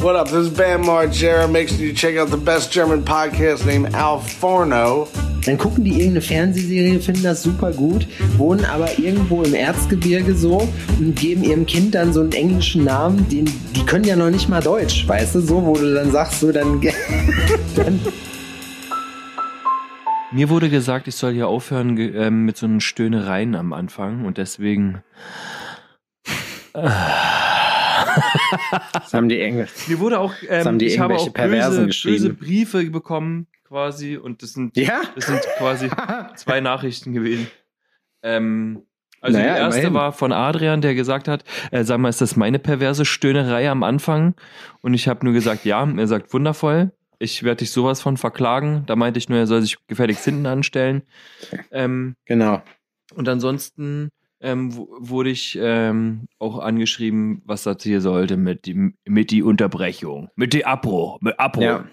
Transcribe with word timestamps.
What 0.00 0.14
up? 0.14 0.28
This 0.28 0.46
is 0.46 0.50
Bam 0.50 0.84
Margera. 0.84 1.50
Make 1.50 1.68
sure 1.68 1.78
you 1.78 1.92
check 1.92 2.16
out 2.16 2.28
the 2.30 2.36
best 2.36 2.70
German 2.70 3.04
podcast 3.04 3.66
named 3.66 3.96
Al 3.96 4.20
Forno. 4.20 5.08
Dann 5.44 5.58
gucken 5.58 5.82
die 5.82 5.90
irgendeine 5.90 6.20
Fernsehserie, 6.20 7.00
finden 7.00 7.24
das 7.24 7.42
super 7.42 7.72
gut, 7.72 8.06
wohnen 8.36 8.64
aber 8.64 8.96
irgendwo 8.96 9.42
im 9.42 9.54
Erzgebirge 9.54 10.36
so 10.36 10.68
und 11.00 11.16
geben 11.16 11.42
ihrem 11.42 11.66
Kind 11.66 11.96
dann 11.96 12.12
so 12.12 12.20
einen 12.20 12.30
englischen 12.30 12.84
Namen, 12.84 13.28
den, 13.28 13.46
die 13.74 13.84
können 13.86 14.04
ja 14.04 14.14
noch 14.14 14.30
nicht 14.30 14.48
mal 14.48 14.62
Deutsch, 14.62 15.08
weißt 15.08 15.34
du, 15.34 15.40
so, 15.40 15.66
wo 15.66 15.74
du 15.74 15.92
dann 15.92 16.12
sagst, 16.12 16.38
so, 16.40 16.52
dann, 16.52 16.80
dann 17.74 17.98
Mir 20.30 20.48
wurde 20.48 20.70
gesagt, 20.70 21.08
ich 21.08 21.16
soll 21.16 21.32
hier 21.32 21.48
aufhören 21.48 21.98
ähm, 21.98 22.44
mit 22.44 22.56
so 22.56 22.66
einen 22.66 22.80
Stöhnereien 22.80 23.56
am 23.56 23.72
Anfang 23.72 24.26
und 24.26 24.38
deswegen. 24.38 25.02
Das 28.92 29.12
haben 29.14 29.28
die 29.28 29.40
Englisch. 29.40 29.70
Mir 29.88 29.98
wurde 29.98 30.18
auch, 30.20 30.32
Das 30.46 30.64
haben 30.66 30.74
ähm, 30.74 30.78
die 30.78 30.86
ich 30.86 30.98
habe 30.98 31.16
auch 31.16 31.28
böse, 31.30 31.86
böse 32.04 32.34
Briefe 32.34 32.84
bekommen, 32.90 33.46
quasi, 33.64 34.16
und 34.16 34.42
das 34.42 34.52
sind, 34.52 34.76
Ja? 34.76 35.02
das 35.14 35.26
sind 35.26 35.40
quasi 35.58 35.90
zwei 36.36 36.60
Nachrichten 36.60 37.12
gewesen. 37.12 37.48
Ähm, 38.22 38.82
also 39.20 39.36
Naja, 39.38 39.54
die 39.54 39.60
erste 39.60 39.80
immerhin. 39.80 39.94
war 39.94 40.12
von 40.12 40.32
Adrian, 40.32 40.80
der 40.80 40.94
gesagt 40.94 41.28
hat, 41.28 41.44
äh, 41.72 41.84
sag 41.84 41.98
mal, 41.98 42.08
ist 42.08 42.20
das 42.20 42.36
meine 42.36 42.58
perverse 42.58 43.04
Stöhnerei 43.04 43.68
am 43.68 43.82
Anfang? 43.82 44.34
Und 44.80 44.94
ich 44.94 45.08
habe 45.08 45.24
nur 45.24 45.34
gesagt, 45.34 45.64
ja. 45.64 45.86
Er 45.96 46.06
sagt, 46.06 46.32
wundervoll. 46.32 46.92
Ich 47.18 47.42
werde 47.42 47.58
dich 47.58 47.72
sowas 47.72 48.00
von 48.00 48.16
verklagen. 48.16 48.84
Da 48.86 48.94
meinte 48.94 49.18
ich 49.18 49.28
nur, 49.28 49.38
er 49.40 49.48
soll 49.48 49.60
sich 49.60 49.76
gefälligst 49.88 50.24
hinten 50.24 50.46
anstellen. 50.46 51.02
Ähm, 51.72 52.14
Genau. 52.26 52.62
und 53.14 53.28
ansonsten 53.28 54.10
ähm, 54.40 54.72
wurde 54.74 55.30
ich 55.30 55.58
ähm, 55.60 56.28
auch 56.38 56.58
angeschrieben, 56.58 57.42
was 57.44 57.64
das 57.64 57.82
hier 57.82 58.00
sollte 58.00 58.36
mit 58.36 58.66
die, 58.66 58.94
mit 59.04 59.30
die 59.30 59.42
Unterbrechung, 59.42 60.30
mit 60.36 60.52
die 60.52 60.64
Abbruch, 60.64 61.20
mit 61.20 61.38
Abbruch. 61.38 61.62
Ja. 61.62 61.84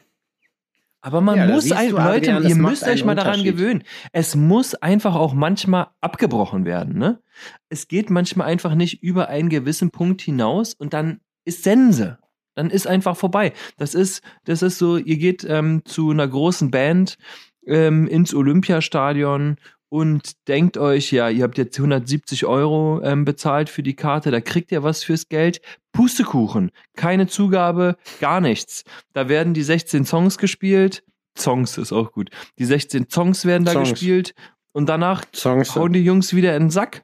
Aber 1.02 1.22
man 1.22 1.38
Ja, 1.38 1.48
muss, 1.48 1.72
ein, 1.72 1.92
du, 1.92 1.98
Leute, 1.98 2.34
Adrian, 2.34 2.50
ihr 2.50 2.56
müsst 2.56 2.88
euch 2.88 3.06
mal 3.06 3.14
daran 3.14 3.44
gewöhnen. 3.44 3.84
Es 4.12 4.36
muss 4.36 4.74
einfach 4.74 5.14
auch 5.14 5.36
manchmal 5.36 5.90
abgebrochen 6.02 6.66
werden. 6.66 6.98
Ne? 6.98 7.22
Es 7.70 7.88
geht 7.88 8.10
manchmal 8.10 8.48
einfach 8.48 8.74
nicht 8.74 9.04
über 9.04 9.28
einen 9.28 9.50
gewissen 9.50 9.92
Punkt 9.92 10.22
hinaus 10.24 10.74
und 10.74 10.96
dann 10.96 11.20
ist 11.46 11.64
Sense. 11.64 12.18
Dann 12.56 12.72
ist 12.72 12.88
einfach 12.88 13.16
vorbei. 13.18 13.54
Das 13.78 13.94
ist, 13.94 14.24
das 14.46 14.64
ist 14.64 14.80
so, 14.80 14.98
ihr 14.98 15.18
geht 15.18 15.46
ähm, 15.48 15.84
zu 15.86 16.10
einer 16.10 16.28
großen 16.28 16.72
Band 16.72 17.20
ähm, 17.68 18.08
ins 18.08 18.34
Olympiastadion 18.34 19.58
und 19.96 20.34
denkt 20.50 20.78
euch, 20.78 21.14
ja, 21.14 21.30
ihr 21.30 21.44
habt 21.44 21.58
jetzt 21.58 21.78
170 21.80 22.46
Euro 22.46 23.02
ähm, 23.02 23.24
bezahlt 23.24 23.70
für 23.70 23.82
die 23.82 23.96
Karte, 23.96 24.30
da 24.30 24.42
kriegt 24.42 24.70
ihr 24.74 24.84
was 24.84 25.06
fürs 25.06 25.30
Geld. 25.30 25.62
Pustekuchen, 25.94 26.72
keine 26.98 27.28
Zugabe, 27.28 27.96
gar 28.20 28.42
nichts. 28.42 28.84
Da 29.14 29.30
werden 29.30 29.54
die 29.54 29.64
16 29.64 30.04
Songs 30.04 30.38
gespielt. 30.38 31.02
Songs 31.40 31.78
ist 31.78 31.94
auch 31.94 32.12
gut. 32.12 32.30
Die 32.60 32.66
16 32.66 33.08
Songs 33.10 33.46
werden 33.46 33.64
da 33.64 33.72
Songs. 33.72 33.92
gespielt 33.92 34.34
und 34.74 34.90
danach 34.90 35.24
Songs. 35.34 35.74
hauen 35.76 35.94
die 35.94 36.04
Jungs 36.04 36.36
wieder 36.36 36.54
in 36.58 36.64
den 36.64 36.70
Sack. 36.72 37.04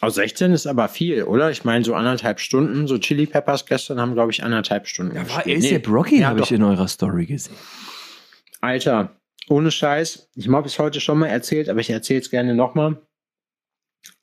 Aus 0.00 0.14
16 0.14 0.52
ist 0.52 0.66
aber 0.66 0.88
viel, 0.88 1.24
oder? 1.24 1.50
Ich 1.50 1.64
meine, 1.64 1.84
so 1.84 1.92
anderthalb 1.94 2.40
Stunden. 2.40 2.86
So 2.86 2.96
Chili 2.96 3.26
Peppers 3.26 3.66
gestern 3.66 4.00
haben, 4.00 4.14
glaube 4.14 4.32
ich, 4.32 4.42
anderthalb 4.42 4.86
Stunden 4.88 5.14
Da 5.14 5.28
war 5.28 5.42
gespielt. 5.42 5.58
ASAP 5.82 5.88
Rocky, 5.88 6.20
Ja, 6.20 6.28
habe 6.28 6.40
ich 6.40 6.52
in 6.52 6.62
eurer 6.62 6.88
Story 6.88 7.26
gesehen. 7.26 7.54
Alter, 8.62 9.19
ohne 9.50 9.70
Scheiß. 9.70 10.30
Ich 10.34 10.48
habe 10.48 10.66
es 10.66 10.78
heute 10.78 11.00
schon 11.00 11.18
mal 11.18 11.26
erzählt, 11.26 11.68
aber 11.68 11.80
ich 11.80 11.90
erzähle 11.90 12.20
es 12.20 12.30
gerne 12.30 12.54
nochmal. 12.54 13.00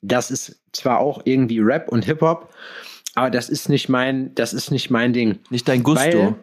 Das 0.00 0.30
ist 0.30 0.62
zwar 0.72 0.98
auch 1.00 1.22
irgendwie 1.24 1.60
Rap 1.60 1.88
und 1.88 2.04
Hip-Hop, 2.04 2.52
aber 3.14 3.30
das 3.30 3.48
ist 3.48 3.68
nicht 3.68 3.88
mein, 3.88 4.34
das 4.34 4.52
ist 4.52 4.70
nicht 4.70 4.90
mein 4.90 5.12
Ding. 5.12 5.40
Nicht 5.50 5.68
dein 5.68 5.82
Gusto. 5.82 6.00
Weil 6.00 6.34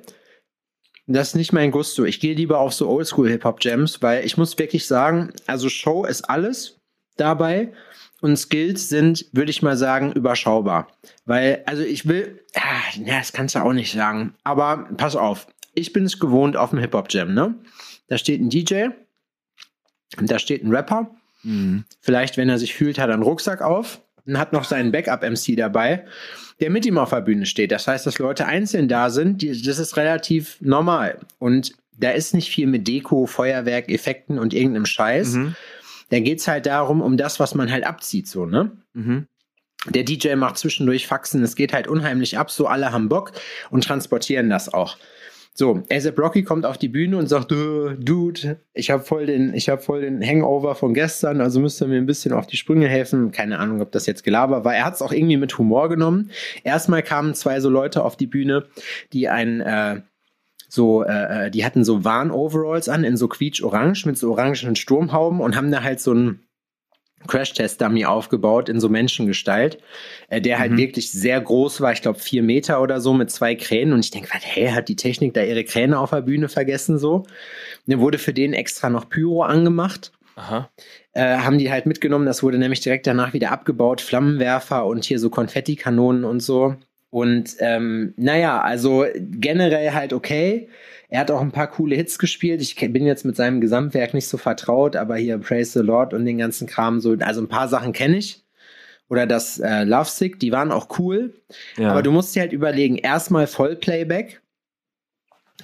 das 1.08 1.30
ist 1.30 1.36
nicht 1.36 1.54
mein 1.54 1.72
Gusto. 1.72 2.04
Ich 2.04 2.20
gehe 2.20 2.34
lieber 2.34 2.60
auf 2.60 2.74
so 2.74 2.90
Oldschool-Hip-Hop-Jams, 2.90 4.02
weil 4.02 4.26
ich 4.26 4.38
muss 4.38 4.58
wirklich 4.58 4.88
sagen, 4.88 5.32
also 5.46 5.70
Show 5.70 6.06
ist 6.06 6.24
alles 6.30 6.80
dabei 7.18 7.72
und 8.22 8.38
Skills 8.38 8.90
sind, 8.90 9.28
würde 9.32 9.52
ich 9.52 9.62
mal 9.62 9.78
sagen, 9.78 10.12
überschaubar. 10.14 10.88
Weil, 11.26 11.64
also 11.66 11.84
ich 11.84 12.08
will, 12.08 12.44
ah, 12.56 12.98
ja, 12.98 13.20
das 13.20 13.34
kannst 13.34 13.56
du 13.56 13.60
auch 13.60 13.74
nicht 13.74 13.92
sagen, 13.92 14.34
aber 14.44 14.90
pass 14.98 15.16
auf, 15.16 15.48
ich 15.76 15.94
bin 15.94 16.06
es 16.06 16.20
gewohnt 16.20 16.58
auf 16.58 16.72
dem 16.72 16.80
Hip-Hop-Jam, 16.80 17.34
ne? 17.34 17.56
Da 18.08 18.18
steht 18.18 18.42
ein 18.42 18.50
DJ 18.50 18.88
und 20.18 20.32
da 20.32 20.40
steht 20.40 20.64
ein 20.64 20.74
Rapper. 20.74 21.16
Mhm. 21.44 21.86
Vielleicht, 22.02 22.38
wenn 22.38 22.50
er 22.50 22.58
sich 22.58 22.74
fühlt, 22.74 22.98
hat 22.98 23.10
er 23.10 23.14
einen 23.14 23.24
Rucksack 23.24 23.62
auf 23.62 24.02
und 24.26 24.38
hat 24.38 24.54
noch 24.54 24.64
seinen 24.64 24.92
Backup-MC 24.92 25.56
dabei, 25.58 26.06
der 26.60 26.70
mit 26.70 26.86
ihm 26.86 26.98
auf 26.98 27.10
der 27.12 27.22
Bühne 27.22 27.46
steht. 27.46 27.72
Das 27.72 27.88
heißt, 27.88 28.06
dass 28.06 28.20
Leute 28.20 28.46
einzeln 28.46 28.88
da 28.88 29.10
sind, 29.10 29.42
die, 29.42 29.62
das 29.62 29.80
ist 29.80 29.98
relativ 29.98 30.58
normal. 30.62 31.20
Und 31.40 31.74
da 31.98 32.12
ist 32.12 32.34
nicht 32.34 32.50
viel 32.50 32.68
mit 32.68 32.88
Deko, 32.88 33.26
Feuerwerk, 33.26 33.90
Effekten 33.90 34.40
und 34.40 34.54
irgendeinem 34.54 34.86
Scheiß. 34.86 35.34
Mhm. 35.34 35.56
Da 36.10 36.20
geht's 36.20 36.48
halt 36.48 36.66
darum, 36.66 37.02
um 37.02 37.18
das, 37.18 37.40
was 37.40 37.56
man 37.56 37.72
halt 37.72 37.86
abzieht, 37.86 38.28
so, 38.28 38.46
ne? 38.46 38.72
Mhm. 38.94 39.28
Der 39.90 40.04
DJ 40.04 40.34
macht 40.36 40.58
zwischendurch 40.58 41.06
Faxen, 41.06 41.44
es 41.44 41.56
geht 41.56 41.72
halt 41.72 41.88
unheimlich 41.88 42.40
ab, 42.40 42.50
so 42.50 42.66
alle 42.68 42.92
haben 42.92 43.08
Bock 43.08 43.34
und 43.70 43.84
transportieren 43.84 44.50
das 44.50 44.74
auch. 44.74 44.98
So, 45.58 45.84
ASAP 45.90 46.20
Rocky 46.20 46.44
kommt 46.44 46.66
auf 46.66 46.78
die 46.78 46.90
Bühne 46.90 47.16
und 47.16 47.28
sagt, 47.28 47.54
"Äh, 47.54 47.96
Dude, 47.98 48.60
ich 48.74 48.92
habe 48.92 49.04
voll 49.04 49.26
habe 49.70 49.82
voll 49.82 50.02
den 50.02 50.22
Hangover 50.22 50.76
von 50.76 50.94
gestern, 50.94 51.40
also 51.40 51.62
müsst 51.62 51.82
ihr 51.82 51.88
mir 51.88 51.96
ein 51.96 52.06
bisschen 52.06 52.34
auf 52.34 52.46
die 52.46 52.58
Sprünge 52.58 52.90
helfen. 52.90 53.32
Keine 53.32 53.58
Ahnung, 53.60 53.80
ob 53.80 53.94
das 53.94 54.06
jetzt 54.06 54.26
Gelaber 54.26 54.66
war. 54.66 54.76
Er 54.76 54.84
hat 54.84 54.96
es 54.96 55.02
auch 55.02 55.14
irgendwie 55.14 55.38
mit 55.38 55.58
Humor 55.58 55.88
genommen. 55.88 56.30
Erstmal 56.66 57.04
kamen 57.04 57.36
zwei 57.36 57.62
so 57.62 57.70
Leute 57.70 58.04
auf 58.04 58.18
die 58.18 58.28
Bühne, 58.28 58.66
die 59.14 59.30
ein 59.30 59.62
äh, 59.62 60.02
so, 60.68 61.04
äh, 61.04 61.46
äh, 61.48 61.52
die 61.52 61.64
hatten 61.64 61.86
so 61.86 62.04
Warn-Overalls 62.04 62.90
an 62.90 63.06
in 63.06 63.16
so 63.16 63.30
quietsch-orange 63.30 64.06
mit 64.06 64.18
so 64.18 64.32
orangenen 64.32 64.76
Sturmhauben 64.76 65.40
und 65.40 65.56
haben 65.56 65.72
da 65.72 65.84
halt 65.84 66.02
so 66.02 66.12
einen 66.12 66.45
Crash-Test-Dummy 67.28 68.06
aufgebaut 68.06 68.70
in 68.70 68.80
so 68.80 68.90
Menschengestalt, 68.90 69.78
äh, 70.30 70.42
der 70.42 70.60
halt 70.60 70.72
Mhm. 70.74 70.78
wirklich 70.78 71.12
sehr 71.12 71.40
groß 71.42 71.82
war, 71.82 71.92
ich 71.94 72.02
glaube 72.02 72.20
vier 72.20 72.44
Meter 72.44 72.82
oder 72.82 73.00
so 73.02 73.14
mit 73.14 73.32
zwei 73.32 73.56
Kränen 73.56 73.94
und 73.94 74.00
ich 74.02 74.12
denke, 74.12 74.30
was, 74.34 74.42
hä, 74.44 74.72
hat 74.72 74.88
die 74.90 74.96
Technik 74.96 75.34
da 75.34 75.44
ihre 75.44 75.64
Kräne 75.64 76.00
auf 76.00 76.12
der 76.12 76.22
Bühne 76.22 76.50
vergessen 76.50 76.98
so? 76.98 77.24
Dann 77.88 78.00
wurde 78.00 78.18
für 78.18 78.34
den 78.34 78.54
extra 78.54 78.90
noch 78.90 79.10
Pyro 79.10 79.44
angemacht 79.44 80.12
Aha. 80.36 80.70
äh, 81.14 81.38
haben 81.38 81.58
die 81.58 81.72
halt 81.72 81.86
mitgenommen. 81.86 82.26
Das 82.26 82.44
wurde 82.44 82.58
nämlich 82.58 82.82
direkt 82.82 83.08
danach 83.08 83.34
wieder 83.34 83.52
abgebaut. 83.52 84.02
Flammenwerfer 84.02 84.86
und 84.86 85.06
hier 85.06 85.20
so 85.20 85.30
Konfettikanonen 85.30 86.24
und 86.24 86.42
so. 86.42 86.76
Und 87.12 87.56
ähm, 87.60 88.14
naja, 88.18 88.60
also 88.60 89.06
generell 89.16 89.92
halt 89.94 90.12
okay. 90.12 90.68
Er 91.10 91.20
hat 91.22 91.32
auch 91.32 91.42
ein 91.42 91.52
paar 91.52 91.68
coole 91.68 91.96
Hits 91.96 92.18
gespielt. 92.20 92.62
Ich 92.62 92.76
bin 92.76 93.06
jetzt 93.06 93.26
mit 93.26 93.36
seinem 93.36 93.62
Gesamtwerk 93.62 94.14
nicht 94.14 94.28
so 94.28 94.38
vertraut, 94.38 94.96
aber 94.96 95.16
hier 95.18 95.38
Praise 95.38 95.72
the 95.80 95.86
Lord 95.86 96.14
und 96.14 96.26
den 96.26 96.38
ganzen 96.38 96.68
Kram 96.68 97.00
so, 97.00 97.16
also 97.20 97.42
ein 97.42 97.48
paar 97.48 97.68
Sachen 97.68 97.94
kenne 97.94 98.18
ich. 98.18 98.44
Oder 99.08 99.28
das 99.28 99.60
äh, 99.60 99.84
Love 99.84 100.10
Sick, 100.10 100.40
die 100.40 100.52
waren 100.52 100.72
auch 100.72 100.98
cool. 101.00 101.36
Ja. 101.78 101.92
Aber 101.92 102.02
du 102.02 102.12
musst 102.12 102.36
dir 102.36 102.40
halt 102.42 102.54
überlegen, 102.54 102.98
erstmal 102.98 103.46
Vollplayback. 103.46 104.42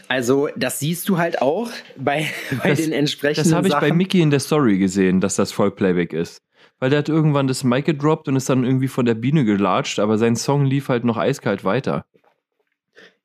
Also, 0.07 0.49
das 0.55 0.79
siehst 0.79 1.09
du 1.09 1.17
halt 1.17 1.41
auch 1.41 1.69
bei, 1.97 2.27
bei 2.63 2.69
Das- 2.69 2.81
den 2.81 2.91
entsprechenden 2.93 3.49
Das 3.49 3.55
habe 3.57 3.67
ich 3.67 3.73
bei. 3.73 3.91
Mickey 3.91 4.21
in 4.21 4.29
der 4.29 4.39
Story 4.39 4.77
gesehen, 4.77 5.21
dass 5.21 5.35
das 5.35 5.51
Vollplayback 5.51 6.13
ist. 6.13 6.41
Weil 6.79 6.89
der 6.89 6.99
hat 6.99 7.09
irgendwann 7.09 7.47
das 7.47 7.63
Mic 7.63 7.83
gedroppt 7.85 8.27
und 8.27 8.35
ist 8.35 8.49
dann 8.49 8.63
irgendwie 8.63 8.87
von 8.87 9.05
der 9.05 9.13
Biene 9.15 9.45
gelatscht, 9.45 9.99
aber 9.99 10.17
sein 10.17 10.35
Song 10.35 10.65
lief 10.65 10.89
halt 10.89 11.03
noch 11.03 11.17
eiskalt 11.17 11.63
weiter. 11.63 12.05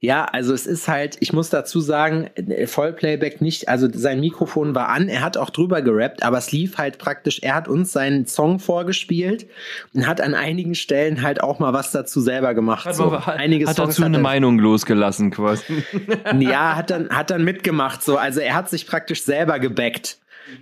Ja, 0.07 0.25
also 0.27 0.55
es 0.55 0.69
ist 0.69 0.87
halt, 0.87 1.17
ich 1.19 1.33
muss 1.33 1.51
dazu 1.51 1.81
sagen, 1.81 2.31
äh, 2.37 2.69
Vollplayback 2.69 3.41
nicht, 3.41 3.69
also 3.69 3.89
sein 3.93 4.21
Mikrofon 4.21 4.73
war 4.73 4.89
an, 4.91 5.09
er 5.09 5.21
hat 5.21 5.37
auch 5.37 5.51
drüber 5.51 5.83
gerappt, 5.83 6.23
aber 6.23 6.39
es 6.39 6.53
lief 6.53 6.79
halt 6.79 6.99
praktisch, 6.99 7.41
er 7.43 7.57
hat 7.57 7.67
uns 7.67 7.91
seinen 7.91 8.25
Song 8.27 8.61
vorgespielt 8.61 9.47
und 9.95 10.07
hat 10.07 10.21
an 10.21 10.35
einigen 10.35 10.77
Stellen 10.77 11.23
halt 11.23 11.43
auch 11.43 11.59
mal 11.59 11.73
was 11.73 11.91
dazu 11.91 12.21
selber 12.21 12.55
gemacht. 12.55 12.87
Hat, 12.87 12.95
so. 12.95 13.27
hat, 13.27 13.37
Einige 13.37 13.67
hat 13.67 13.75
Songs 13.75 13.97
dazu 13.97 14.05
eine 14.05 14.19
er- 14.19 14.23
Meinung 14.23 14.61
losgelassen 14.61 15.33
quasi. 15.33 15.83
Ja, 16.39 16.77
hat 16.77 16.91
dann, 16.91 17.09
hat 17.11 17.31
dann 17.31 17.43
mitgemacht, 17.43 18.05
so, 18.05 18.17
also 18.17 18.39
er 18.39 18.55
hat 18.55 18.71
sich 18.71 18.87
praktisch 18.87 19.25
selber 19.25 19.59
gebackt. 19.59 20.19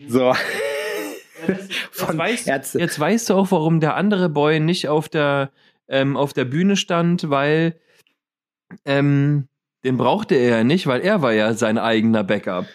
So. 0.08 0.32
Von- 1.90 2.18
jetzt, 2.18 2.46
weißt, 2.46 2.74
jetzt 2.76 2.98
weißt 2.98 3.28
du 3.28 3.34
auch, 3.34 3.50
warum 3.50 3.80
der 3.80 3.94
andere 3.96 4.30
Boy 4.30 4.58
nicht 4.60 4.88
auf 4.88 5.10
der, 5.10 5.50
ähm, 5.88 6.16
auf 6.16 6.32
der 6.32 6.46
Bühne 6.46 6.76
stand, 6.76 7.28
weil 7.28 7.74
ähm, 8.84 9.48
den 9.84 9.96
brauchte 9.96 10.34
er 10.34 10.58
ja 10.58 10.64
nicht, 10.64 10.86
weil 10.86 11.00
er 11.02 11.22
war 11.22 11.32
ja 11.32 11.54
sein 11.54 11.78
eigener 11.78 12.24
Backup. 12.24 12.66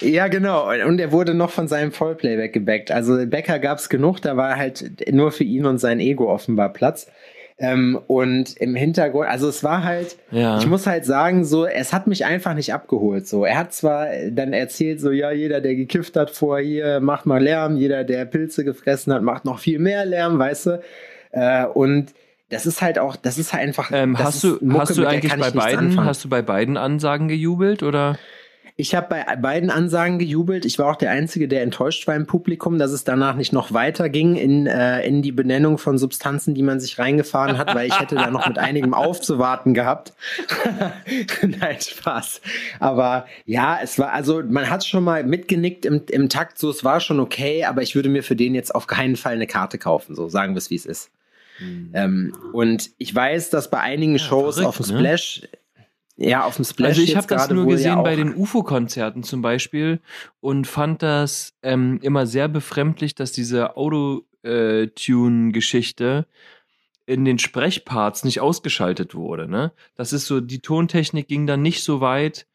Ja, 0.00 0.26
genau. 0.26 0.68
Und 0.86 0.98
er 0.98 1.12
wurde 1.12 1.34
noch 1.34 1.50
von 1.50 1.68
seinem 1.68 1.92
Vollplayback 1.92 2.52
gebackt. 2.52 2.90
Also 2.90 3.26
Becker 3.26 3.58
gab's 3.60 3.88
genug, 3.88 4.20
da 4.20 4.36
war 4.36 4.56
halt 4.56 5.12
nur 5.12 5.30
für 5.30 5.44
ihn 5.44 5.66
und 5.66 5.78
sein 5.78 6.00
Ego 6.00 6.32
offenbar 6.32 6.72
Platz. 6.72 7.06
Ähm, 7.56 8.00
und 8.08 8.56
im 8.56 8.74
Hintergrund, 8.74 9.28
also 9.28 9.48
es 9.48 9.62
war 9.62 9.84
halt, 9.84 10.16
Ja. 10.32 10.58
ich 10.58 10.66
muss 10.66 10.88
halt 10.88 11.04
sagen, 11.04 11.44
so, 11.44 11.64
es 11.66 11.92
hat 11.92 12.08
mich 12.08 12.24
einfach 12.24 12.54
nicht 12.54 12.74
abgeholt. 12.74 13.28
So, 13.28 13.44
er 13.44 13.56
hat 13.56 13.72
zwar 13.72 14.08
dann 14.32 14.52
erzählt, 14.52 15.00
so, 15.00 15.12
ja, 15.12 15.30
jeder, 15.30 15.60
der 15.60 15.76
gekifft 15.76 16.16
hat 16.16 16.30
vor 16.30 16.58
hier, 16.58 16.98
macht 16.98 17.26
mal 17.26 17.40
Lärm, 17.40 17.76
jeder, 17.76 18.02
der 18.02 18.24
Pilze 18.24 18.64
gefressen 18.64 19.12
hat, 19.12 19.22
macht 19.22 19.44
noch 19.44 19.60
viel 19.60 19.78
mehr 19.78 20.04
Lärm, 20.04 20.36
weißt 20.40 20.66
du. 20.66 20.82
Äh, 21.30 21.66
und 21.66 22.06
das 22.50 22.66
ist 22.66 22.82
halt 22.82 22.98
auch, 22.98 23.16
das 23.16 23.38
ist 23.38 23.52
halt 23.52 23.62
einfach. 23.62 23.90
Ähm, 23.92 24.18
hast 24.18 24.44
du, 24.44 24.58
Mucke, 24.60 24.80
hast 24.80 24.96
du 24.96 25.06
eigentlich 25.06 25.34
bei 25.36 25.50
beiden, 25.50 26.04
hast 26.04 26.24
du 26.24 26.28
bei 26.28 26.42
beiden 26.42 26.76
Ansagen 26.76 27.28
gejubelt 27.28 27.82
oder? 27.82 28.18
Ich 28.76 28.96
habe 28.96 29.06
bei 29.08 29.36
beiden 29.36 29.70
Ansagen 29.70 30.18
gejubelt. 30.18 30.64
Ich 30.64 30.80
war 30.80 30.90
auch 30.90 30.96
der 30.96 31.12
Einzige, 31.12 31.46
der 31.46 31.62
enttäuscht 31.62 32.08
war 32.08 32.16
im 32.16 32.26
Publikum, 32.26 32.76
dass 32.76 32.90
es 32.90 33.04
danach 33.04 33.36
nicht 33.36 33.52
noch 33.52 33.72
weiter 33.72 34.08
ging 34.08 34.34
in, 34.34 34.66
äh, 34.66 35.06
in 35.06 35.22
die 35.22 35.30
Benennung 35.30 35.78
von 35.78 35.96
Substanzen, 35.96 36.56
die 36.56 36.62
man 36.64 36.80
sich 36.80 36.98
reingefahren 36.98 37.56
hat, 37.56 37.72
weil 37.72 37.86
ich 37.86 38.00
hätte 38.00 38.16
da 38.16 38.28
noch 38.32 38.48
mit 38.48 38.58
einigem 38.58 38.92
aufzuwarten 38.92 39.74
gehabt. 39.74 40.12
Nein, 41.42 41.76
Spaß. 41.80 42.40
Aber 42.80 43.26
ja, 43.46 43.78
es 43.80 43.96
war, 44.00 44.12
also 44.12 44.42
man 44.42 44.68
hat 44.68 44.84
schon 44.84 45.04
mal 45.04 45.22
mitgenickt 45.22 45.86
im, 45.86 46.02
im 46.10 46.28
Takt, 46.28 46.58
so 46.58 46.68
es 46.68 46.82
war 46.82 46.98
schon 46.98 47.20
okay, 47.20 47.64
aber 47.64 47.82
ich 47.82 47.94
würde 47.94 48.08
mir 48.08 48.24
für 48.24 48.34
den 48.34 48.56
jetzt 48.56 48.74
auf 48.74 48.88
keinen 48.88 49.14
Fall 49.14 49.34
eine 49.34 49.46
Karte 49.46 49.78
kaufen, 49.78 50.16
so 50.16 50.28
sagen 50.28 50.54
wir 50.54 50.58
es, 50.58 50.70
wie 50.70 50.76
es 50.76 50.84
ist. 50.84 51.12
Ähm, 51.60 52.32
und 52.52 52.90
ich 52.98 53.14
weiß, 53.14 53.50
dass 53.50 53.70
bei 53.70 53.78
einigen 53.80 54.18
Shows 54.18 54.56
verrückt, 54.56 54.68
auf 54.68 54.78
dem 54.78 54.94
ne? 54.94 54.98
Splash, 54.98 55.42
ja, 56.16 56.44
auf 56.44 56.56
dem 56.56 56.64
Splash 56.64 56.88
Also 56.90 57.02
ich 57.02 57.16
habe 57.16 57.26
das 57.26 57.50
nur 57.50 57.66
gesehen 57.66 57.96
ja 57.96 58.02
bei 58.02 58.14
den 58.16 58.34
UFO-Konzerten 58.34 59.24
zum 59.24 59.42
Beispiel 59.42 60.00
und 60.40 60.66
fand 60.66 61.02
das 61.02 61.52
ähm, 61.62 62.00
immer 62.02 62.26
sehr 62.26 62.48
befremdlich, 62.48 63.14
dass 63.14 63.32
diese 63.32 63.76
Auto-Tune-Geschichte 63.76 66.26
in 67.06 67.24
den 67.24 67.38
Sprechparts 67.38 68.24
nicht 68.24 68.40
ausgeschaltet 68.40 69.14
wurde. 69.14 69.48
Ne? 69.48 69.72
Das 69.94 70.12
ist 70.12 70.26
so, 70.26 70.40
die 70.40 70.58
Tontechnik 70.60 71.28
ging 71.28 71.46
dann 71.46 71.62
nicht 71.62 71.84
so 71.84 72.00
weit, 72.00 72.46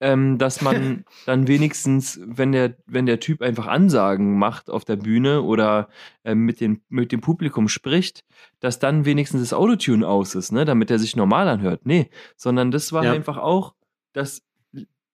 ähm, 0.00 0.38
dass 0.38 0.62
man 0.62 1.04
dann 1.26 1.46
wenigstens, 1.46 2.20
wenn 2.24 2.52
der, 2.52 2.76
wenn 2.86 3.06
der 3.06 3.20
Typ 3.20 3.42
einfach 3.42 3.66
Ansagen 3.66 4.38
macht 4.38 4.70
auf 4.70 4.84
der 4.84 4.96
Bühne 4.96 5.42
oder 5.42 5.88
ähm, 6.24 6.44
mit, 6.46 6.60
dem, 6.60 6.80
mit 6.88 7.12
dem 7.12 7.20
Publikum 7.20 7.68
spricht, 7.68 8.24
dass 8.60 8.78
dann 8.78 9.04
wenigstens 9.04 9.42
das 9.42 9.52
Autotune 9.52 10.06
aus 10.08 10.34
ist, 10.34 10.52
ne? 10.52 10.64
damit 10.64 10.90
er 10.90 10.98
sich 10.98 11.16
normal 11.16 11.48
anhört. 11.48 11.82
Nee, 11.84 12.10
sondern 12.36 12.70
das 12.70 12.92
war 12.92 13.04
Ja. 13.04 13.12
einfach 13.12 13.36
auch, 13.36 13.74
das 14.12 14.42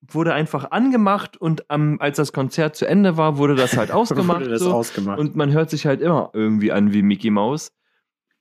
wurde 0.08 0.34
einfach 0.34 0.70
angemacht 0.70 1.36
und 1.36 1.68
am, 1.70 2.00
als 2.00 2.16
das 2.18 2.32
Konzert 2.32 2.76
zu 2.76 2.86
Ende 2.86 3.16
war, 3.16 3.38
wurde 3.38 3.56
das 3.56 3.76
halt 3.76 3.90
ausgemacht. 3.92 4.40
Wurde 4.40 4.50
das 4.50 4.60
so. 4.60 4.72
ausgemacht. 4.72 5.18
Und 5.18 5.34
man 5.34 5.52
hört 5.52 5.70
sich 5.70 5.84
halt 5.86 6.00
immer 6.00 6.30
irgendwie 6.32 6.70
an 6.70 6.92
wie 6.92 7.02
Mickey 7.02 7.30
Mouse. 7.30 7.72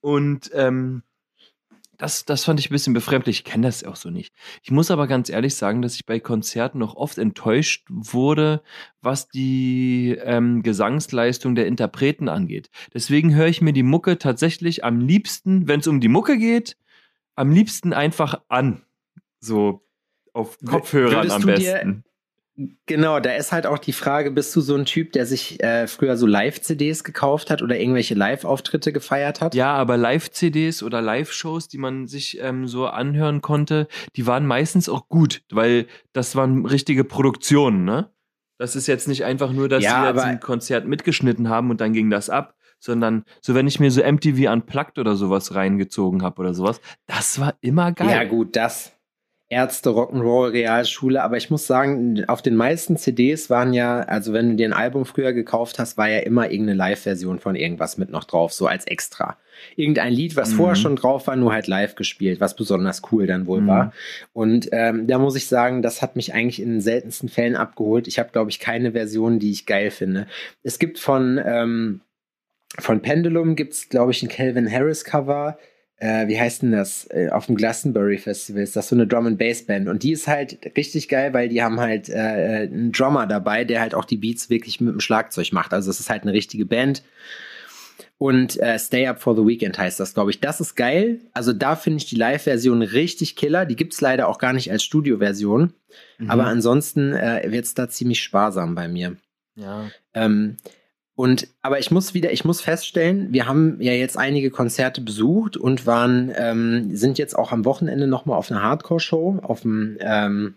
Und 0.01 0.51
ähm, 0.53 1.01
das, 1.97 2.25
das 2.25 2.43
fand 2.43 2.59
ich 2.59 2.69
ein 2.69 2.73
bisschen 2.73 2.93
befremdlich. 2.93 3.37
Ich 3.37 3.43
kenne 3.43 3.67
das 3.67 3.83
auch 3.83 3.95
so 3.95 4.09
nicht. 4.09 4.33
Ich 4.63 4.71
muss 4.71 4.91
aber 4.91 5.07
ganz 5.07 5.29
ehrlich 5.29 5.55
sagen, 5.55 5.81
dass 5.81 5.95
ich 5.95 6.05
bei 6.05 6.19
Konzerten 6.19 6.79
noch 6.79 6.95
oft 6.95 7.17
enttäuscht 7.17 7.85
wurde, 7.89 8.61
was 9.01 9.27
die 9.27 10.17
ähm, 10.23 10.63
Gesangsleistung 10.63 11.55
der 11.55 11.67
Interpreten 11.67 12.29
angeht. 12.29 12.69
Deswegen 12.93 13.35
höre 13.35 13.47
ich 13.47 13.61
mir 13.61 13.73
die 13.73 13.83
Mucke 13.83 14.17
tatsächlich 14.17 14.83
am 14.83 14.99
liebsten, 14.99 15.67
wenn 15.67 15.79
es 15.79 15.87
um 15.87 15.99
die 15.99 16.07
Mucke 16.07 16.37
geht, 16.37 16.77
am 17.35 17.51
liebsten 17.51 17.93
einfach 17.93 18.41
an. 18.47 18.83
So 19.39 19.85
auf 20.33 20.57
Kopfhörern 20.65 21.15
würdest 21.15 21.35
am 21.35 21.45
besten. 21.45 22.03
Genau, 22.85 23.19
da 23.19 23.33
ist 23.33 23.51
halt 23.51 23.67
auch 23.67 23.79
die 23.79 23.91
Frage, 23.91 24.31
bist 24.31 24.55
du 24.55 24.61
so 24.61 24.75
ein 24.75 24.85
Typ, 24.85 25.11
der 25.11 25.25
sich 25.25 25.61
äh, 25.61 25.87
früher 25.87 26.15
so 26.15 26.25
Live-CDs 26.25 27.03
gekauft 27.03 27.51
hat 27.51 27.61
oder 27.61 27.77
irgendwelche 27.77 28.15
Live-Auftritte 28.15 28.93
gefeiert 28.93 29.41
hat? 29.41 29.55
Ja, 29.55 29.73
aber 29.73 29.97
Live-CDs 29.97 30.81
oder 30.81 31.01
Live-Shows, 31.01 31.67
die 31.67 31.77
man 31.77 32.07
sich 32.07 32.39
ähm, 32.41 32.67
so 32.67 32.87
anhören 32.87 33.41
konnte, 33.41 33.89
die 34.15 34.25
waren 34.25 34.45
meistens 34.45 34.87
auch 34.87 35.09
gut, 35.09 35.41
weil 35.51 35.87
das 36.13 36.37
waren 36.37 36.65
richtige 36.65 37.03
Produktionen, 37.03 37.83
ne? 37.83 38.09
Das 38.57 38.77
ist 38.77 38.87
jetzt 38.87 39.09
nicht 39.09 39.25
einfach 39.25 39.51
nur, 39.51 39.67
dass 39.67 39.83
Ja, 39.83 40.01
sie 40.01 40.07
jetzt 40.07 40.23
ein 40.23 40.39
Konzert 40.39 40.87
mitgeschnitten 40.87 41.49
haben 41.49 41.69
und 41.71 41.81
dann 41.81 41.91
ging 41.91 42.09
das 42.09 42.29
ab, 42.29 42.55
sondern 42.79 43.25
so, 43.41 43.53
wenn 43.53 43.67
ich 43.67 43.81
mir 43.81 43.91
so 43.91 44.01
MTV 44.01 44.49
Unplugged 44.49 44.97
oder 44.97 45.17
sowas 45.17 45.55
reingezogen 45.55 46.23
habe 46.23 46.39
oder 46.39 46.53
sowas, 46.53 46.79
das 47.05 47.37
war 47.39 47.55
immer 47.59 47.91
geil. 47.91 48.09
Ja, 48.09 48.23
gut, 48.23 48.55
das. 48.55 48.94
Ärzte, 49.47 49.91
Rock'n'Roll, 49.91 50.53
Realschule, 50.53 51.21
aber 51.21 51.37
ich 51.37 51.51
muss 51.51 51.67
sagen, 51.67 52.25
auf 52.27 52.41
den 52.41 52.55
meisten 52.55 52.97
CDs 52.97 53.51
waren 53.51 53.73
ja, 53.73 53.99
also 53.99 54.33
wenn 54.33 54.49
du 54.49 54.55
dir 54.55 54.67
ein 54.67 54.73
Album 54.73 55.05
früher 55.05 55.33
gekauft 55.33 55.77
hast, 55.77 55.97
war 55.97 56.09
ja 56.09 56.19
immer 56.19 56.49
irgendeine 56.49 56.77
Live-Version 56.77 57.37
von 57.37 57.55
irgendwas 57.55 57.97
mit 57.99 58.09
noch 58.09 58.23
drauf, 58.23 58.53
so 58.53 58.65
als 58.65 58.85
extra. 58.87 59.37
Irgendein 59.75 60.11
Lied, 60.13 60.35
was 60.35 60.51
Mhm. 60.51 60.55
vorher 60.55 60.75
schon 60.75 60.95
drauf 60.95 61.27
war, 61.27 61.35
nur 61.35 61.53
halt 61.53 61.67
live 61.67 61.93
gespielt, 61.95 62.39
was 62.39 62.55
besonders 62.55 63.03
cool 63.11 63.27
dann 63.27 63.45
wohl 63.45 63.61
Mhm. 63.61 63.67
war. 63.67 63.93
Und 64.33 64.69
ähm, 64.71 65.05
da 65.05 65.19
muss 65.19 65.35
ich 65.35 65.47
sagen, 65.47 65.83
das 65.83 66.01
hat 66.01 66.15
mich 66.15 66.33
eigentlich 66.33 66.59
in 66.59 66.71
den 66.71 66.81
seltensten 66.81 67.29
Fällen 67.29 67.55
abgeholt. 67.55 68.07
Ich 68.07 68.17
habe, 68.17 68.29
glaube 68.31 68.49
ich, 68.49 68.59
keine 68.59 68.93
Version, 68.93 69.37
die 69.37 69.51
ich 69.51 69.67
geil 69.67 69.91
finde. 69.91 70.25
Es 70.63 70.79
gibt 70.79 70.97
von, 70.97 71.39
ähm, 71.45 72.01
von 72.79 73.01
Pendulum 73.01 73.55
gibt's, 73.55 73.89
glaube 73.89 74.11
ich, 74.11 74.23
ein 74.23 74.29
Calvin 74.29 74.69
Harris 74.71 75.05
Cover. 75.05 75.57
Äh, 75.97 76.27
wie 76.27 76.39
heißt 76.39 76.61
denn 76.61 76.71
das? 76.71 77.07
Äh, 77.09 77.29
auf 77.29 77.45
dem 77.45 77.55
Glastonbury 77.55 78.17
Festival 78.17 78.63
ist 78.63 78.75
das 78.75 78.89
so 78.89 78.95
eine 78.95 79.07
Drum 79.07 79.27
and 79.27 79.37
Bass 79.37 79.63
Band 79.65 79.87
und 79.87 80.03
die 80.03 80.11
ist 80.11 80.27
halt 80.27 80.59
richtig 80.75 81.07
geil, 81.07 81.33
weil 81.33 81.47
die 81.47 81.63
haben 81.63 81.79
halt 81.79 82.09
äh, 82.09 82.67
einen 82.69 82.91
Drummer 82.91 83.27
dabei, 83.27 83.63
der 83.63 83.79
halt 83.79 83.95
auch 83.95 84.05
die 84.05 84.17
Beats 84.17 84.49
wirklich 84.49 84.81
mit 84.81 84.93
dem 84.93 84.99
Schlagzeug 84.99 85.53
macht. 85.53 85.73
Also 85.73 85.89
es 85.89 85.99
ist 85.99 86.09
halt 86.09 86.23
eine 86.23 86.33
richtige 86.33 86.65
Band. 86.65 87.03
Und 88.17 88.57
äh, 88.61 88.79
Stay 88.79 89.07
Up 89.07 89.21
for 89.21 89.35
the 89.35 89.45
Weekend 89.45 89.77
heißt 89.77 89.99
das, 89.99 90.13
glaube 90.13 90.31
ich. 90.31 90.39
Das 90.39 90.61
ist 90.61 90.75
geil. 90.75 91.19
Also 91.33 91.51
da 91.51 91.75
finde 91.75 91.97
ich 91.97 92.05
die 92.05 92.15
Live-Version 92.15 92.81
richtig 92.81 93.35
killer. 93.35 93.65
Die 93.65 93.75
gibt's 93.75 93.99
leider 93.99 94.29
auch 94.29 94.37
gar 94.37 94.53
nicht 94.53 94.71
als 94.71 94.83
Studio-Version. 94.83 95.73
Mhm. 96.17 96.29
Aber 96.29 96.45
ansonsten 96.45 97.13
äh, 97.13 97.43
wird's 97.47 97.73
da 97.73 97.89
ziemlich 97.89 98.21
sparsam 98.23 98.75
bei 98.75 98.87
mir. 98.87 99.17
ja. 99.55 99.89
Ähm, 100.13 100.57
und 101.15 101.47
aber 101.61 101.79
ich 101.79 101.91
muss 101.91 102.13
wieder, 102.13 102.31
ich 102.33 102.43
muss 102.43 102.59
feststellen, 102.61 103.31
wir 103.31 103.47
haben 103.47 103.79
ja 103.81 103.93
jetzt 103.93 104.17
einige 104.17 104.51
Konzerte 104.51 104.99
besucht 105.01 105.55
und 105.55 105.85
waren, 105.85 106.31
ähm, 106.35 106.95
sind 106.95 107.17
jetzt 107.17 107.37
auch 107.37 107.51
am 107.53 107.63
Wochenende 107.63 108.05
noch 108.07 108.25
mal 108.25 108.35
auf 108.35 108.51
einer 108.51 108.61
Hardcore-Show 108.61 109.39
auf 109.41 109.61
dem 109.61 109.97
ähm, 110.01 110.55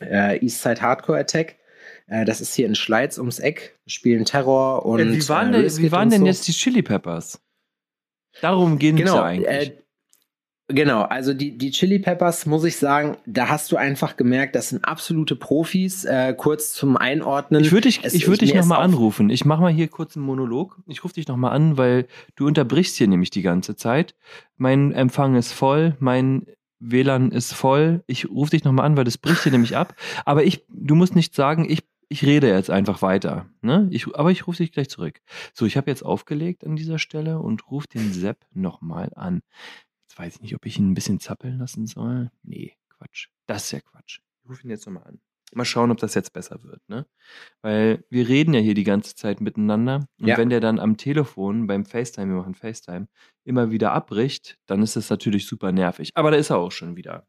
äh, 0.00 0.38
Eastside 0.42 0.80
Hardcore 0.80 1.18
Attack. 1.18 1.56
Äh, 2.06 2.24
das 2.24 2.40
ist 2.40 2.54
hier 2.54 2.66
in 2.66 2.74
Schleiz 2.74 3.18
ums 3.18 3.38
Eck, 3.38 3.78
spielen 3.86 4.24
Terror 4.24 4.86
und 4.86 5.00
Äh, 5.00 5.12
wie 5.12 5.28
waren, 5.28 5.52
äh, 5.52 5.62
denn, 5.62 5.76
wie 5.76 5.92
waren 5.92 6.08
denn 6.08 6.20
so. 6.20 6.26
jetzt 6.26 6.48
die 6.48 6.52
Chili 6.52 6.82
Peppers? 6.82 7.40
Darum 8.40 8.78
gehen 8.78 8.96
Genau, 8.96 9.16
ja 9.16 9.24
eigentlich. 9.24 9.72
Genau, 10.68 11.02
also 11.02 11.34
die, 11.34 11.56
die 11.58 11.70
Chili 11.70 11.98
Peppers, 11.98 12.46
muss 12.46 12.64
ich 12.64 12.76
sagen, 12.76 13.16
da 13.26 13.48
hast 13.48 13.70
du 13.72 13.76
einfach 13.76 14.16
gemerkt, 14.16 14.54
das 14.54 14.70
sind 14.70 14.84
absolute 14.84 15.36
Profis. 15.36 16.04
Äh, 16.04 16.34
kurz 16.36 16.72
zum 16.72 16.96
Einordnen. 16.96 17.62
Ich 17.62 17.72
würde 17.72 17.88
dich, 17.88 18.00
Es- 18.02 18.14
ich 18.14 18.26
würd 18.28 18.40
dich 18.40 18.54
nochmal 18.54 18.82
anrufen. 18.82 19.30
Ich 19.30 19.44
mache 19.44 19.62
mal 19.62 19.72
hier 19.72 19.88
kurz 19.88 20.16
einen 20.16 20.26
Monolog. 20.26 20.78
Ich 20.86 21.04
rufe 21.04 21.14
dich 21.14 21.28
nochmal 21.28 21.52
an, 21.52 21.76
weil 21.76 22.06
du 22.36 22.46
unterbrichst 22.46 22.96
hier 22.96 23.08
nämlich 23.08 23.30
die 23.30 23.42
ganze 23.42 23.76
Zeit. 23.76 24.14
Mein 24.56 24.92
Empfang 24.92 25.34
ist 25.36 25.52
voll, 25.52 25.96
mein 26.00 26.46
WLAN 26.80 27.30
ist 27.30 27.54
voll. 27.54 28.02
Ich 28.06 28.28
rufe 28.28 28.50
dich 28.50 28.64
nochmal 28.64 28.84
an, 28.86 28.96
weil 28.96 29.04
das 29.04 29.16
bricht 29.18 29.42
hier 29.42 29.52
nämlich 29.52 29.76
ab. 29.76 29.94
Aber 30.24 30.44
ich, 30.44 30.64
du 30.68 30.94
musst 30.94 31.14
nicht 31.16 31.34
sagen, 31.34 31.64
ich, 31.68 31.80
ich 32.08 32.24
rede 32.26 32.48
jetzt 32.48 32.70
einfach 32.70 33.00
weiter. 33.02 33.46
Ne? 33.62 33.88
Ich, 33.90 34.14
aber 34.14 34.30
ich 34.30 34.46
rufe 34.46 34.58
dich 34.58 34.70
gleich 34.72 34.90
zurück. 34.90 35.20
So, 35.54 35.64
ich 35.64 35.76
habe 35.78 35.90
jetzt 35.90 36.04
aufgelegt 36.04 36.64
an 36.64 36.76
dieser 36.76 36.98
Stelle 36.98 37.38
und 37.38 37.70
rufe 37.70 37.88
den 37.88 38.12
Sepp 38.12 38.38
nochmal 38.52 39.10
an. 39.16 39.40
Jetzt 40.14 40.18
weiß 40.20 40.34
ich 40.36 40.42
nicht, 40.42 40.54
ob 40.54 40.64
ich 40.64 40.78
ihn 40.78 40.90
ein 40.90 40.94
bisschen 40.94 41.18
zappeln 41.18 41.58
lassen 41.58 41.88
soll. 41.88 42.30
Nee, 42.44 42.74
Quatsch. 42.88 43.26
Das 43.46 43.64
ist 43.64 43.72
ja 43.72 43.80
Quatsch. 43.80 44.20
Ich 44.44 44.48
rufe 44.48 44.62
ihn 44.62 44.70
jetzt 44.70 44.86
nochmal 44.86 45.02
an. 45.02 45.20
Mal 45.52 45.64
schauen, 45.64 45.90
ob 45.90 45.98
das 45.98 46.14
jetzt 46.14 46.32
besser 46.32 46.62
wird, 46.62 46.80
ne? 46.88 47.04
Weil 47.62 48.04
wir 48.10 48.28
reden 48.28 48.54
ja 48.54 48.60
hier 48.60 48.74
die 48.74 48.84
ganze 48.84 49.16
Zeit 49.16 49.40
miteinander. 49.40 50.06
Und 50.20 50.28
Ja. 50.28 50.36
wenn 50.38 50.50
der 50.50 50.60
dann 50.60 50.78
am 50.78 50.96
Telefon 50.96 51.66
beim 51.66 51.84
FaceTime, 51.84 52.28
wir 52.32 52.36
machen 52.42 52.54
FaceTime, 52.54 53.08
immer 53.42 53.72
wieder 53.72 53.90
abbricht, 53.92 54.56
dann 54.66 54.82
ist 54.82 54.94
das 54.94 55.10
natürlich 55.10 55.48
super 55.48 55.72
nervig. 55.72 56.10
Aber 56.14 56.30
da 56.30 56.36
ist 56.36 56.50
er 56.50 56.58
auch 56.58 56.70
schon 56.72 56.94
wieder. 56.96 57.26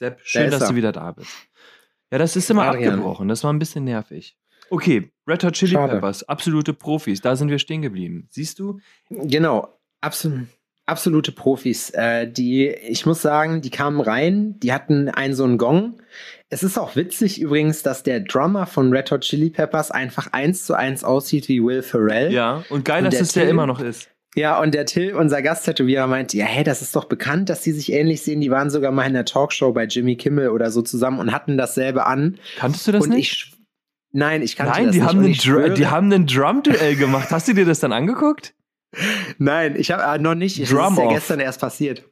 Sepp, 0.00 0.20
schön, 0.24 0.46
ist 0.46 0.54
dass 0.54 0.62
er. 0.62 0.68
du 0.70 0.74
wieder 0.74 0.90
da 0.90 1.12
bist. 1.12 1.30
Ja, 2.10 2.18
das 2.18 2.34
ist 2.34 2.50
immer 2.50 2.64
Adrian. 2.64 2.94
abgebrochen. 2.94 3.28
Das 3.28 3.44
war 3.44 3.52
ein 3.52 3.60
bisschen 3.60 3.84
nervig. 3.84 4.36
Okay, 4.70 5.12
Red 5.28 5.44
Hot 5.44 5.52
Chili 5.54 5.72
Schade. 5.72 5.92
Peppers, 5.94 6.24
absolute 6.24 6.74
Profis. 6.74 7.20
Da 7.20 7.36
sind 7.36 7.48
wir 7.48 7.60
stehen 7.60 7.82
geblieben. 7.82 8.26
Siehst 8.30 8.58
du? 8.58 8.80
Genau, 9.08 9.78
absolut. 10.00 10.48
Absolute 10.86 11.32
Profis. 11.32 11.90
Äh, 11.90 12.28
die, 12.30 12.68
ich 12.68 13.06
muss 13.06 13.22
sagen, 13.22 13.62
die 13.62 13.70
kamen 13.70 14.00
rein, 14.00 14.58
die 14.60 14.72
hatten 14.72 15.08
einen 15.08 15.34
so 15.34 15.44
einen 15.44 15.56
Gong. 15.58 15.94
Es 16.50 16.62
ist 16.62 16.78
auch 16.78 16.94
witzig 16.94 17.40
übrigens, 17.40 17.82
dass 17.82 18.02
der 18.02 18.20
Drummer 18.20 18.66
von 18.66 18.92
Red 18.92 19.10
Hot 19.10 19.22
Chili 19.22 19.50
Peppers 19.50 19.90
einfach 19.90 20.28
eins 20.32 20.66
zu 20.66 20.74
eins 20.74 21.02
aussieht 21.02 21.48
wie 21.48 21.62
Will 21.62 21.82
Ferrell. 21.82 22.32
Ja, 22.32 22.64
und 22.68 22.84
geil, 22.84 22.98
Und 22.98 23.04
dass 23.06 23.14
der 23.14 23.22
es 23.22 23.32
der 23.32 23.42
Till- 23.44 23.50
immer 23.50 23.66
noch 23.66 23.80
ist. 23.80 24.10
Ja, 24.36 24.60
und 24.60 24.74
der 24.74 24.84
Till, 24.84 25.14
unser 25.14 25.42
Gasttätowierer, 25.42 26.08
meint, 26.08 26.34
ja, 26.34 26.44
hey, 26.44 26.64
das 26.64 26.82
ist 26.82 26.96
doch 26.96 27.04
bekannt, 27.04 27.48
dass 27.50 27.60
die 27.62 27.70
sich 27.70 27.92
ähnlich 27.92 28.22
sehen. 28.22 28.40
Die 28.40 28.50
waren 28.50 28.68
sogar 28.68 28.90
mal 28.90 29.06
in 29.06 29.12
der 29.14 29.24
Talkshow 29.24 29.72
bei 29.72 29.84
Jimmy 29.84 30.16
Kimmel 30.16 30.48
oder 30.48 30.72
so 30.72 30.82
zusammen 30.82 31.20
und 31.20 31.30
hatten 31.30 31.56
dasselbe 31.56 32.04
an. 32.04 32.38
Kanntest 32.58 32.86
du 32.88 32.92
das 32.92 33.04
und 33.04 33.10
nicht? 33.10 33.32
ich, 33.32 33.54
nein, 34.10 34.42
ich 34.42 34.56
kannte 34.56 34.72
Nein, 34.72 34.86
das 34.86 34.92
die 34.92 35.00
nicht. 35.00 35.08
haben, 35.48 35.64
einen 35.64 35.74
die 35.76 35.86
haben 35.86 36.12
einen 36.12 36.26
Drum-Duell 36.26 36.96
gemacht. 36.96 37.28
Hast 37.30 37.46
du 37.46 37.52
dir 37.54 37.64
das 37.64 37.78
dann 37.78 37.92
angeguckt? 37.92 38.54
Nein, 39.38 39.76
ich 39.76 39.90
habe 39.90 40.02
äh, 40.02 40.18
noch 40.22 40.34
nicht. 40.34 40.58
Es 40.58 40.70
Drum 40.70 40.92
ist 40.92 40.98
ja 40.98 41.04
off. 41.04 41.14
gestern 41.14 41.40
erst 41.40 41.60
passiert. 41.60 42.04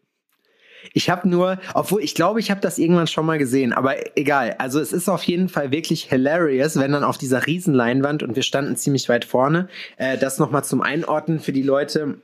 Ich 0.94 1.08
habe 1.08 1.28
nur, 1.28 1.58
obwohl 1.74 2.02
ich 2.02 2.14
glaube, 2.14 2.40
ich 2.40 2.50
habe 2.50 2.60
das 2.60 2.78
irgendwann 2.78 3.06
schon 3.06 3.24
mal 3.24 3.38
gesehen, 3.38 3.72
aber 3.72 4.16
egal. 4.16 4.56
Also 4.58 4.80
es 4.80 4.92
ist 4.92 5.08
auf 5.08 5.22
jeden 5.22 5.48
Fall 5.48 5.70
wirklich 5.70 6.04
hilarious, 6.04 6.76
wenn 6.76 6.92
dann 6.92 7.04
auf 7.04 7.18
dieser 7.18 7.46
Riesenleinwand 7.46 8.22
und 8.22 8.36
wir 8.36 8.42
standen 8.42 8.76
ziemlich 8.76 9.08
weit 9.08 9.24
vorne. 9.24 9.68
Äh, 9.96 10.18
das 10.18 10.38
nochmal 10.38 10.64
zum 10.64 10.82
Einordnen 10.82 11.40
für 11.40 11.52
die 11.52 11.62
Leute, 11.62 12.20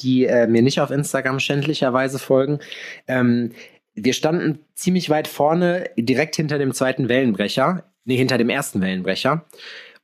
die 0.00 0.26
äh, 0.26 0.46
mir 0.46 0.62
nicht 0.62 0.80
auf 0.80 0.90
Instagram 0.90 1.40
schändlicherweise 1.40 2.18
folgen. 2.18 2.60
Ähm, 3.08 3.52
wir 3.94 4.14
standen 4.14 4.60
ziemlich 4.74 5.10
weit 5.10 5.28
vorne, 5.28 5.90
direkt 5.96 6.36
hinter 6.36 6.58
dem 6.58 6.72
zweiten 6.72 7.08
Wellenbrecher, 7.08 7.84
nee, 8.04 8.16
hinter 8.16 8.38
dem 8.38 8.48
ersten 8.48 8.80
Wellenbrecher. 8.80 9.44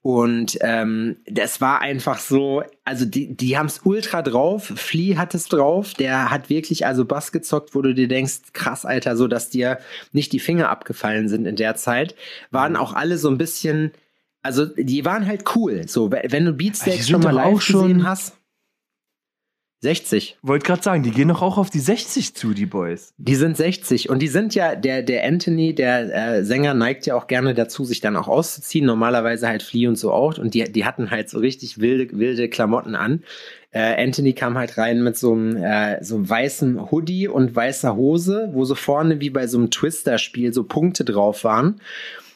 Und 0.09 0.57
ähm, 0.63 1.19
das 1.27 1.61
war 1.61 1.83
einfach 1.83 2.19
so, 2.19 2.63
also 2.83 3.05
die, 3.05 3.37
die 3.37 3.59
haben 3.59 3.67
es 3.67 3.83
ultra 3.85 4.23
drauf. 4.23 4.73
Flea 4.75 5.19
hat 5.19 5.35
es 5.35 5.49
drauf. 5.49 5.93
Der 5.93 6.31
hat 6.31 6.49
wirklich 6.49 6.87
also 6.87 7.05
Bass 7.05 7.31
gezockt, 7.31 7.75
wo 7.75 7.83
du 7.83 7.93
dir 7.93 8.09
denkst, 8.09 8.55
krass, 8.55 8.87
Alter, 8.87 9.19
so 9.19 9.29
dass 9.29 9.51
dir 9.51 9.81
nicht 10.13 10.33
die 10.33 10.39
Finger 10.39 10.71
abgefallen 10.71 11.29
sind 11.29 11.45
in 11.45 11.57
der 11.57 11.75
Zeit. 11.75 12.15
Waren 12.51 12.75
auch 12.75 12.95
alle 12.95 13.19
so 13.19 13.29
ein 13.29 13.37
bisschen, 13.37 13.93
also 14.41 14.65
die 14.65 15.05
waren 15.05 15.27
halt 15.27 15.45
cool. 15.55 15.87
So, 15.87 16.11
wenn 16.11 16.47
du 16.47 16.55
Beatsteaks 16.55 17.07
schon 17.07 17.21
mal 17.21 17.35
live 17.35 17.67
gesehen 17.67 18.09
hast. 18.09 18.38
60. 19.81 20.39
Wollte 20.43 20.67
gerade 20.67 20.83
sagen, 20.83 21.03
die 21.05 21.13
gehen 21.13 21.29
doch 21.29 21.41
auch 21.41 21.57
auf 21.57 21.71
die 21.71 21.79
60 21.79 22.35
zu, 22.35 22.53
die 22.53 22.67
Boys. 22.67 23.15
Die 23.17 23.37
sind 23.37 23.57
60 23.57 24.11
und 24.11 24.21
die 24.21 24.27
sind 24.27 24.57
ja, 24.57 24.75
der, 24.75 25.03
der 25.03 25.25
Anthony, 25.25 25.73
der 25.73 26.39
äh, 26.39 26.45
Sänger, 26.45 26.75
neigt 26.75 27.07
ja 27.07 27.15
auch 27.15 27.29
gerne 27.29 27.55
dazu, 27.55 27.85
sich 27.85 28.01
dann 28.01 28.17
auch 28.17 28.27
auszuziehen. 28.27 28.87
Normalerweise 28.87 29.47
halt 29.47 29.63
Flea 29.63 29.89
und 29.89 29.97
so 29.97 30.13
auch. 30.13 30.37
Und 30.37 30.55
die, 30.55 30.65
die 30.65 30.85
hatten 30.85 31.13
halt 31.13 31.31
so 31.31 31.39
richtig 31.39 31.79
wilde, 31.79 32.19
wilde 32.19 32.49
Klamotten 32.49 32.97
an. 32.97 33.23
Äh, 33.71 34.03
Anthony 34.03 34.33
kam 34.33 34.59
halt 34.59 34.79
rein 34.79 35.05
mit 35.05 35.17
so 35.17 35.33
einem, 35.33 35.57
äh, 35.57 36.03
so 36.03 36.17
einem 36.17 36.29
weißen 36.29 36.91
Hoodie 36.91 37.29
und 37.29 37.55
weißer 37.55 37.95
Hose, 37.95 38.51
wo 38.53 38.65
so 38.65 38.75
vorne 38.75 39.21
wie 39.21 39.31
bei 39.31 39.47
so 39.47 39.59
einem 39.59 39.71
Twister-Spiel 39.71 40.53
so 40.53 40.65
Punkte 40.65 41.05
drauf 41.05 41.45
waren. 41.45 41.81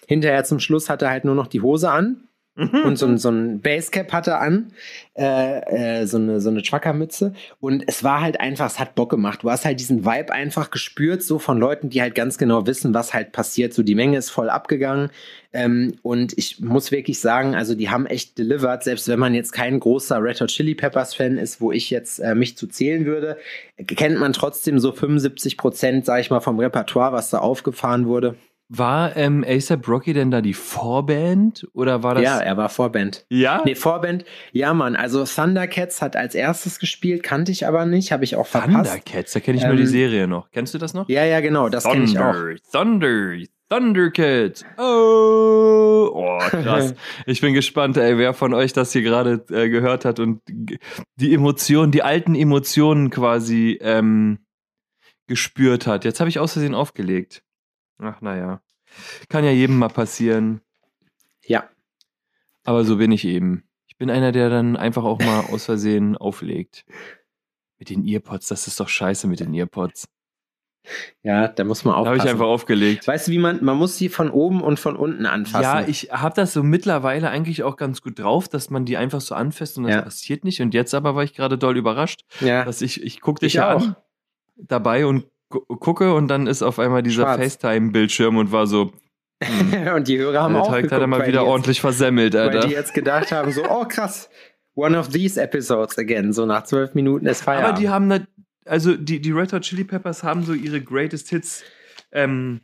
Hinterher 0.06 0.44
zum 0.44 0.60
Schluss 0.60 0.88
hat 0.88 1.02
er 1.02 1.10
halt 1.10 1.24
nur 1.24 1.34
noch 1.34 1.48
die 1.48 1.60
Hose 1.60 1.90
an 1.90 2.22
Mhm. 2.54 2.82
und 2.84 2.96
so, 2.96 3.16
so 3.16 3.30
ein 3.30 3.60
Basecap 3.60 4.12
hatte 4.12 4.36
an, 4.36 4.72
äh, 5.14 6.00
äh, 6.00 6.06
so 6.06 6.18
eine, 6.18 6.38
so 6.38 6.50
eine 6.50 6.62
Truckermütze. 6.62 7.32
Und 7.60 7.82
es 7.86 8.04
war 8.04 8.20
halt 8.20 8.40
einfach, 8.40 8.66
es 8.66 8.78
hat 8.78 8.94
Bock 8.94 9.10
gemacht. 9.10 9.42
Du 9.42 9.50
hast 9.50 9.64
halt 9.64 9.80
diesen 9.80 10.04
Vibe 10.04 10.32
einfach 10.32 10.70
gespürt, 10.70 11.22
so 11.22 11.38
von 11.38 11.58
Leuten, 11.58 11.88
die 11.88 12.02
halt 12.02 12.14
ganz 12.14 12.36
genau 12.36 12.66
wissen, 12.66 12.92
was 12.92 13.14
halt 13.14 13.32
passiert. 13.32 13.72
So 13.72 13.82
die 13.82 13.94
Menge 13.94 14.18
ist 14.18 14.28
voll 14.28 14.50
abgegangen. 14.50 15.08
Ähm, 15.54 15.94
und 16.02 16.36
ich 16.36 16.60
muss 16.60 16.90
wirklich 16.92 17.20
sagen, 17.20 17.54
also 17.54 17.74
die 17.74 17.88
haben 17.88 18.04
echt 18.04 18.36
delivered, 18.36 18.82
selbst 18.82 19.08
wenn 19.08 19.18
man 19.18 19.32
jetzt 19.32 19.52
kein 19.52 19.80
großer 19.80 20.22
Red 20.22 20.42
Hot 20.42 20.48
Chili 20.48 20.74
Peppers 20.74 21.14
Fan 21.14 21.38
ist, 21.38 21.60
wo 21.60 21.72
ich 21.72 21.88
jetzt 21.88 22.18
äh, 22.18 22.34
mich 22.34 22.58
zu 22.58 22.66
zählen 22.66 23.06
würde, 23.06 23.38
kennt 23.86 24.18
man 24.18 24.34
trotzdem 24.34 24.78
so 24.78 24.92
75 24.92 25.56
Prozent, 25.56 26.04
sag 26.04 26.20
ich 26.20 26.30
mal, 26.30 26.40
vom 26.40 26.58
Repertoire, 26.58 27.12
was 27.12 27.30
da 27.30 27.38
aufgefahren 27.38 28.06
wurde. 28.06 28.36
War 28.74 29.18
ähm, 29.18 29.44
ASAP 29.46 29.86
Rocky 29.86 30.14
denn 30.14 30.30
da 30.30 30.40
die 30.40 30.54
Vorband 30.54 31.68
oder 31.74 32.02
war 32.02 32.14
das? 32.14 32.24
Ja, 32.24 32.38
er 32.38 32.56
war 32.56 32.70
Vorband. 32.70 33.26
Ja? 33.28 33.60
Nee, 33.66 33.74
Vorband. 33.74 34.24
Ja, 34.52 34.72
Mann. 34.72 34.96
Also 34.96 35.24
Thundercats 35.24 36.00
hat 36.00 36.16
als 36.16 36.34
erstes 36.34 36.78
gespielt, 36.78 37.22
kannte 37.22 37.52
ich 37.52 37.66
aber 37.66 37.84
nicht, 37.84 38.12
habe 38.12 38.24
ich 38.24 38.34
auch 38.34 38.46
verpasst. 38.46 38.90
Thundercats, 38.90 39.32
da 39.34 39.40
kenne 39.40 39.58
ich 39.58 39.64
ähm, 39.64 39.68
nur 39.68 39.76
die 39.76 39.82
ähm, 39.82 39.88
Serie 39.88 40.26
noch. 40.26 40.50
Kennst 40.52 40.72
du 40.72 40.78
das 40.78 40.94
noch? 40.94 41.06
Ja, 41.10 41.22
ja, 41.22 41.40
genau, 41.40 41.68
das 41.68 41.84
kenne 41.84 42.04
ich 42.04 42.18
auch. 42.18 42.34
Thunder, 42.72 43.36
Thundercats. 43.68 44.64
Oh, 44.78 46.10
oh 46.14 46.38
krass. 46.38 46.94
ich 47.26 47.42
bin 47.42 47.52
gespannt, 47.52 47.98
ey, 47.98 48.16
wer 48.16 48.32
von 48.32 48.54
euch 48.54 48.72
das 48.72 48.92
hier 48.92 49.02
gerade 49.02 49.44
äh, 49.50 49.68
gehört 49.68 50.06
hat 50.06 50.18
und 50.18 50.40
die 51.16 51.34
Emotionen, 51.34 51.92
die 51.92 52.02
alten 52.02 52.34
Emotionen 52.34 53.10
quasi 53.10 53.78
ähm, 53.82 54.38
gespürt 55.26 55.86
hat. 55.86 56.06
Jetzt 56.06 56.20
habe 56.20 56.30
ich 56.30 56.38
aus 56.38 56.54
Versehen 56.54 56.74
aufgelegt. 56.74 57.42
Ach, 57.98 58.20
naja. 58.20 58.60
Kann 59.28 59.44
ja 59.44 59.50
jedem 59.50 59.78
mal 59.78 59.88
passieren. 59.88 60.60
Ja. 61.44 61.68
Aber 62.64 62.84
so 62.84 62.96
bin 62.96 63.12
ich 63.12 63.24
eben. 63.24 63.64
Ich 63.86 63.96
bin 63.96 64.10
einer, 64.10 64.32
der 64.32 64.50
dann 64.50 64.76
einfach 64.76 65.04
auch 65.04 65.18
mal 65.18 65.46
aus 65.52 65.64
Versehen 65.64 66.16
auflegt. 66.16 66.84
Mit 67.78 67.90
den 67.90 68.06
Earpods, 68.06 68.48
das 68.48 68.66
ist 68.66 68.78
doch 68.78 68.88
scheiße 68.88 69.26
mit 69.26 69.40
den 69.40 69.54
Earpods. 69.54 70.08
Ja, 71.22 71.46
da 71.46 71.64
muss 71.64 71.84
man 71.84 71.94
aufpassen. 71.94 72.18
Habe 72.18 72.28
ich 72.28 72.32
einfach 72.32 72.46
aufgelegt. 72.46 73.06
Weißt 73.06 73.28
du, 73.28 73.32
wie 73.32 73.38
man, 73.38 73.64
man 73.64 73.76
muss 73.76 73.96
sie 73.96 74.08
von 74.08 74.30
oben 74.30 74.62
und 74.62 74.80
von 74.80 74.96
unten 74.96 75.26
anfassen. 75.26 75.62
Ja, 75.62 75.86
ich 75.86 76.10
habe 76.10 76.34
das 76.34 76.52
so 76.52 76.62
mittlerweile 76.62 77.30
eigentlich 77.30 77.62
auch 77.62 77.76
ganz 77.76 78.02
gut 78.02 78.18
drauf, 78.18 78.48
dass 78.48 78.70
man 78.70 78.84
die 78.84 78.96
einfach 78.96 79.20
so 79.20 79.34
anfasst 79.34 79.78
und 79.78 79.84
das 79.84 79.94
ja. 79.94 80.02
passiert 80.02 80.44
nicht. 80.44 80.60
Und 80.60 80.74
jetzt 80.74 80.94
aber 80.94 81.14
war 81.14 81.22
ich 81.22 81.34
gerade 81.34 81.56
doll 81.56 81.76
überrascht, 81.76 82.24
ja. 82.40 82.64
dass 82.64 82.82
ich, 82.82 83.02
ich 83.02 83.20
guck 83.20 83.38
dich 83.38 83.48
ich 83.48 83.54
ja 83.54 83.74
auch. 83.74 83.82
an 83.82 83.96
dabei 84.56 85.06
und 85.06 85.26
gucke 85.52 86.14
und 86.14 86.28
dann 86.28 86.46
ist 86.46 86.62
auf 86.62 86.78
einmal 86.78 87.02
dieser 87.02 87.34
FaceTime-Bildschirm 87.34 88.36
und 88.36 88.52
war 88.52 88.66
so. 88.66 88.92
Hm. 89.42 89.94
und 89.96 90.06
die 90.06 90.18
Hörer 90.18 90.42
haben 90.42 90.54
der 90.54 90.62
auch 90.62 90.68
Teig 90.68 90.92
hat 90.92 91.00
er 91.00 91.08
mal 91.08 91.26
wieder 91.26 91.44
ordentlich 91.44 91.80
versemmelt, 91.80 92.36
Alter. 92.36 92.60
Weil 92.60 92.68
die 92.68 92.74
jetzt 92.74 92.94
gedacht 92.94 93.32
haben, 93.32 93.50
so, 93.50 93.64
oh 93.68 93.84
krass, 93.84 94.30
one 94.76 94.96
of 94.96 95.08
these 95.08 95.40
episodes 95.40 95.98
again. 95.98 96.32
So 96.32 96.46
nach 96.46 96.62
zwölf 96.62 96.94
Minuten 96.94 97.26
ist 97.26 97.42
Feierabend. 97.42 97.70
Aber 97.70 97.80
die 97.80 97.88
haben, 97.88 98.08
da, 98.08 98.20
also 98.66 98.94
die, 98.94 99.20
die 99.20 99.32
Red 99.32 99.52
Hot 99.52 99.62
Chili 99.62 99.82
Peppers 99.82 100.22
haben 100.22 100.44
so 100.44 100.52
ihre 100.52 100.80
Greatest 100.80 101.28
Hits 101.30 101.64
ähm, 102.12 102.60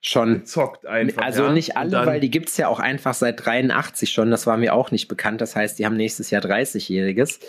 schon 0.00 0.46
zockt 0.46 0.86
einfach. 0.86 1.22
Also 1.22 1.44
ja? 1.44 1.52
nicht 1.52 1.76
alle, 1.76 2.06
weil 2.06 2.20
die 2.20 2.30
gibt 2.30 2.48
es 2.48 2.56
ja 2.56 2.68
auch 2.68 2.80
einfach 2.80 3.14
seit 3.14 3.44
83 3.44 4.10
schon. 4.10 4.30
Das 4.30 4.46
war 4.46 4.56
mir 4.56 4.74
auch 4.74 4.90
nicht 4.90 5.08
bekannt. 5.08 5.40
Das 5.40 5.56
heißt, 5.56 5.78
die 5.78 5.86
haben 5.86 5.96
nächstes 5.96 6.30
Jahr 6.30 6.42
30-Jähriges. 6.42 7.40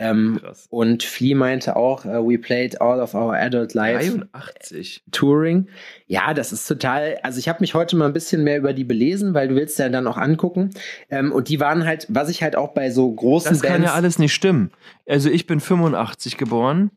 Ähm, 0.00 0.40
und 0.70 1.02
Flea 1.02 1.34
meinte 1.34 1.76
auch, 1.76 2.06
uh, 2.06 2.26
we 2.26 2.38
played 2.38 2.80
all 2.80 3.00
of 3.00 3.14
our 3.14 3.36
adult 3.36 3.74
life 3.74 4.26
83. 4.32 5.04
Touring. 5.12 5.68
Ja, 6.06 6.32
das 6.32 6.52
ist 6.52 6.66
total, 6.66 7.18
also 7.22 7.38
ich 7.38 7.50
habe 7.50 7.60
mich 7.60 7.74
heute 7.74 7.96
mal 7.96 8.06
ein 8.06 8.14
bisschen 8.14 8.42
mehr 8.42 8.56
über 8.56 8.72
die 8.72 8.84
belesen, 8.84 9.34
weil 9.34 9.48
du 9.48 9.56
willst 9.56 9.78
ja 9.78 9.90
dann 9.90 10.06
auch 10.06 10.16
angucken. 10.16 10.70
Ähm, 11.10 11.32
und 11.32 11.50
die 11.50 11.60
waren 11.60 11.84
halt, 11.84 12.06
was 12.08 12.30
ich 12.30 12.42
halt 12.42 12.56
auch 12.56 12.72
bei 12.72 12.90
so 12.90 13.12
großen 13.12 13.50
Das 13.50 13.62
kann 13.62 13.82
ja 13.82 13.92
alles 13.92 14.18
nicht 14.18 14.32
stimmen. 14.32 14.70
Also 15.06 15.28
ich 15.28 15.46
bin 15.46 15.60
85 15.60 16.38
geboren 16.38 16.90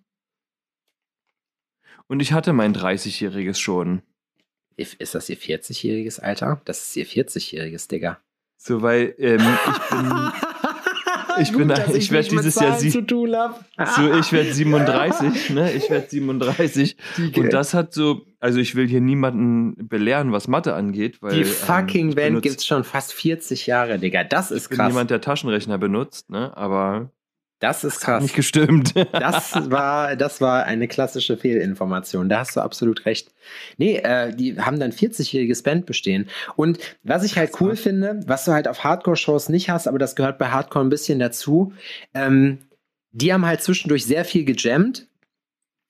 und 2.07 2.22
ich 2.22 2.31
hatte 2.31 2.53
mein 2.53 2.74
30-jähriges 2.74 3.60
schon. 3.60 4.01
Ist 4.77 5.13
das 5.13 5.29
ihr 5.29 5.38
40-jähriges 5.38 6.22
Alter? 6.22 6.62
Das 6.63 6.81
ist 6.81 6.95
ihr 6.95 7.05
40-jähriges, 7.05 7.89
Digga. 7.89 8.19
So, 8.65 8.81
weil 8.81 9.13
ähm, 9.17 9.41
ich 9.41 9.89
bin 9.89 10.10
ich 11.39 11.53
Gut, 11.53 11.67
bin, 11.67 11.71
ich, 11.71 11.95
ich 11.95 12.11
werde 12.11 12.29
dieses 12.29 12.55
Jahr 12.55 12.79
sie, 12.79 12.89
so, 12.89 12.99
ich 12.99 14.31
werde 14.31 14.53
37, 14.53 15.49
ne? 15.51 15.71
Ich 15.73 15.89
werde 15.89 16.07
37 16.09 16.97
Die 17.17 17.39
und 17.39 17.53
das 17.53 17.73
hat 17.73 17.93
so, 17.93 18.25
also 18.39 18.59
ich 18.59 18.75
will 18.75 18.87
hier 18.87 19.01
niemanden 19.01 19.87
belehren, 19.87 20.31
was 20.31 20.47
Mathe 20.47 20.73
angeht, 20.73 21.21
weil 21.21 21.33
die 21.33 21.41
ähm, 21.41 21.45
fucking 21.47 22.09
ähm, 22.09 22.15
Band 22.15 22.41
gibt's 22.41 22.65
schon 22.65 22.83
fast 22.83 23.13
40 23.13 23.67
Jahre, 23.67 23.99
Digga. 23.99 24.23
Das 24.23 24.51
ist 24.51 24.69
krass. 24.69 24.77
Bin 24.77 24.87
jemand, 24.87 25.11
der 25.11 25.21
Taschenrechner 25.21 25.77
benutzt, 25.77 26.29
ne? 26.29 26.55
Aber 26.55 27.11
das 27.63 27.86
ist 27.86 28.01
krass. 28.01 28.15
Hat 28.15 28.22
nicht 28.24 28.36
gestimmt. 28.36 28.93
das 29.13 29.53
war, 29.72 30.17
das 30.17 30.41
war 30.41 30.65
eine 30.65 30.89
klassische 30.89 31.38
Fehlinformation. 31.38 32.27
Da 32.27 32.39
hast 32.39 32.58
du 32.58 32.60
absolut 32.60 33.05
recht. 33.05 33.32
Nee, 33.77 33.96
äh, 34.00 34.36
die 34.36 34.60
haben 34.60 34.82
dann 34.82 34.91
40-jähriges 34.91 35.63
Band 35.63 35.86
bestehen. 35.86 36.27
Und 36.58 36.79
was 37.03 37.24
ich 37.24 37.38
halt 37.38 37.62
cool 37.62 37.77
finde, 37.77 38.20
was 38.25 38.43
du 38.43 38.51
halt 38.51 38.67
auf 38.67 38.84
Hardcore-Shows 38.84 39.48
nicht 39.48 39.70
hast, 39.70 39.88
aber 39.88 39.98
das 39.98 40.17
gehört 40.17 40.39
bei 40.39 40.50
Hardcore 40.50 40.84
ein 40.84 40.89
bisschen 40.89 41.20
dazu, 41.20 41.72
ähm, 42.13 42.58
die 43.13 43.32
haben 43.32 43.46
halt 43.46 43.62
zwischendurch 43.62 44.05
sehr 44.05 44.25
viel 44.25 44.43
gejammt 44.43 45.08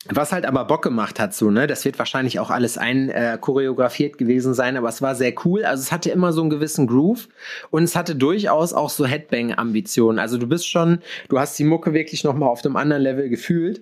was 0.10 0.32
halt 0.34 0.46
aber 0.46 0.66
Bock 0.66 0.82
gemacht 0.82 1.20
hat, 1.20 1.34
so, 1.34 1.50
ne, 1.50 1.66
das 1.66 1.86
wird 1.86 1.98
wahrscheinlich 1.98 2.40
auch 2.40 2.50
alles 2.50 2.78
ein 2.78 3.10
äh, 3.10 3.38
choreografiert 3.40 4.18
gewesen 4.18 4.54
sein, 4.54 4.76
aber 4.76 4.90
es 4.90 5.02
war 5.02 5.16
sehr 5.16 5.34
cool. 5.46 5.64
Also 5.64 5.82
es 5.82 5.92
hatte 5.92 6.10
immer 6.10 6.34
so 6.34 6.42
einen 6.42 6.50
gewissen 6.50 6.88
Groove 6.88 7.30
und 7.72 7.84
es 7.84 7.96
hatte 7.96 8.16
durchaus 8.16 8.74
auch 8.74 8.90
so 8.90 9.06
Headbang-Ambitionen. 9.06 10.20
Also 10.20 10.38
du 10.38 10.48
bist 10.48 10.68
schon, 10.68 11.00
du 11.30 11.40
hast 11.40 11.58
die 11.58 11.64
Mucke 11.64 11.94
wirklich 11.94 12.24
nochmal 12.24 12.50
auf 12.50 12.66
einem 12.66 12.76
anderen 12.76 13.02
Level 13.02 13.30
gefühlt 13.30 13.82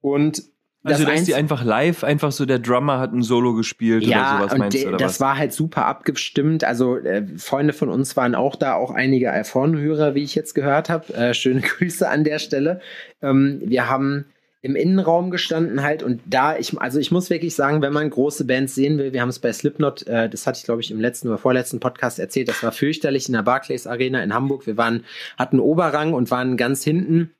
und 0.00 0.42
also, 0.84 1.04
dass 1.04 1.24
die 1.24 1.34
einfach 1.34 1.64
live, 1.64 2.04
einfach 2.04 2.30
so 2.32 2.46
der 2.46 2.60
Drummer 2.60 2.98
hat 2.98 3.12
ein 3.12 3.22
Solo 3.22 3.54
gespielt 3.54 4.04
ja, 4.04 4.38
oder 4.38 4.44
sowas, 4.44 4.58
meinst 4.58 4.82
du? 4.82 4.88
Oder 4.88 4.96
das 4.96 5.14
was? 5.14 5.20
war 5.20 5.36
halt 5.36 5.52
super 5.52 5.86
abgestimmt. 5.86 6.64
Also, 6.64 6.96
äh, 6.96 7.26
Freunde 7.36 7.72
von 7.72 7.88
uns 7.88 8.16
waren 8.16 8.34
auch 8.36 8.54
da, 8.54 8.74
auch 8.74 8.92
einige 8.92 9.26
Erfahrene 9.26 10.14
wie 10.14 10.22
ich 10.22 10.36
jetzt 10.36 10.54
gehört 10.54 10.88
habe. 10.88 11.12
Äh, 11.14 11.34
schöne 11.34 11.60
Grüße 11.62 12.08
an 12.08 12.22
der 12.24 12.38
Stelle. 12.38 12.80
Ähm, 13.20 13.60
wir 13.64 13.90
haben 13.90 14.26
im 14.60 14.74
Innenraum 14.74 15.30
gestanden 15.30 15.82
halt 15.82 16.02
und 16.02 16.20
da 16.26 16.56
ich 16.56 16.76
also 16.80 16.98
ich 16.98 17.12
muss 17.12 17.30
wirklich 17.30 17.54
sagen, 17.54 17.80
wenn 17.80 17.92
man 17.92 18.10
große 18.10 18.44
Bands 18.44 18.74
sehen 18.74 18.98
will, 18.98 19.12
wir 19.12 19.20
haben 19.20 19.28
es 19.28 19.38
bei 19.38 19.52
Slipknot, 19.52 20.06
äh, 20.08 20.28
das 20.28 20.46
hatte 20.46 20.58
ich 20.58 20.64
glaube 20.64 20.80
ich 20.80 20.90
im 20.90 21.00
letzten 21.00 21.28
oder 21.28 21.38
vorletzten 21.38 21.78
Podcast 21.78 22.18
erzählt, 22.18 22.48
das 22.48 22.62
war 22.62 22.72
fürchterlich 22.72 23.28
in 23.28 23.34
der 23.34 23.42
Barclays 23.42 23.86
Arena 23.86 24.22
in 24.22 24.34
Hamburg. 24.34 24.66
Wir 24.66 24.76
waren 24.76 25.04
hatten 25.36 25.60
Oberrang 25.60 26.12
und 26.12 26.30
waren 26.32 26.56
ganz 26.56 26.82
hinten 26.82 27.30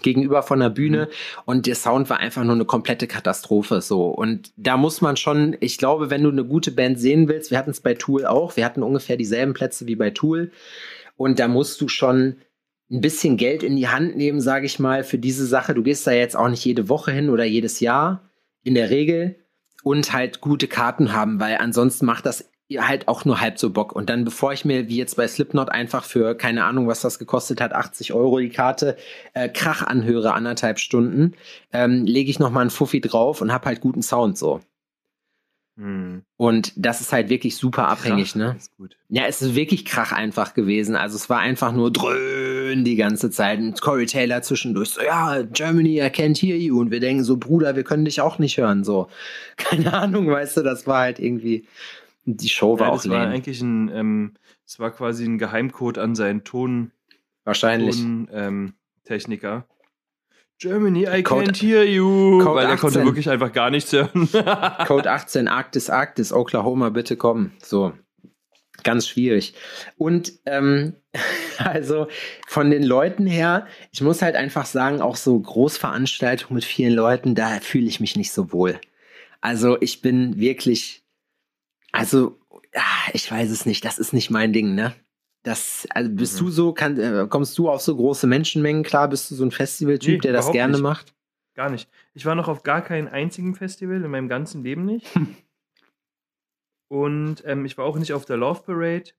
gegenüber 0.00 0.42
von 0.42 0.60
der 0.60 0.70
Bühne 0.70 1.06
mhm. 1.06 1.42
und 1.44 1.66
der 1.66 1.74
Sound 1.74 2.08
war 2.08 2.18
einfach 2.18 2.44
nur 2.44 2.54
eine 2.54 2.64
komplette 2.64 3.06
Katastrophe 3.06 3.82
so 3.82 4.06
und 4.06 4.52
da 4.56 4.78
muss 4.78 5.02
man 5.02 5.16
schon, 5.18 5.54
ich 5.60 5.76
glaube, 5.76 6.08
wenn 6.08 6.22
du 6.22 6.30
eine 6.30 6.44
gute 6.44 6.70
Band 6.70 6.98
sehen 6.98 7.28
willst, 7.28 7.50
wir 7.50 7.58
hatten 7.58 7.70
es 7.70 7.80
bei 7.80 7.92
Tool 7.92 8.24
auch, 8.24 8.56
wir 8.56 8.64
hatten 8.64 8.82
ungefähr 8.82 9.18
dieselben 9.18 9.52
Plätze 9.52 9.86
wie 9.86 9.96
bei 9.96 10.10
Tool 10.10 10.50
und 11.16 11.40
da 11.40 11.48
musst 11.48 11.80
du 11.80 11.88
schon 11.88 12.36
ein 12.90 13.00
bisschen 13.00 13.36
Geld 13.36 13.62
in 13.62 13.76
die 13.76 13.88
Hand 13.88 14.16
nehmen, 14.16 14.40
sage 14.40 14.66
ich 14.66 14.78
mal, 14.78 15.04
für 15.04 15.18
diese 15.18 15.46
Sache. 15.46 15.74
Du 15.74 15.82
gehst 15.82 16.06
da 16.06 16.12
jetzt 16.12 16.36
auch 16.36 16.48
nicht 16.48 16.64
jede 16.64 16.88
Woche 16.88 17.12
hin 17.12 17.28
oder 17.28 17.44
jedes 17.44 17.80
Jahr 17.80 18.30
in 18.62 18.74
der 18.74 18.90
Regel 18.90 19.36
und 19.82 20.12
halt 20.12 20.40
gute 20.40 20.68
Karten 20.68 21.12
haben, 21.12 21.38
weil 21.40 21.58
ansonsten 21.58 22.06
macht 22.06 22.26
das 22.26 22.50
halt 22.76 23.08
auch 23.08 23.24
nur 23.24 23.40
halb 23.40 23.58
so 23.58 23.70
Bock. 23.70 23.92
Und 23.92 24.10
dann, 24.10 24.24
bevor 24.24 24.52
ich 24.52 24.64
mir, 24.64 24.88
wie 24.88 24.96
jetzt 24.96 25.16
bei 25.16 25.26
Slipknot, 25.26 25.70
einfach 25.70 26.04
für, 26.04 26.34
keine 26.34 26.64
Ahnung, 26.64 26.86
was 26.86 27.00
das 27.00 27.18
gekostet 27.18 27.60
hat, 27.60 27.72
80 27.72 28.12
Euro 28.12 28.38
die 28.38 28.50
Karte, 28.50 28.96
äh, 29.32 29.48
Krach 29.48 29.82
anhöre, 29.82 30.34
anderthalb 30.34 30.78
Stunden, 30.78 31.34
ähm, 31.72 32.04
lege 32.04 32.30
ich 32.30 32.38
noch 32.38 32.50
mal 32.50 32.60
einen 32.60 32.70
Fuffi 32.70 33.00
drauf 33.00 33.40
und 33.40 33.52
hab 33.52 33.64
halt 33.64 33.80
guten 33.80 34.02
Sound 34.02 34.36
so. 34.36 34.60
Hm. 35.78 36.22
Und 36.36 36.72
das 36.74 37.00
ist 37.00 37.12
halt 37.12 37.28
wirklich 37.28 37.56
super 37.56 37.86
abhängig, 37.86 38.32
Krach, 38.32 38.36
ne? 38.36 38.56
Ja, 39.08 39.26
es 39.26 39.40
ist 39.40 39.54
wirklich 39.54 39.84
Krach 39.84 40.10
einfach 40.10 40.54
gewesen. 40.54 40.96
Also 40.96 41.14
es 41.14 41.30
war 41.30 41.38
einfach 41.38 41.72
nur 41.72 41.92
dröhn 41.92 42.84
die 42.84 42.96
ganze 42.96 43.30
Zeit. 43.30 43.60
Und 43.60 43.80
Corey 43.80 44.06
Taylor 44.06 44.42
zwischendurch 44.42 44.90
so, 44.90 45.02
ja, 45.02 45.42
Germany, 45.42 46.00
I 46.00 46.06
can't 46.06 46.36
hear 46.36 46.56
you. 46.56 46.80
Und 46.80 46.90
wir 46.90 46.98
denken 46.98 47.22
so, 47.22 47.36
Bruder, 47.36 47.76
wir 47.76 47.84
können 47.84 48.04
dich 48.04 48.20
auch 48.20 48.40
nicht 48.40 48.58
hören. 48.58 48.82
So, 48.82 49.08
keine 49.56 49.94
Ahnung, 49.94 50.26
weißt 50.26 50.56
du, 50.56 50.62
das 50.62 50.88
war 50.88 50.98
halt 50.98 51.20
irgendwie, 51.20 51.64
die 52.24 52.48
Show 52.48 52.80
war 52.80 52.88
Ja, 52.88 52.92
auch 52.92 52.96
das 52.96 53.08
war 53.08 53.28
eigentlich 53.28 53.60
ein, 53.60 53.88
ähm, 53.94 54.34
das 54.64 54.80
war 54.80 54.90
quasi 54.90 55.24
ein 55.24 55.38
Geheimcode 55.38 55.98
an 55.98 56.16
seinen 56.16 56.42
Ton, 56.42 56.90
Wahrscheinlich. 57.44 57.96
Ton 58.00 58.28
ähm, 58.32 58.74
Techniker. 59.04 59.64
Germany, 60.58 61.06
I 61.06 61.22
Code- 61.22 61.46
can't 61.46 61.56
hear 61.56 61.84
you. 61.84 62.40
Code 62.42 62.56
weil 62.56 62.66
er 62.66 62.76
konnte 62.76 62.98
18. 62.98 63.04
wirklich 63.06 63.30
einfach 63.30 63.52
gar 63.52 63.70
nichts 63.70 63.92
hören. 63.92 64.28
Code 64.86 65.10
18, 65.10 65.46
Arktis, 65.48 65.88
Arktis, 65.88 66.32
Oklahoma, 66.32 66.88
bitte 66.90 67.16
kommen. 67.16 67.52
So. 67.62 67.92
Ganz 68.84 69.08
schwierig. 69.08 69.54
Und 69.96 70.32
ähm, 70.46 70.94
also 71.58 72.08
von 72.46 72.70
den 72.70 72.82
Leuten 72.82 73.26
her, 73.26 73.66
ich 73.92 74.00
muss 74.02 74.22
halt 74.22 74.36
einfach 74.36 74.66
sagen, 74.66 75.00
auch 75.00 75.16
so 75.16 75.38
Großveranstaltungen 75.38 76.54
mit 76.54 76.64
vielen 76.64 76.94
Leuten, 76.94 77.34
da 77.34 77.58
fühle 77.60 77.86
ich 77.86 78.00
mich 78.00 78.16
nicht 78.16 78.32
so 78.32 78.52
wohl. 78.52 78.80
Also 79.40 79.80
ich 79.80 80.00
bin 80.00 80.38
wirklich, 80.38 81.04
also 81.92 82.38
ah, 82.74 83.10
ich 83.12 83.30
weiß 83.30 83.50
es 83.50 83.66
nicht, 83.66 83.84
das 83.84 83.98
ist 83.98 84.12
nicht 84.12 84.30
mein 84.30 84.52
Ding, 84.52 84.74
ne? 84.74 84.94
Das, 85.44 85.86
also 85.90 86.10
bist 86.10 86.40
Mhm. 86.40 86.44
du 86.46 86.50
so, 86.50 86.72
kann, 86.72 86.98
äh, 86.98 87.26
kommst 87.28 87.56
du 87.58 87.70
auf 87.70 87.80
so 87.80 87.94
große 87.96 88.26
Menschenmengen 88.26 88.82
klar? 88.82 89.08
Bist 89.08 89.30
du 89.30 89.34
so 89.34 89.44
ein 89.44 89.50
Festivaltyp, 89.50 90.14
Nee, 90.14 90.18
der 90.18 90.32
das 90.32 90.50
gerne 90.52 90.72
nicht. 90.74 90.82
macht? 90.82 91.14
gar 91.54 91.70
nicht. 91.70 91.88
Ich 92.14 92.24
war 92.24 92.36
noch 92.36 92.46
auf 92.46 92.62
gar 92.62 92.82
keinem 92.82 93.08
einzigen 93.08 93.56
Festival 93.56 93.96
in 94.04 94.10
meinem 94.12 94.28
ganzen 94.28 94.62
Leben 94.62 94.84
nicht. 94.84 95.06
Und 96.88 97.42
ähm, 97.44 97.64
ich 97.64 97.76
war 97.76 97.84
auch 97.84 97.98
nicht 97.98 98.12
auf 98.12 98.24
der 98.24 98.36
Love 98.36 98.62
Parade. 98.62 99.10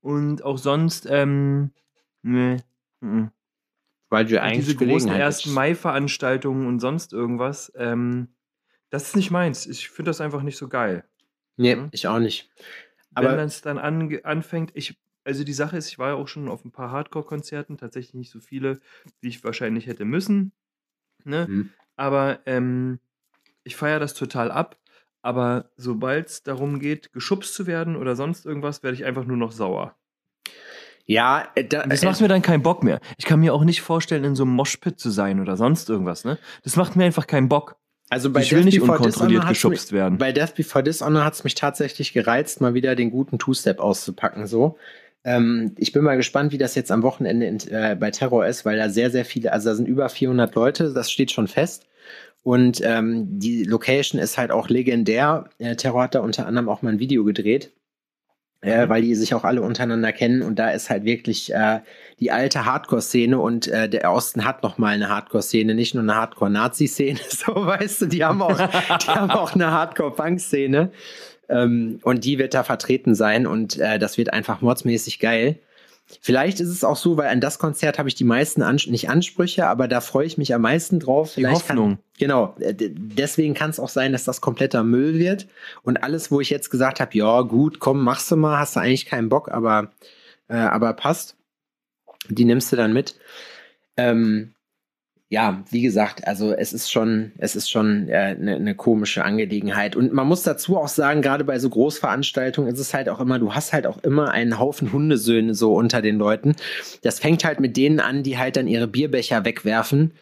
Und 0.00 0.42
auch 0.44 0.58
sonst, 0.58 1.06
ähm, 1.10 1.72
nee. 2.22 2.58
mhm. 3.00 3.30
Weil 4.10 4.26
du 4.26 4.40
eigentlich 4.40 4.66
diese 4.66 4.76
großen 4.76 4.88
Gelegenheit 4.88 5.22
1. 5.22 5.38
hättest. 5.38 5.54
Mai-Veranstaltungen 5.54 6.66
und 6.68 6.78
sonst 6.80 7.12
irgendwas, 7.12 7.72
ähm, 7.76 8.28
das 8.90 9.04
ist 9.08 9.16
nicht 9.16 9.30
meins. 9.30 9.66
Ich 9.66 9.88
finde 9.88 10.10
das 10.10 10.20
einfach 10.20 10.42
nicht 10.42 10.56
so 10.58 10.68
geil. 10.68 11.04
Nee, 11.56 11.76
Mhm. 11.76 11.88
ich 11.92 12.06
auch 12.06 12.18
nicht. 12.18 12.50
Wenn 13.16 13.24
Aber 13.26 13.36
das 13.36 13.60
dann 13.62 13.78
ange- 13.78 14.22
anfängt, 14.24 14.70
ich, 14.74 14.98
also 15.24 15.44
die 15.44 15.52
Sache 15.52 15.76
ist, 15.76 15.88
ich 15.88 15.98
war 15.98 16.08
ja 16.10 16.14
auch 16.14 16.28
schon 16.28 16.48
auf 16.48 16.64
ein 16.64 16.72
paar 16.72 16.90
Hardcore-Konzerten, 16.90 17.78
tatsächlich 17.78 18.14
nicht 18.14 18.30
so 18.30 18.40
viele, 18.40 18.80
wie 19.20 19.28
ich 19.28 19.44
wahrscheinlich 19.44 19.86
hätte 19.86 20.04
müssen. 20.04 20.52
Ne? 21.24 21.46
Mhm. 21.48 21.70
Aber 21.96 22.40
ähm, 22.46 22.98
ich 23.62 23.76
feiere 23.76 24.00
das 24.00 24.14
total 24.14 24.50
ab. 24.50 24.76
Aber 25.22 25.70
sobald 25.76 26.28
es 26.28 26.42
darum 26.42 26.80
geht, 26.80 27.12
geschubst 27.14 27.54
zu 27.54 27.66
werden 27.66 27.96
oder 27.96 28.14
sonst 28.14 28.44
irgendwas, 28.44 28.82
werde 28.82 28.94
ich 28.96 29.04
einfach 29.06 29.24
nur 29.24 29.38
noch 29.38 29.52
sauer. 29.52 29.96
ja, 31.06 31.48
äh, 31.54 31.64
da, 31.64 31.86
das 31.86 32.02
äh, 32.02 32.06
macht 32.06 32.20
mir 32.20 32.28
dann 32.28 32.42
keinen 32.42 32.62
Bock 32.62 32.82
mehr. 32.82 33.00
Ich 33.16 33.24
kann 33.24 33.40
mir 33.40 33.54
auch 33.54 33.64
nicht 33.64 33.80
vorstellen, 33.82 34.24
in 34.24 34.34
so 34.36 34.42
einem 34.42 34.52
Moshpit 34.52 34.98
zu 34.98 35.10
sein 35.10 35.40
oder 35.40 35.56
sonst 35.56 35.88
irgendwas. 35.88 36.24
Ne? 36.24 36.38
Das 36.62 36.76
macht 36.76 36.96
mir 36.96 37.04
einfach 37.04 37.26
keinen 37.26 37.48
Bock. 37.48 37.76
Also 38.14 38.30
bei 38.30 38.42
ich 38.42 38.52
will 38.52 38.58
Death 38.58 38.66
nicht 38.66 38.80
Before 38.80 38.98
unkontrolliert 38.98 39.48
geschubst 39.48 39.90
mich, 39.90 40.00
werden. 40.00 40.18
Bei 40.18 40.30
Death 40.30 40.54
Before 40.54 40.84
Dishonor 40.84 41.24
hat 41.24 41.34
es 41.34 41.42
mich 41.42 41.56
tatsächlich 41.56 42.12
gereizt, 42.12 42.60
mal 42.60 42.72
wieder 42.72 42.94
den 42.94 43.10
guten 43.10 43.40
Two-Step 43.40 43.80
auszupacken. 43.80 44.46
So. 44.46 44.78
Ähm, 45.24 45.72
ich 45.78 45.90
bin 45.90 46.04
mal 46.04 46.16
gespannt, 46.16 46.52
wie 46.52 46.58
das 46.58 46.76
jetzt 46.76 46.92
am 46.92 47.02
Wochenende 47.02 47.46
in, 47.46 47.58
äh, 47.68 47.96
bei 47.98 48.12
Terror 48.12 48.46
ist, 48.46 48.64
weil 48.64 48.76
da 48.76 48.88
sehr, 48.88 49.10
sehr 49.10 49.24
viele, 49.24 49.52
also 49.52 49.70
da 49.70 49.74
sind 49.74 49.88
über 49.88 50.08
400 50.08 50.54
Leute, 50.54 50.92
das 50.92 51.10
steht 51.10 51.32
schon 51.32 51.48
fest. 51.48 51.86
Und 52.44 52.82
ähm, 52.84 53.40
die 53.40 53.64
Location 53.64 54.20
ist 54.20 54.38
halt 54.38 54.52
auch 54.52 54.68
legendär. 54.68 55.48
Äh, 55.58 55.74
Terror 55.74 56.04
hat 56.04 56.14
da 56.14 56.20
unter 56.20 56.46
anderem 56.46 56.68
auch 56.68 56.82
mal 56.82 56.92
ein 56.92 57.00
Video 57.00 57.24
gedreht. 57.24 57.72
Äh, 58.64 58.88
weil 58.88 59.02
die 59.02 59.14
sich 59.14 59.34
auch 59.34 59.44
alle 59.44 59.60
untereinander 59.60 60.10
kennen 60.12 60.40
und 60.40 60.58
da 60.58 60.70
ist 60.70 60.88
halt 60.88 61.04
wirklich 61.04 61.52
äh, 61.52 61.80
die 62.18 62.30
alte 62.30 62.64
Hardcore-Szene 62.64 63.38
und 63.38 63.68
äh, 63.68 63.90
der 63.90 64.10
Osten 64.10 64.46
hat 64.46 64.62
noch 64.62 64.78
mal 64.78 64.94
eine 64.94 65.10
Hardcore-Szene, 65.10 65.74
nicht 65.74 65.94
nur 65.94 66.02
eine 66.02 66.14
Hardcore-Nazi-Szene, 66.14 67.20
so 67.28 67.54
weißt 67.54 68.02
du, 68.02 68.06
die 68.06 68.24
haben 68.24 68.40
auch, 68.40 68.56
die 68.56 69.10
haben 69.10 69.30
auch 69.30 69.54
eine 69.54 69.70
Hardcore-Punk-Szene 69.70 70.90
ähm, 71.50 72.00
und 72.04 72.24
die 72.24 72.38
wird 72.38 72.54
da 72.54 72.64
vertreten 72.64 73.14
sein 73.14 73.46
und 73.46 73.78
äh, 73.78 73.98
das 73.98 74.16
wird 74.16 74.32
einfach 74.32 74.62
mordsmäßig 74.62 75.18
geil. 75.18 75.56
Vielleicht 76.20 76.60
ist 76.60 76.68
es 76.68 76.84
auch 76.84 76.96
so, 76.96 77.16
weil 77.16 77.28
an 77.28 77.40
das 77.40 77.58
Konzert 77.58 77.98
habe 77.98 78.08
ich 78.08 78.14
die 78.14 78.24
meisten 78.24 78.62
Ans 78.62 78.86
nicht 78.86 79.08
Ansprüche, 79.08 79.66
aber 79.66 79.88
da 79.88 80.00
freue 80.00 80.26
ich 80.26 80.36
mich 80.38 80.54
am 80.54 80.62
meisten 80.62 81.00
drauf. 81.00 81.30
Die 81.34 81.40
Vielleicht 81.40 81.66
kann- 81.66 81.78
Hoffnung. 81.78 81.98
Genau, 82.18 82.54
äh, 82.60 82.74
deswegen 82.76 83.54
kann 83.54 83.70
es 83.70 83.80
auch 83.80 83.88
sein, 83.88 84.12
dass 84.12 84.24
das 84.24 84.40
kompletter 84.40 84.84
Müll 84.84 85.18
wird. 85.18 85.48
Und 85.82 86.02
alles, 86.02 86.30
wo 86.30 86.40
ich 86.40 86.50
jetzt 86.50 86.70
gesagt 86.70 87.00
habe, 87.00 87.16
ja 87.16 87.40
gut, 87.42 87.78
komm, 87.80 88.02
machst 88.04 88.30
du 88.30 88.36
mal, 88.36 88.58
hast 88.58 88.76
du 88.76 88.80
eigentlich 88.80 89.06
keinen 89.06 89.28
Bock, 89.28 89.50
aber, 89.50 89.92
äh, 90.48 90.54
aber 90.56 90.92
passt. 90.92 91.36
Die 92.28 92.44
nimmst 92.44 92.70
du 92.72 92.76
dann 92.76 92.92
mit. 92.92 93.18
Ähm, 93.96 94.53
ja, 95.34 95.64
wie 95.70 95.82
gesagt, 95.82 96.28
also 96.28 96.52
es 96.52 96.72
ist 96.72 96.92
schon, 96.92 97.32
es 97.38 97.56
ist 97.56 97.68
schon 97.68 98.08
eine 98.08 98.12
äh, 98.12 98.34
ne- 98.36 98.60
ne 98.60 98.74
komische 98.76 99.24
Angelegenheit. 99.24 99.96
Und 99.96 100.12
man 100.12 100.28
muss 100.28 100.44
dazu 100.44 100.76
auch 100.76 100.88
sagen, 100.88 101.22
gerade 101.22 101.42
bei 101.42 101.58
so 101.58 101.68
Großveranstaltungen 101.70 102.72
ist 102.72 102.78
es 102.78 102.94
halt 102.94 103.08
auch 103.08 103.18
immer, 103.18 103.40
du 103.40 103.52
hast 103.52 103.72
halt 103.72 103.86
auch 103.88 103.98
immer 104.04 104.30
einen 104.30 104.60
Haufen 104.60 104.92
Hundesöhne 104.92 105.54
so 105.54 105.74
unter 105.74 106.02
den 106.02 106.18
Leuten. 106.18 106.54
Das 107.02 107.18
fängt 107.18 107.44
halt 107.44 107.58
mit 107.58 107.76
denen 107.76 107.98
an, 107.98 108.22
die 108.22 108.38
halt 108.38 108.56
dann 108.56 108.68
ihre 108.68 108.86
Bierbecher 108.86 109.44
wegwerfen 109.44 110.12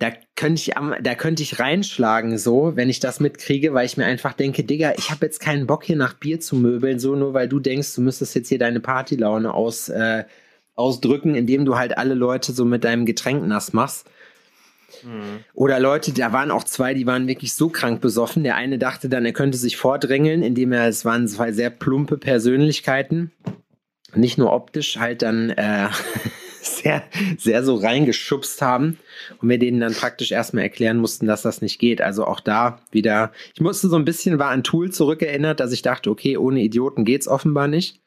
da 0.00 0.10
könnte 0.34 0.60
ich 0.60 0.74
da 1.02 1.14
könnte 1.14 1.42
ich 1.44 1.60
reinschlagen 1.60 2.36
so, 2.36 2.72
wenn 2.74 2.90
ich 2.90 2.98
das 2.98 3.20
mitkriege, 3.20 3.74
weil 3.74 3.86
ich 3.86 3.96
mir 3.96 4.06
einfach 4.06 4.32
denke, 4.32 4.64
Digga, 4.64 4.92
ich 4.98 5.10
habe 5.10 5.24
jetzt 5.24 5.38
keinen 5.40 5.68
Bock 5.68 5.84
hier 5.84 5.96
nach 5.96 6.14
Bier 6.14 6.40
zu 6.40 6.56
möbeln, 6.56 6.98
so 6.98 7.14
nur 7.14 7.32
weil 7.32 7.48
du 7.48 7.60
denkst, 7.60 7.94
du 7.94 8.00
müsstest 8.00 8.34
jetzt 8.34 8.48
hier 8.48 8.58
deine 8.58 8.80
Partylaune 8.80 9.54
aus, 9.54 9.88
äh, 9.88 10.24
ausdrücken, 10.74 11.34
indem 11.34 11.64
du 11.64 11.76
halt 11.76 11.96
alle 11.96 12.14
Leute 12.14 12.52
so 12.52 12.64
mit 12.64 12.84
deinem 12.84 13.06
Getränk 13.06 13.46
nass 13.46 13.72
machst. 13.72 14.08
Oder 15.54 15.80
Leute, 15.80 16.12
da 16.12 16.32
waren 16.32 16.50
auch 16.50 16.64
zwei, 16.64 16.94
die 16.94 17.06
waren 17.06 17.26
wirklich 17.26 17.54
so 17.54 17.68
krank 17.68 18.00
besoffen. 18.00 18.44
Der 18.44 18.56
eine 18.56 18.78
dachte 18.78 19.08
dann, 19.08 19.24
er 19.24 19.32
könnte 19.32 19.58
sich 19.58 19.76
vordrängeln, 19.76 20.42
indem 20.42 20.72
er, 20.72 20.88
es 20.88 21.04
waren 21.04 21.28
zwei 21.28 21.52
sehr 21.52 21.70
plumpe 21.70 22.18
Persönlichkeiten, 22.18 23.32
nicht 24.14 24.38
nur 24.38 24.52
optisch, 24.52 24.98
halt 24.98 25.22
dann 25.22 25.50
äh, 25.50 25.88
sehr, 26.62 27.02
sehr 27.38 27.64
so 27.64 27.76
reingeschubst 27.76 28.62
haben 28.62 28.98
und 29.40 29.48
wir 29.48 29.58
denen 29.58 29.80
dann 29.80 29.94
praktisch 29.94 30.32
erstmal 30.32 30.64
erklären 30.64 30.98
mussten, 30.98 31.26
dass 31.26 31.42
das 31.42 31.60
nicht 31.60 31.78
geht. 31.78 32.00
Also 32.00 32.26
auch 32.26 32.40
da 32.40 32.80
wieder, 32.90 33.32
ich 33.54 33.60
musste 33.60 33.88
so 33.88 33.96
ein 33.96 34.04
bisschen, 34.04 34.38
war 34.38 34.50
an 34.50 34.64
Tool 34.64 34.90
zurückerinnert, 34.90 35.60
dass 35.60 35.72
ich 35.72 35.82
dachte, 35.82 36.10
okay, 36.10 36.36
ohne 36.36 36.60
Idioten 36.60 37.04
geht's 37.04 37.28
offenbar 37.28 37.68
nicht. 37.68 38.00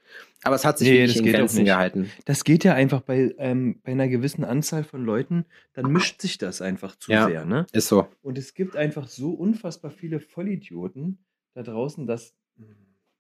Aber 0.48 0.56
es 0.56 0.66
hat 0.66 0.78
sich 0.80 0.88
Nee, 0.90 1.06
das 1.06 1.16
in 1.18 1.26
Grenzen 1.26 1.58
nicht. 1.58 1.66
gehalten. 1.66 2.10
Das 2.26 2.44
geht 2.44 2.64
ja 2.64 2.74
einfach 2.74 3.02
bei, 3.02 3.36
ähm, 3.38 3.80
bei 3.84 3.92
einer 3.92 4.08
gewissen 4.08 4.44
Anzahl 4.44 4.84
von 4.84 5.04
Leuten, 5.06 5.46
dann 5.74 5.92
mischt 5.92 6.22
sich 6.22 6.38
das 6.38 6.62
einfach 6.62 6.96
zu 6.96 7.12
Ja. 7.12 7.28
sehr. 7.28 7.46
Ne? 7.46 7.66
Ist 7.74 7.90
so. 7.90 8.08
Und 8.24 8.38
es 8.38 8.54
gibt 8.54 8.76
einfach 8.76 9.08
so 9.08 9.32
unfassbar 9.32 9.92
viele 9.92 10.20
Vollidioten 10.20 11.20
da 11.54 11.64
draußen, 11.64 12.08
dass 12.08 12.34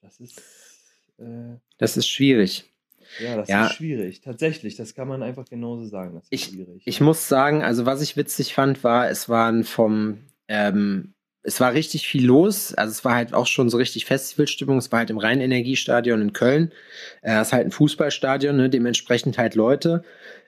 das 0.02 0.20
ist, 0.20 0.42
äh, 1.20 1.58
Das 1.78 1.98
ist 1.98 2.08
schwierig. 2.08 2.72
ja, 3.22 3.36
das 3.36 3.50
Ja. 3.50 3.66
ist 3.68 3.74
schwierig. 3.74 4.22
Tatsächlich, 4.22 4.76
das 4.76 4.96
kann 4.96 5.08
man 5.08 5.22
einfach 5.22 5.46
genauso 5.46 5.86
sagen. 5.86 6.16
Das 6.16 6.24
ist 6.24 6.32
Ich- 6.32 6.46
schwierig. 6.46 6.82
Ich 6.86 7.02
muss 7.02 7.28
sagen, 7.28 7.62
also 7.62 7.86
was 7.86 8.02
ich 8.02 8.16
witzig 8.16 8.54
fand, 8.54 8.84
war, 8.84 9.10
es 9.10 9.28
waren 9.28 9.63
vom, 9.63 10.20
ähm, 10.48 11.13
es 11.43 11.60
war 11.60 11.73
richtig 11.73 12.08
viel 12.08 12.26
los. 12.26 12.73
Also 12.73 12.91
es 12.91 13.06
war 13.06 13.15
halt 13.15 13.34
auch 13.34 13.47
schon 13.47 13.69
so 13.69 13.78
richtig 13.78 14.06
Festivalstimmung. 14.06 14.78
Es 14.78 14.91
war 14.91 15.00
halt 15.00 15.10
im 15.10 15.17
Rheinenergiestadion 15.17 16.21
in 16.21 16.34
Köln. 16.34 16.73
Äh, 17.21 17.39
es 17.39 17.47
ist 17.47 17.54
halt 17.54 17.67
ein 17.67 17.71
Fußballstadion, 17.71 18.56
ne, 18.56 18.69
dementsprechend 18.69 19.38
halt 19.38 19.56
Leute. 19.56 20.04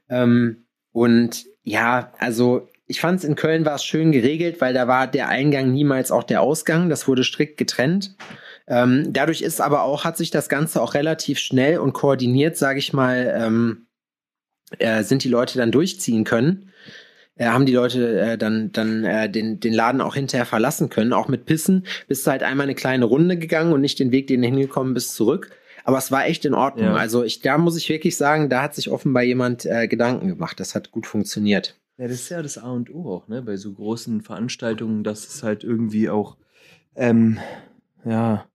Ähm, 0.09 0.65
und 0.91 1.45
ja, 1.63 2.11
also 2.19 2.67
ich 2.87 2.99
fand 2.99 3.19
es 3.19 3.23
in 3.23 3.35
Köln 3.35 3.65
war 3.65 3.75
es 3.75 3.83
schön 3.83 4.11
geregelt, 4.11 4.59
weil 4.61 4.73
da 4.73 4.87
war 4.87 5.05
der 5.05 5.29
Eingang 5.29 5.71
niemals 5.71 6.11
auch 6.11 6.23
der 6.23 6.41
Ausgang. 6.41 6.89
Das 6.89 7.07
wurde 7.07 7.23
strikt 7.23 7.57
getrennt. 7.57 8.15
Ähm, 8.67 9.13
dadurch 9.13 9.41
ist 9.41 9.61
aber 9.61 9.83
auch, 9.83 10.03
hat 10.03 10.17
sich 10.17 10.31
das 10.31 10.49
Ganze 10.49 10.81
auch 10.81 10.95
relativ 10.95 11.39
schnell 11.39 11.79
und 11.79 11.93
koordiniert, 11.93 12.57
sage 12.57 12.79
ich 12.79 12.91
mal, 12.91 13.33
ähm, 13.37 13.87
äh, 14.77 15.03
sind 15.03 15.23
die 15.23 15.29
Leute 15.29 15.57
dann 15.57 15.71
durchziehen 15.71 16.23
können. 16.23 16.68
Äh, 17.39 17.45
haben 17.47 17.65
die 17.65 17.73
Leute 17.73 18.19
äh, 18.19 18.37
dann, 18.37 18.71
dann 18.73 19.05
äh, 19.05 19.29
den, 19.29 19.59
den 19.59 19.73
Laden 19.73 20.01
auch 20.01 20.13
hinterher 20.13 20.45
verlassen 20.45 20.89
können. 20.89 21.13
Auch 21.13 21.29
mit 21.29 21.45
Pissen 21.45 21.87
bist 22.07 22.27
du 22.27 22.31
halt 22.31 22.43
einmal 22.43 22.65
eine 22.65 22.75
kleine 22.75 23.05
Runde 23.05 23.37
gegangen 23.37 23.71
und 23.71 23.81
nicht 23.81 23.97
den 23.97 24.11
Weg, 24.11 24.27
den 24.27 24.41
du 24.41 24.47
hingekommen 24.47 24.93
bist, 24.93 25.15
zurück. 25.15 25.49
Aber 25.85 25.97
es 25.97 26.11
war 26.11 26.25
echt 26.25 26.43
in 26.43 26.53
Ordnung. 26.53 26.87
Ja. 26.87 26.95
Also 26.95 27.23
ich, 27.23 27.39
da 27.39 27.57
muss 27.57 27.77
ich 27.77 27.87
wirklich 27.87 28.17
sagen, 28.17 28.49
da 28.49 28.61
hat 28.61 28.75
sich 28.75 28.91
offenbar 28.91 29.23
jemand 29.23 29.65
äh, 29.65 29.87
Gedanken 29.87 30.27
gemacht. 30.27 30.59
Das 30.59 30.75
hat 30.75 30.91
gut 30.91 31.07
funktioniert. 31.07 31.79
Ja, 31.97 32.07
das 32.07 32.15
ist 32.15 32.29
ja 32.29 32.41
das 32.41 32.57
A 32.57 32.71
und 32.71 32.93
O 32.93 33.09
auch, 33.09 33.27
ne? 33.29 33.41
Bei 33.41 33.55
so 33.55 33.73
großen 33.73 34.21
Veranstaltungen, 34.21 35.05
dass 35.05 35.25
es 35.25 35.41
halt 35.41 35.63
irgendwie 35.63 36.09
auch, 36.09 36.35
ähm, 36.95 37.39
ja, 38.03 38.45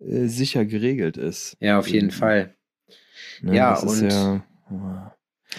äh, 0.00 0.26
sicher 0.26 0.64
geregelt 0.64 1.18
ist. 1.18 1.56
Ja, 1.60 1.78
auf 1.78 1.88
jeden 1.88 2.10
Fall. 2.10 2.54
Ne, 3.42 3.54
Ja, 3.54 3.78
und 3.78 4.10
ja, 4.10 4.42
oh, 4.70 4.76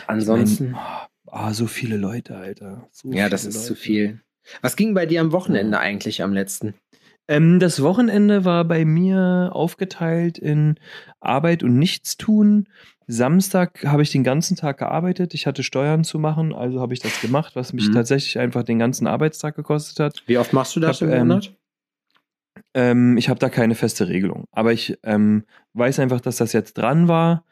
Ansonsten, 0.07 0.65
Ich 0.65 0.71
mein, 0.71 1.07
ah, 1.27 1.53
so 1.53 1.67
viele 1.67 1.97
Leute, 1.97 2.37
Alter. 2.37 2.87
So 2.91 3.11
ja, 3.11 3.29
das 3.29 3.45
ist 3.45 3.65
zu 3.65 3.73
Leute. 3.73 3.81
viel. 3.81 4.21
Was 4.61 4.75
ging 4.75 4.93
bei 4.93 5.05
dir 5.05 5.21
am 5.21 5.31
Wochenende 5.31 5.79
eigentlich 5.79 6.21
am 6.21 6.33
letzten? 6.33 6.75
Ähm, 7.27 7.59
das 7.59 7.81
Wochenende 7.81 8.45
war 8.45 8.65
bei 8.65 8.85
mir 8.85 9.49
aufgeteilt 9.53 10.37
in 10.37 10.75
Arbeit 11.19 11.63
und 11.63 11.77
Nichtstun. 11.79 12.67
Samstag 13.07 13.85
habe 13.85 14.03
ich 14.03 14.11
den 14.11 14.23
ganzen 14.23 14.55
Tag 14.55 14.77
gearbeitet. 14.77 15.33
Ich 15.33 15.47
hatte 15.47 15.63
Steuern 15.63 16.03
zu 16.03 16.19
machen, 16.19 16.53
also 16.53 16.81
habe 16.81 16.93
ich 16.93 16.99
das 16.99 17.21
gemacht, 17.21 17.55
was 17.55 17.73
mich 17.73 17.89
Mhm. 17.89 17.93
tatsächlich 17.93 18.39
einfach 18.39 18.63
den 18.63 18.79
ganzen 18.79 19.07
Arbeitstag 19.07 19.55
gekostet 19.55 19.99
hat. 19.99 20.23
Wie 20.27 20.37
oft 20.37 20.53
machst 20.53 20.75
du 20.75 20.79
das 20.79 21.01
Hab, 21.01 21.07
im 21.07 21.13
ähm, 21.13 21.27
Monat? 21.27 21.53
Ähm, 22.73 23.17
ich 23.17 23.29
habe 23.29 23.39
da 23.39 23.49
keine 23.49 23.75
feste 23.75 24.07
Regelung, 24.07 24.45
aber 24.51 24.73
ich 24.73 24.97
ähm, 25.03 25.45
weiß 25.73 25.99
einfach, 25.99 26.21
dass 26.21 26.37
das 26.37 26.53
jetzt 26.53 26.73
dran 26.75 27.07
war 27.07 27.43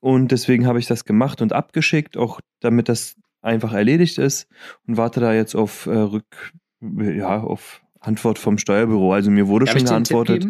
und 0.00 0.32
deswegen 0.32 0.66
habe 0.66 0.78
ich 0.78 0.86
das 0.86 1.04
gemacht 1.04 1.42
und 1.42 1.52
abgeschickt, 1.52 2.16
auch 2.16 2.40
damit 2.60 2.88
das 2.88 3.16
einfach 3.42 3.72
erledigt 3.72 4.18
ist 4.18 4.48
und 4.86 4.96
warte 4.96 5.20
da 5.20 5.32
jetzt 5.32 5.54
auf 5.54 5.86
äh, 5.86 5.96
Rück, 5.96 6.52
ja, 6.80 7.40
auf 7.40 7.82
Antwort 8.00 8.38
vom 8.38 8.58
Steuerbüro. 8.58 9.12
Also 9.12 9.30
mir 9.30 9.48
wurde 9.48 9.66
Darf 9.66 9.76
schon 9.78 9.86
geantwortet. 9.86 10.48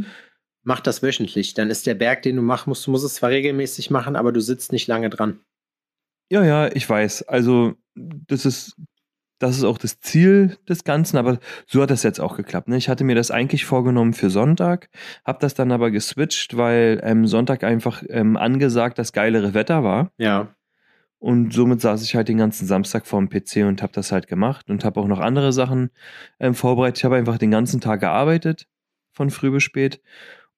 Mach 0.63 0.81
das 0.81 1.03
wöchentlich. 1.03 1.55
Dann 1.55 1.71
ist 1.71 1.87
der 1.87 1.95
Berg, 1.95 2.23
den 2.23 2.37
du 2.37 2.43
machen 2.43 2.71
musst, 2.71 2.87
du 2.87 2.91
musst 2.91 3.05
es 3.05 3.15
zwar 3.15 3.31
regelmäßig 3.31 3.91
machen, 3.91 4.17
aber 4.17 4.33
du 4.33 4.41
sitzt 4.41 4.73
nicht 4.73 4.89
lange 4.89 5.11
dran. 5.11 5.41
Ja, 6.31 6.45
ja, 6.45 6.69
ich 6.73 6.89
weiß. 6.89 7.23
Also, 7.25 7.75
das 7.95 8.45
ist, 8.45 8.77
das 9.39 9.57
ist 9.57 9.65
auch 9.65 9.79
das 9.79 10.01
Ziel 10.01 10.57
des 10.69 10.85
Ganzen, 10.85 11.17
aber 11.19 11.39
so 11.67 11.83
hat 11.83 11.91
das 11.91 12.03
jetzt 12.03 12.21
auch 12.21 12.37
geklappt. 12.37 12.69
Ne? 12.69 12.77
Ich 12.77 12.89
hatte 12.89 13.05
mir 13.05 13.15
das 13.15 13.31
eigentlich 13.31 13.65
vorgenommen 13.65 14.15
für 14.15 14.31
Sonntag, 14.31 14.89
habe 15.25 15.39
das 15.41 15.55
dann 15.55 15.73
aber 15.73 15.91
geswitcht, 15.91 16.57
weil 16.57 17.01
ähm, 17.03 17.27
Sonntag 17.27 17.65
einfach 17.65 18.03
ähm, 18.09 18.37
angesagt 18.37 18.99
das 18.99 19.13
geilere 19.13 19.55
Wetter 19.55 19.85
war. 19.85 20.11
Ja. 20.19 20.55
Und 21.19 21.53
somit 21.53 21.81
saß 21.81 22.03
ich 22.03 22.15
halt 22.15 22.29
den 22.29 22.39
ganzen 22.39 22.67
Samstag 22.67 23.07
vorm 23.07 23.29
PC 23.29 23.65
und 23.67 23.83
habe 23.83 23.93
das 23.93 24.13
halt 24.13 24.29
gemacht 24.29 24.69
und 24.71 24.85
habe 24.85 25.01
auch 25.01 25.07
noch 25.07 25.21
andere 25.21 25.53
Sachen 25.53 25.91
ähm, 26.39 26.55
vorbereitet. 26.55 26.99
Ich 26.99 27.05
habe 27.05 27.17
einfach 27.17 27.39
den 27.39 27.51
ganzen 27.51 27.81
Tag 27.81 28.01
gearbeitet, 28.01 28.67
von 29.13 29.31
früh 29.31 29.51
bis 29.51 29.63
spät. 29.63 30.01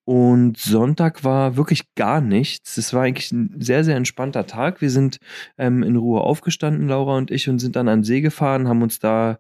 Und 0.09 0.57
Sonntag 0.57 1.23
war 1.23 1.59
wirklich 1.59 1.95
gar 1.95 2.23
nichts. 2.23 2.79
Es 2.79 2.95
war 2.95 3.03
eigentlich 3.03 3.31
ein 3.31 3.55
sehr, 3.59 3.85
sehr 3.85 3.95
entspannter 3.95 4.47
Tag. 4.47 4.81
Wir 4.81 4.89
sind 4.89 5.19
ähm, 5.59 5.83
in 5.83 5.97
Ruhe 5.97 6.23
aufgestanden, 6.23 6.89
Laura 6.89 7.19
und 7.19 7.31
ich, 7.31 7.47
und 7.51 7.59
sind 7.59 7.77
dann 7.77 7.89
an 7.89 7.99
den 7.99 8.05
See 8.05 8.23
gefahren, 8.23 8.69
haben 8.69 8.81
uns 8.81 9.01
da, 9.01 9.39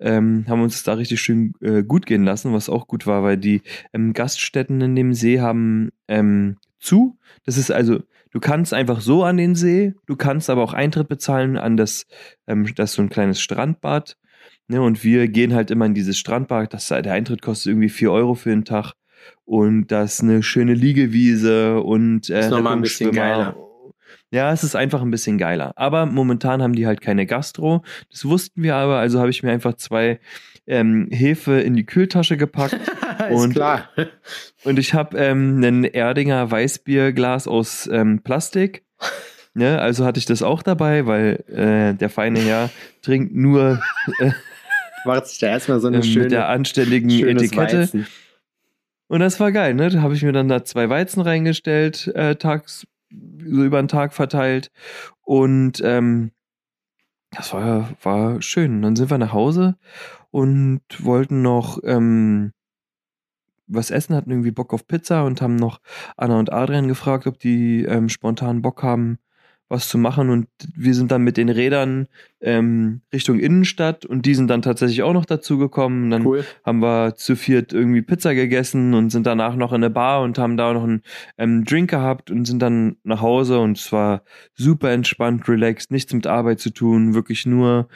ähm, 0.00 0.44
haben 0.48 0.60
uns 0.60 0.82
da 0.82 0.94
richtig 0.94 1.20
schön 1.20 1.52
äh, 1.60 1.84
gut 1.84 2.04
gehen 2.04 2.24
lassen, 2.24 2.52
was 2.52 2.68
auch 2.68 2.88
gut 2.88 3.06
war, 3.06 3.22
weil 3.22 3.36
die 3.36 3.62
ähm, 3.92 4.12
Gaststätten 4.12 4.80
in 4.80 4.96
dem 4.96 5.14
See 5.14 5.40
haben 5.40 5.90
ähm, 6.08 6.56
zu. 6.80 7.16
Das 7.44 7.56
ist 7.56 7.70
also, 7.70 8.00
du 8.32 8.40
kannst 8.40 8.74
einfach 8.74 9.00
so 9.00 9.22
an 9.22 9.36
den 9.36 9.54
See, 9.54 9.94
du 10.06 10.16
kannst 10.16 10.50
aber 10.50 10.64
auch 10.64 10.72
Eintritt 10.72 11.06
bezahlen 11.06 11.56
an 11.56 11.76
das, 11.76 12.08
ähm, 12.48 12.66
das 12.74 12.94
so 12.94 13.02
ein 13.02 13.08
kleines 13.08 13.40
Strandbad. 13.40 14.16
Ne, 14.66 14.82
und 14.82 15.04
wir 15.04 15.28
gehen 15.28 15.54
halt 15.54 15.70
immer 15.70 15.86
in 15.86 15.94
dieses 15.94 16.18
Strandbad. 16.18 16.74
Das, 16.74 16.88
der 16.88 17.12
Eintritt 17.12 17.40
kostet 17.40 17.70
irgendwie 17.70 17.88
4 17.88 18.10
Euro 18.10 18.34
für 18.34 18.50
den 18.50 18.64
Tag. 18.64 18.94
Und 19.44 19.88
das 19.88 20.14
ist 20.14 20.22
eine 20.22 20.42
schöne 20.42 20.74
Liegewiese 20.74 21.80
und 21.80 22.28
äh, 22.28 22.40
Ist 22.40 22.50
noch 22.50 22.60
mal 22.60 22.72
ein 22.74 22.82
bisschen 22.82 23.12
geiler. 23.12 23.56
Ja, 24.30 24.52
es 24.52 24.62
ist 24.62 24.76
einfach 24.76 25.00
ein 25.00 25.10
bisschen 25.10 25.38
geiler. 25.38 25.72
Aber 25.76 26.04
momentan 26.04 26.62
haben 26.62 26.74
die 26.74 26.86
halt 26.86 27.00
keine 27.00 27.24
Gastro. 27.24 27.82
Das 28.10 28.26
wussten 28.26 28.62
wir 28.62 28.76
aber, 28.76 28.98
also 28.98 29.20
habe 29.20 29.30
ich 29.30 29.42
mir 29.42 29.50
einfach 29.50 29.74
zwei 29.74 30.20
ähm, 30.66 31.08
Hefe 31.10 31.60
in 31.60 31.74
die 31.74 31.86
Kühltasche 31.86 32.36
gepackt. 32.36 32.78
Und- 33.30 33.54
klar. 33.54 33.88
Und 34.64 34.78
ich 34.78 34.92
habe 34.92 35.16
ähm, 35.16 35.62
ein 35.62 35.84
Erdinger 35.84 36.50
Weißbierglas 36.50 37.48
aus 37.48 37.88
ähm, 37.92 38.22
Plastik. 38.22 38.84
Ne, 39.54 39.80
also 39.80 40.04
hatte 40.04 40.18
ich 40.20 40.26
das 40.26 40.42
auch 40.42 40.62
dabei, 40.62 41.06
weil 41.06 41.42
äh, 41.48 41.92
der 41.94 42.10
feine 42.10 42.38
Herr 42.38 42.70
trinkt 43.02 43.34
nur 43.34 43.82
Macht 45.04 45.26
sich 45.26 45.38
da 45.38 45.48
erstmal 45.48 45.80
so 45.80 45.88
äh, 45.88 45.94
eine 45.94 46.02
schöne, 46.04 46.24
mit 46.24 46.32
der 46.32 46.48
anständigen 46.48 47.10
Etikette. 47.10 47.80
Weizen. 47.80 48.06
Und 49.08 49.20
das 49.20 49.40
war 49.40 49.52
geil, 49.52 49.74
ne? 49.74 49.88
Da 49.88 50.02
habe 50.02 50.14
ich 50.14 50.22
mir 50.22 50.32
dann 50.32 50.48
da 50.48 50.64
zwei 50.64 50.88
Weizen 50.90 51.22
reingestellt, 51.22 52.08
äh, 52.14 52.36
tags, 52.36 52.86
so 53.10 53.62
über 53.62 53.80
den 53.82 53.88
Tag 53.88 54.12
verteilt. 54.12 54.70
Und 55.22 55.80
ähm, 55.82 56.32
das 57.30 57.52
war, 57.52 57.90
war 58.02 58.40
schön. 58.42 58.76
Und 58.76 58.82
dann 58.82 58.96
sind 58.96 59.10
wir 59.10 59.18
nach 59.18 59.32
Hause 59.32 59.76
und 60.30 60.82
wollten 60.98 61.42
noch 61.42 61.78
ähm, 61.84 62.52
was 63.66 63.90
essen, 63.90 64.14
hatten 64.14 64.30
irgendwie 64.30 64.50
Bock 64.50 64.72
auf 64.72 64.86
Pizza 64.86 65.24
und 65.24 65.42
haben 65.42 65.56
noch 65.56 65.80
Anna 66.16 66.38
und 66.38 66.52
Adrian 66.52 66.88
gefragt, 66.88 67.26
ob 67.26 67.38
die 67.38 67.84
ähm, 67.84 68.08
spontan 68.08 68.62
Bock 68.62 68.82
haben, 68.82 69.18
was 69.70 69.88
zu 69.88 69.98
machen. 69.98 70.30
Und 70.30 70.48
wir 70.74 70.94
sind 70.94 71.10
dann 71.10 71.22
mit 71.22 71.36
den 71.36 71.48
Rädern 71.48 72.06
ähm, 72.40 73.02
Richtung 73.12 73.38
Innenstadt 73.38 74.04
und 74.06 74.24
die 74.26 74.34
sind 74.34 74.48
dann 74.48 74.62
tatsächlich 74.62 75.02
auch 75.02 75.12
noch 75.12 75.26
dazu 75.26 75.58
gekommen. 75.58 76.10
Dann 76.10 76.24
Cool. 76.26 76.44
haben 76.64 76.80
wir 76.80 77.14
zu 77.16 77.36
viert 77.36 77.72
irgendwie 77.72 78.02
Pizza 78.02 78.34
gegessen 78.34 78.94
und 78.94 79.10
sind 79.10 79.26
danach 79.26 79.56
noch 79.56 79.72
in 79.72 79.76
eine 79.76 79.90
Bar 79.90 80.22
und 80.22 80.38
haben 80.38 80.56
da 80.56 80.72
noch 80.72 80.84
einen 80.84 81.02
ähm, 81.36 81.64
Drink 81.64 81.90
gehabt 81.90 82.30
und 82.30 82.46
sind 82.46 82.60
dann 82.60 82.96
nach 83.04 83.20
Hause 83.20 83.58
und 83.60 83.76
es 83.78 83.92
war 83.92 84.22
super 84.54 84.90
entspannt, 84.90 85.48
relaxed, 85.48 85.90
nichts 85.90 86.12
mit 86.14 86.26
Arbeit 86.26 86.60
zu 86.60 86.70
tun, 86.70 87.14
wirklich 87.14 87.44
nur, 87.44 87.88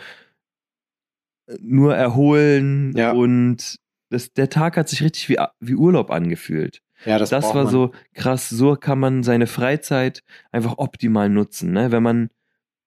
nur 1.60 1.94
erholen 1.94 2.92
Ja. 2.96 3.12
und 3.12 3.76
das, 4.10 4.32
der 4.34 4.50
Tag 4.50 4.76
hat 4.76 4.88
sich 4.90 5.02
richtig 5.02 5.28
wie, 5.30 5.38
wie 5.60 5.74
Urlaub 5.74 6.10
angefühlt. 6.10 6.82
Ja, 7.04 7.18
das, 7.18 7.30
Das, 7.30 7.44
war 7.54 7.64
man. 7.64 7.68
so 7.68 7.92
krass, 8.14 8.48
so 8.48 8.76
kann 8.76 8.98
man 8.98 9.22
seine 9.22 9.46
Freizeit 9.46 10.22
einfach 10.50 10.78
optimal 10.78 11.28
nutzen, 11.28 11.72
ne? 11.72 11.92
wenn 11.92 12.02
man 12.02 12.30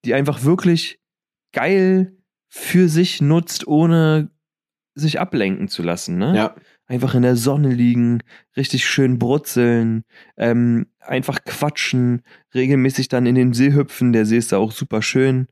die 0.04 0.14
einfach 0.14 0.44
wirklich 0.44 1.00
geil 1.52 2.16
für 2.48 2.88
sich 2.88 3.20
nutzt, 3.20 3.66
ohne 3.66 4.30
sich 4.94 5.20
ablenken 5.20 5.68
zu 5.68 5.82
lassen. 5.82 6.16
Ne? 6.16 6.34
Ja. 6.36 6.54
einfach 6.86 7.14
in 7.14 7.22
der 7.22 7.36
Sonne 7.36 7.72
liegen, 7.72 8.22
richtig 8.56 8.86
schön 8.86 9.18
brutzeln, 9.18 10.04
ähm, 10.36 10.86
einfach 11.00 11.40
quatschen, 11.44 12.22
regelmäßig 12.54 13.08
dann 13.08 13.26
in 13.26 13.34
den 13.34 13.52
See 13.52 13.72
hüpfen. 13.72 14.12
Der 14.12 14.24
See 14.24 14.38
ist 14.38 14.52
da 14.52 14.58
auch 14.58 14.72
super 14.72 15.02
schön. 15.02 15.48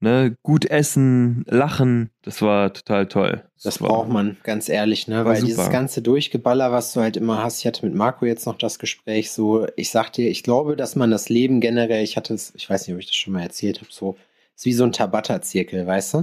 Ne? 0.00 0.36
Gut 0.44 0.64
essen, 0.64 1.44
lachen, 1.48 2.10
das 2.22 2.40
war 2.40 2.72
total 2.72 3.06
toll. 3.08 3.42
Das 3.64 3.80
war, 3.80 3.88
braucht 3.88 4.08
man, 4.08 4.36
ganz 4.44 4.68
ehrlich, 4.68 5.08
ne? 5.08 5.24
Weil 5.24 5.42
dieses 5.42 5.56
super. 5.56 5.70
ganze 5.70 6.02
Durchgeballer, 6.02 6.70
was 6.70 6.92
du 6.92 7.00
halt 7.00 7.16
immer 7.16 7.42
hast, 7.42 7.58
ich 7.58 7.66
hatte 7.66 7.84
mit 7.84 7.96
Marco 7.96 8.24
jetzt 8.24 8.46
noch 8.46 8.56
das 8.56 8.78
Gespräch, 8.78 9.32
so, 9.32 9.66
ich 9.74 9.90
sag 9.90 10.12
dir, 10.12 10.28
ich 10.30 10.44
glaube, 10.44 10.76
dass 10.76 10.94
man 10.94 11.10
das 11.10 11.28
Leben 11.28 11.60
generell, 11.60 12.04
ich 12.04 12.16
hatte 12.16 12.34
es, 12.34 12.52
ich 12.54 12.70
weiß 12.70 12.86
nicht, 12.86 12.94
ob 12.94 13.00
ich 13.00 13.06
das 13.06 13.16
schon 13.16 13.32
mal 13.32 13.42
erzählt 13.42 13.80
habe, 13.80 13.90
so, 13.90 14.16
ist 14.54 14.64
wie 14.66 14.72
so 14.72 14.84
ein 14.84 14.92
Tabata-Zirkel, 14.92 15.84
weißt 15.84 16.14
du? 16.14 16.18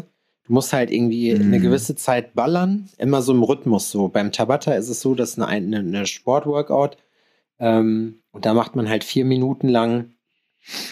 Du 0.47 0.53
musst 0.53 0.71
halt 0.71 0.89
irgendwie 0.89 1.33
Mhm. 1.35 1.41
eine 1.41 1.59
gewisse 1.59 1.95
Zeit 1.97 2.33
ballern, 2.33 2.87
immer 2.97 3.21
so 3.21 3.33
im 3.33 3.43
Rhythmus 3.43 3.91
so. 3.91 4.07
Beim 4.07 4.31
Tabata 4.31 4.73
ist 4.73 4.87
es 4.89 5.01
so, 5.01 5.15
dass 5.15 5.37
eine, 5.37 5.47
eine, 5.47 5.79
eine 5.79 6.05
Sportworkout, 6.05 6.91
ähm, 7.59 8.19
und 8.31 8.45
da 8.45 8.53
macht 8.53 8.75
man 8.75 8.87
halt 8.87 9.03
vier 9.03 9.25
Minuten 9.25 9.67
lang 9.67 10.11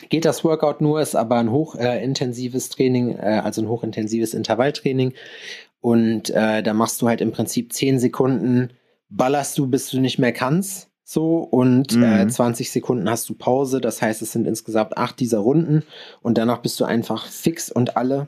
geht 0.10 0.26
das 0.26 0.44
Workout 0.44 0.82
nur, 0.82 1.02
ist 1.02 1.16
aber 1.16 1.38
ein 1.38 1.52
hochintensives 1.52 2.70
Training, 2.70 3.18
äh, 3.18 3.42
also 3.44 3.62
ein 3.62 3.68
hochintensives 3.70 4.34
Intervalltraining. 4.34 5.14
Und 5.82 6.30
äh, 6.30 6.64
da 6.64 6.74
machst 6.74 7.02
du 7.02 7.08
halt 7.08 7.22
im 7.22 7.32
Prinzip 7.32 7.74
10 7.74 8.00
Sekunden, 8.00 8.72
ballerst 9.10 9.58
du, 9.58 9.68
bis 9.68 9.90
du 9.90 10.00
nicht 10.00 10.20
mehr 10.20 10.32
kannst. 10.32 10.90
So, 11.06 11.40
und 11.40 11.96
Mhm. 11.96 12.04
äh, 12.04 12.28
20 12.28 12.72
Sekunden 12.72 13.10
hast 13.10 13.28
du 13.28 13.34
Pause. 13.36 13.82
Das 13.82 14.02
heißt, 14.02 14.22
es 14.22 14.32
sind 14.32 14.48
insgesamt 14.48 14.98
acht 14.98 15.20
dieser 15.20 15.40
Runden. 15.40 15.84
Und 16.22 16.38
danach 16.38 16.60
bist 16.60 16.80
du 16.80 16.86
einfach 16.86 17.28
fix 17.28 17.70
und 17.70 17.98
alle. 17.98 18.28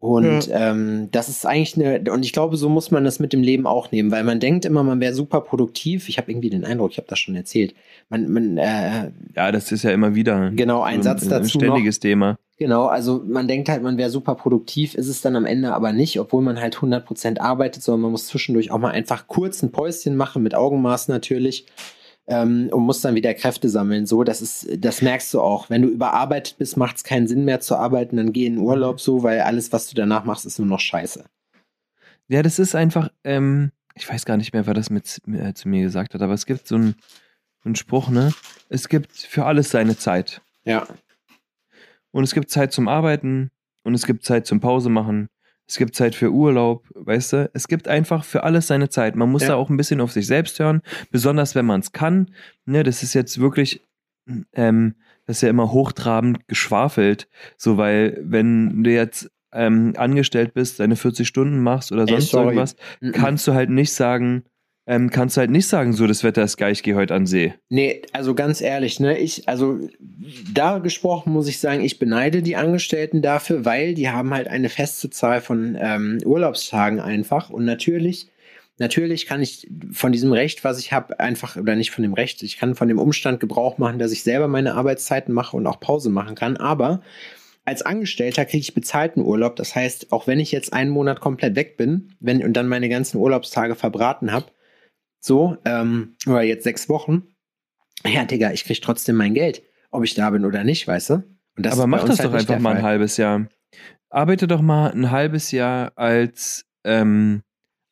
Und 0.00 0.48
ähm, 0.52 1.08
das 1.10 1.28
ist 1.28 1.44
eigentlich 1.44 1.76
eine, 1.76 2.12
und 2.12 2.24
ich 2.24 2.32
glaube, 2.32 2.56
so 2.56 2.68
muss 2.68 2.92
man 2.92 3.04
das 3.04 3.18
mit 3.18 3.32
dem 3.32 3.42
Leben 3.42 3.66
auch 3.66 3.90
nehmen, 3.90 4.12
weil 4.12 4.22
man 4.22 4.38
denkt 4.38 4.64
immer, 4.64 4.84
man 4.84 5.00
wäre 5.00 5.12
super 5.12 5.40
produktiv. 5.40 6.08
Ich 6.08 6.18
habe 6.18 6.30
irgendwie 6.30 6.50
den 6.50 6.64
Eindruck, 6.64 6.92
ich 6.92 6.98
habe 6.98 7.08
das 7.08 7.18
schon 7.18 7.34
erzählt. 7.34 7.74
Man, 8.08 8.30
man 8.30 8.58
äh, 8.58 9.10
Ja, 9.34 9.50
das 9.50 9.72
ist 9.72 9.82
ja 9.82 9.90
immer 9.90 10.14
wieder 10.14 10.52
Genau, 10.52 10.82
ein 10.82 11.02
so 11.02 11.08
Satz 11.08 11.24
ein, 11.24 11.30
dazu 11.30 11.58
ein 11.58 11.62
ständiges 11.62 11.98
Thema. 11.98 12.38
Genau, 12.58 12.86
also 12.86 13.22
man 13.26 13.48
denkt 13.48 13.68
halt, 13.68 13.82
man 13.82 13.98
wäre 13.98 14.10
super 14.10 14.36
produktiv, 14.36 14.94
ist 14.94 15.08
es 15.08 15.20
dann 15.20 15.34
am 15.34 15.46
Ende 15.46 15.74
aber 15.74 15.92
nicht, 15.92 16.18
obwohl 16.18 16.42
man 16.42 16.60
halt 16.60 16.76
100% 16.76 17.40
arbeitet, 17.40 17.82
sondern 17.82 18.02
man 18.02 18.10
muss 18.12 18.26
zwischendurch 18.26 18.70
auch 18.70 18.78
mal 18.78 18.90
einfach 18.90 19.26
kurz 19.26 19.62
ein 19.62 19.72
Päuschen 19.72 20.16
machen, 20.16 20.42
mit 20.42 20.54
Augenmaß 20.56 21.08
natürlich, 21.08 21.66
ähm, 22.28 22.68
und 22.72 22.82
muss 22.84 23.00
dann 23.00 23.14
wieder 23.14 23.34
Kräfte 23.34 23.68
sammeln. 23.68 24.06
So, 24.06 24.22
das 24.22 24.40
ist, 24.40 24.68
das 24.78 25.02
merkst 25.02 25.32
du 25.34 25.40
auch. 25.40 25.70
Wenn 25.70 25.82
du 25.82 25.88
überarbeitet 25.88 26.58
bist, 26.58 26.76
macht 26.76 26.96
es 26.96 27.04
keinen 27.04 27.26
Sinn 27.26 27.44
mehr 27.44 27.60
zu 27.60 27.76
arbeiten, 27.76 28.16
dann 28.16 28.32
geh 28.32 28.46
in 28.46 28.58
Urlaub 28.58 29.00
so, 29.00 29.22
weil 29.22 29.40
alles, 29.40 29.72
was 29.72 29.88
du 29.88 29.94
danach 29.94 30.24
machst, 30.24 30.46
ist 30.46 30.58
nur 30.58 30.68
noch 30.68 30.80
scheiße. 30.80 31.24
Ja, 32.28 32.42
das 32.42 32.58
ist 32.58 32.74
einfach, 32.74 33.10
ähm, 33.24 33.72
ich 33.94 34.08
weiß 34.08 34.26
gar 34.26 34.36
nicht 34.36 34.52
mehr, 34.52 34.66
wer 34.66 34.74
das 34.74 34.90
mit, 34.90 35.20
äh, 35.26 35.54
zu 35.54 35.68
mir 35.68 35.82
gesagt 35.82 36.14
hat, 36.14 36.22
aber 36.22 36.34
es 36.34 36.46
gibt 36.46 36.68
so 36.68 36.76
einen 36.76 36.94
so 37.62 37.68
einen 37.68 37.76
Spruch, 37.76 38.08
ne? 38.08 38.32
Es 38.68 38.88
gibt 38.88 39.16
für 39.16 39.44
alles 39.44 39.70
seine 39.70 39.96
Zeit. 39.96 40.42
Ja. 40.64 40.86
Und 42.12 42.24
es 42.24 42.34
gibt 42.34 42.50
Zeit 42.50 42.72
zum 42.72 42.88
Arbeiten 42.88 43.50
und 43.82 43.94
es 43.94 44.06
gibt 44.06 44.24
Zeit 44.24 44.46
zum 44.46 44.60
Pause 44.60 44.90
machen. 44.90 45.28
Es 45.68 45.76
gibt 45.76 45.94
Zeit 45.94 46.14
für 46.14 46.30
Urlaub, 46.32 46.86
weißt 46.94 47.32
du? 47.34 47.50
Es 47.52 47.68
gibt 47.68 47.88
einfach 47.88 48.24
für 48.24 48.42
alles 48.42 48.66
seine 48.68 48.88
Zeit. 48.88 49.16
Man 49.16 49.30
muss 49.30 49.42
Ja. 49.42 49.48
da 49.48 49.54
auch 49.56 49.68
ein 49.70 49.76
bisschen 49.76 50.00
auf 50.00 50.12
sich 50.12 50.26
selbst 50.26 50.58
hören, 50.58 50.80
besonders 51.10 51.54
wenn 51.54 51.66
man 51.66 51.80
es 51.80 51.92
kann. 51.92 52.30
Ne, 52.64 52.82
das 52.82 53.02
ist 53.02 53.12
jetzt 53.14 53.38
wirklich, 53.38 53.84
ähm, 54.54 54.94
das 55.26 55.36
ist 55.38 55.42
ja 55.42 55.50
immer 55.50 55.70
hochtrabend 55.72 56.48
geschwafelt, 56.48 57.28
so 57.58 57.76
weil 57.76 58.18
wenn 58.22 58.82
du 58.82 58.90
jetzt 58.90 59.30
ähm, 59.52 59.94
angestellt 59.96 60.52
bist, 60.54 60.80
deine 60.80 60.96
40 60.96 61.26
Stunden 61.28 61.62
machst 61.62 61.92
oder 61.92 62.02
Ey, 62.02 62.08
sonst 62.08 62.30
sorry. 62.30 62.46
irgendwas, 62.54 62.76
kannst 63.12 63.46
du 63.46 63.52
halt 63.54 63.70
nicht 63.70 63.92
sagen, 63.92 64.44
ähm, 64.88 65.10
kannst 65.10 65.36
du 65.36 65.40
halt 65.40 65.50
nicht 65.50 65.66
sagen, 65.66 65.92
so 65.92 66.06
das 66.06 66.24
Wetter 66.24 66.42
ist 66.42 66.56
geil, 66.56 66.72
ich 66.72 66.82
gehe 66.82 66.96
heute 66.96 67.14
an 67.14 67.26
See. 67.26 67.52
Nee, 67.68 68.00
also 68.14 68.34
ganz 68.34 68.62
ehrlich, 68.62 69.00
ne, 69.00 69.18
ich, 69.18 69.46
also 69.46 69.78
da 70.52 70.78
gesprochen 70.78 71.34
muss 71.34 71.46
ich 71.46 71.58
sagen, 71.60 71.84
ich 71.84 71.98
beneide 71.98 72.42
die 72.42 72.56
Angestellten 72.56 73.20
dafür, 73.20 73.66
weil 73.66 73.92
die 73.92 74.08
haben 74.08 74.32
halt 74.32 74.48
eine 74.48 74.70
feste 74.70 75.10
Zahl 75.10 75.42
von 75.42 75.76
ähm, 75.78 76.18
Urlaubstagen 76.24 77.00
einfach 77.00 77.50
und 77.50 77.66
natürlich, 77.66 78.30
natürlich 78.78 79.26
kann 79.26 79.42
ich 79.42 79.68
von 79.92 80.10
diesem 80.10 80.32
Recht, 80.32 80.64
was 80.64 80.78
ich 80.78 80.90
habe, 80.90 81.20
einfach, 81.20 81.58
oder 81.58 81.76
nicht 81.76 81.90
von 81.90 82.00
dem 82.00 82.14
Recht, 82.14 82.42
ich 82.42 82.56
kann 82.56 82.74
von 82.74 82.88
dem 82.88 82.98
Umstand 82.98 83.40
Gebrauch 83.40 83.76
machen, 83.76 83.98
dass 83.98 84.10
ich 84.10 84.22
selber 84.22 84.48
meine 84.48 84.72
Arbeitszeiten 84.72 85.34
mache 85.34 85.54
und 85.54 85.66
auch 85.66 85.80
Pause 85.80 86.08
machen 86.08 86.34
kann, 86.34 86.56
aber 86.56 87.02
als 87.66 87.82
Angestellter 87.82 88.46
kriege 88.46 88.62
ich 88.62 88.72
bezahlten 88.72 89.20
Urlaub. 89.20 89.56
Das 89.56 89.74
heißt, 89.74 90.10
auch 90.12 90.26
wenn 90.26 90.40
ich 90.40 90.50
jetzt 90.52 90.72
einen 90.72 90.90
Monat 90.90 91.20
komplett 91.20 91.54
weg 91.54 91.76
bin, 91.76 92.14
wenn 92.18 92.42
und 92.42 92.54
dann 92.54 92.66
meine 92.66 92.88
ganzen 92.88 93.18
Urlaubstage 93.18 93.74
verbraten 93.74 94.32
habe, 94.32 94.46
so, 95.20 95.56
ähm, 95.64 96.16
oder 96.26 96.42
jetzt 96.42 96.64
sechs 96.64 96.88
Wochen, 96.88 97.24
ja, 98.06 98.24
Digga, 98.24 98.52
ich 98.52 98.64
krieg 98.64 98.80
trotzdem 98.80 99.16
mein 99.16 99.34
Geld, 99.34 99.62
ob 99.90 100.04
ich 100.04 100.14
da 100.14 100.30
bin 100.30 100.44
oder 100.44 100.64
nicht, 100.64 100.86
weißt 100.86 101.10
du? 101.10 101.24
Aber 101.64 101.86
mach 101.86 102.04
das 102.04 102.20
halt 102.20 102.28
doch 102.28 102.34
einfach 102.34 102.58
mal 102.60 102.76
ein 102.76 102.82
halbes 102.82 103.16
Jahr. 103.16 103.48
Arbeite 104.10 104.46
doch 104.46 104.60
mal 104.60 104.92
ein 104.92 105.10
halbes 105.10 105.50
Jahr 105.50 105.92
als 105.96 106.64
ähm, 106.84 107.42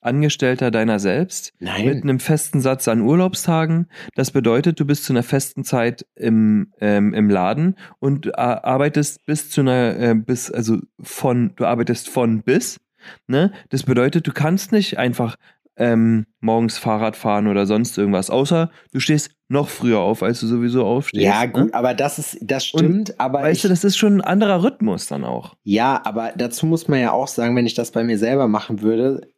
Angestellter 0.00 0.70
deiner 0.70 1.00
selbst 1.00 1.52
mit 1.58 1.68
Nein, 1.68 2.02
einem 2.02 2.20
festen 2.20 2.60
Satz 2.60 2.86
an 2.86 3.00
Urlaubstagen. 3.00 3.88
Das 4.14 4.30
bedeutet, 4.30 4.78
du 4.78 4.84
bist 4.84 5.04
zu 5.04 5.12
einer 5.12 5.24
festen 5.24 5.64
Zeit 5.64 6.06
im, 6.14 6.72
ähm, 6.80 7.12
im 7.12 7.28
Laden 7.28 7.76
und 7.98 8.26
äh, 8.26 8.32
arbeitest 8.36 9.26
bis 9.26 9.50
zu 9.50 9.62
einer, 9.62 9.98
äh, 9.98 10.14
bis, 10.14 10.50
also 10.50 10.78
von, 11.00 11.54
du 11.56 11.64
arbeitest 11.64 12.08
von 12.08 12.42
bis. 12.42 12.78
Ne? 13.26 13.52
Das 13.70 13.82
bedeutet, 13.82 14.26
du 14.26 14.32
kannst 14.32 14.70
nicht 14.70 14.96
einfach 14.96 15.36
ähm, 15.76 16.26
morgens 16.40 16.78
Fahrrad 16.78 17.16
fahren 17.16 17.46
oder 17.46 17.66
sonst 17.66 17.96
irgendwas, 17.98 18.30
außer 18.30 18.70
du 18.92 19.00
stehst 19.00 19.30
noch 19.48 19.68
früher 19.68 20.00
auf, 20.00 20.22
als 20.22 20.40
du 20.40 20.46
sowieso 20.46 20.84
aufstehst. 20.84 21.22
ja, 21.22 21.46
ne? 21.46 21.52
gut, 21.52 21.74
aber 21.74 21.94
das 21.94 22.18
ist, 22.18 22.38
das 22.40 22.66
stimmt, 22.66 23.18
aber 23.20 23.42
Weißt 23.42 23.56
ich, 23.58 23.62
du, 23.62 23.68
das 23.68 23.84
ist 23.84 23.96
schon 23.96 24.14
ein 24.18 24.20
anderer 24.22 24.62
Rhythmus 24.64 25.06
dann 25.06 25.24
auch. 25.24 25.56
ja, 25.62 26.00
aber 26.04 26.32
dazu 26.36 26.66
muss 26.66 26.88
man 26.88 27.00
ja 27.00 27.12
auch 27.12 27.28
sagen, 27.28 27.54
wenn 27.56 27.66
ich 27.66 27.74
das 27.74 27.90
bei 27.92 28.02
mir 28.04 28.18
selber 28.18 28.48
machen 28.48 28.82
würde, 28.82 29.28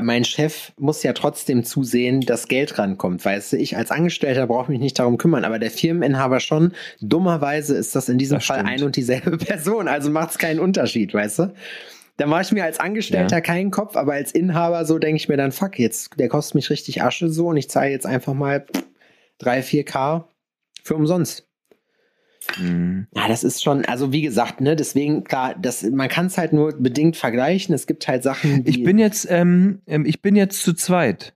mein 0.00 0.24
Chef 0.24 0.72
muss 0.78 1.02
ja 1.02 1.12
trotzdem 1.14 1.64
zusehen, 1.64 2.20
dass 2.20 2.46
Geld 2.46 2.78
rankommt, 2.78 3.24
weißt 3.24 3.54
du, 3.54 3.56
ich 3.56 3.76
als 3.76 3.90
Angestellter 3.90 4.46
brauche 4.46 4.70
mich 4.70 4.78
nicht 4.80 4.96
darum 5.00 5.18
kümmern, 5.18 5.44
aber 5.44 5.58
der 5.58 5.72
Firmeninhaber 5.72 6.38
schon. 6.38 6.72
Dummerweise 7.00 7.74
ist 7.74 7.96
das 7.96 8.08
in 8.08 8.16
diesem 8.18 8.36
Das 8.38 8.46
Fall 8.46 8.60
stimmt. 8.60 8.70
ein 8.70 8.82
und 8.84 8.94
dieselbe 8.94 9.36
Person, 9.38 9.88
also 9.88 10.10
macht 10.10 10.30
es 10.30 10.38
keinen 10.38 10.60
Unterschied, 10.60 11.12
weißt 11.12 11.40
du? 11.40 11.54
Da 12.16 12.26
mache 12.26 12.42
ich 12.42 12.52
mir 12.52 12.64
als 12.64 12.78
Angestellter 12.78 13.36
Ja. 13.36 13.40
keinen 13.40 13.70
Kopf, 13.70 13.96
aber 13.96 14.12
als 14.12 14.32
Inhaber 14.32 14.84
so 14.84 14.98
denke 14.98 15.16
ich 15.16 15.28
mir 15.28 15.36
dann, 15.36 15.50
fuck, 15.52 15.78
jetzt, 15.78 16.18
der 16.18 16.28
kostet 16.28 16.54
mich 16.54 16.70
richtig 16.70 17.02
Asche 17.02 17.28
so 17.28 17.48
und 17.48 17.56
ich 17.56 17.68
zahle 17.68 17.90
jetzt 17.90 18.06
einfach 18.06 18.34
mal 18.34 18.66
3, 19.38 19.60
4K 19.60 20.24
für 20.84 20.94
umsonst. 20.94 21.48
Mhm. 22.58 23.06
Ja, 23.16 23.26
das 23.26 23.42
ist 23.42 23.62
schon, 23.62 23.84
also 23.86 24.12
wie 24.12 24.22
gesagt, 24.22 24.60
ne, 24.60 24.76
deswegen, 24.76 25.24
klar, 25.24 25.54
das, 25.58 25.82
man 25.82 26.08
kann 26.08 26.26
es 26.26 26.38
halt 26.38 26.52
nur 26.52 26.72
bedingt 26.78 27.16
vergleichen. 27.16 27.74
Es 27.74 27.86
gibt 27.86 28.06
halt 28.06 28.22
Sachen, 28.22 28.64
die. 28.64 28.70
Ich 28.70 28.84
bin 28.84 28.98
jetzt, 28.98 29.26
ähm, 29.30 29.80
ähm, 29.86 30.04
ich 30.04 30.22
bin 30.22 30.36
jetzt 30.36 30.62
zu 30.62 30.74
zweit. 30.74 31.34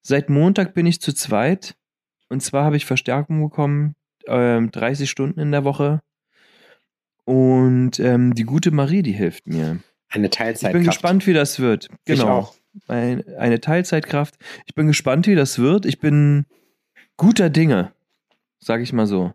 Seit 0.00 0.30
Montag 0.30 0.74
bin 0.74 0.86
ich 0.86 1.00
zu 1.00 1.12
zweit. 1.12 1.76
Und 2.28 2.42
zwar 2.42 2.64
habe 2.64 2.76
ich 2.76 2.86
Verstärkung 2.86 3.42
bekommen, 3.42 3.94
ähm, 4.26 4.70
30 4.70 5.08
Stunden 5.10 5.38
in 5.38 5.52
der 5.52 5.64
Woche. 5.64 6.00
Und 7.24 8.00
ähm, 8.00 8.34
die 8.34 8.44
gute 8.44 8.70
Marie, 8.70 9.02
die 9.02 9.12
hilft 9.12 9.46
mir. 9.46 9.78
Eine 10.12 10.26
Ich 10.26 10.32
Teilzeit. 10.32 10.72
bin 10.72 10.84
gespannt, 10.84 11.26
wie 11.26 11.32
das 11.32 11.58
wird. 11.60 11.88
Ich 12.04 12.18
Genau. 12.18 12.28
auch. 12.28 12.54
Ein, 12.88 13.22
eine 13.38 13.60
Teilzeitkraft. 13.60 14.36
Ich 14.66 14.74
bin 14.74 14.86
gespannt, 14.86 15.26
wie 15.26 15.34
das 15.34 15.58
wird. 15.58 15.84
Ich 15.84 15.98
bin 15.98 16.46
guter 17.16 17.50
Dinge, 17.50 17.92
sage 18.60 18.82
ich 18.82 18.92
mal 18.92 19.06
so. 19.06 19.34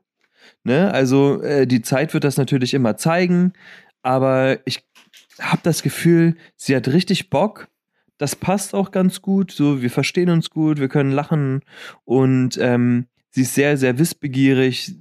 Ne? 0.64 0.92
Also 0.92 1.42
äh, 1.44 1.68
die 1.68 1.82
Zeit 1.82 2.14
wird 2.14 2.24
das 2.24 2.38
natürlich 2.38 2.74
immer 2.74 2.98
zeigen, 2.98 3.54
aber 4.02 4.60
ich 4.66 4.84
habe 5.40 5.62
das 5.64 5.84
Gefühl, 5.84 6.36
sie 6.56 6.76
hat 6.76 6.88
richtig 6.88 7.30
Bock. 7.30 7.68
Das 8.18 8.36
passt 8.36 8.74
auch 8.74 8.90
ganz 8.92 9.22
gut. 9.22 9.52
So, 9.52 9.82
wir 9.84 9.92
verstehen 9.92 10.30
uns 10.30 10.50
gut, 10.50 10.80
wir 10.80 10.88
können 10.90 11.12
lachen 11.12 11.62
und 12.06 12.58
ähm, 12.60 13.06
sie 13.30 13.42
ist 13.44 13.54
sehr, 13.54 13.78
sehr 13.78 14.00
wissbegierig 14.00 14.96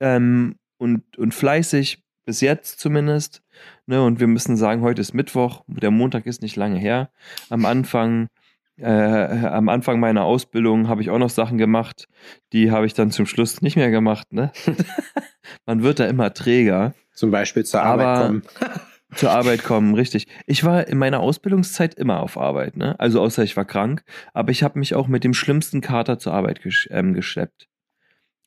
ähm, 0.00 0.56
und, 0.78 1.18
und 1.18 1.34
fleißig, 1.34 2.02
bis 2.24 2.40
jetzt 2.40 2.80
zumindest. 2.80 3.42
Ne, 3.86 4.02
und 4.02 4.20
wir 4.20 4.26
müssen 4.26 4.56
sagen, 4.56 4.82
heute 4.82 5.00
ist 5.00 5.14
Mittwoch, 5.14 5.62
der 5.66 5.90
Montag 5.90 6.26
ist 6.26 6.42
nicht 6.42 6.56
lange 6.56 6.78
her. 6.78 7.10
Am 7.50 7.64
Anfang, 7.64 8.28
äh, 8.76 8.86
am 8.86 9.68
Anfang 9.68 10.00
meiner 10.00 10.24
Ausbildung 10.24 10.88
habe 10.88 11.02
ich 11.02 11.10
auch 11.10 11.18
noch 11.18 11.30
Sachen 11.30 11.58
gemacht, 11.58 12.08
die 12.52 12.70
habe 12.70 12.86
ich 12.86 12.94
dann 12.94 13.10
zum 13.10 13.26
Schluss 13.26 13.62
nicht 13.62 13.76
mehr 13.76 13.90
gemacht. 13.90 14.32
Ne? 14.32 14.52
Man 15.66 15.82
wird 15.82 16.00
da 16.00 16.06
immer 16.06 16.32
träger. 16.34 16.94
Zum 17.12 17.30
Beispiel 17.30 17.64
zur 17.64 17.82
Aber- 17.82 18.04
Arbeit 18.06 18.26
kommen. 18.26 18.42
Zur 19.14 19.30
Arbeit 19.30 19.62
kommen, 19.62 19.94
richtig. 19.94 20.26
Ich 20.44 20.64
war 20.64 20.88
in 20.88 20.98
meiner 20.98 21.20
Ausbildungszeit 21.20 21.94
immer 21.94 22.18
auf 22.18 22.36
Arbeit, 22.36 22.76
ne? 22.76 22.98
Also 22.98 23.20
außer 23.20 23.44
ich 23.44 23.56
war 23.56 23.64
krank, 23.64 24.02
aber 24.32 24.50
ich 24.50 24.64
habe 24.64 24.76
mich 24.80 24.96
auch 24.96 25.06
mit 25.06 25.22
dem 25.22 25.34
schlimmsten 25.34 25.80
Kater 25.80 26.18
zur 26.18 26.32
Arbeit 26.34 26.62
gesch 26.62 26.88
ähm, 26.90 27.14
geschleppt. 27.14 27.68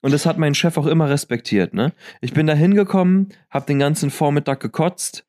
Und 0.02 0.12
das 0.12 0.26
hat 0.26 0.38
mein 0.38 0.54
Chef 0.56 0.78
auch 0.78 0.86
immer 0.86 1.10
respektiert, 1.10 1.74
ne? 1.74 1.94
Ich 2.22 2.34
bin 2.34 2.46
da 2.48 2.54
hingekommen, 2.54 3.30
habe 3.50 3.66
den 3.66 3.80
ganzen 3.80 4.10
Vormittag 4.12 4.60
gekotzt 4.60 5.26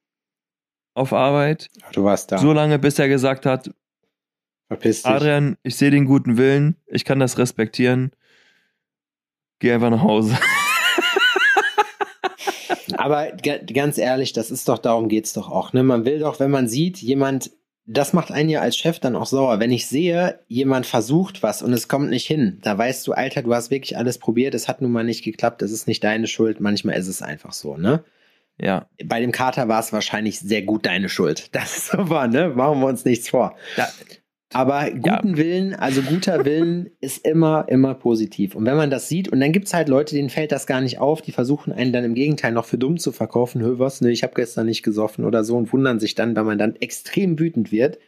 auf 0.94 1.12
Arbeit, 1.12 1.68
Du 1.92 2.04
warst 2.04 2.30
da. 2.32 2.38
so 2.38 2.52
lange 2.52 2.78
bis 2.78 2.98
er 2.98 3.08
gesagt 3.08 3.46
hat, 3.46 3.70
Verpiss 4.68 5.02
dich. 5.02 5.10
Adrian, 5.10 5.56
ich 5.62 5.76
sehe 5.76 5.90
den 5.90 6.04
guten 6.04 6.36
Willen, 6.36 6.76
ich 6.86 7.04
kann 7.06 7.18
das 7.20 7.38
respektieren. 7.38 8.12
Geh 9.60 9.72
einfach 9.72 9.90
nach 9.90 10.02
Hause. 10.02 10.36
Aber 12.96 13.32
ga- 13.32 13.58
ganz 13.58 13.98
ehrlich, 13.98 14.32
das 14.32 14.50
ist 14.50 14.68
doch, 14.68 14.78
darum 14.78 15.08
geht's 15.08 15.32
doch 15.32 15.50
auch. 15.50 15.72
Ne? 15.72 15.82
Man 15.82 16.04
will 16.04 16.18
doch, 16.18 16.40
wenn 16.40 16.50
man 16.50 16.68
sieht, 16.68 16.98
jemand, 16.98 17.50
das 17.90 18.12
macht 18.12 18.30
einen 18.30 18.50
ja 18.50 18.60
als 18.60 18.76
Chef 18.76 19.00
dann 19.00 19.16
auch 19.16 19.26
sauer. 19.26 19.60
Wenn 19.60 19.72
ich 19.72 19.86
sehe, 19.86 20.40
jemand 20.46 20.84
versucht 20.84 21.42
was 21.42 21.62
und 21.62 21.72
es 21.72 21.88
kommt 21.88 22.10
nicht 22.10 22.26
hin, 22.26 22.58
da 22.62 22.76
weißt 22.76 23.06
du, 23.06 23.12
Alter, 23.12 23.42
du 23.42 23.54
hast 23.54 23.70
wirklich 23.70 23.96
alles 23.96 24.18
probiert, 24.18 24.54
es 24.54 24.68
hat 24.68 24.82
nun 24.82 24.92
mal 24.92 25.04
nicht 25.04 25.24
geklappt, 25.24 25.62
das 25.62 25.72
ist 25.72 25.88
nicht 25.88 26.04
deine 26.04 26.26
Schuld, 26.26 26.60
manchmal 26.60 26.96
ist 26.96 27.08
es 27.08 27.22
einfach 27.22 27.54
so, 27.54 27.76
ne? 27.78 28.04
Ja. 28.60 28.88
Bei 29.04 29.20
dem 29.20 29.32
Kater 29.32 29.68
war 29.68 29.80
es 29.80 29.92
wahrscheinlich 29.92 30.40
sehr 30.40 30.62
gut 30.62 30.84
deine 30.84 31.08
Schuld. 31.08 31.48
Das 31.54 31.76
ist 31.76 31.86
so 31.92 32.10
war, 32.10 32.28
ne? 32.28 32.50
Machen 32.50 32.80
wir 32.80 32.86
uns 32.88 33.04
nichts 33.06 33.30
vor. 33.30 33.56
Da, 33.76 33.88
Aber 34.52 34.90
guten 34.90 35.36
Willen, 35.36 35.74
also 35.74 36.00
guter 36.02 36.44
Willen 36.44 36.90
ist 37.00 37.26
immer, 37.26 37.66
immer 37.68 37.94
positiv. 37.94 38.54
Und 38.54 38.64
wenn 38.64 38.76
man 38.76 38.90
das 38.90 39.08
sieht, 39.08 39.28
und 39.28 39.40
dann 39.40 39.52
gibt 39.52 39.66
es 39.66 39.74
halt 39.74 39.88
Leute, 39.88 40.14
denen 40.14 40.30
fällt 40.30 40.52
das 40.52 40.66
gar 40.66 40.80
nicht 40.80 40.98
auf, 40.98 41.20
die 41.20 41.32
versuchen 41.32 41.72
einen 41.72 41.92
dann 41.92 42.04
im 42.04 42.14
Gegenteil 42.14 42.52
noch 42.52 42.64
für 42.64 42.78
dumm 42.78 42.98
zu 42.98 43.12
verkaufen. 43.12 43.60
Hör 43.60 43.78
was, 43.78 44.00
ne, 44.00 44.10
ich 44.10 44.22
habe 44.22 44.34
gestern 44.34 44.66
nicht 44.66 44.82
gesoffen 44.82 45.24
oder 45.24 45.44
so 45.44 45.56
und 45.56 45.72
wundern 45.72 46.00
sich 46.00 46.14
dann, 46.14 46.34
weil 46.34 46.44
man 46.44 46.58
dann 46.58 46.76
extrem 46.76 47.38
wütend 47.38 47.70
wird, 47.72 47.98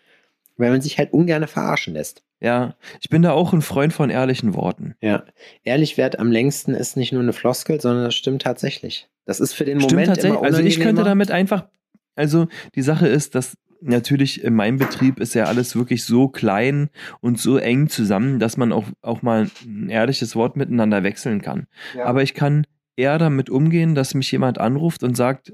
weil 0.57 0.71
man 0.71 0.81
sich 0.81 0.99
halt 0.99 1.13
ungern 1.13 1.47
verarschen 1.47 1.95
lässt. 1.95 2.23
ja. 2.41 2.75
Ich 3.01 3.11
bin 3.11 3.23
da 3.23 3.33
auch 3.33 3.53
ein 3.53 3.63
Freund 3.63 3.93
von 3.93 4.09
ehrlichen 4.09 4.55
Worten. 4.55 4.95
Ja, 5.03 5.25
ehrlich 5.65 5.99
wert 5.99 6.19
am 6.19 6.33
längsten 6.33 6.75
ist 6.75 6.97
nicht 6.97 7.13
nur 7.13 7.23
eine 7.23 7.33
Floskel, 7.33 7.81
sondern 7.81 8.05
das 8.05 8.15
stimmt 8.15 8.43
tatsächlich. 8.43 9.09
Das 9.27 9.41
ist 9.41 9.53
für 9.53 9.65
den 9.65 9.79
Stimmt 9.79 9.93
Moment 9.93 10.09
tatsächlich. 10.09 10.39
immer 10.39 10.47
Also 10.47 10.63
ich 10.63 10.81
könnte 10.81 11.05
damit 11.05 11.31
einfach, 11.31 11.67
also 12.15 12.49
die 12.75 12.83
Sache 12.83 13.07
ist, 13.07 13.35
dass 13.35 13.57
natürlich 13.81 14.43
in 14.45 14.55
meinem 14.55 14.79
Betrieb 14.79 15.21
ist 15.21 15.35
ja 15.35 15.45
alles 15.45 15.75
wirklich 15.75 16.05
so 16.05 16.29
klein 16.29 16.91
und 17.21 17.39
so 17.39 17.57
eng 17.57 17.89
zusammen, 17.89 18.39
dass 18.39 18.57
man 18.57 18.73
auch, 18.73 18.87
auch 19.03 19.23
mal 19.23 19.49
ein 19.65 19.89
ehrliches 19.89 20.37
Wort 20.37 20.57
miteinander 20.57 21.03
wechseln 21.03 21.41
kann. 21.43 21.67
Ja. 21.97 22.05
Aber 22.05 22.23
ich 22.23 22.35
kann 22.35 22.67
eher 22.97 23.19
damit 23.19 23.51
umgehen, 23.51 23.95
dass 23.95 24.15
mich 24.15 24.31
jemand 24.31 24.59
anruft 24.59 25.03
und 25.03 25.17
sagt, 25.17 25.53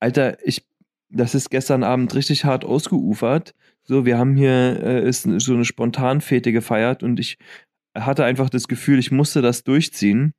Alter, 0.00 0.36
ich, 0.44 0.66
das 1.08 1.34
ist 1.34 1.50
gestern 1.50 1.84
Abend 1.84 2.14
richtig 2.14 2.44
hart 2.44 2.64
ausgeufert. 2.64 3.54
So, 3.84 4.04
wir 4.04 4.18
haben 4.18 4.36
hier 4.36 4.82
äh, 4.82 5.08
ist 5.08 5.22
so 5.22 5.54
eine 5.54 5.64
Spontanfete 5.64 6.52
gefeiert 6.52 7.02
und 7.02 7.20
ich 7.20 7.38
hatte 7.94 8.24
einfach 8.24 8.50
das 8.50 8.66
Gefühl, 8.66 8.98
ich 8.98 9.12
musste 9.12 9.40
das 9.40 9.62
durchziehen. 9.62 10.34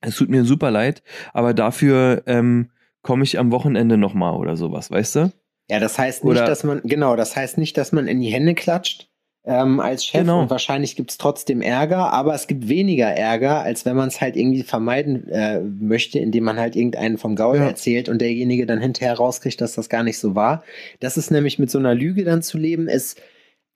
Es 0.00 0.16
tut 0.16 0.30
mir 0.30 0.44
super 0.44 0.70
leid, 0.70 1.02
aber 1.32 1.54
dafür 1.54 2.22
ähm, 2.26 2.70
komme 3.02 3.22
ich 3.22 3.38
am 3.38 3.50
Wochenende 3.52 3.96
nochmal 3.96 4.34
oder 4.34 4.56
sowas, 4.56 4.90
weißt 4.90 5.16
du? 5.16 5.32
Ja, 5.70 5.78
das 5.80 5.98
heißt 5.98 6.24
nicht, 6.24 6.32
Oder- 6.32 6.46
dass 6.46 6.64
man, 6.64 6.80
genau, 6.84 7.16
das 7.16 7.36
heißt 7.36 7.56
nicht, 7.58 7.76
dass 7.78 7.92
man 7.92 8.06
in 8.08 8.20
die 8.20 8.28
Hände 8.30 8.54
klatscht. 8.54 9.06
ähm, 9.46 9.80
als 9.80 10.04
Chef 10.04 10.20
Genau. 10.20 10.42
und 10.42 10.50
wahrscheinlich 10.50 10.96
gibt 10.96 11.12
es 11.12 11.16
trotzdem 11.16 11.62
Ärger, 11.62 12.12
aber 12.12 12.34
es 12.34 12.46
gibt 12.46 12.68
weniger 12.68 13.06
Ärger, 13.06 13.62
als 13.62 13.86
wenn 13.86 13.96
man 13.96 14.08
es 14.08 14.20
halt 14.20 14.36
irgendwie 14.36 14.62
vermeiden 14.62 15.28
äh, 15.30 15.60
möchte, 15.62 16.18
indem 16.18 16.44
man 16.44 16.58
halt 16.58 16.76
irgendeinen 16.76 17.16
vom 17.16 17.36
Gaul 17.36 17.56
Ja. 17.56 17.64
erzählt 17.68 18.10
und 18.10 18.20
derjenige 18.20 18.66
dann 18.66 18.80
hinterher 18.82 19.14
rauskriegt, 19.14 19.58
dass 19.62 19.72
das 19.76 19.88
gar 19.88 20.02
nicht 20.02 20.18
so 20.18 20.34
war. 20.34 20.62
Das 21.00 21.16
ist 21.16 21.30
nämlich 21.30 21.58
mit 21.58 21.70
so 21.70 21.78
einer 21.78 21.94
Lüge 21.94 22.24
dann 22.24 22.42
zu 22.42 22.58
leben, 22.58 22.86
ist 22.86 23.18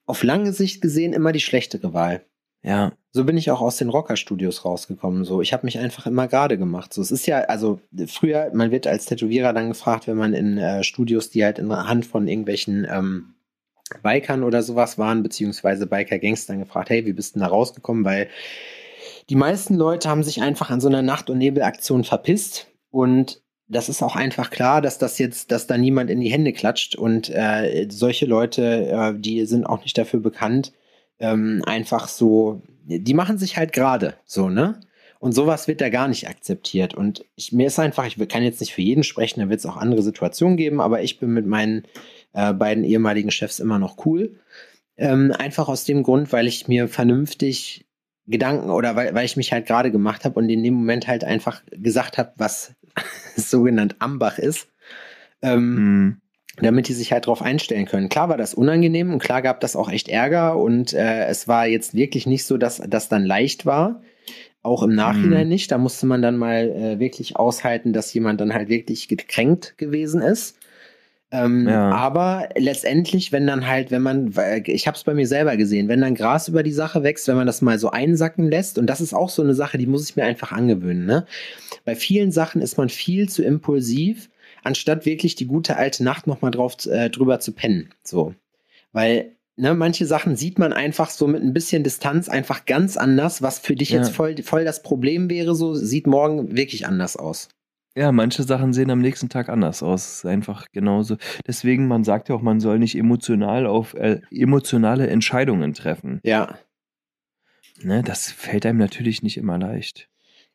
auf 0.05 0.23
lange 0.23 0.53
Sicht 0.53 0.83
gesehen 0.83 1.15
immer 1.15 1.33
die 1.33 1.41
schlechtere 1.41 1.95
Wahl. 1.95 2.21
Ja. 2.65 2.93
So 3.13 3.25
bin 3.25 3.37
ich 3.37 3.51
auch 3.51 3.61
aus 3.61 3.77
den 3.77 3.91
Rocker-Studios 3.91 4.65
rausgekommen. 4.65 5.25
So, 5.25 5.43
ich 5.43 5.53
habe 5.53 5.67
mich 5.67 5.79
einfach 5.79 6.07
immer 6.07 6.27
gerade 6.27 6.59
gemacht. 6.59 6.93
So, 6.93 7.03
es 7.03 7.11
ist 7.11 7.27
ja, 7.27 7.41
also 7.43 7.79
früher, 8.09 8.51
man 8.55 8.71
wird 8.71 8.87
als 8.87 9.05
Tätowierer 9.05 9.53
dann 9.53 9.69
gefragt, 9.69 10.09
wenn 10.09 10.17
man 10.17 10.33
in 10.33 10.59
äh, 10.59 10.83
Studios, 10.83 11.31
die 11.31 11.45
halt 11.45 11.59
in 11.59 11.69
der 11.69 11.87
Hand 11.87 12.07
von 12.07 12.27
irgendwelchen 12.27 12.87
ähm, 12.91 13.35
Bikern 14.03 14.43
oder 14.43 14.63
sowas 14.63 14.99
waren, 14.99 15.23
beziehungsweise 15.23 15.87
Biker-Gangstern 15.87 16.59
gefragt, 16.59 16.89
hey, 16.89 17.05
wie 17.05 17.13
bist 17.13 17.37
du 17.37 17.41
da 17.41 17.47
rausgekommen? 17.47 18.05
Weil 18.05 18.29
die 19.29 19.37
meisten 19.37 19.75
Leute 19.75 20.09
haben 20.09 20.23
sich 20.23 20.43
einfach 20.43 20.71
an 20.71 20.81
so 20.81 20.89
einer 20.89 21.03
Nacht- 21.03 21.29
und 21.31 21.39
Nebelaktion 21.39 22.03
verpisst 22.03 22.69
und 22.91 23.43
das 23.69 23.89
ist 23.89 24.03
auch 24.03 24.17
einfach 24.17 24.51
klar, 24.51 24.83
dass 24.83 24.99
das 24.99 25.19
jetzt, 25.19 25.51
dass 25.51 25.67
da 25.67 25.79
niemand 25.79 26.11
in 26.11 26.21
die 26.21 26.31
Hände 26.31 26.53
klatscht 26.53 26.97
und 26.97 27.31
äh, 27.31 27.87
solche 27.91 28.27
Leute, 28.27 28.89
äh, 28.89 29.15
die 29.19 29.47
sind 29.47 29.65
auch 29.65 29.83
nicht 29.83 29.97
dafür 29.97 30.21
bekannt, 30.21 30.73
ähm, 31.19 31.63
einfach 31.67 32.09
so, 32.09 32.63
die 32.85 33.15
machen 33.15 33.39
sich 33.39 33.57
halt 33.57 33.73
gerade 33.73 34.15
so, 34.25 34.49
ne? 34.49 34.81
Und 35.21 35.33
sowas 35.33 35.69
wird 35.69 35.81
da 35.81 35.89
gar 35.89 36.07
nicht 36.07 36.29
akzeptiert. 36.29 36.93
Und 36.93 37.25
ich, 37.35 37.51
mir 37.51 37.69
ist 37.69 37.79
einfach, 37.79 38.05
ich 38.05 38.19
kann 38.29 38.43
jetzt 38.43 38.61
nicht 38.61 38.75
für 38.75 38.83
jeden 38.83 39.05
sprechen, 39.05 39.41
da 39.41 39.49
wird 39.49 39.59
es 39.59 39.65
auch 39.65 39.79
andere 39.79 40.03
Situationen 40.03 40.59
geben, 40.59 40.83
aber 40.83 41.03
ich 41.03 41.19
bin 41.19 41.33
mit 41.33 41.47
meinen 41.47 41.85
äh, 42.35 42.53
beiden 42.53 42.85
ehemaligen 42.85 43.31
Chefs 43.31 43.59
immer 43.59 43.79
noch 43.79 44.05
cool. 44.05 44.39
Ähm, 44.99 45.33
einfach 45.33 45.69
aus 45.69 45.85
dem 45.85 46.03
Grund, 46.03 46.31
weil 46.33 46.47
ich 46.47 46.69
mir 46.69 46.89
vernünftig 46.89 47.87
Gedanken 48.27 48.71
oder 48.71 48.97
weil, 48.97 49.15
weil 49.15 49.25
ich 49.25 49.37
mich 49.37 49.51
halt 49.51 49.67
gerade 49.67 49.91
gemacht 49.91 50.27
habe 50.27 50.39
und 50.39 50.49
in 50.51 50.63
dem 50.63 50.75
Moment 50.75 51.09
halt 51.09 51.25
einfach 51.25 51.63
gesagt 51.71 52.19
habe, 52.19 52.33
was 52.37 52.75
sogenannt 53.37 53.97
Ambach 54.01 54.39
ist. 54.39 54.69
Ähm, 55.41 55.75
Mhm. 55.75 56.21
Damit 56.61 56.89
die 56.89 56.93
sich 56.93 57.13
halt 57.13 57.27
drauf 57.27 57.43
einstellen 57.43 57.87
können. 57.87 58.09
Klar 58.09 58.29
war 58.29 58.37
das 58.37 58.55
unangenehm 58.55 59.13
und 59.13 59.19
klar 59.19 59.43
gab 59.43 59.61
das 59.61 59.77
auch 59.77 59.91
echt 59.91 60.09
Ärger 60.09 60.57
und 60.57 60.93
äh, 60.93 61.27
es 61.27 61.49
war 61.49 61.67
jetzt 61.67 61.95
wirklich 61.95 62.27
nicht 62.27 62.45
so, 62.45 62.57
dass 62.57 62.83
das 62.87 63.09
dann 63.09 63.25
leicht 63.25 63.67
war. 63.67 64.03
Auch 64.63 64.83
im 64.83 64.95
Nachhinein 64.95 65.43
Mhm. 65.47 65.49
nicht. 65.53 65.71
Da 65.71 65.79
musste 65.79 66.07
man 66.07 66.23
dann 66.23 66.37
mal 66.39 66.71
äh, 66.71 66.99
wirklich 66.99 67.37
aushalten, 67.37 67.93
dass 67.93 68.15
jemand 68.15 68.41
dann 68.41 68.55
halt 68.55 68.69
wirklich 68.71 69.09
gekränkt 69.09 69.77
gewesen 69.77 70.23
ist. 70.23 70.57
Ähm, 71.31 71.69
Ja. 71.69 71.91
Aber 71.91 72.49
letztendlich, 72.57 73.31
wenn 73.33 73.47
dann 73.47 73.67
halt, 73.67 73.91
wenn 73.91 74.01
man, 74.01 74.33
ich 74.65 74.87
habe 74.87 74.97
es 74.97 75.05
bei 75.05 75.13
mir 75.13 75.27
selber 75.27 75.57
gesehen, 75.59 75.89
wenn 75.89 76.01
dann 76.01 76.15
Gras 76.15 76.49
über 76.49 76.63
die 76.63 76.73
Sache 76.73 77.03
wächst, 77.03 77.29
wenn 77.29 77.37
man 77.37 77.47
das 77.47 77.61
mal 77.61 77.79
so 77.79 77.91
einsacken 77.91 78.49
lässt, 78.49 78.79
und 78.79 78.87
das 78.87 79.03
ist 79.03 79.13
auch 79.13 79.29
so 79.29 79.43
eine 79.43 79.55
Sache, 79.55 79.77
die 79.77 79.87
muss 79.87 80.09
ich 80.09 80.17
mir 80.17 80.25
einfach 80.25 80.53
angewöhnen. 80.53 81.05
Ne? 81.05 81.27
Bei 81.85 81.95
vielen 81.97 82.31
Sachen 82.31 82.63
ist 82.63 82.79
man 82.79 82.89
viel 82.89 83.29
zu 83.29 83.43
impulsiv, 83.43 84.31
anstatt 84.65 85.07
wirklich 85.07 85.35
die 85.35 85.47
gute 85.47 85.77
alte 85.77 86.03
Nacht 86.03 86.27
nochmal 86.27 86.51
drauf 86.51 86.77
äh, 86.87 87.11
drüber 87.11 87.41
zu 87.41 87.53
pennen. 87.53 87.91
So. 88.03 88.35
Weil, 88.93 89.37
ne, 89.57 89.75
manche 89.75 90.07
Sachen 90.07 90.37
sieht 90.37 90.59
man 90.59 90.73
einfach 90.73 91.11
so 91.11 91.27
mit 91.27 91.43
ein 91.43 91.53
bisschen 91.53 91.85
Distanz 91.85 92.29
einfach 92.29 92.65
ganz 92.65 92.97
anders, 92.97 93.43
was 93.43 93.59
für 93.59 93.75
dich 93.77 93.91
Ja. 93.91 93.99
jetzt 93.99 94.11
voll, 94.11 94.37
voll 94.43 94.65
das 94.65 94.83
Problem 94.83 95.31
wäre, 95.31 95.55
so 95.55 95.75
sieht 95.75 96.07
morgen 96.07 96.57
wirklich 96.57 96.87
anders 96.87 97.17
aus. 97.17 97.49
Ja, 97.97 98.11
manche 98.11 98.43
Sachen 98.43 98.73
sehen 98.73 98.91
am 98.91 99.01
nächsten 99.01 99.29
Tag 99.29 99.49
anders 99.49 99.83
aus. 99.83 100.17
Ist 100.17 100.27
einfach 100.27 100.67
genauso. 100.73 101.17
Deswegen, 101.47 101.87
man 101.87 102.03
sagt 102.03 102.29
ja 102.29 102.35
auch, 102.35 102.43
man 102.43 102.59
soll 102.59 102.81
nicht 102.81 102.97
emotional 102.99 103.67
auf 103.67 103.95
äh, 103.95 104.21
emotionale 104.33 105.07
Entscheidungen 105.07 105.75
treffen. 105.75 106.21
Ja. 106.25 106.59
Ne, 107.83 108.03
das 108.03 108.31
fällt 108.31 108.67
einem 108.67 108.79
natürlich 108.79 109.23
nicht 109.23 109.37
immer 109.37 109.59
leicht. 109.59 110.09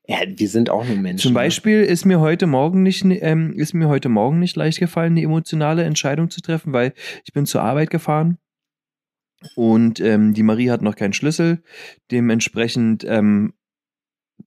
Ja, 0.09 0.17
wir 0.25 0.49
sind 0.49 0.71
auch 0.71 0.83
nur 0.87 0.97
Menschen. 0.97 1.19
Zum 1.19 1.33
ne? 1.33 1.39
Beispiel 1.39 1.83
ist 1.83 2.03
mir 2.03 2.19
heute 2.19 2.47
Morgen 2.47 2.81
nicht, 2.81 3.05
ähm, 3.05 3.53
ist 3.53 3.75
mir 3.75 3.87
heute 3.89 4.09
Morgen 4.09 4.39
nicht 4.39 4.55
leicht 4.55 4.79
gefallen, 4.79 5.13
eine 5.13 5.21
emotionale 5.21 5.83
Entscheidung 5.83 6.31
zu 6.31 6.41
treffen, 6.41 6.73
weil 6.73 6.93
ich 7.25 7.31
bin 7.31 7.45
zur 7.45 7.61
Arbeit 7.61 7.91
gefahren 7.91 8.39
und 9.53 9.99
ähm, 9.99 10.33
die 10.33 10.41
Marie 10.41 10.71
hat 10.71 10.81
noch 10.81 10.95
keinen 10.95 11.13
Schlüssel. 11.13 11.61
Dementsprechend 12.09 13.05
ähm, 13.07 13.53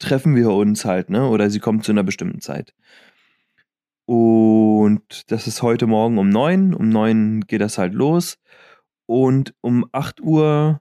treffen 0.01 0.35
wir 0.35 0.51
uns 0.51 0.85
halt, 0.85 1.11
ne? 1.11 1.29
Oder 1.29 1.48
sie 1.48 1.61
kommt 1.61 1.85
zu 1.85 1.92
einer 1.92 2.03
bestimmten 2.03 2.40
Zeit. 2.40 2.75
Und 4.05 5.31
das 5.31 5.46
ist 5.46 5.62
heute 5.62 5.87
Morgen 5.87 6.18
um 6.18 6.29
neun. 6.29 6.75
Um 6.75 6.88
neun 6.88 7.42
geht 7.42 7.61
das 7.61 7.79
halt 7.79 7.94
los. 7.94 8.40
Und 9.07 9.55
um 9.61 9.87
8 9.92 10.20
Uhr 10.22 10.81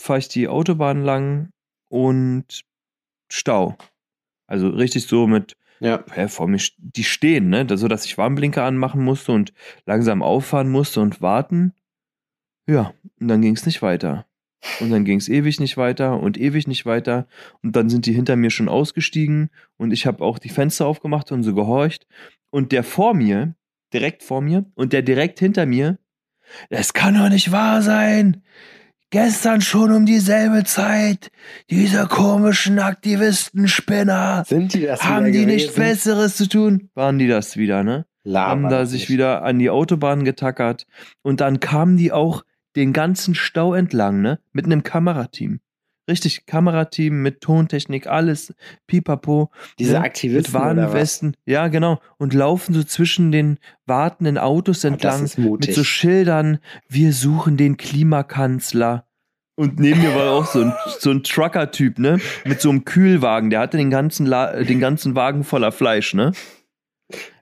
fahre 0.00 0.20
ich 0.20 0.28
die 0.28 0.46
Autobahn 0.46 1.02
lang 1.02 1.50
und 1.88 2.62
Stau. 3.28 3.76
Also 4.50 4.68
richtig 4.68 5.06
so 5.06 5.26
mit, 5.26 5.56
Ja. 5.78 6.04
hä, 6.12 6.28
vor 6.28 6.48
mir, 6.48 6.60
die 6.78 7.04
stehen, 7.04 7.48
ne? 7.48 7.66
So 7.76 7.88
dass 7.88 8.04
ich 8.04 8.18
Warnblinker 8.18 8.64
anmachen 8.64 9.02
musste 9.02 9.32
und 9.32 9.52
langsam 9.86 10.22
auffahren 10.22 10.68
musste 10.68 11.00
und 11.00 11.22
warten. 11.22 11.72
Ja, 12.66 12.92
und 13.20 13.28
dann 13.28 13.40
ging 13.42 13.54
es 13.54 13.64
nicht 13.64 13.80
weiter. 13.80 14.26
Und 14.80 14.90
dann 14.90 15.04
ging 15.04 15.18
es 15.18 15.28
ewig 15.28 15.58
nicht 15.58 15.76
weiter 15.78 16.20
und 16.20 16.36
ewig 16.36 16.66
nicht 16.66 16.84
weiter. 16.84 17.26
Und 17.62 17.76
dann 17.76 17.88
sind 17.88 18.04
die 18.06 18.12
hinter 18.12 18.36
mir 18.36 18.50
schon 18.50 18.68
ausgestiegen 18.68 19.48
und 19.78 19.92
ich 19.92 20.04
habe 20.04 20.22
auch 20.22 20.38
die 20.38 20.50
Fenster 20.50 20.86
aufgemacht 20.86 21.32
und 21.32 21.42
so 21.44 21.54
gehorcht. 21.54 22.06
Und 22.50 22.72
der 22.72 22.84
vor 22.84 23.14
mir, 23.14 23.54
direkt 23.94 24.22
vor 24.22 24.42
mir 24.42 24.66
und 24.74 24.92
der 24.92 25.02
direkt 25.02 25.38
hinter 25.38 25.64
mir, 25.64 25.98
es 26.68 26.92
kann 26.92 27.14
doch 27.14 27.28
nicht 27.30 27.52
wahr 27.52 27.80
sein. 27.82 28.42
Gestern 29.10 29.60
schon 29.60 29.90
um 29.92 30.06
dieselbe 30.06 30.62
Zeit. 30.62 31.30
Diese 31.68 32.06
komischen 32.06 32.78
Aktivisten-Spinner. 32.78 34.44
Sind 34.46 34.72
die 34.72 34.82
das 34.82 35.02
Haben 35.02 35.32
die 35.32 35.46
nicht 35.46 35.74
gewesen? 35.74 35.80
Besseres 35.80 36.36
zu 36.36 36.48
tun? 36.48 36.90
Waren 36.94 37.18
die 37.18 37.26
das 37.26 37.56
wieder, 37.56 37.82
ne? 37.82 38.06
Laber 38.22 38.50
haben 38.50 38.68
da 38.68 38.86
sich 38.86 39.02
nicht. 39.02 39.10
wieder 39.10 39.42
an 39.42 39.58
die 39.58 39.70
Autobahn 39.70 40.24
getackert. 40.24 40.86
Und 41.22 41.40
dann 41.40 41.58
kamen 41.58 41.96
die 41.96 42.12
auch 42.12 42.44
den 42.76 42.92
ganzen 42.92 43.34
Stau 43.34 43.74
entlang, 43.74 44.20
ne? 44.20 44.38
Mit 44.52 44.66
einem 44.66 44.84
Kamerateam. 44.84 45.60
Richtig, 46.08 46.46
Kamerateam 46.46 47.22
mit 47.22 47.40
Tontechnik, 47.40 48.06
alles, 48.06 48.54
pipapo. 48.86 49.50
Diese 49.78 49.92
ne? 49.92 49.98
Mit 49.98 50.06
Aktivisten 50.06 50.54
was? 50.54 50.60
Warnwesten. 50.60 51.36
Ja, 51.46 51.68
genau. 51.68 52.00
Und 52.18 52.34
laufen 52.34 52.74
so 52.74 52.82
zwischen 52.82 53.30
den 53.32 53.58
wartenden 53.86 54.38
Autos 54.38 54.84
entlang 54.84 55.30
mit 55.36 55.74
so 55.74 55.84
Schildern, 55.84 56.58
wir 56.88 57.12
suchen 57.12 57.56
den 57.56 57.76
Klimakanzler. 57.76 59.06
Und 59.56 59.78
neben 59.78 60.00
mir 60.00 60.14
war 60.14 60.30
auch 60.32 60.46
so 60.46 60.62
ein, 60.62 60.72
so 60.98 61.10
ein 61.10 61.22
Trucker-Typ, 61.22 61.98
ne? 61.98 62.18
Mit 62.46 62.62
so 62.62 62.70
einem 62.70 62.86
Kühlwagen. 62.86 63.50
Der 63.50 63.60
hatte 63.60 63.76
den 63.76 63.90
ganzen, 63.90 64.24
La 64.24 64.62
den 64.62 64.80
ganzen 64.80 65.14
Wagen 65.14 65.44
voller 65.44 65.70
Fleisch, 65.70 66.14
ne? 66.14 66.32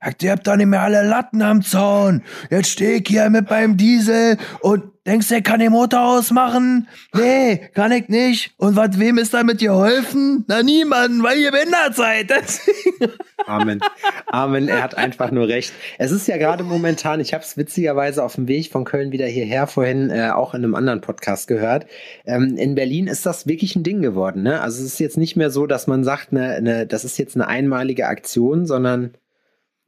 Sagt, 0.02 0.22
ihr 0.22 0.32
habt 0.32 0.46
doch 0.46 0.56
nicht 0.56 0.66
mehr 0.66 0.82
alle 0.82 1.06
Latten 1.06 1.42
am 1.42 1.62
Zaun. 1.62 2.22
Jetzt 2.50 2.70
steh 2.70 2.96
ich 2.96 3.04
hier 3.06 3.30
mit 3.30 3.50
meinem 3.50 3.76
Diesel 3.76 4.36
und 4.60 4.84
denkst, 5.08 5.30
er 5.30 5.42
kann 5.42 5.60
den 5.60 5.72
Motor 5.72 6.18
ausmachen? 6.18 6.88
Nee, 7.14 7.68
kann 7.74 7.92
ich 7.92 8.08
nicht. 8.08 8.52
Und 8.58 8.76
was, 8.76 8.98
wem 8.98 9.18
ist 9.18 9.34
damit 9.34 9.58
geholfen? 9.58 10.44
Na, 10.48 10.62
niemanden, 10.62 11.22
weil 11.22 11.38
ihr 11.38 11.50
behindert 11.50 11.96
seid. 11.96 12.30
Deswegen. 12.30 13.12
Amen. 13.46 13.80
Amen, 14.26 14.68
er 14.68 14.82
hat 14.82 14.96
einfach 14.96 15.30
nur 15.30 15.48
recht. 15.48 15.72
Es 15.98 16.12
ist 16.12 16.28
ja 16.28 16.36
gerade 16.36 16.64
momentan, 16.64 17.20
ich 17.20 17.32
habe 17.32 17.42
es 17.42 17.56
witzigerweise 17.56 18.22
auf 18.22 18.34
dem 18.34 18.46
Weg 18.48 18.70
von 18.70 18.84
Köln 18.84 19.10
wieder 19.10 19.26
hierher 19.26 19.66
vorhin 19.66 20.10
äh, 20.10 20.30
auch 20.30 20.54
in 20.54 20.62
einem 20.62 20.74
anderen 20.74 21.00
Podcast 21.00 21.48
gehört. 21.48 21.86
Ähm, 22.26 22.56
in 22.56 22.74
Berlin 22.74 23.06
ist 23.06 23.24
das 23.24 23.46
wirklich 23.46 23.74
ein 23.76 23.82
Ding 23.82 24.02
geworden. 24.02 24.42
Ne? 24.42 24.60
Also 24.60 24.82
es 24.82 24.92
ist 24.92 25.00
jetzt 25.00 25.16
nicht 25.16 25.36
mehr 25.36 25.50
so, 25.50 25.66
dass 25.66 25.86
man 25.86 26.04
sagt, 26.04 26.32
ne, 26.32 26.60
ne, 26.60 26.86
das 26.86 27.04
ist 27.04 27.18
jetzt 27.18 27.34
eine 27.34 27.48
einmalige 27.48 28.06
Aktion, 28.06 28.66
sondern 28.66 29.14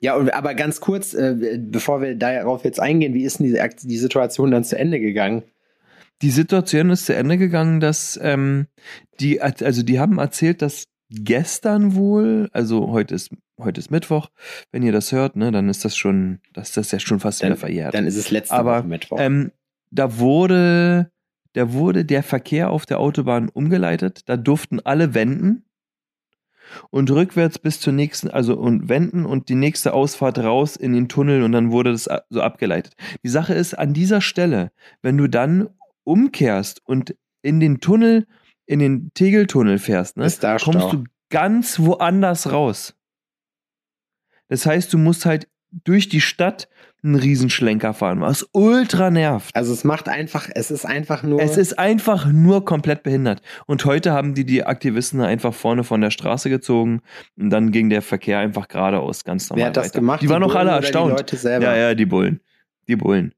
ja, 0.01 0.17
und, 0.17 0.33
aber 0.33 0.55
ganz 0.55 0.81
kurz, 0.81 1.13
äh, 1.13 1.59
bevor 1.59 2.01
wir 2.01 2.15
darauf 2.15 2.65
jetzt 2.65 2.81
eingehen, 2.81 3.13
wie 3.13 3.25
ist 3.25 3.39
denn 3.39 3.53
die, 3.53 3.87
die 3.87 3.99
Situation 3.99 4.51
dann 4.51 4.65
zu 4.65 4.79
Ende 4.79 4.99
gegangen? 4.99 5.43
Die 6.23 6.31
Situation 6.31 6.91
ist 6.91 7.07
zu 7.07 7.15
Ende 7.15 7.39
gegangen, 7.39 7.81
dass 7.81 8.19
ähm, 8.23 8.67
die, 9.21 9.41
also 9.41 9.83
die 9.83 10.01
haben 10.01 10.19
erzählt, 10.19 10.63
dass 10.63 10.85
gestern 11.11 11.95
wohl, 11.95 12.49
also 12.53 12.89
heute 12.89 13.15
ist, 13.15 13.31
heute 13.59 13.81
ist 13.81 13.91
Mittwoch, 13.91 14.29
wenn 14.71 14.83
ihr 14.83 14.93
das 14.93 15.13
hört, 15.13 15.37
ne, 15.37 15.51
dann 15.51 15.69
ist 15.69 15.85
das 15.85 15.97
schon, 15.97 16.41
das, 16.53 16.73
das 16.73 16.87
ist 16.87 16.93
ja 16.93 17.01
schon 17.01 17.21
fast 17.21 17.43
wieder 17.43 17.57
verjährt. 17.57 17.95
Dann 17.95 18.07
ist 18.07 18.17
es 18.17 18.31
letzte 18.31 18.55
Aber, 18.55 18.79
Woche 18.79 18.89
Mittwoch. 18.89 19.19
Ähm, 19.21 19.53
da 19.91 20.19
wurde, 20.19 21.11
da 21.55 21.73
wurde 21.73 22.05
der 22.05 22.23
Verkehr 22.23 22.71
auf 22.71 22.87
der 22.87 23.01
Autobahn 23.01 23.49
umgeleitet. 23.49 24.23
Da 24.27 24.37
durften 24.37 24.81
alle 24.81 25.15
wenden 25.15 25.65
und 26.91 27.11
rückwärts 27.11 27.59
bis 27.59 27.81
zur 27.81 27.93
nächsten, 27.93 28.31
also 28.31 28.57
und 28.57 28.89
wenden 28.89 29.27
und 29.27 29.49
die 29.49 29.55
nächste 29.55 29.93
Ausfahrt 29.93 30.39
raus 30.39 30.77
in 30.77 30.93
den 30.93 31.09
Tunnel 31.09 31.43
und 31.43 31.53
dann 31.53 31.71
wurde 31.71 31.93
das 31.93 32.09
so 32.29 32.41
abgeleitet. 32.41 32.95
Die 33.23 33.29
Sache 33.29 33.55
ist, 33.55 33.75
an 33.75 33.93
dieser 33.93 34.21
Stelle, 34.21 34.73
wenn 35.03 35.17
du 35.17 35.29
dann 35.29 35.71
umkehrst 36.05 36.83
und 36.85 37.15
in 37.43 37.61
den 37.61 37.81
Tunnel, 37.81 38.27
in 38.67 38.79
den 38.79 39.13
Tegeltunnel 39.15 39.79
fährst, 39.79 40.17
ne, 40.17 40.31
kommst 40.63 40.93
du 40.93 41.05
ganz 41.31 41.79
woanders 41.79 42.53
raus. 42.53 42.95
Das 44.49 44.67
heißt, 44.67 44.93
du 44.93 44.99
musst 44.99 45.27
halt 45.27 45.49
durch 45.85 46.09
die 46.09 46.21
Stadt 46.21 46.69
einen 47.03 47.15
Riesenschlenker 47.15 47.95
fahren, 47.95 48.21
was 48.21 48.49
ultra 48.53 49.11
nervt. 49.11 49.55
Also 49.57 49.73
es 49.73 49.85
macht 49.85 50.09
einfach, 50.09 50.49
es 50.55 50.71
ist 50.71 50.85
einfach 50.85 51.23
nur. 51.23 51.41
Es 51.41 51.57
ist 51.57 51.79
einfach 51.79 52.27
nur 52.27 52.65
komplett 52.65 53.03
behindert. 53.03 53.43
Und 53.67 53.85
heute 53.85 54.13
haben 54.13 54.35
die 54.35 54.45
die 54.45 54.65
Aktivisten 54.65 55.21
einfach 55.21 55.55
vorne 55.55 55.85
von 55.85 56.01
der 56.01 56.11
Straße 56.11 56.51
gezogen 56.51 57.01
und 57.39 57.51
dann 57.51 57.71
ging 57.73 57.91
der 57.91 58.03
Verkehr 58.03 58.39
einfach 58.39 58.69
geradeaus, 58.69 59.25
ganz 59.25 59.49
normal 59.49 59.61
Wer 59.61 59.67
hat 59.69 59.77
das 59.77 59.87
weiter. 59.87 60.01
gemacht? 60.01 60.23
Die 60.23 60.29
waren 60.29 60.41
noch 60.41 60.49
Bullen 60.49 60.59
alle 60.59 60.71
oder 60.71 60.81
die 60.81 60.87
erstaunt. 60.87 61.13
Leute 61.17 61.37
selber? 61.37 61.65
Ja, 61.67 61.77
ja, 61.77 61.95
die 61.95 62.07
Bullen. 62.07 62.41
Die 62.89 62.97
Bullen. 62.97 63.35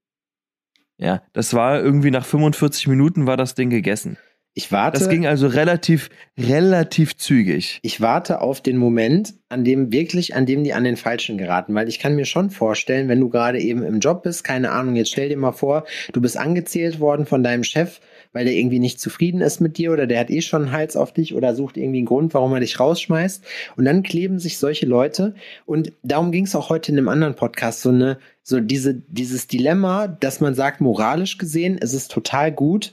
Ja, 0.97 1.23
das 1.33 1.55
war 1.55 1.81
irgendwie 1.81 2.11
nach 2.11 2.25
45 2.25 2.87
Minuten 2.89 3.27
war 3.27 3.37
das 3.37 3.55
Ding 3.55 3.71
gegessen. 3.71 4.19
Ich 4.55 4.71
warte. 4.71 4.99
Das 4.99 5.09
ging 5.09 5.27
also 5.27 5.47
relativ, 5.47 6.11
relativ 6.39 7.17
zügig. 7.17 7.81
ich 7.83 8.03
warte 8.03 8.43
auf 8.43 8.61
den 8.61 8.77
Moment, 8.77 9.35
an 9.49 9.65
dem 9.65 9.93
wirklich, 9.93 10.35
an 10.35 10.45
dem 10.45 10.63
die 10.63 10.75
an 10.75 10.85
den 10.85 10.97
Falschen 10.97 11.39
geraten, 11.39 11.75
weil 11.75 11.89
ich 11.89 11.99
kann 11.99 12.17
mir 12.17 12.27
schon 12.27 12.51
vorstellen, 12.51 13.09
wenn 13.09 13.21
du 13.21 13.31
gerade 13.31 13.61
eben 13.61 13.83
im 13.83 14.01
Job 14.01 14.23
bist, 14.23 14.45
keine 14.45 14.71
Ahnung, 14.71 14.95
jetzt 14.95 15.11
stell 15.11 15.31
dir 15.31 15.39
mal 15.39 15.53
vor, 15.53 15.85
du 16.13 16.21
bist 16.21 16.37
angezählt 16.37 17.01
worden 17.01 17.25
von 17.25 17.43
deinem 17.43 17.65
Chef, 17.65 18.01
weil 18.35 18.45
der 18.45 18.55
irgendwie 18.55 18.79
nicht 18.79 19.01
zufrieden 19.01 19.41
ist 19.41 19.61
mit 19.61 19.79
dir 19.79 19.91
oder 19.91 20.07
der 20.07 20.21
hat 20.21 20.31
eh 20.31 20.43
schon 20.43 20.63
einen 20.63 20.73
Hals 20.73 20.97
auf 20.97 21.13
dich 21.13 21.35
oder 21.35 21.55
sucht 21.55 21.79
irgendwie 21.79 21.99
einen 21.99 22.07
Grund, 22.07 22.35
warum 22.35 22.53
er 22.53 22.61
dich 22.61 22.79
rausschmeißt. 22.79 23.45
Und 23.77 23.85
dann 23.87 24.03
kleben 24.03 24.39
sich 24.39 24.59
solche 24.59 24.87
Leute 24.87 25.35
und 25.65 25.93
darum 26.03 26.31
ging 26.31 26.45
es 26.45 26.55
auch 26.55 26.69
heute 26.69 26.93
in 26.93 26.99
einem 26.99 27.09
anderen 27.09 27.37
Podcast, 27.37 27.81
so 27.81 27.89
eine, 27.89 28.19
so 28.43 28.61
diese, 28.61 28.95
dieses 28.95 29.47
Dilemma, 29.47 30.09
dass 30.09 30.41
man 30.41 30.55
sagt, 30.55 30.83
moralisch 30.83 31.39
gesehen, 31.39 31.79
es 31.81 31.95
ist 31.95 32.11
total 32.11 32.53
gut, 32.53 32.93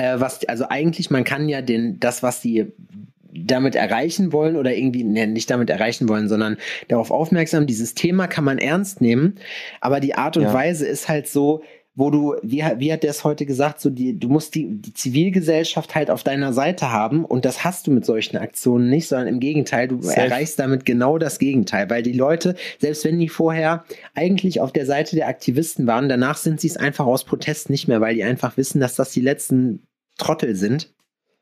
äh, 0.00 0.20
was, 0.20 0.44
also 0.48 0.64
eigentlich, 0.68 1.10
man 1.10 1.24
kann 1.24 1.48
ja 1.48 1.60
den, 1.62 2.00
das, 2.00 2.22
was 2.22 2.40
die 2.40 2.66
damit 3.32 3.76
erreichen 3.76 4.32
wollen 4.32 4.56
oder 4.56 4.74
irgendwie, 4.74 5.04
ne, 5.04 5.26
nicht 5.26 5.50
damit 5.50 5.70
erreichen 5.70 6.08
wollen, 6.08 6.28
sondern 6.28 6.56
darauf 6.88 7.10
aufmerksam, 7.10 7.66
dieses 7.66 7.94
Thema 7.94 8.26
kann 8.26 8.44
man 8.44 8.58
ernst 8.58 9.00
nehmen, 9.00 9.36
aber 9.80 10.00
die 10.00 10.14
Art 10.16 10.36
und 10.36 10.44
Ja. 10.44 10.52
Weise 10.54 10.86
ist 10.86 11.08
halt 11.08 11.28
so, 11.28 11.62
wo 11.94 12.10
du, 12.10 12.34
wie, 12.42 12.64
hat- 12.64 12.78
wie 12.80 12.92
hat 12.92 13.02
der 13.02 13.10
es 13.10 13.22
heute 13.24 13.46
gesagt, 13.46 13.80
so 13.80 13.90
die, 13.90 14.18
du 14.18 14.28
musst 14.28 14.54
die, 14.54 14.66
die 14.80 14.94
Zivilgesellschaft 14.94 15.94
halt 15.94 16.10
auf 16.10 16.22
deiner 16.24 16.52
Seite 16.52 16.90
haben 16.90 17.24
und 17.24 17.44
das 17.44 17.62
hast 17.64 17.86
du 17.86 17.90
mit 17.92 18.04
solchen 18.04 18.36
Aktionen 18.36 18.88
nicht, 18.90 19.06
sondern 19.06 19.28
im 19.28 19.38
Gegenteil, 19.40 19.86
du 19.88 20.00
Safe. 20.00 20.20
erreichst 20.20 20.58
damit 20.58 20.84
genau 20.86 21.18
das 21.18 21.38
Gegenteil, 21.38 21.90
weil 21.90 22.02
die 22.02 22.12
Leute, 22.12 22.54
selbst 22.78 23.04
wenn 23.04 23.18
die 23.18 23.28
vorher 23.28 23.84
eigentlich 24.14 24.60
auf 24.60 24.72
der 24.72 24.86
Seite 24.86 25.14
der 25.16 25.28
Aktivisten 25.28 25.86
waren, 25.86 26.08
danach 26.08 26.36
sind 26.36 26.60
sie 26.60 26.68
es 26.68 26.76
einfach 26.76 27.06
aus 27.06 27.24
Protest 27.24 27.70
nicht 27.70 27.86
mehr, 27.86 28.00
weil 28.00 28.14
die 28.14 28.24
einfach 28.24 28.56
wissen, 28.56 28.80
dass 28.80 28.96
das 28.96 29.10
die 29.12 29.20
letzten 29.20 29.82
Trottel 30.20 30.54
sind. 30.54 30.92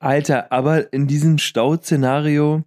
Alter, 0.00 0.50
aber 0.52 0.92
in 0.92 1.06
diesem 1.06 1.38
Stau-Szenario, 1.38 2.62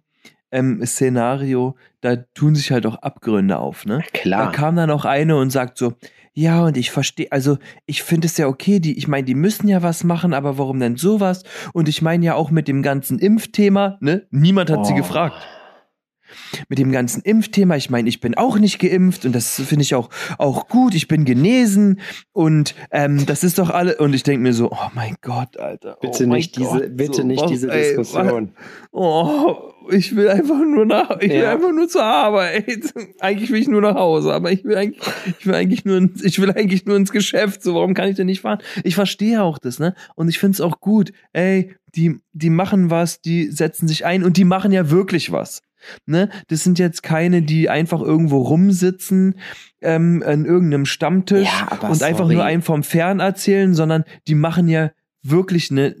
ähm, 0.50 0.84
Szenario, 0.84 1.76
da 2.02 2.16
tun 2.34 2.54
sich 2.54 2.70
halt 2.70 2.86
auch 2.86 2.96
Abgründe 2.96 3.58
auf, 3.58 3.86
ne? 3.86 3.98
Da 4.12 4.18
Klar. 4.20 4.52
kam 4.52 4.76
dann 4.76 4.90
auch 4.90 5.04
eine 5.04 5.36
und 5.36 5.50
sagt 5.50 5.78
so, 5.78 5.94
ja, 6.34 6.64
und 6.64 6.76
ich 6.76 6.90
verstehe, 6.90 7.30
also 7.30 7.58
ich 7.86 8.02
finde 8.02 8.26
es 8.26 8.36
ja 8.36 8.46
okay, 8.46 8.80
die, 8.80 8.96
ich 8.96 9.08
meine, 9.08 9.24
die 9.24 9.34
müssen 9.34 9.68
ja 9.68 9.82
was 9.82 10.02
machen, 10.04 10.32
aber 10.34 10.56
warum 10.58 10.78
denn 10.80 10.96
sowas? 10.96 11.42
Und 11.74 11.88
ich 11.88 12.00
meine 12.02 12.24
ja 12.24 12.34
auch 12.34 12.50
mit 12.50 12.68
dem 12.68 12.82
ganzen 12.82 13.18
Impfthema, 13.18 13.96
ne? 14.00 14.26
Niemand 14.30 14.70
hat 14.70 14.86
sie 14.86 14.92
Oh. 14.92 14.96
gefragt. 14.96 15.36
Mit 16.68 16.78
dem 16.78 16.92
ganzen 16.92 17.22
Impfthema, 17.22 17.76
ich 17.76 17.90
meine, 17.90 18.08
ich 18.08 18.20
bin 18.20 18.36
auch 18.36 18.58
nicht 18.58 18.78
geimpft 18.78 19.24
und 19.26 19.34
das 19.34 19.54
finde 19.60 19.82
ich 19.82 19.94
auch, 19.94 20.10
auch 20.38 20.68
gut, 20.68 20.94
ich 20.94 21.08
bin 21.08 21.24
genesen 21.24 22.00
und 22.32 22.74
ähm, 22.90 23.24
das 23.26 23.44
ist 23.44 23.58
doch 23.58 23.70
alle, 23.70 23.96
und 23.96 24.14
ich 24.14 24.22
denke 24.22 24.42
mir 24.42 24.52
so, 24.52 24.70
oh 24.72 24.90
mein 24.94 25.16
Gott, 25.22 25.56
Alter. 25.58 25.96
Bitte 26.00 26.24
oh 26.24 26.26
mein 26.28 26.36
nicht 26.38 26.56
diese, 26.56 26.68
Gott, 26.80 26.96
bitte 26.96 27.14
so, 27.22 27.22
nicht 27.26 27.42
was- 27.42 27.50
diese 27.50 27.70
ey, 27.70 27.96
Diskussion. 27.96 28.52
Oh, 28.90 29.72
ich 29.90 30.14
will 30.14 30.28
einfach 30.28 30.58
nur 30.58 30.84
nach, 30.86 31.18
ich 31.20 31.30
will 31.30 31.42
Ja. 31.42 31.52
einfach 31.52 31.72
nur 31.72 31.88
zur 31.88 32.04
Arbeit. 32.04 32.92
Eigentlich 33.20 33.50
will 33.50 33.60
ich 33.60 33.68
nur 33.68 33.80
nach 33.80 33.94
Hause, 33.94 34.32
aber 34.32 34.52
ich 34.52 34.64
will 34.64 34.76
eigentlich, 34.76 35.02
ich 35.38 35.46
will 35.46 35.54
eigentlich 35.54 35.84
nur, 35.84 35.96
ins- 35.96 36.22
ich 36.22 36.38
will 36.40 36.50
eigentlich 36.52 36.84
nur 36.84 36.96
ins 36.96 37.10
Geschäft. 37.12 37.62
So, 37.62 37.74
warum 37.74 37.94
kann 37.94 38.08
ich 38.08 38.16
denn 38.16 38.26
nicht 38.26 38.42
fahren? 38.42 38.58
Ich 38.84 38.94
verstehe 38.94 39.42
auch 39.42 39.58
das, 39.58 39.78
ne? 39.78 39.94
Und 40.14 40.28
ich 40.28 40.38
finde 40.38 40.54
es 40.56 40.60
auch 40.60 40.80
gut. 40.80 41.12
Ey, 41.32 41.74
die, 41.94 42.16
die 42.32 42.50
machen 42.50 42.90
was, 42.90 43.20
die 43.20 43.50
setzen 43.50 43.88
sich 43.88 44.04
ein 44.04 44.24
und 44.24 44.36
die 44.36 44.44
machen 44.44 44.72
ja 44.72 44.90
wirklich 44.90 45.32
was. 45.32 45.62
Ne? 46.06 46.28
Das 46.48 46.64
sind 46.64 46.78
jetzt 46.78 47.02
keine, 47.02 47.42
die 47.42 47.68
einfach 47.70 48.00
irgendwo 48.00 48.38
rumsitzen 48.42 49.38
ähm, 49.80 50.22
an 50.26 50.44
irgendeinem 50.44 50.86
Stammtisch 50.86 51.48
Ja, 51.48 51.88
und 51.88 52.02
einfach 52.02 52.24
sorry. 52.24 52.34
nur 52.34 52.44
einen 52.44 52.62
vom 52.62 52.82
Fern 52.82 53.20
erzählen, 53.20 53.74
sondern 53.74 54.04
die 54.28 54.34
machen 54.34 54.68
ja 54.68 54.90
wirklich 55.22 55.70
eine, 55.70 55.86
äh, 55.88 55.94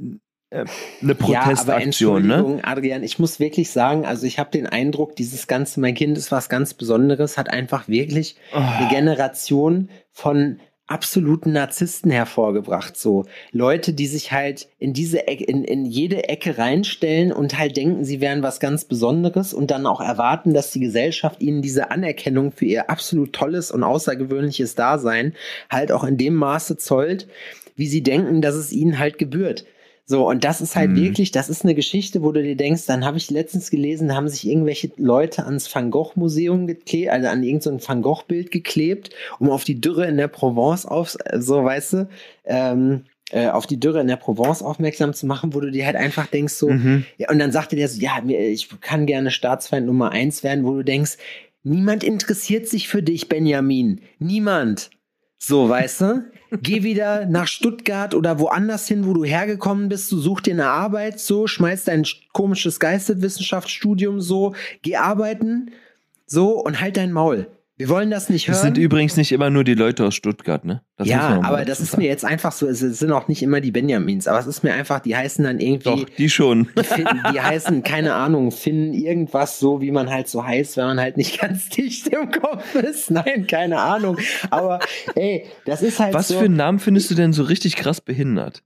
eine 0.52 0.66
Ja, 1.00 1.02
aber 1.02 1.14
Protestaktion, 1.14 2.26
ne? 2.26 2.34
Entschuldigung, 2.34 2.64
Adrian, 2.64 3.02
ich 3.02 3.18
muss 3.18 3.40
wirklich 3.40 3.70
sagen, 3.70 4.04
also 4.04 4.26
ich 4.26 4.38
habe 4.38 4.50
den 4.50 4.66
Eindruck, 4.66 5.16
dieses 5.16 5.46
ganze, 5.46 5.80
mein 5.80 5.94
Kind 5.94 6.16
ist 6.18 6.30
was 6.32 6.48
ganz 6.48 6.74
Besonderes, 6.74 7.38
hat 7.38 7.50
einfach 7.50 7.88
wirklich 7.88 8.36
eine 8.52 8.86
Oh. 8.86 8.88
Generation 8.90 9.88
von 10.10 10.58
absoluten 10.86 11.52
Narzissten 11.52 12.10
hervorgebracht. 12.10 12.96
So 12.96 13.24
Leute, 13.50 13.92
die 13.94 14.06
sich 14.06 14.32
halt 14.32 14.68
in 14.78 14.92
diese 14.92 15.26
Ecke, 15.26 15.44
in, 15.44 15.64
in 15.64 15.86
jede 15.86 16.28
Ecke 16.28 16.58
reinstellen 16.58 17.32
und 17.32 17.58
halt 17.58 17.76
denken, 17.76 18.04
sie 18.04 18.20
wären 18.20 18.42
was 18.42 18.60
ganz 18.60 18.84
Besonderes 18.84 19.54
und 19.54 19.70
dann 19.70 19.86
auch 19.86 20.00
erwarten, 20.00 20.52
dass 20.52 20.70
die 20.70 20.80
Gesellschaft 20.80 21.40
ihnen 21.40 21.62
diese 21.62 21.90
Anerkennung 21.90 22.52
für 22.52 22.66
ihr 22.66 22.90
absolut 22.90 23.32
tolles 23.32 23.70
und 23.70 23.84
außergewöhnliches 23.84 24.74
Dasein 24.74 25.34
halt 25.70 25.92
auch 25.92 26.04
in 26.04 26.18
dem 26.18 26.34
Maße 26.34 26.76
zollt, 26.76 27.28
wie 27.76 27.86
sie 27.86 28.02
denken, 28.02 28.42
dass 28.42 28.54
es 28.54 28.72
ihnen 28.72 28.98
halt 28.98 29.18
gebührt. 29.18 29.64
So, 30.04 30.28
und 30.28 30.42
das 30.44 30.60
ist 30.60 30.74
halt 30.74 30.90
Mhm. 30.90 30.96
wirklich, 30.96 31.30
das 31.30 31.48
ist 31.48 31.64
eine 31.64 31.74
Geschichte, 31.74 32.22
wo 32.22 32.32
du 32.32 32.42
dir 32.42 32.56
denkst, 32.56 32.86
dann 32.86 33.04
habe 33.04 33.18
ich 33.18 33.30
letztens 33.30 33.70
gelesen, 33.70 34.08
da 34.08 34.14
haben 34.16 34.28
sich 34.28 34.46
irgendwelche 34.46 34.90
Leute 34.96 35.44
ans 35.44 35.72
Van 35.72 35.90
Gogh 35.90 36.12
Museum 36.16 36.66
geklebt, 36.66 37.10
also 37.10 37.28
an 37.28 37.42
irgendein 37.42 37.78
so 37.78 37.88
Van 37.88 38.02
Gogh 38.02 38.24
Bild 38.26 38.50
geklebt, 38.50 39.10
um 39.38 39.48
auf 39.48 39.64
die 39.64 39.80
Dürre 39.80 40.06
in 40.06 40.16
der 40.16 40.28
Provence 40.28 40.86
auf, 40.86 41.16
so 41.38 41.64
weißt 41.64 41.92
du, 41.92 42.08
ähm, 42.44 43.04
äh, 43.30 43.48
auf 43.48 43.66
die 43.66 43.78
Dürre 43.80 44.00
in 44.00 44.08
der 44.08 44.16
Provence 44.16 44.62
aufmerksam 44.62 45.14
zu 45.14 45.26
machen, 45.26 45.54
wo 45.54 45.60
du 45.60 45.70
dir 45.70 45.86
halt 45.86 45.96
einfach 45.96 46.26
denkst 46.26 46.54
so, 46.54 46.68
Mhm. 46.70 47.04
ja, 47.16 47.30
und 47.30 47.38
dann 47.38 47.52
sagte 47.52 47.76
der 47.76 47.88
so, 47.88 48.00
ja, 48.00 48.22
ich 48.26 48.68
kann 48.80 49.06
gerne 49.06 49.30
Staatsfeind 49.30 49.86
Nummer 49.86 50.10
eins 50.10 50.42
werden, 50.42 50.64
wo 50.66 50.74
du 50.74 50.82
denkst, 50.82 51.16
niemand 51.62 52.02
interessiert 52.02 52.68
sich 52.68 52.88
für 52.88 53.02
dich, 53.04 53.28
Benjamin. 53.28 54.00
Niemand. 54.18 54.90
So, 55.38 55.68
weißt 55.68 56.00
du? 56.02 56.24
Geh 56.60 56.82
wieder 56.82 57.24
nach 57.26 57.46
Stuttgart 57.46 58.14
oder 58.14 58.38
woanders 58.38 58.86
hin, 58.86 59.06
wo 59.06 59.14
du 59.14 59.24
hergekommen 59.24 59.88
bist. 59.88 60.12
Du 60.12 60.18
such 60.18 60.42
dir 60.42 60.52
eine 60.52 60.66
Arbeit, 60.66 61.18
so, 61.18 61.46
schmeiß 61.46 61.84
dein 61.84 62.04
komisches 62.32 62.78
Geisteswissenschaftsstudium 62.78 64.20
so, 64.20 64.54
geh 64.82 64.96
arbeiten, 64.96 65.70
so 66.26 66.60
und 66.62 66.80
halt 66.80 66.98
dein 66.98 67.12
Maul. 67.12 67.46
Wir 67.76 67.88
wollen 67.88 68.10
das 68.10 68.28
nicht 68.28 68.48
hören. 68.48 68.56
Es 68.56 68.62
sind 68.62 68.76
übrigens 68.76 69.16
nicht 69.16 69.32
immer 69.32 69.48
nur 69.48 69.64
die 69.64 69.74
Leute 69.74 70.04
aus 70.04 70.14
Stuttgart, 70.14 70.64
ne? 70.64 70.82
Das 70.96 71.08
ja, 71.08 71.40
aber 71.42 71.64
das 71.64 71.80
ist 71.80 71.96
mir 71.96 72.06
jetzt 72.06 72.24
einfach 72.24 72.52
so, 72.52 72.68
es 72.68 72.80
sind 72.80 73.10
auch 73.12 73.28
nicht 73.28 73.42
immer 73.42 73.60
die 73.62 73.70
Benjamins, 73.70 74.28
aber 74.28 74.38
es 74.38 74.46
ist 74.46 74.62
mir 74.62 74.74
einfach, 74.74 75.00
die 75.00 75.16
heißen 75.16 75.42
dann 75.42 75.58
irgendwie 75.58 76.04
Doch, 76.04 76.04
die 76.16 76.28
schon. 76.28 76.68
die, 76.78 76.84
Finn, 76.84 77.08
die 77.32 77.40
heißen, 77.40 77.82
keine 77.82 78.14
Ahnung, 78.14 78.50
Finn, 78.50 78.92
irgendwas 78.92 79.58
so, 79.58 79.80
wie 79.80 79.90
man 79.90 80.10
halt 80.10 80.28
so 80.28 80.44
heißt, 80.44 80.76
wenn 80.76 80.84
man 80.84 81.00
halt 81.00 81.16
nicht 81.16 81.40
ganz 81.40 81.70
dicht 81.70 82.08
im 82.08 82.30
Kopf 82.30 82.74
ist. 82.74 83.10
Nein, 83.10 83.46
keine 83.46 83.80
Ahnung. 83.80 84.18
Aber 84.50 84.78
ey, 85.14 85.46
das 85.64 85.82
ist 85.82 85.98
halt 85.98 86.12
Was 86.12 86.28
so. 86.28 86.38
für 86.38 86.44
einen 86.44 86.56
Namen 86.56 86.78
findest 86.78 87.10
du 87.10 87.14
denn 87.14 87.32
so 87.32 87.42
richtig 87.42 87.76
krass 87.76 88.00
behindert? 88.02 88.62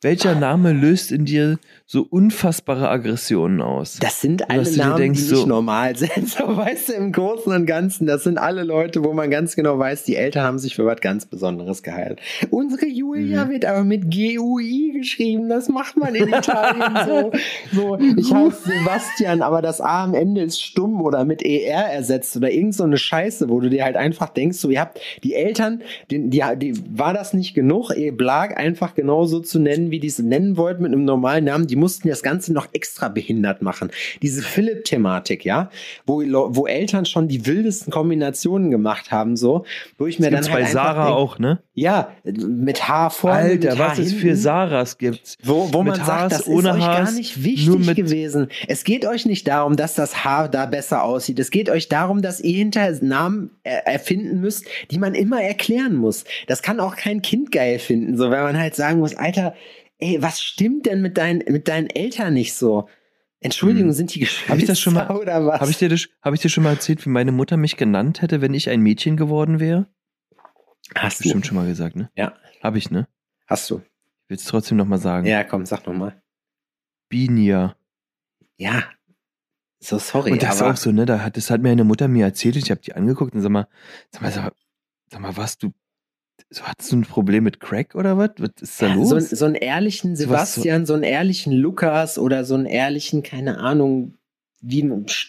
Welcher 0.00 0.34
Name 0.34 0.72
löst 0.72 1.12
in 1.12 1.24
dir 1.24 1.58
so 1.86 2.06
unfassbare 2.08 2.88
Aggressionen 2.88 3.60
aus? 3.62 3.98
das 4.00 4.20
sind 4.20 4.50
alle 4.50 4.70
Namen, 4.76 4.96
denkst, 4.96 5.20
die 5.20 5.30
nicht 5.30 5.40
so- 5.40 5.46
normal 5.46 5.96
sind. 5.96 6.28
So, 6.28 6.56
weißt 6.56 6.90
du, 6.90 6.92
im 6.94 7.12
Großen 7.12 7.52
und 7.52 7.66
Ganzen, 7.66 8.06
das 8.06 8.24
sind 8.24 8.38
alle 8.38 8.62
Leute, 8.64 9.02
wo 9.04 9.12
man 9.12 9.30
ganz 9.30 9.56
genau 9.56 9.78
weiß, 9.78 10.04
die 10.04 10.16
Eltern 10.16 10.44
haben 10.44 10.58
sich 10.58 10.74
für 10.76 10.84
was 10.86 11.00
ganz 11.00 11.26
Besonderes 11.26 11.82
gehalten. 11.82 12.16
Unsere 12.50 12.86
Julia 12.86 13.44
Mhm. 13.46 13.50
wird 13.50 13.64
aber 13.64 13.84
mit 13.84 14.10
G-U-I 14.10 14.92
geschrieben. 14.98 15.48
Das 15.48 15.68
macht 15.68 15.96
man 15.96 16.14
in 16.14 16.28
Italien 16.28 16.98
so. 17.06 17.32
so. 17.72 17.98
Ich 18.16 18.32
heiße 18.32 18.70
Sebastian, 18.78 19.42
aber 19.42 19.62
das 19.62 19.80
A 19.80 20.04
am 20.04 20.14
Ende 20.14 20.42
ist 20.42 20.60
stumm 20.62 21.00
oder 21.02 21.24
mit 21.24 21.42
ER 21.42 21.86
ersetzt 21.92 22.36
oder 22.36 22.50
irgend 22.50 22.74
so 22.74 22.84
eine 22.84 22.96
Scheiße, 22.98 23.48
wo 23.48 23.60
du 23.60 23.70
dir 23.70 23.84
halt 23.84 23.96
einfach 23.96 24.28
denkst, 24.28 24.58
so, 24.58 24.70
ihr 24.70 24.80
habt 24.80 25.00
die 25.24 25.34
Eltern, 25.34 25.82
die, 26.10 26.28
die, 26.30 26.42
die 26.56 26.74
war 26.96 27.14
das 27.14 27.32
nicht 27.34 27.54
genug, 27.54 27.90
ihr 27.96 28.16
Blag 28.16 28.58
einfach 28.58 28.94
genauso 28.94 29.40
zu 29.40 29.58
nennen, 29.62 29.90
wie 29.90 30.00
die 30.00 30.08
es 30.08 30.18
nennen 30.18 30.56
wollten 30.56 30.82
mit 30.82 30.92
einem 30.92 31.04
normalen 31.04 31.44
Namen. 31.44 31.66
Die 31.66 31.76
mussten 31.76 32.08
das 32.08 32.22
Ganze 32.22 32.52
noch 32.52 32.68
extra 32.72 33.08
behindert 33.08 33.62
machen. 33.62 33.90
Diese 34.20 34.42
Philipp-Thematik, 34.42 35.44
ja, 35.44 35.70
wo, 36.06 36.22
wo 36.22 36.66
Eltern 36.66 37.06
schon 37.06 37.28
die 37.28 37.46
wildesten 37.46 37.92
Kombinationen 37.92 38.70
gemacht 38.70 39.10
haben, 39.10 39.36
so, 39.36 39.64
wo 39.98 40.06
ich 40.06 40.18
mir 40.18 40.30
Gibt's 40.30 40.46
dann 40.46 40.54
halt 40.54 40.64
bei 40.64 40.70
Sarah 40.70 41.06
denk, 41.06 41.16
auch, 41.16 41.38
ne? 41.38 41.60
Ja, 41.74 42.12
mit 42.24 42.88
Haar 42.88 43.10
vorne, 43.10 43.36
Alter, 43.36 43.70
mit 43.70 43.78
Haar 43.78 43.90
was 43.90 43.98
es 43.98 44.12
für 44.12 44.20
hinten. 44.28 44.36
Saras 44.36 44.98
gibt. 44.98 45.38
Wo, 45.42 45.72
wo 45.72 45.82
man 45.82 45.98
Haas, 45.98 46.06
sagt, 46.06 46.32
das 46.32 46.46
ohne 46.46 46.70
ist 46.70 46.74
euch 46.76 46.80
gar 46.80 47.02
Haas, 47.02 47.14
nicht 47.14 47.42
wichtig 47.42 47.94
gewesen. 47.94 48.48
Es 48.68 48.84
geht 48.84 49.06
euch 49.06 49.24
nicht 49.26 49.48
darum, 49.48 49.76
dass 49.76 49.94
das 49.94 50.24
Haar 50.24 50.48
da 50.48 50.66
besser 50.66 51.02
aussieht. 51.02 51.38
Es 51.38 51.50
geht 51.50 51.70
euch 51.70 51.88
darum, 51.88 52.20
dass 52.22 52.40
ihr 52.40 52.56
hinterher 52.58 52.92
Namen 53.00 53.50
er 53.62 53.86
erfinden 53.86 54.40
müsst, 54.40 54.66
die 54.90 54.98
man 54.98 55.14
immer 55.14 55.42
erklären 55.42 55.96
muss. 55.96 56.24
Das 56.46 56.62
kann 56.62 56.80
auch 56.80 56.96
kein 56.96 57.22
Kind 57.22 57.52
geil 57.52 57.78
finden, 57.78 58.16
so 58.16 58.30
wenn 58.30 58.42
man 58.42 58.58
halt 58.58 58.74
sagen 58.74 58.98
muss, 58.98 59.14
Alter, 59.14 59.51
ey, 59.98 60.20
was 60.22 60.40
stimmt 60.40 60.86
denn 60.86 61.02
mit 61.02 61.16
deinen, 61.18 61.38
mit 61.52 61.68
deinen 61.68 61.88
Eltern 61.90 62.34
nicht 62.34 62.54
so? 62.54 62.88
Entschuldigung, 63.40 63.88
Hm. 63.90 63.94
sind 63.94 64.14
die 64.14 64.20
Geschwister 64.20 64.52
Hab 64.52 64.58
ich 64.58 64.66
das 64.66 64.78
schon 64.78 64.94
mal- 64.94 65.10
oder 65.16 65.44
was? 65.46 65.60
Habe 65.60 65.70
ich, 65.70 65.78
dir 65.78 65.88
das- 65.88 66.08
hab 66.22 66.32
ich 66.34 66.40
dir 66.40 66.48
schon 66.48 66.62
mal 66.64 66.70
erzählt, 66.70 67.04
wie 67.04 67.10
meine 67.10 67.32
Mutter 67.32 67.56
mich 67.56 67.76
genannt 67.76 68.22
hätte, 68.22 68.40
wenn 68.40 68.54
ich 68.54 68.70
ein 68.70 68.80
Mädchen 68.80 69.16
geworden 69.16 69.58
wäre? 69.60 69.86
Hast 70.94 71.20
du. 71.20 71.22
Bestimmt 71.24 71.46
schon 71.46 71.56
mal 71.56 71.66
gesagt, 71.66 71.96
ne? 71.96 72.10
Ja. 72.16 72.34
Habe 72.62 72.78
ich, 72.78 72.90
ne? 72.90 73.08
Hast 73.46 73.68
du. 73.70 73.78
Ich 73.78 74.30
will 74.30 74.36
es 74.36 74.44
trotzdem 74.44 74.76
nochmal 74.78 74.98
sagen. 74.98 75.26
Ja, 75.26 75.42
komm, 75.42 75.66
sag 75.66 75.86
nochmal. 75.86 76.22
Binia. 77.08 77.76
Ja. 78.56 78.84
So 79.80 79.98
sorry, 79.98 80.30
Und 80.32 80.42
das 80.42 80.56
ist 80.56 80.62
auch 80.62 80.76
so, 80.76 80.92
ne? 80.92 81.06
Da 81.06 81.20
hat, 81.20 81.36
das 81.36 81.50
hat 81.50 81.60
mir 81.60 81.70
eine 81.70 81.82
Mutter 81.84 82.06
mir 82.06 82.24
erzählt 82.26 82.54
und 82.54 82.62
ich 82.64 82.70
habe 82.70 82.80
die 82.80 82.94
angeguckt 82.94 83.34
und 83.34 83.40
sag 83.42 83.50
mal, 83.50 83.66
sag 84.10 84.22
mal, 84.22 84.30
sag 84.30 84.44
mal, 84.44 84.52
sag 85.10 85.20
mal 85.20 85.36
was, 85.36 85.58
du, 85.58 85.72
so, 86.50 86.62
hattest 86.64 86.92
du 86.92 86.96
ein 86.96 87.02
Problem 87.02 87.44
mit 87.44 87.60
Crack 87.60 87.94
oder 87.94 88.18
was? 88.18 88.30
Was 88.38 88.50
ist 88.60 88.82
da 88.82 88.92
los? 88.92 89.08
so, 89.08 89.18
so 89.20 89.44
einen 89.46 89.54
ehrlichen 89.54 90.16
So 90.16 90.24
Sebastian, 90.24 90.86
so 90.86 90.94
einen 90.94 91.02
ehrlichen 91.02 91.52
Lukas 91.52 92.18
oder 92.18 92.44
so 92.44 92.54
einen 92.54 92.66
ehrlichen, 92.66 93.22
keine 93.22 93.58
Ahnung, 93.58 94.14
wie, 94.64 94.88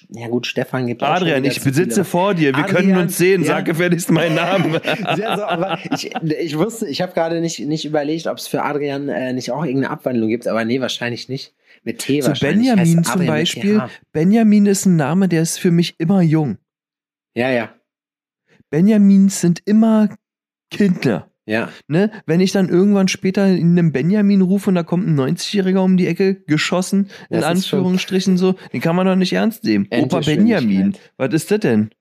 ja 0.09 0.27
gut, 0.27 0.45
Stefan 0.45 0.85
gibt 0.85 1.01
Adrian, 1.01 1.43
ich 1.43 1.59
aber- 1.65 2.05
vor 2.05 2.35
dir, 2.35 2.55
wir 2.55 2.63
können 2.65 2.89
Adrian, 2.89 2.99
uns 2.99 3.17
sehen, 3.17 3.41
ja. 3.41 3.47
sag 3.47 3.65
gefälligst 3.65 4.11
meinen 4.11 4.35
Namen. 4.35 4.79
Ja, 5.17 5.37
so, 5.37 5.43
aber 5.43 5.79
ich, 5.91 6.11
ich 6.39 6.57
wusste, 6.57 6.87
ich 6.87 7.01
habe 7.01 7.13
gerade 7.13 7.41
nicht, 7.41 7.59
nicht 7.59 7.83
überlegt, 7.85 8.27
ob 8.27 8.37
es 8.37 8.47
für 8.47 8.61
Adrian 8.63 9.09
äh, 9.09 9.33
nicht 9.33 9.49
auch 9.51 9.65
irgendeine 9.65 9.91
Abwandlung 9.91 10.29
gibt, 10.29 10.45
aber 10.47 10.63
nee, 10.65 10.81
wahrscheinlich 10.81 11.29
nicht. 11.29 11.55
Mit 11.83 11.99
T 11.99 12.21
So 12.21 12.27
wahrscheinlich. 12.29 12.67
Benjamin 12.67 13.03
zum 13.03 13.25
Beispiel. 13.25 13.81
Benjamin 14.11 14.65
ist 14.67 14.85
ein 14.85 14.97
Name, 14.97 15.27
der 15.27 15.41
ist 15.41 15.57
für 15.57 15.71
mich 15.71 15.95
immer 15.99 16.21
jung. 16.21 16.57
Ja, 17.35 17.49
ja, 17.49 17.73
Benjamins 18.69 19.41
sind 19.41 19.61
immer 19.65 20.09
Kinder. 20.73 21.29
ja. 21.45 21.69
Ne? 21.87 22.11
Wenn 22.25 22.39
ich 22.39 22.51
dann 22.51 22.69
irgendwann 22.69 23.07
später 23.07 23.47
in 23.47 23.71
einem 23.71 23.91
Benjamin 23.91 24.41
rufe 24.41 24.69
und 24.69 24.75
da 24.75 24.83
kommt 24.83 25.07
ein 25.07 25.19
90-Jähriger 25.19 25.79
um 25.79 25.97
die 25.97 26.07
Ecke, 26.07 26.35
geschossen, 26.35 27.09
in 27.29 27.37
Das 27.37 27.45
Anführungsstrichen 27.45 28.37
so, 28.37 28.55
den 28.71 28.81
kann 28.81 28.95
man 28.95 29.05
doch 29.05 29.15
nicht 29.15 29.33
ernst 29.33 29.63
nehmen. 29.63 29.87
Opa 29.91 30.19
Benjamin, 30.21 30.95
was 31.17 31.33
ist 31.33 31.51
das 31.51 31.59
denn? 31.59 31.91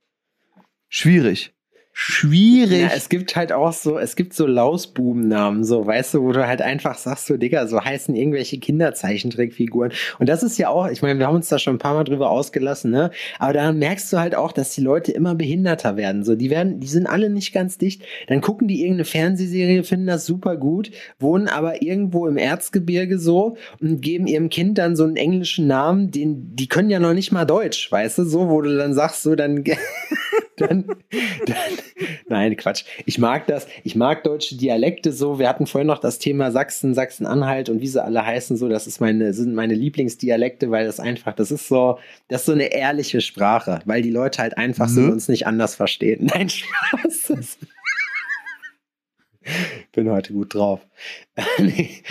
Schwierig. 0.89 1.55
Schwierig. 1.95 2.81
Ja, 2.81 2.91
es 2.95 3.11
gibt 3.11 3.37
halt 3.37 3.53
auch 3.53 3.75
so, 3.75 3.99
es 3.99 4.17
gibt 4.17 4.33
so 4.33 4.47
Lausbubennamen, 4.47 5.63
so, 5.63 5.87
weißt 5.87 6.15
du, 6.15 6.23
wo 6.23 6.33
du 6.33 6.47
halt 6.47 6.63
einfach 6.63 6.97
sagst, 6.97 7.27
so, 7.27 7.37
Digga, 7.37 7.67
so 7.67 7.85
heißen 7.85 8.15
irgendwelche 8.17 8.59
Kinderzeichentrickfiguren. 8.59 9.93
Und 10.19 10.29
das 10.31 10.43
ist 10.43 10.57
ja 10.57 10.71
auch, 10.71 10.89
ich 10.89 11.03
meine, 11.03 11.19
wir 11.19 11.27
haben 11.27 11.35
uns 11.37 11.49
da 11.49 11.59
schon 11.59 11.75
ein 11.75 11.79
paar 11.79 11.93
Mal 11.93 12.05
drüber 12.05 12.31
ausgelassen, 12.31 12.91
ne? 12.91 13.11
Aber 13.39 13.53
da 13.53 13.73
merkst 13.73 14.11
du 14.11 14.19
halt 14.19 14.35
auch, 14.35 14.53
dass 14.53 14.75
die 14.75 14.81
Leute 14.81 15.13
immer 15.13 15.35
behinderter 15.35 15.99
werden. 15.99 16.25
So, 16.25 16.35
die 16.35 16.49
werden, 16.49 16.81
die 16.81 16.87
sind 16.87 17.07
alle 17.07 17.29
nicht 17.29 17.53
ganz 17.53 17.77
dicht. 17.77 18.03
Dann 18.27 18.41
gucken 18.41 18.69
die 18.69 18.81
irgendeine 18.81 19.05
Fernsehserie, 19.05 19.85
finden 19.85 20.07
das 20.07 20.25
super 20.25 20.57
gut, 20.57 20.91
wohnen 21.19 21.47
aber 21.47 21.83
irgendwo 21.83 22.27
im 22.27 22.39
Erzgebirge 22.39 23.19
so 23.19 23.59
und 23.81 24.01
geben 24.01 24.27
ihrem 24.27 24.49
Kind 24.49 24.79
dann 24.79 24.97
so 24.97 25.05
einen 25.05 25.17
englischen 25.17 25.67
Namen, 25.67 26.11
den, 26.11 26.57
die 26.57 26.69
können 26.69 26.89
ja 26.89 27.01
noch 27.01 27.13
nicht 27.13 27.33
mal 27.33 27.45
Deutsch, 27.45 27.93
weißt 27.93 28.17
du, 28.17 28.25
so, 28.25 28.49
wo 28.49 28.63
du 28.63 28.75
dann 28.79 28.95
sagst, 28.95 29.23
so, 29.23 29.35
dann, 29.35 29.63
dann, 30.57 30.87
dann 31.47 31.57
Nein, 32.29 32.57
Quatsch. 32.57 32.85
Ich 33.05 33.19
mag 33.19 33.47
das. 33.47 33.67
Ich 33.85 33.95
mag 33.95 34.25
deutsche 34.25 34.57
Dialekte 34.57 35.13
so. 35.13 35.39
Wir 35.39 35.49
hatten 35.49 35.67
vorhin 35.67 35.87
noch 35.87 35.99
das 35.99 36.19
Thema 36.19 36.51
Sachsen, 36.51 36.95
Sachsen-Anhalt 36.95 37.69
und 37.69 37.81
wie 37.81 37.87
sie 37.87 38.03
alle 38.03 38.25
heißen 38.25 38.57
so. 38.57 38.69
Das 38.69 38.87
ist 38.87 39.01
meine, 39.01 39.35
sind 39.35 39.55
meine 39.55 39.75
Lieblingsdialekte, 39.75 40.71
weil 40.71 40.87
das 40.87 40.99
einfach, 41.01 41.35
das 41.35 41.51
ist 41.51 41.69
so, 41.69 41.99
das 42.29 42.43
ist 42.43 42.47
so 42.47 42.53
eine 42.53 42.73
ehrliche 42.73 43.21
Sprache, 43.21 43.81
weil 43.85 44.03
die 44.03 44.11
Leute 44.11 44.41
halt 44.41 44.57
einfach 44.57 44.89
so 44.89 45.03
Ne? 45.03 45.13
uns 45.13 45.29
nicht 45.29 45.47
anders 45.47 45.75
verstehen. 45.75 46.27
Nein, 46.35 46.49
Spaß. 46.49 47.59
Bin 49.93 50.11
heute 50.11 50.33
gut 50.33 50.55
drauf. 50.55 50.87
Nee. 51.59 52.03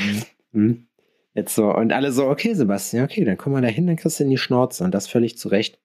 Hm. 0.54 0.88
Jetzt 1.34 1.56
so, 1.56 1.74
und 1.74 1.94
alle 1.94 2.12
so, 2.12 2.28
okay, 2.28 2.54
Sebastian, 2.54 3.06
okay, 3.06 3.24
dann 3.24 3.38
komm 3.38 3.54
mal 3.54 3.62
da 3.62 3.70
hin, 3.70 3.88
dann 3.88 3.96
kriegst 3.96 4.20
du 4.20 4.26
in 4.26 4.30
die 4.30 4.38
Schnauze 4.38 4.84
und 4.84 4.92
das 4.92 5.08
völlig 5.08 5.38
zu 5.38 5.48
Recht. 5.48 5.80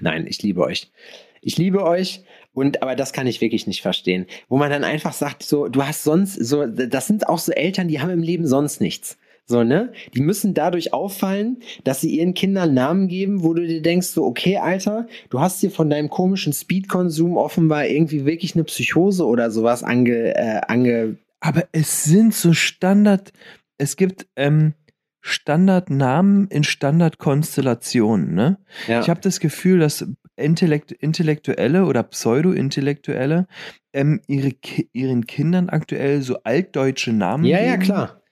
Nein, 0.00 0.26
ich 0.28 0.40
liebe 0.42 0.62
euch. 0.62 0.92
Ich 1.40 1.58
liebe 1.58 1.84
euch 1.84 2.22
und 2.52 2.82
aber 2.82 2.96
das 2.96 3.12
kann 3.12 3.26
ich 3.26 3.40
wirklich 3.40 3.66
nicht 3.66 3.82
verstehen. 3.82 4.26
Wo 4.48 4.56
man 4.56 4.70
dann 4.70 4.84
einfach 4.84 5.12
sagt, 5.12 5.42
so, 5.42 5.68
du 5.68 5.84
hast 5.84 6.04
sonst, 6.04 6.34
so, 6.34 6.66
das 6.66 7.06
sind 7.06 7.28
auch 7.28 7.38
so 7.38 7.52
Eltern, 7.52 7.88
die 7.88 8.00
haben 8.00 8.10
im 8.10 8.22
Leben 8.22 8.46
sonst 8.46 8.80
nichts. 8.80 9.18
So, 9.50 9.64
ne? 9.64 9.92
Die 10.14 10.20
müssen 10.20 10.52
dadurch 10.52 10.92
auffallen, 10.92 11.60
dass 11.82 12.02
sie 12.02 12.18
ihren 12.18 12.34
Kindern 12.34 12.74
Namen 12.74 13.08
geben, 13.08 13.42
wo 13.42 13.54
du 13.54 13.66
dir 13.66 13.80
denkst, 13.80 14.08
so, 14.08 14.26
okay, 14.26 14.58
Alter, 14.58 15.06
du 15.30 15.40
hast 15.40 15.62
dir 15.62 15.70
von 15.70 15.88
deinem 15.88 16.10
komischen 16.10 16.52
Speedkonsum 16.52 17.38
offenbar 17.38 17.86
irgendwie 17.86 18.26
wirklich 18.26 18.54
eine 18.54 18.64
Psychose 18.64 19.24
oder 19.24 19.50
sowas 19.50 19.82
ange, 19.82 20.36
äh, 20.36 20.60
ange, 20.68 21.16
Aber 21.40 21.64
es 21.72 22.04
sind 22.04 22.34
so 22.34 22.52
Standard, 22.52 23.32
es 23.78 23.96
gibt 23.96 24.26
ähm, 24.36 24.74
Standardnamen 25.22 26.48
in 26.48 26.62
Standardkonstellationen, 26.62 28.34
ne? 28.34 28.58
ja. 28.86 29.00
Ich 29.00 29.08
habe 29.08 29.22
das 29.22 29.40
Gefühl, 29.40 29.78
dass 29.78 30.06
Intellekt 30.38 30.92
Intellektuelle 30.92 31.84
oder 31.84 32.02
Pseudo-Intellektuelle 32.02 33.46
ähm, 33.92 34.20
ihre 34.26 34.52
ihren 34.92 35.26
Kindern 35.26 35.68
aktuell 35.68 36.22
so 36.22 36.42
altdeutsche 36.44 37.12
Namen 37.12 37.44
ja, 37.44 37.58
geben 37.58 37.68
ja, 37.70 37.76
klar. 37.78 38.22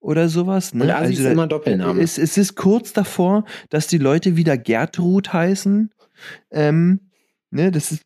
oder 0.00 0.28
sowas. 0.28 0.74
Ne? 0.74 0.84
Und 0.84 0.90
Assis 0.90 1.22
da- 1.22 1.32
immer 1.32 1.46
Doppelnamen. 1.46 2.00
Es, 2.02 2.18
es 2.18 2.38
ist 2.38 2.54
kurz 2.56 2.92
davor, 2.92 3.44
dass 3.68 3.86
die 3.86 3.98
Leute 3.98 4.36
wieder 4.36 4.56
Gertrud 4.56 5.32
heißen. 5.32 5.90
Ähm, 6.50 7.00
ne, 7.50 7.70
das 7.70 7.92
ist, 7.92 8.02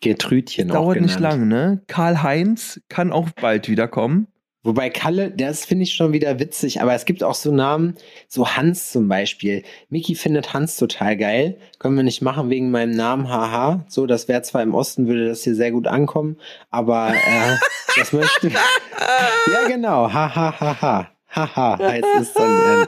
Gertrüdchen 0.00 0.70
auch 0.70 0.74
dauert 0.74 1.00
nicht 1.00 1.16
genannt. 1.16 1.40
lang, 1.40 1.48
ne? 1.48 1.82
Karl-Heinz 1.88 2.80
kann 2.88 3.10
auch 3.12 3.30
bald 3.30 3.68
wiederkommen. 3.68 4.28
Wobei 4.64 4.90
Kalle, 4.90 5.30
das 5.30 5.64
finde 5.64 5.84
ich 5.84 5.94
schon 5.94 6.12
wieder 6.12 6.40
witzig, 6.40 6.82
aber 6.82 6.92
es 6.92 7.04
gibt 7.04 7.22
auch 7.22 7.36
so 7.36 7.52
Namen, 7.52 7.94
so 8.26 8.48
Hans 8.56 8.90
zum 8.90 9.06
Beispiel. 9.08 9.62
Miki 9.88 10.16
findet 10.16 10.52
Hans 10.52 10.76
total 10.76 11.16
geil. 11.16 11.58
Können 11.78 11.96
wir 11.96 12.02
nicht 12.02 12.22
machen 12.22 12.50
wegen 12.50 12.70
meinem 12.72 12.90
Namen, 12.90 13.28
haha. 13.28 13.84
So, 13.88 14.06
das 14.06 14.26
wäre 14.26 14.42
zwar 14.42 14.62
im 14.62 14.74
Osten, 14.74 15.06
würde 15.06 15.28
das 15.28 15.44
hier 15.44 15.54
sehr 15.54 15.70
gut 15.70 15.86
ankommen, 15.86 16.38
aber 16.70 17.14
äh, 17.14 17.56
das 17.96 18.12
möchte. 18.12 18.48
ja, 18.48 19.68
genau, 19.68 20.12
haha, 20.12 20.60
haha. 20.60 21.10
Haha, 21.30 21.78
heißt 21.78 22.06
es 22.20 22.32
dann. 22.32 22.86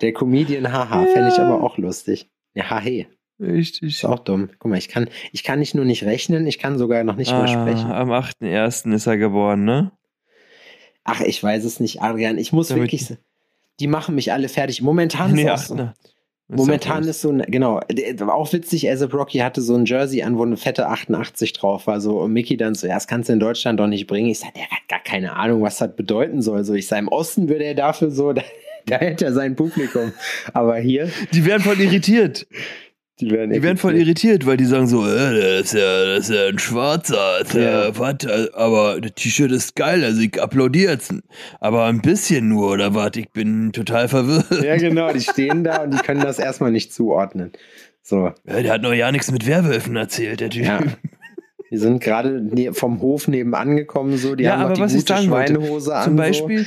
Der 0.00 0.12
Comedian, 0.12 0.72
haha, 0.72 1.04
fände 1.06 1.28
ich 1.28 1.38
aber 1.38 1.62
auch 1.62 1.76
lustig. 1.76 2.30
Ja, 2.54 2.70
hahe, 2.70 3.06
Richtig. 3.40 3.96
ist 3.96 4.04
auch 4.04 4.20
dumm. 4.20 4.50
Guck 4.58 4.70
mal, 4.70 4.78
ich 4.78 4.88
kann, 4.88 5.08
ich 5.32 5.42
kann 5.42 5.58
nicht 5.58 5.74
nur 5.74 5.84
nicht 5.84 6.04
rechnen, 6.04 6.46
ich 6.46 6.58
kann 6.58 6.78
sogar 6.78 7.02
noch 7.04 7.16
nicht 7.16 7.32
mal 7.32 7.48
sprechen. 7.48 7.90
Ah, 7.90 8.00
am 8.00 8.10
8.1. 8.12 8.94
ist 8.94 9.06
er 9.06 9.16
geboren, 9.16 9.64
ne? 9.64 9.92
Ach, 11.04 11.20
ich 11.20 11.42
weiß 11.42 11.64
es 11.64 11.80
nicht, 11.80 12.00
Adrian. 12.02 12.38
Ich 12.38 12.52
muss 12.52 12.68
Damit- 12.68 12.84
wirklich. 12.84 13.16
Die 13.80 13.86
machen 13.86 14.14
mich 14.14 14.32
alle 14.32 14.48
fertig. 14.48 14.82
Momentan 14.82 15.30
ist 15.30 15.36
Nee, 15.44 15.48
ach, 15.48 15.58
so. 15.58 15.74
ne. 15.74 15.94
Momentan 16.48 17.04
ist 17.04 17.22
so 17.22 17.30
ein, 17.30 17.42
genau, 17.48 17.80
der- 17.90 18.28
auch 18.28 18.52
witzig, 18.52 18.90
ASAP 18.90 19.14
Rocky 19.14 19.38
hatte 19.38 19.62
so 19.62 19.74
ein 19.74 19.86
Jersey 19.86 20.22
an, 20.22 20.36
wo 20.36 20.42
eine 20.42 20.58
fette 20.58 20.86
88 20.86 21.54
drauf 21.54 21.86
war, 21.86 21.98
so, 22.00 22.18
und 22.20 22.32
Mickey 22.34 22.58
dann 22.58 22.74
so, 22.74 22.86
ja, 22.86 22.94
das 22.94 23.06
kannst 23.06 23.30
du 23.30 23.32
in 23.32 23.40
Deutschland 23.40 23.80
doch 23.80 23.86
nicht 23.86 24.06
bringen. 24.06 24.28
Ich 24.28 24.40
sag, 24.40 24.52
der 24.52 24.64
hat 24.64 24.86
gar 24.88 24.98
keine 25.02 25.34
Ahnung, 25.34 25.62
was 25.62 25.78
das 25.78 25.96
bedeuten 25.96 26.42
soll. 26.42 26.62
So, 26.64 26.74
ich 26.74 26.86
sag, 26.88 26.98
im 26.98 27.08
Osten 27.08 27.48
würde 27.48 27.64
er 27.64 27.74
dafür 27.74 28.10
so, 28.10 28.32
da, 28.34 28.42
da 28.84 28.96
hätte 28.98 29.24
er 29.24 29.32
sein 29.32 29.56
Publikum. 29.56 30.12
Aber 30.52 30.76
hier, 30.78 31.10
Die 31.32 31.44
werden 31.46 31.62
voll 31.62 31.80
irritiert. 31.80 32.46
die 33.20 33.30
werden, 33.30 33.50
Die 33.52 33.62
werden 33.62 33.76
voll 33.76 33.94
irritiert, 33.96 34.46
weil 34.46 34.56
die 34.56 34.64
sagen 34.64 34.86
so, 34.86 35.06
äh, 35.06 35.58
das 35.58 35.66
ist 35.66 35.74
ja, 35.74 36.04
das 36.06 36.28
ist 36.28 36.34
ja 36.34 36.46
ein 36.46 36.58
Schwarzer, 36.58 37.42
ja. 37.54 37.96
Was, 37.98 38.24
äh, 38.24 38.48
aber 38.54 39.00
das 39.00 39.12
T-Shirt 39.14 39.52
ist 39.52 39.76
geil, 39.76 40.02
also 40.02 40.20
ich 40.20 40.40
applaudiere 40.42 40.92
jetzt. 40.92 41.14
Aber 41.60 41.84
ein 41.86 42.00
bisschen 42.00 42.48
nur, 42.48 42.70
oder 42.72 42.94
was? 42.94 43.12
Ich 43.16 43.30
bin 43.30 43.72
total 43.72 44.08
verwirrt. 44.08 44.62
Ja, 44.64 44.76
genau, 44.78 45.12
die 45.12 45.20
stehen 45.20 45.62
da 45.62 45.82
und 45.82 45.92
die 45.92 45.98
können 45.98 46.20
das 46.20 46.38
erstmal 46.38 46.72
nicht 46.72 46.92
zuordnen. 46.92 47.52
So, 48.02 48.32
Ja, 48.46 48.62
der 48.62 48.72
hat 48.72 48.82
noch 48.82 48.92
ja 48.94 49.12
nichts 49.12 49.30
mit 49.30 49.46
Werwölfen 49.46 49.94
erzählt, 49.94 50.40
der 50.40 50.50
Typ. 50.50 50.64
ja. 50.64 50.80
Die 51.70 51.78
sind 51.78 52.02
gerade 52.02 52.42
ne- 52.42 52.74
vom 52.74 53.00
Hof 53.00 53.28
nebenan 53.28 53.76
gekommen, 53.76 54.16
so, 54.18 54.34
die 54.34 54.44
Ja, 54.44 54.52
haben 54.58 54.62
aber 54.64 54.74
die 54.74 54.80
was 54.82 54.92
ich 54.94 55.06
gute 55.06 55.30
wollte, 55.30 55.54
Schweinehose 55.54 55.94
an. 55.94 56.04
Zum 56.04 56.16
Beispiel, 56.16 56.66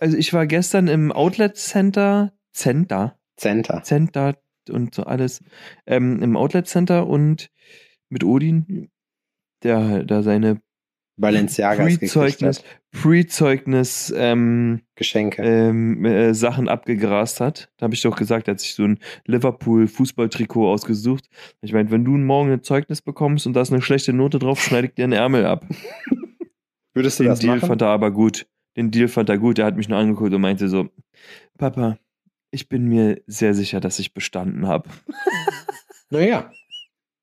also 0.00 0.16
ich 0.16 0.32
war 0.32 0.46
gestern 0.46 0.88
im 0.88 1.12
Outlet 1.12 1.56
Center, 1.56 2.32
Center, 2.52 3.16
So. 3.36 3.42
Center. 3.48 3.82
Center 3.84 4.34
und 4.68 4.94
so 4.94 5.04
alles, 5.04 5.42
ähm, 5.86 6.22
im 6.22 6.36
Outlet 6.36 6.66
Center 6.66 7.06
und 7.06 7.50
mit 8.10 8.24
Odin, 8.24 8.90
der 9.62 10.04
da 10.04 10.22
seine 10.22 10.60
Balenciagas 11.16 11.98
Pre-Zeugnis. 11.98 12.64
Pre-Zeugnis 12.92 14.12
ähm, 14.16 14.80
Geschenke. 14.94 15.42
ähm, 15.42 16.04
äh, 16.06 16.32
Sachen 16.34 16.68
abgegrast 16.68 17.40
hat. 17.40 17.70
Da 17.76 17.84
habe 17.84 17.94
ich 17.94 18.00
doch 18.00 18.16
gesagt, 18.16 18.48
er 18.48 18.52
hat 18.52 18.60
sich 18.60 18.74
so 18.74 18.84
ein 18.84 18.98
Liverpool-Fußballtrikot 19.26 20.66
ausgesucht. 20.72 21.28
Ich 21.60 21.72
meine, 21.74 21.90
wenn 21.90 22.04
du 22.04 22.12
morgen 22.12 22.50
ein 22.50 22.62
Zeugnis 22.62 23.02
bekommst 23.02 23.46
und 23.46 23.52
da 23.52 23.60
ist 23.60 23.70
eine 23.72 23.82
schlechte 23.82 24.12
Note 24.14 24.38
drauf, 24.38 24.62
schneide 24.62 24.86
ich 24.88 24.94
dir 24.94 25.04
einen 25.04 25.12
Ärmel 25.12 25.44
ab. 25.44 25.66
Würdest 26.94 27.18
du 27.20 27.24
Den 27.24 27.30
das 27.30 27.38
Deal 27.40 27.56
machen? 27.56 27.68
fand 27.68 27.82
er 27.82 27.88
aber 27.88 28.10
gut. 28.10 28.46
Den 28.76 28.90
Deal 28.90 29.08
fand 29.08 29.28
er 29.28 29.38
gut. 29.38 29.58
Er 29.58 29.66
hat 29.66 29.76
mich 29.76 29.88
nur 29.88 29.98
angeguckt 29.98 30.32
und 30.32 30.40
meinte 30.40 30.68
so, 30.68 30.88
Papa, 31.58 31.98
ich 32.50 32.68
bin 32.68 32.86
mir 32.86 33.22
sehr 33.26 33.54
sicher, 33.54 33.80
dass 33.80 33.98
ich 33.98 34.14
bestanden 34.14 34.66
habe. 34.66 34.88
Naja. 36.12 36.50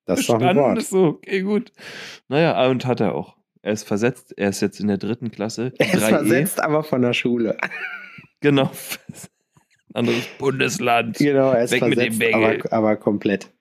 Das 0.05 0.21
ist 0.21 0.29
doch 0.29 0.41
ein 0.41 0.55
Wort. 0.55 0.77
ist 0.77 0.91
so, 0.91 1.07
okay, 1.07 1.41
gut. 1.41 1.73
Naja, 2.29 2.65
und 2.69 2.85
hat 2.85 3.01
er 3.01 3.13
auch. 3.13 3.35
Er 3.61 3.73
ist 3.73 3.83
versetzt, 3.83 4.33
er 4.37 4.47
ist 4.47 4.61
jetzt 4.61 4.79
in 4.79 4.87
der 4.87 4.97
dritten 4.97 5.29
Klasse. 5.29 5.73
Er 5.77 5.93
ist 5.93 6.03
3E. 6.05 6.09
versetzt, 6.09 6.61
aber 6.61 6.83
von 6.83 7.01
der 7.01 7.13
Schule. 7.13 7.57
Genau. 8.39 8.69
Anderes 9.93 10.27
Bundesland. 10.37 11.17
Genau, 11.17 11.51
er 11.53 11.63
ist 11.63 11.71
Weg 11.71 11.87
mit 11.87 11.97
dem 11.97 12.13
versetzt, 12.13 12.71
aber, 12.71 12.73
aber 12.73 12.95
komplett. 12.97 13.51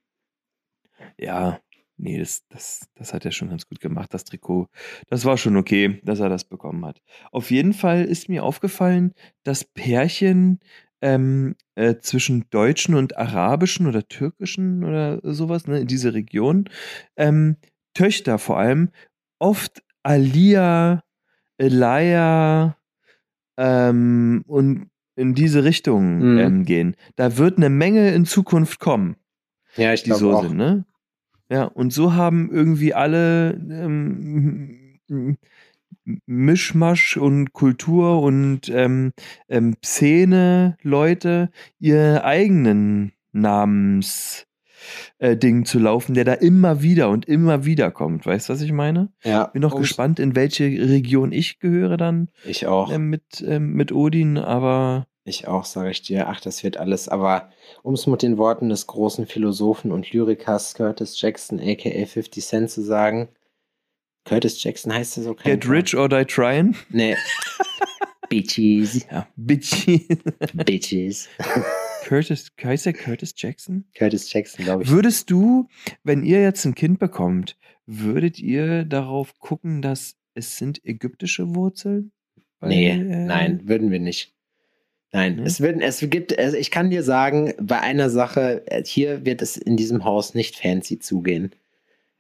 Ja, 1.19 1.61
nee, 1.97 2.19
das, 2.19 2.47
das, 2.51 2.87
das 2.95 3.15
hat 3.15 3.25
er 3.25 3.33
schon 3.33 3.49
ganz 3.49 3.67
gut 3.67 3.81
gemacht, 3.81 4.13
das 4.13 4.25
Trikot. 4.25 4.69
Das 5.09 5.25
war 5.25 5.39
schon 5.39 5.57
okay, 5.57 5.99
dass 6.05 6.21
er 6.21 6.29
das 6.29 6.45
bekommen 6.45 6.85
hat. 6.85 7.01
Auf 7.33 7.51
jeden 7.51 7.73
Fall 7.73 8.05
ist 8.05 8.29
mir 8.29 8.45
aufgefallen, 8.45 9.15
dass 9.45 9.65
Pärchen 9.65 10.61
ähm, 11.03 11.55
äh, 11.75 11.97
zwischen 12.01 12.47
deutschen 12.51 12.95
und 12.95 13.17
arabischen 13.17 13.87
oder 13.87 14.07
türkischen 14.09 14.85
oder 14.85 15.21
sowas, 15.23 15.67
ne, 15.67 15.81
in 15.81 15.87
diese 15.87 16.15
Region, 16.15 16.69
ähm, 17.17 17.57
Töchter 17.95 18.39
vor 18.39 18.59
allem, 18.59 18.91
oft 19.39 19.83
Alia, 20.03 21.03
Elia 21.59 22.77
ähm, 23.57 24.45
und 24.47 24.91
in 25.17 25.35
diese 25.35 25.65
Richtung 25.65 26.21
Mhm. 26.21 26.39
ähm, 26.39 26.65
gehen. 26.65 26.97
Da 27.17 27.37
wird 27.39 27.57
eine 27.57 27.71
Menge 27.71 28.13
in 28.13 28.27
Zukunft 28.27 28.81
kommen 28.81 29.17
Ja, 29.77 29.93
ich 29.93 30.03
die 30.03 30.13
so 30.13 30.29
glaube 30.29 30.37
auch. 30.39 30.43
sind, 30.43 30.57
ne? 30.57 30.85
Ja, 31.51 31.65
und 31.65 31.93
so 31.93 32.15
haben 32.15 32.51
irgendwie 32.51 32.93
alle 32.93 33.53
ähm, 33.55 34.99
Mischmasch 36.27 37.17
und 37.17 37.53
Kultur 37.53 38.23
und 38.23 38.69
ähm, 38.69 39.13
ähm, 39.49 39.75
Szene 39.85 40.77
Leute 40.83 41.51
ihr 41.79 42.25
eigenen 42.25 43.13
Namens 43.33 44.47
äh, 45.19 45.37
Ding 45.37 45.65
zu 45.65 45.79
laufen, 45.79 46.15
der 46.15 46.25
da 46.25 46.33
immer 46.35 46.83
wieder 46.83 47.11
und 47.11 47.27
immer 47.27 47.65
wieder 47.65 47.91
kommt. 47.91 48.25
Weißt 48.27 48.49
du, 48.49 48.53
was 48.53 48.61
ich 48.63 48.73
meine? 48.73 49.11
Ja, 49.25 49.47
Bin 49.49 49.63
noch 49.63 49.77
gespannt, 49.77 50.19
in 50.21 50.37
welche 50.37 50.65
Region 50.65 51.33
ich 51.33 51.59
gehöre 51.59 51.97
dann 51.97 52.29
Ich 52.45 52.67
auch. 52.67 52.93
ähm, 52.93 53.11
mit, 53.11 53.45
ähm, 53.47 53.73
mit 53.73 53.93
Odin, 53.93 54.39
aber 54.39 55.07
Ich 55.25 55.49
auch, 55.49 55.65
sage 55.65 55.91
ich 55.91 56.03
dir. 56.03 56.29
Ach, 56.29 56.41
das 56.41 56.63
wird 56.63 56.77
alles. 56.77 57.09
Aber 57.09 57.51
um 57.83 57.95
es 57.95 58.07
mit 58.07 58.23
den 58.23 58.39
Worten 58.39 58.69
des 58.69 58.87
großen 58.87 59.27
Philosophen 59.27 59.91
und 59.91 60.13
Lyrikers 60.13 60.75
Curtis 60.75 61.21
Jackson, 61.21 61.59
aka 61.61 62.07
50 62.07 62.45
Cent, 62.45 62.71
zu 62.71 62.83
sagen. 62.83 63.29
Curtis 64.27 64.63
Jackson 64.63 64.93
heißt 64.93 65.17
er 65.19 65.23
so 65.23 65.35
get 65.35 65.69
rich 65.69 65.95
or 65.97 66.09
die 66.09 66.25
trying. 66.25 66.75
Nee. 66.91 67.17
Bitches. 68.29 69.07
Ja, 69.11 69.29
bitchy. 69.37 70.07
Bitches. 70.53 71.29
Curtis, 72.05 72.51
heißt 72.63 72.87
der 72.87 72.93
Curtis 72.93 73.35
Jackson? 73.37 73.85
Curtis 73.97 74.33
Jackson, 74.33 74.65
glaube 74.65 74.83
ich. 74.83 74.91
Würdest 74.91 75.31
du, 75.31 75.69
wenn 76.03 76.25
ihr 76.25 76.43
jetzt 76.43 76.65
ein 76.65 76.75
Kind 76.75 76.99
bekommt, 76.99 77.57
würdet 77.87 78.41
ihr 78.41 78.85
darauf 78.85 79.39
gucken, 79.39 79.81
dass 79.81 80.17
es 80.35 80.57
sind 80.57 80.85
ägyptische 80.85 81.55
Wurzeln? 81.55 82.11
Weil, 82.59 82.71
Nee, 82.71 82.91
äh, 82.91 82.97
nein, 83.27 83.61
würden 83.69 83.93
wir 83.93 84.01
nicht. 84.01 84.35
Nein, 85.13 85.37
Nee? 85.37 85.43
es, 85.45 85.61
wird, 85.61 85.81
es 85.81 86.01
gibt, 86.11 86.37
also 86.37 86.57
ich 86.57 86.73
kann 86.73 86.91
dir 86.91 87.05
sagen, 87.05 87.55
bei 87.61 87.81
einer 87.81 88.11
Sache, 88.11 88.65
äh, 88.67 88.83
hier 88.85 89.25
wird 89.25 89.41
es 89.41 89.57
in 89.57 89.77
diesem 89.77 90.05
Haus 90.05 90.35
nicht 90.35 90.57
fancy 90.57 90.99
zugehen. 90.99 91.53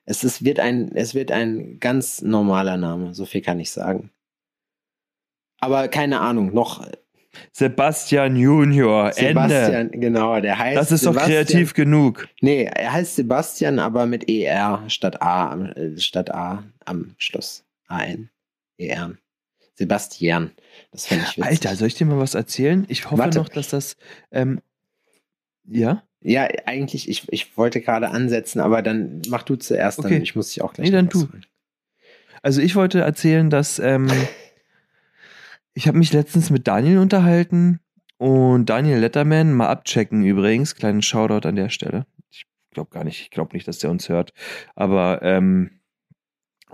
Es 0.06 0.22
ist, 0.24 0.44
wird 0.44 0.60
ein, 0.60 0.92
es 0.94 1.14
wird 1.14 1.30
ein 1.32 1.78
ganz 1.80 2.22
normaler 2.22 2.76
Name, 2.76 3.12
so 3.14 3.26
viel 3.26 3.42
kann 3.42 3.58
ich 3.60 3.70
sagen. 3.70 4.10
Aber 5.58 5.88
keine 5.88 6.20
Ahnung, 6.20 6.54
noch 6.54 6.86
Sebastian 7.52 8.36
Junior, 8.36 9.12
Sebastian, 9.12 9.72
Ende. 9.92 9.98
genau, 9.98 10.40
der 10.40 10.58
heißt. 10.58 10.76
Das 10.78 10.92
ist 10.92 11.04
doch 11.04 11.12
Sebastian- 11.12 11.44
kreativ 11.44 11.74
genug. 11.74 12.28
Nee, 12.40 12.64
er 12.64 12.92
heißt 12.92 13.16
Sebastian, 13.16 13.78
aber 13.78 14.06
mit 14.06 14.28
ER 14.28 14.84
statt 14.88 15.20
A, 15.20 15.50
am- 15.50 15.66
äh, 15.72 15.98
statt 15.98 16.30
A 16.32 16.64
am 16.84 17.14
Schluss. 17.18 17.64
AN. 17.88 18.30
ER. 18.78 19.16
Sebastian. 19.74 20.52
Das 20.92 21.06
finde 21.06 21.24
ich 21.24 21.36
witzig. 21.36 21.44
Alter, 21.44 21.76
soll 21.76 21.88
ich 21.88 21.94
dir 21.94 22.06
mal 22.06 22.18
was 22.18 22.34
erzählen? 22.34 22.86
Ich 22.88 23.04
hoffe 23.06 23.18
Warte. 23.18 23.38
noch, 23.38 23.48
dass 23.50 23.68
das. 23.68 23.96
Ähm, 24.30 24.60
ja? 25.68 26.02
Ja, 26.28 26.48
eigentlich, 26.64 27.08
ich, 27.08 27.30
ich 27.32 27.56
wollte 27.56 27.80
gerade 27.80 28.10
ansetzen, 28.10 28.58
aber 28.58 28.82
dann 28.82 29.22
mach 29.28 29.44
du 29.44 29.54
zuerst, 29.54 30.00
dann 30.00 30.06
Okay. 30.06 30.22
ich 30.22 30.34
muss 30.34 30.48
dich 30.48 30.60
auch 30.60 30.72
gleich 30.72 30.90
Nee, 30.90 30.96
dann 30.96 31.08
holen. 31.12 31.46
Also 32.42 32.60
ich 32.60 32.74
wollte 32.74 33.00
erzählen, 33.00 33.48
dass 33.48 33.78
ähm, 33.78 34.10
ich 35.74 35.86
habe 35.86 35.98
mich 35.98 36.12
letztens 36.12 36.50
mit 36.50 36.66
Daniel 36.66 36.98
unterhalten 36.98 37.78
und 38.18 38.66
Daniel 38.66 38.98
Letterman 38.98 39.52
mal 39.52 39.68
abchecken 39.68 40.24
übrigens, 40.24 40.74
kleinen 40.74 41.00
Shoutout 41.00 41.46
an 41.46 41.54
der 41.54 41.68
Stelle. 41.68 42.06
Ich 42.30 42.44
glaube 42.72 42.90
gar 42.90 43.04
nicht, 43.04 43.20
ich 43.20 43.30
glaube 43.30 43.54
nicht, 43.54 43.68
dass 43.68 43.78
der 43.78 43.90
uns 43.90 44.08
hört, 44.08 44.32
aber 44.74 45.20
ähm, 45.22 45.78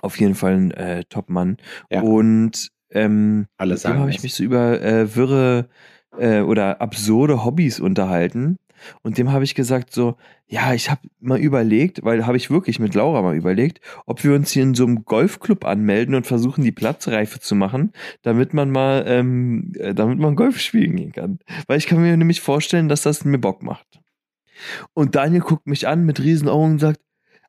auf 0.00 0.18
jeden 0.18 0.34
Fall 0.34 0.54
ein 0.54 0.70
äh, 0.70 1.04
Top-Mann. 1.04 1.58
Ja. 1.90 2.00
Und 2.00 2.70
ähm, 2.90 3.48
Alle 3.58 3.74
mit 3.74 3.84
dem 3.84 3.98
habe 3.98 4.10
ich 4.10 4.22
mich 4.22 4.34
so 4.34 4.44
über 4.44 4.80
äh, 4.80 5.14
wirre 5.14 5.68
äh, 6.18 6.40
oder 6.40 6.80
absurde 6.80 7.44
Hobbys 7.44 7.80
unterhalten. 7.80 8.58
Und 9.02 9.18
dem 9.18 9.32
habe 9.32 9.44
ich 9.44 9.54
gesagt 9.54 9.92
so, 9.92 10.16
ja, 10.46 10.74
ich 10.74 10.90
habe 10.90 11.00
mal 11.20 11.38
überlegt, 11.38 12.04
weil 12.04 12.26
habe 12.26 12.36
ich 12.36 12.50
wirklich 12.50 12.78
mit 12.78 12.94
Laura 12.94 13.22
mal 13.22 13.36
überlegt, 13.36 13.80
ob 14.06 14.22
wir 14.24 14.34
uns 14.34 14.50
hier 14.50 14.62
in 14.62 14.74
so 14.74 14.84
einem 14.84 15.04
Golfclub 15.04 15.64
anmelden 15.64 16.14
und 16.14 16.26
versuchen, 16.26 16.62
die 16.64 16.72
Platzreife 16.72 17.40
zu 17.40 17.54
machen, 17.54 17.92
damit 18.22 18.54
man 18.54 18.70
mal, 18.70 19.04
ähm, 19.06 19.72
äh, 19.78 19.94
damit 19.94 20.18
man 20.18 20.36
Golf 20.36 20.58
spielen 20.58 20.96
gehen 20.96 21.12
kann. 21.12 21.38
Weil 21.66 21.78
ich 21.78 21.86
kann 21.86 22.00
mir 22.00 22.16
nämlich 22.16 22.40
vorstellen, 22.40 22.88
dass 22.88 23.02
das 23.02 23.24
mir 23.24 23.38
Bock 23.38 23.62
macht. 23.62 24.00
Und 24.94 25.14
Daniel 25.14 25.40
guckt 25.40 25.66
mich 25.66 25.88
an 25.88 26.04
mit 26.04 26.20
riesen 26.20 26.48
Augen 26.48 26.72
und 26.72 26.78
sagt, 26.78 27.00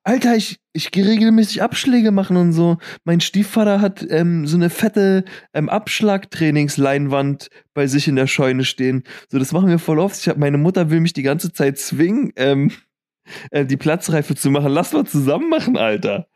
Alter, 0.05 0.35
ich, 0.35 0.59
ich 0.73 0.91
gehe 0.91 1.05
regelmäßig 1.05 1.61
Abschläge 1.61 2.11
machen 2.11 2.35
und 2.35 2.51
so. 2.51 2.77
Mein 3.05 3.21
Stiefvater 3.21 3.79
hat 3.79 4.05
ähm, 4.09 4.45
so 4.45 4.57
eine 4.57 4.69
fette 4.69 5.23
ähm, 5.53 5.69
Abschlagtrainingsleinwand 5.69 7.49
bei 7.73 7.87
sich 7.87 8.09
in 8.09 8.17
der 8.17 8.27
Scheune 8.27 8.65
stehen. 8.65 9.03
So, 9.29 9.39
das 9.39 9.53
machen 9.53 9.69
wir 9.69 9.79
voll 9.79 9.99
oft. 9.99 10.19
Ich 10.19 10.27
hab, 10.27 10.37
meine 10.37 10.57
Mutter 10.57 10.89
will 10.89 10.99
mich 10.99 11.13
die 11.13 11.23
ganze 11.23 11.53
Zeit 11.53 11.77
zwingen, 11.77 12.33
ähm, 12.35 12.71
äh, 13.51 13.65
die 13.65 13.77
Platzreife 13.77 14.35
zu 14.35 14.51
machen. 14.51 14.73
Lass 14.73 14.91
mal 14.91 15.05
zusammen 15.05 15.49
machen, 15.49 15.77
Alter. 15.77 16.27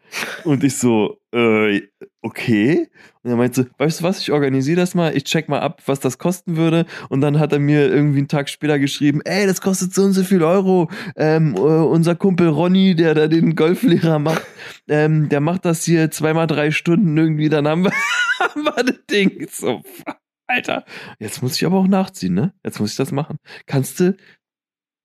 Und 0.43 0.64
ich 0.64 0.78
so, 0.78 1.20
äh, 1.34 1.82
okay. 2.22 2.89
Und 3.24 3.32
er 3.32 3.38
meinte 3.38 3.64
so, 3.64 3.70
weißt 3.78 3.99
du 3.99 4.03
was, 4.03 4.22
ich 4.22 4.32
organisiere 4.32 4.80
das 4.80 4.95
mal, 4.95 5.16
ich 5.16 5.26
check 5.26 5.49
mal 5.49 5.60
ab, 5.60 5.82
was 5.86 5.99
das 5.99 6.18
kosten 6.18 6.55
würde. 6.58 6.86
Und 7.10 7.22
dann 7.22 7.39
hat 7.39 7.53
er 7.53 7.60
mir 7.60 7.88
irgendwie 7.88 8.20
einen 8.20 8.28
Tag 8.28 8.49
später 8.49 8.80
geschrieben, 8.80 9.22
ey, 9.26 9.45
das 9.45 9.62
kostet 9.62 9.93
so 9.93 10.03
und 10.03 10.14
so 10.14 10.24
viel 10.24 10.43
Euro. 10.43 10.89
Ähm, 11.16 11.55
äh, 11.55 11.60
unser 11.60 12.16
Kumpel 12.16 12.49
Ronny, 12.49 12.95
der 12.95 13.14
da 13.14 13.28
den 13.28 13.55
Golflehrer 13.55 14.20
macht, 14.20 14.43
ähm, 14.88 15.30
der 15.30 15.41
macht 15.41 15.66
das 15.66 15.84
hier 15.84 16.12
zweimal 16.12 16.47
drei 16.47 16.72
Stunden 16.72 17.18
irgendwie, 17.18 17.49
dann 17.49 17.68
haben 17.68 17.84
wir, 17.84 17.91
haben 18.39 18.64
wir 18.64 18.84
das 18.84 19.05
Ding. 19.10 19.47
So, 19.51 19.82
fuck, 19.84 20.18
Alter, 20.47 20.86
jetzt 21.20 21.41
muss 21.41 21.58
ich 21.58 21.66
aber 21.66 21.78
auch 21.78 21.88
nachziehen, 21.88 22.34
ne? 22.34 22.53
Jetzt 22.64 22.80
muss 22.80 22.91
ich 22.91 22.97
das 22.97 23.12
machen. 23.12 23.38
Kannst 23.66 23.99
du, 23.99 24.16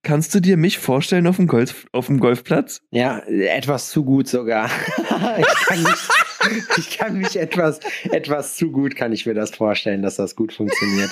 kannst 0.03 0.35
du 0.35 0.39
dir 0.39 0.57
mich 0.57 0.77
vorstellen 0.77 1.25
auf 1.27 1.37
dem, 1.37 1.47
Golf, 1.47 1.87
auf 1.91 2.07
dem 2.07 2.19
Golfplatz? 2.19 2.81
Ja, 2.91 3.19
etwas 3.19 3.89
zu 3.89 4.03
gut 4.03 4.27
sogar. 4.27 4.69
ich, 5.37 5.67
kann 5.67 5.83
mich, 5.83 6.77
ich 6.77 6.97
kann 6.97 7.17
mich 7.17 7.35
etwas, 7.37 7.79
etwas 8.11 8.55
zu 8.55 8.71
gut, 8.71 8.95
kann 8.95 9.11
ich 9.13 9.25
mir 9.25 9.33
das 9.33 9.51
vorstellen, 9.51 10.01
dass 10.01 10.17
das 10.17 10.35
gut 10.35 10.53
funktioniert. 10.53 11.11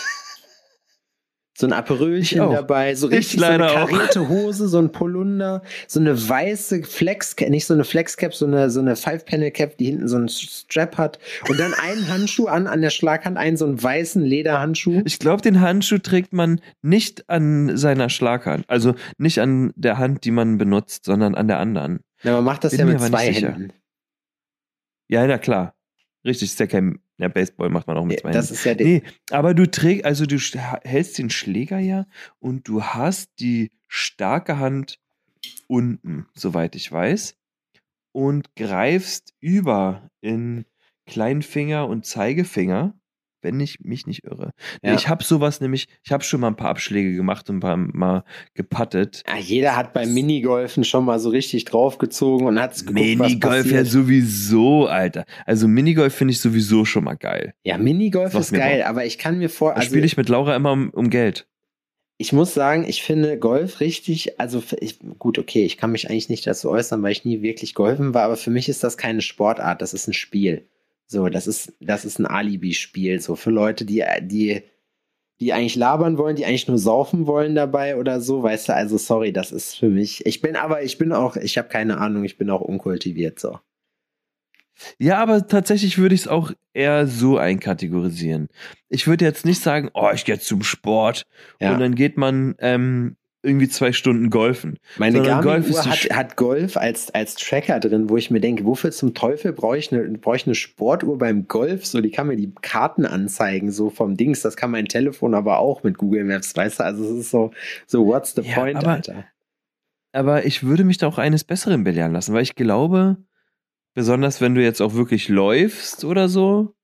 So 1.62 1.68
ein 1.68 1.74
Aperölchen 1.74 2.40
dabei, 2.40 2.96
so 2.96 3.08
Ich 3.12 3.18
richtig 3.18 3.40
so 3.40 3.46
eine 3.46 3.70
auch. 3.70 3.88
karierte 3.88 4.28
Hose, 4.28 4.68
so 4.68 4.80
ein 4.80 4.92
Polunder, 4.92 5.62
so 5.88 6.00
eine 6.00 6.28
weiße 6.28 6.82
Flexcap, 6.82 7.50
nicht 7.50 7.68
so 7.68 7.76
eine 7.76 7.84
Flexcap, 7.84 8.34
so 8.34 8.48
eine, 8.48 8.72
so 8.72 8.80
eine 8.80 8.96
Five-Panel-Cap, 8.96 9.78
die 9.78 9.86
hinten 9.86 10.08
so 10.08 10.18
einen 10.18 10.28
Strap 10.28 10.98
hat 10.98 11.20
und 11.48 11.60
dann 11.60 11.76
einen 11.76 12.08
Handschuh 12.08 12.48
an, 12.48 12.66
an 12.66 12.82
der 12.82 12.90
Schlaghand, 12.90 13.38
einen 13.38 13.58
so 13.58 13.66
einen 13.66 13.82
weißen 13.82 14.24
Lederhandschuh. 14.24 15.04
Ich 15.06 15.20
glaube, 15.20 15.44
den 15.44 15.62
Handschuh 15.62 16.00
trägt 16.00 16.34
man 16.34 16.62
nicht 16.82 17.30
an 17.30 17.78
seiner 17.78 18.10
Schlaghand. 18.10 18.66
Also 18.68 18.96
nicht 19.20 19.40
an 19.40 19.72
der 19.76 20.00
Hand, 20.00 20.26
die 20.26 20.32
man 20.32 20.58
benutzt, 20.58 21.06
sondern 21.06 21.36
an 21.36 21.48
der 21.48 21.60
anderen. 21.60 22.00
Ja, 22.24 22.34
man 22.34 22.44
macht 22.44 22.64
das 22.64 22.72
Bin 22.72 22.80
ja 22.80 22.86
mit 22.88 23.00
zwei. 23.02 23.32
Händen. 23.32 23.72
Ja, 25.10 25.28
na 25.28 25.38
klar. 25.38 25.76
Richtig, 26.26 26.50
ist 26.50 26.60
ja 26.60 26.66
kein 26.66 26.98
ja, 27.22 27.28
Baseball 27.28 27.70
macht 27.70 27.88
man 27.88 27.98
auch 27.98 28.06
mit 28.06 28.20
zwei 28.20 28.32
Das 28.32 28.48
Händen. 28.48 28.54
ist 28.56 28.64
ja 28.66 28.74
der, 28.76 28.88
Nee, 28.88 29.04
aber 29.30 29.54
du 29.54 29.70
trägst, 29.70 30.06
also 30.06 30.26
du 30.26 30.38
hältst 30.84 31.18
den 31.18 31.30
Schläger 31.30 31.80
ja 31.80 32.06
und 32.40 32.68
du 32.68 32.84
hast 32.84 33.30
die 33.40 33.72
starke 33.88 34.58
Hand 34.58 35.00
unten, 35.68 36.28
soweit 36.34 36.76
ich 36.76 36.92
weiß, 36.92 37.36
und 38.12 38.56
greifst 38.56 39.34
über 39.40 40.10
in 40.22 40.66
Kleinfinger 41.06 41.88
und 41.88 42.06
Zeigefinger, 42.06 42.94
wenn 43.42 43.60
ich 43.60 43.80
mich 43.82 44.08
nicht 44.08 44.24
irre. 44.24 44.52
Ja. 44.82 44.94
Ich 44.96 45.08
habe 45.08 45.24
sowas 45.24 45.62
nämlich, 45.62 45.88
ich 46.04 46.12
habe 46.12 46.24
schon 46.24 46.42
mal 46.42 46.48
ein 46.48 46.56
paar 46.56 46.70
Abschläge 46.70 47.16
gemacht 47.16 47.50
und 47.50 47.58
ein 47.58 47.60
paar 47.60 47.78
Mal 47.78 48.24
gepattet. 48.54 49.24
Ja, 49.28 49.38
jeder 49.38 49.76
hat 49.76 49.94
beim 49.94 50.14
Minigolfen 50.14 50.84
schon 50.84 51.06
mal 51.06 51.20
so 51.20 51.30
richtig 51.30 51.66
draufgezogen 51.66 52.48
und 52.48 52.60
hat 52.60 52.78
geguckt, 52.78 53.20
was 53.20 53.30
Minigolf 53.30 53.72
ja 53.72 53.86
sowieso, 53.86 54.88
Alter. 54.88 55.26
Also 55.46 55.68
Minigolf 55.68 56.14
finde 56.14 56.34
ich 56.34 56.40
sowieso 56.42 56.86
schon 56.86 57.04
mal 57.04 57.16
geil. 57.16 57.54
Ja, 57.64 57.78
Minigolf 57.78 58.34
ist 58.36 58.54
geil, 58.54 58.80
Bock. 58.80 58.88
aber 58.88 59.06
ich 59.06 59.18
kann 59.18 59.38
mir 59.38 59.50
vor, 59.50 59.72
Da 59.72 59.78
also 59.78 59.88
spiele 59.90 60.06
ich 60.06 60.18
mit 60.18 60.30
Laura 60.30 60.56
immer 60.56 60.72
um, 60.72 60.90
um 60.92 61.10
Geld. 61.10 61.48
ich 62.18 62.34
muss 62.34 62.54
sagen, 62.54 62.86
ich 62.88 63.02
finde 63.02 63.40
Golf 63.40 63.80
richtig, 63.80 64.40
also 64.40 64.62
ich, 64.80 65.00
gut, 65.18 65.40
okay, 65.40 65.66
ich 65.66 65.78
kann 65.78 65.92
mich 65.92 66.10
eigentlich 66.10 66.30
nicht 66.30 66.46
dazu 66.46 66.70
äußern, 66.70 67.02
weil 67.02 67.12
ich 67.14 67.26
nie 67.26 67.42
wirklich 67.42 67.74
golfen 67.74 68.14
war, 68.14 68.24
aber 68.24 68.38
für 68.38 68.52
mich 68.52 68.70
ist 68.70 68.84
das 68.84 68.96
keine 68.98 69.22
Sportart, 69.22 69.82
das 69.82 69.94
ist 69.94 70.08
ein 70.08 70.14
Spiel. 70.14 70.68
So, 71.12 71.28
das 71.28 71.46
ist, 71.46 71.74
das 71.82 72.06
ist 72.06 72.20
ein 72.20 72.26
Alibi-Spiel, 72.26 73.20
so 73.20 73.36
für 73.36 73.50
Leute, 73.52 73.84
die, 73.84 74.02
die, 74.22 74.64
die 75.42 75.52
eigentlich 75.52 75.76
labern 75.76 76.18
wollen, 76.18 76.38
die 76.38 76.46
eigentlich 76.46 76.70
nur 76.70 76.78
saufen 76.78 77.28
wollen 77.28 77.54
dabei 77.54 77.98
oder 77.98 78.22
so, 78.22 78.44
weißt 78.44 78.70
du, 78.70 78.76
also 78.76 78.98
sorry, 78.98 79.34
das 79.34 79.52
ist 79.52 79.76
für 79.76 79.90
mich. 79.90 80.26
Ich 80.26 80.40
bin 80.40 80.56
aber, 80.56 80.84
ich 80.84 80.98
bin 80.98 81.12
auch, 81.12 81.36
ich 81.36 81.58
habe 81.58 81.68
keine 81.68 81.98
Ahnung, 81.98 82.24
ich 82.24 82.38
bin 82.38 82.50
auch 82.50 82.62
unkultiviert 82.62 83.42
so. 83.42 83.60
Ja, 85.00 85.18
aber 85.18 85.46
tatsächlich 85.46 85.98
würde 85.98 86.16
ich 86.16 86.22
es 86.22 86.28
auch 86.30 86.54
eher 86.74 87.06
so 87.08 87.38
einkategorisieren. 87.38 88.48
Ich 88.88 89.06
würde 89.06 89.26
jetzt 89.26 89.44
nicht 89.46 89.62
sagen, 89.62 89.90
oh, 89.94 90.12
ich 90.14 90.24
gehe 90.24 90.40
zum 90.40 90.64
Sport 90.64 91.28
Ja. 91.60 91.74
und 91.74 91.82
dann 91.82 91.94
geht 91.94 92.16
man 92.16 92.56
ähm, 92.60 93.18
irgendwie 93.44 93.68
zwei 93.68 93.92
Stunden 93.92 94.30
golfen. 94.30 94.78
Meine 94.98 95.18
Sondern 95.18 95.42
Golf 95.42 95.68
ist 95.70 95.84
so 95.84 95.90
hat, 95.90 96.10
hat 96.12 96.36
Golf 96.38 96.78
als, 96.78 97.10
als 97.12 97.36
Tracker 97.36 97.80
drin, 97.80 98.10
wo 98.10 98.18
ich 98.18 98.30
mir 98.30 98.40
denke, 98.40 98.66
wofür 98.66 98.92
zum 98.92 99.14
Teufel 99.14 99.52
brauche 99.52 99.78
ich, 99.78 99.92
eine, 99.92 100.04
brauche 100.20 100.36
ich 100.36 100.46
eine 100.46 100.54
Sportuhr 100.56 101.18
beim 101.18 101.48
Golf? 101.48 101.86
So, 101.86 102.02
die 102.02 102.12
kann 102.12 102.28
mir 102.28 102.36
die 102.38 102.54
Karten 102.62 103.06
anzeigen, 103.06 103.72
so 103.72 103.90
vom 103.90 104.16
Dings. 104.16 104.42
Das 104.42 104.56
kann 104.56 104.70
mein 104.72 104.86
Telefon 104.86 105.34
aber 105.34 105.58
auch 105.60 105.84
mit 105.84 105.98
Google 105.98 106.24
Maps, 106.24 106.56
weißt 106.56 106.80
du? 106.80 106.84
Also 106.84 107.04
es 107.04 107.20
ist 107.22 107.32
so, 107.32 107.52
so 107.88 108.06
what's 108.06 108.36
the 108.36 108.42
Ja, 108.42 108.56
point, 108.56 108.78
aber- 108.78 108.90
Alter? 108.92 109.26
Aber 110.14 110.46
ich 110.46 110.64
würde 110.64 110.84
mich 110.84 110.98
da 110.98 111.08
auch 111.08 111.18
eines 111.18 111.44
Besseren 111.46 111.84
belehren 111.86 112.12
lassen, 112.12 112.34
weil 112.34 112.44
ich 112.44 112.56
glaube, 112.56 113.18
besonders 113.94 114.42
wenn 114.42 114.56
du 114.56 114.62
jetzt 114.62 114.82
auch 114.82 114.94
wirklich 114.94 115.30
läufst 115.30 116.04
oder 116.04 116.28
so, 116.30 116.76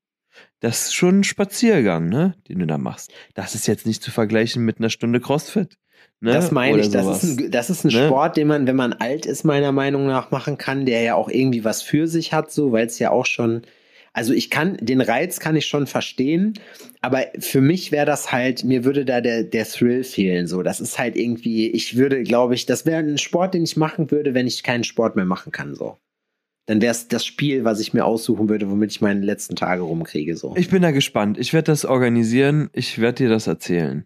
das 0.62 0.86
ist 0.88 0.96
schon 0.96 1.20
ein 1.20 1.24
Spaziergang, 1.24 2.10
ne, 2.10 2.36
den 2.48 2.60
du 2.60 2.66
da 2.68 2.78
machst. 2.78 3.12
Das 3.36 3.54
ist 3.54 3.68
jetzt 3.68 3.86
nicht 3.86 4.02
zu 4.02 4.12
vergleichen 4.12 4.64
mit 4.66 4.80
einer 4.80 4.90
Stunde 4.90 5.20
Crossfit. 5.20 5.78
Ne? 6.20 6.34
Das 6.34 6.52
meine 6.52 6.80
ich, 6.80 6.90
das 6.90 7.06
sowas. 7.06 7.24
ist, 7.24 7.40
ein, 7.40 7.52
das 7.52 7.70
ist 7.70 7.84
ein 7.84 7.92
Ne? 7.94 8.08
Sport, 8.08 8.38
den 8.38 8.48
man, 8.48 8.66
wenn 8.68 8.76
man 8.76 8.94
alt 8.94 9.26
ist, 9.26 9.44
meiner 9.44 9.72
Meinung 9.72 10.08
nach 10.08 10.32
machen 10.32 10.58
kann, 10.58 10.86
der 10.86 11.02
ja 11.02 11.16
auch 11.16 11.30
irgendwie 11.30 11.64
was 11.64 11.82
für 11.82 12.08
sich 12.08 12.34
hat, 12.34 12.52
so, 12.52 12.72
weil 12.72 12.88
es 12.88 12.98
ja 12.98 13.12
auch 13.12 13.28
schon, 13.28 13.62
also 14.14 14.34
ich 14.34 14.50
kann, 14.50 14.78
den 14.82 15.02
Reiz 15.02 15.40
kann 15.40 15.56
ich 15.56 15.68
schon 15.68 15.86
verstehen, 15.86 16.54
aber 17.02 17.26
für 17.38 17.62
mich 17.62 17.92
wäre 17.92 18.08
das 18.08 18.32
halt, 18.32 18.64
mir 18.64 18.84
würde 18.84 19.06
da 19.06 19.22
der, 19.22 19.44
der 19.44 19.66
Thrill 19.66 20.04
fehlen, 20.04 20.48
so, 20.48 20.64
das 20.64 20.80
ist 20.80 20.98
halt 20.98 21.16
irgendwie, 21.16 21.70
ich 21.70 21.98
würde, 21.98 22.24
glaube 22.24 22.56
ich, 22.56 22.66
das 22.66 22.88
wäre 22.88 23.00
ein 23.00 23.20
Sport, 23.20 23.54
den 23.54 23.64
ich 23.64 23.78
machen 23.78 24.10
würde, 24.10 24.34
wenn 24.34 24.48
ich 24.48 24.64
keinen 24.64 24.84
Sport 24.84 25.16
mehr 25.16 25.26
machen 25.26 25.52
kann, 25.52 25.76
so. 25.76 25.98
Dann 26.66 26.82
wäre 26.82 26.92
es 26.92 27.08
das 27.08 27.26
Spiel, 27.26 27.64
was 27.64 27.80
ich 27.80 27.94
mir 27.94 28.04
aussuchen 28.04 28.50
würde, 28.50 28.70
womit 28.70 28.92
ich 28.92 29.00
meine 29.00 29.22
letzten 29.22 29.56
Tage 29.56 29.84
rumkriege, 29.84 30.36
so. 30.36 30.54
Ich 30.58 30.70
bin 30.70 30.82
da 30.82 30.92
gespannt. 30.92 31.38
Ich 31.38 31.54
werde 31.54 31.72
das 31.72 31.86
organisieren. 31.86 32.70
Ich 32.74 33.00
werde 33.00 33.24
dir 33.24 33.30
das 33.30 33.48
erzählen. 33.48 34.04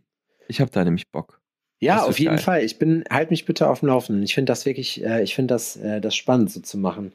Ich 0.47 0.61
habe 0.61 0.69
da 0.69 0.83
nämlich 0.83 1.09
Bock. 1.09 1.40
Ja, 1.81 2.03
auf 2.03 2.19
jeden 2.19 2.35
geil. 2.35 2.43
Fall. 2.43 2.63
Ich 2.63 2.77
bin, 2.77 3.03
halt 3.09 3.31
mich 3.31 3.45
bitte 3.45 3.67
auf 3.67 3.79
dem 3.79 3.87
Laufenden. 3.87 4.23
Ich 4.23 4.35
finde 4.35 4.51
das 4.51 4.65
wirklich, 4.65 5.03
äh, 5.03 5.23
ich 5.23 5.33
finde 5.33 5.55
das, 5.55 5.75
äh, 5.75 5.99
das 5.99 6.15
spannend 6.15 6.51
so 6.51 6.59
zu 6.59 6.77
machen. 6.77 7.13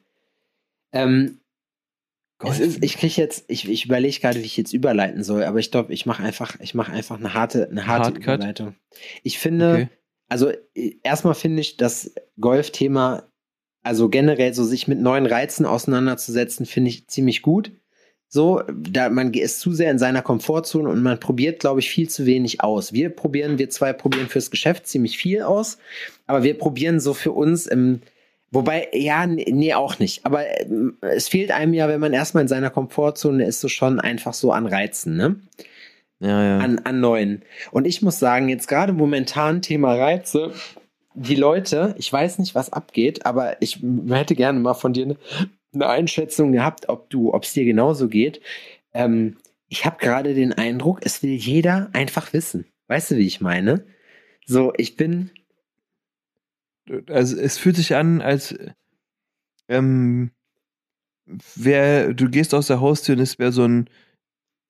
Ähm, 0.92 1.38
ist, 2.44 2.82
ich 2.82 2.98
kriege 2.98 3.14
jetzt, 3.16 3.44
ich, 3.48 3.68
ich 3.68 3.86
überlege 3.86 4.20
gerade, 4.20 4.40
wie 4.40 4.44
ich 4.44 4.56
jetzt 4.56 4.74
überleiten 4.74 5.22
soll, 5.22 5.44
aber 5.44 5.58
ich 5.58 5.70
glaube, 5.70 5.94
ich 5.94 6.04
mache 6.04 6.22
einfach, 6.22 6.58
ich 6.60 6.74
mache 6.74 6.92
einfach 6.92 7.16
eine 7.18 7.32
harte, 7.32 7.68
eine 7.70 7.86
harte 7.86 8.04
Hardcut? 8.04 8.34
Überleitung. 8.34 8.74
Ich 9.22 9.38
finde, 9.38 9.72
okay. 9.72 9.88
also 10.28 10.52
erstmal 11.02 11.34
finde 11.34 11.60
ich 11.60 11.76
das 11.76 12.12
Golfthema, 12.38 13.30
also 13.82 14.10
generell 14.10 14.52
so 14.52 14.64
sich 14.64 14.88
mit 14.88 15.00
neuen 15.00 15.26
Reizen 15.26 15.64
auseinanderzusetzen, 15.64 16.66
finde 16.66 16.90
ich 16.90 17.06
ziemlich 17.06 17.40
gut. 17.40 17.70
So, 18.36 18.62
da 18.68 19.08
man 19.08 19.32
ist 19.32 19.60
zu 19.60 19.72
sehr 19.72 19.90
in 19.90 19.98
seiner 19.98 20.20
Komfortzone 20.20 20.90
und 20.90 21.02
man 21.02 21.18
probiert, 21.18 21.58
glaube 21.58 21.80
ich, 21.80 21.88
viel 21.88 22.10
zu 22.10 22.26
wenig 22.26 22.60
aus. 22.60 22.92
Wir 22.92 23.08
probieren, 23.08 23.58
wir 23.58 23.70
zwei 23.70 23.94
probieren 23.94 24.28
fürs 24.28 24.50
Geschäft 24.50 24.86
ziemlich 24.86 25.16
viel 25.16 25.40
aus, 25.40 25.78
aber 26.26 26.42
wir 26.42 26.58
probieren 26.58 27.00
so 27.00 27.14
für 27.14 27.32
uns 27.32 27.66
im, 27.66 28.02
wobei, 28.50 28.88
ja, 28.92 29.26
nee, 29.26 29.72
auch 29.72 29.98
nicht. 29.98 30.26
Aber 30.26 30.44
ähm, 30.60 30.98
es 31.00 31.28
fehlt 31.28 31.50
einem 31.50 31.72
ja, 31.72 31.88
wenn 31.88 31.98
man 31.98 32.12
erstmal 32.12 32.42
in 32.42 32.48
seiner 32.48 32.68
Komfortzone 32.68 33.42
ist, 33.42 33.62
so 33.62 33.68
schon 33.68 34.00
einfach 34.00 34.34
so 34.34 34.52
an 34.52 34.66
Reizen, 34.66 35.16
ne? 35.16 35.36
Ja, 36.20 36.44
ja. 36.44 36.58
an, 36.58 36.80
an 36.80 37.00
neuen. 37.00 37.40
Und 37.70 37.86
ich 37.86 38.02
muss 38.02 38.18
sagen, 38.18 38.50
jetzt 38.50 38.68
gerade 38.68 38.92
momentan 38.92 39.62
Thema 39.62 39.94
Reize, 39.94 40.52
die 41.14 41.36
Leute, 41.36 41.94
ich 41.96 42.12
weiß 42.12 42.38
nicht, 42.38 42.54
was 42.54 42.70
abgeht, 42.70 43.24
aber 43.24 43.62
ich 43.62 43.80
hätte 44.10 44.34
gerne 44.34 44.60
mal 44.60 44.74
von 44.74 44.92
dir 44.92 45.06
eine, 45.06 45.16
eine 45.74 45.88
Einschätzung 45.88 46.52
gehabt, 46.52 46.88
ob 46.88 47.10
du, 47.10 47.32
ob 47.34 47.44
es 47.44 47.52
dir 47.52 47.64
genauso 47.64 48.08
geht. 48.08 48.40
Ähm, 48.94 49.36
ich 49.68 49.84
habe 49.84 49.98
gerade 49.98 50.34
den 50.34 50.52
Eindruck, 50.52 51.00
es 51.04 51.22
will 51.22 51.34
jeder 51.34 51.90
einfach 51.92 52.32
wissen. 52.32 52.66
Weißt 52.88 53.10
du, 53.10 53.16
wie 53.16 53.26
ich 53.26 53.40
meine? 53.40 53.84
So, 54.46 54.72
ich 54.76 54.96
bin, 54.96 55.30
also 57.08 57.36
es 57.36 57.58
fühlt 57.58 57.76
sich 57.76 57.94
an, 57.96 58.20
als 58.20 58.56
ähm, 59.68 60.30
wär, 61.26 62.14
du 62.14 62.30
gehst 62.30 62.54
aus 62.54 62.68
der 62.68 62.80
Haustür 62.80 63.16
und 63.16 63.22
es 63.22 63.38
wäre 63.38 63.52
so 63.52 63.64
ein 63.64 63.90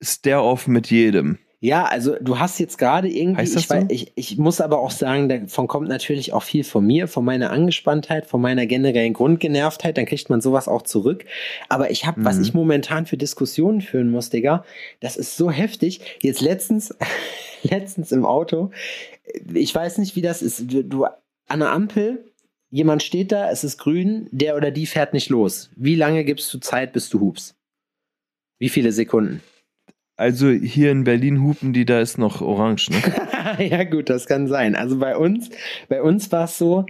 Stare-off 0.01 0.67
mit 0.67 0.89
jedem. 0.89 1.37
Ja, 1.59 1.85
also 1.85 2.15
du 2.21 2.37
hast 2.37 2.59
jetzt 2.59 2.77
gerade 2.77 3.09
irgendwie, 3.09 3.41
ich, 3.41 3.67
so? 3.67 3.85
ich, 3.89 4.11
ich 4.15 4.37
muss 4.37 4.61
aber 4.61 4.79
auch 4.79 4.91
sagen, 4.91 5.27
davon 5.27 5.67
kommt 5.67 5.87
natürlich 5.89 6.31
auch 6.31 6.43
viel 6.43 6.63
von 6.63 6.85
mir, 6.85 7.07
von 7.07 7.25
meiner 7.25 7.49
Angespanntheit, 7.49 8.27
von 8.27 8.41
meiner 8.41 8.67
generellen 8.67 9.13
Grundgenervtheit, 9.13 9.97
dann 9.97 10.05
kriegt 10.05 10.29
man 10.29 10.39
sowas 10.39 10.67
auch 10.67 10.83
zurück. 10.83 11.25
Aber 11.67 11.89
ich 11.89 12.05
habe, 12.05 12.23
was 12.23 12.35
Mhm. 12.37 12.41
ich 12.43 12.53
momentan 12.53 13.05
für 13.07 13.17
Diskussionen 13.17 13.81
führen 13.81 14.11
muss, 14.11 14.29
Digga, 14.29 14.63
das 14.99 15.17
ist 15.17 15.35
so 15.35 15.49
heftig. 15.49 16.01
Jetzt 16.21 16.41
letztens, 16.41 16.95
letztens 17.63 18.11
im 18.11 18.23
Auto, 18.23 18.69
ich 19.51 19.73
weiß 19.73 19.97
nicht, 19.97 20.15
wie 20.15 20.21
das 20.21 20.43
ist, 20.43 20.71
du, 20.71 20.83
du 20.83 21.05
an 21.47 21.59
der 21.59 21.71
Ampel, 21.71 22.23
jemand 22.69 23.01
steht 23.01 23.31
da, 23.31 23.49
es 23.49 23.63
ist 23.63 23.79
grün, 23.79 24.27
der 24.31 24.57
oder 24.57 24.69
die 24.69 24.85
fährt 24.85 25.13
nicht 25.13 25.29
los. 25.29 25.71
Wie 25.75 25.95
lange 25.95 26.23
gibst 26.23 26.53
du 26.53 26.59
Zeit, 26.59 26.93
bis 26.93 27.09
du 27.09 27.19
hupst? 27.19 27.55
Wie 28.59 28.69
viele 28.69 28.91
Sekunden? 28.91 29.41
Also 30.17 30.49
hier 30.49 30.91
in 30.91 31.03
Berlin 31.03 31.43
hupen 31.43 31.73
die, 31.73 31.85
da 31.85 32.01
ist 32.01 32.17
noch 32.17 32.41
orange, 32.41 32.89
ne? 32.89 32.97
ja, 33.69 33.83
gut, 33.83 34.09
das 34.09 34.25
kann 34.25 34.47
sein. 34.47 34.75
Also 34.75 34.97
bei 34.97 35.15
uns, 35.15 35.51
bei 35.89 36.01
uns 36.01 36.31
war 36.31 36.45
es 36.45 36.57
so, 36.57 36.87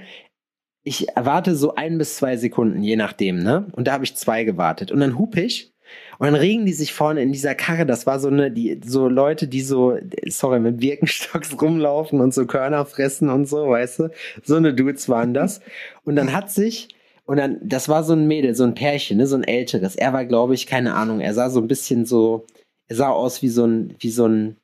ich 0.84 1.10
erwarte 1.10 1.56
so 1.56 1.76
ein 1.76 1.98
bis 1.98 2.16
zwei 2.16 2.38
Sekunden, 2.38 2.82
je 2.82 2.96
nachdem, 2.96 3.44
ne? 3.44 3.68
Und 3.74 3.88
da 3.88 3.92
habe 3.92 4.06
ich 4.06 4.16
zwei 4.16 4.46
gewartet. 4.46 4.94
Und 4.94 5.02
dann 5.02 5.20
hup 5.20 5.36
ich 5.36 5.74
und 6.20 6.26
dann 6.26 6.36
regen 6.36 6.66
die 6.66 6.74
sich 6.74 6.94
vorne 6.94 7.22
in 7.22 7.34
dieser 7.34 7.54
Karre. 7.54 7.86
Das 7.86 8.08
war 8.08 8.22
so 8.22 8.30
eine, 8.30 8.50
die, 8.50 8.80
so 8.86 9.10
Leute, 9.10 9.50
die 9.50 9.62
so, 9.62 9.98
sorry, 10.28 10.62
mit 10.62 10.80
Birkenstocks 10.80 11.62
rumlaufen 11.62 12.22
und 12.22 12.34
so 12.34 12.46
Körner 12.46 12.86
fressen 12.86 13.30
und 13.30 13.46
so, 13.48 13.70
weißt 13.70 14.00
du? 14.00 14.10
So 14.44 14.56
eine 14.56 14.74
Dudes 14.74 15.10
waren 15.10 15.34
das. 15.34 15.60
Und 16.06 16.16
dann 16.16 16.34
hat 16.34 16.50
sich, 16.50 16.88
und 17.26 17.38
dann, 17.38 17.58
das 17.62 17.90
war 17.90 18.04
so 18.04 18.14
ein 18.14 18.26
Mädel, 18.26 18.56
so 18.56 18.64
ein 18.64 18.74
Pärchen, 18.74 19.18
ne? 19.18 19.28
So 19.28 19.36
ein 19.36 19.44
älteres. 19.44 19.98
Er 19.98 20.14
war, 20.14 20.26
glaube 20.26 20.54
ich, 20.54 20.66
keine 20.66 20.96
Ahnung, 20.96 21.20
er 21.20 21.34
sah 21.34 21.50
so 21.50 21.60
ein 21.60 21.68
bisschen 21.68 22.06
so, 22.06 22.46
er 22.88 22.96
sah 22.96 23.10
aus 23.10 23.42
wie 23.42 23.50
so 23.50 23.66
ein, 23.66 23.96
wie 24.00 24.10
so 24.10 24.26
ein, 24.28 24.58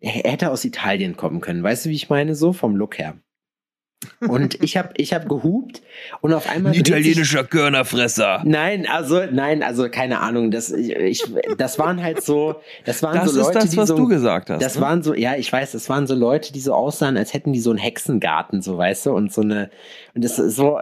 er 0.00 0.10
hätte 0.12 0.50
aus 0.50 0.64
Italien 0.64 1.16
kommen 1.16 1.40
können. 1.40 1.62
Weißt 1.62 1.84
du, 1.86 1.90
wie 1.90 1.94
ich 1.94 2.08
meine? 2.08 2.34
So 2.34 2.52
vom 2.52 2.76
Look 2.76 2.98
her. 2.98 3.16
Und 4.20 4.62
ich 4.62 4.76
habe 4.76 4.90
ich 4.96 5.12
hab 5.12 5.28
gehupt 5.28 5.82
und 6.20 6.32
auf 6.32 6.48
einmal. 6.48 6.70
Ein 6.72 6.76
dreht 6.84 6.86
sich- 6.86 6.94
italienischer 6.94 7.42
Körnerfresser. 7.42 8.42
Nein, 8.44 8.86
also, 8.86 9.22
nein, 9.32 9.64
also 9.64 9.88
keine 9.90 10.20
Ahnung. 10.20 10.52
Das, 10.52 10.70
ich, 10.70 10.94
ich, 10.94 11.24
das 11.56 11.80
waren 11.80 12.00
halt 12.00 12.22
so, 12.22 12.60
das 12.84 13.02
waren 13.02 13.16
Das 13.16 13.32
so 13.32 13.40
Leute, 13.40 13.58
ist 13.58 13.64
das, 13.64 13.70
die 13.72 13.76
was 13.76 13.88
so. 13.88 13.96
du 13.96 14.06
gesagt 14.06 14.50
hast. 14.50 14.62
Das 14.62 14.76
ne? 14.76 14.82
waren 14.82 15.02
so, 15.02 15.14
ja, 15.14 15.34
ich 15.34 15.52
weiß, 15.52 15.72
das 15.72 15.88
waren 15.88 16.06
so 16.06 16.14
Leute, 16.14 16.52
die 16.52 16.60
so 16.60 16.74
aussahen, 16.74 17.16
als 17.16 17.34
hätten 17.34 17.52
die 17.52 17.58
so 17.60 17.70
einen 17.70 17.80
Hexengarten, 17.80 18.62
so 18.62 18.78
weißt 18.78 19.06
du, 19.06 19.12
und 19.14 19.32
so 19.32 19.40
eine, 19.40 19.68
und 20.14 20.22
das 20.22 20.38
ist 20.38 20.54
so, 20.54 20.80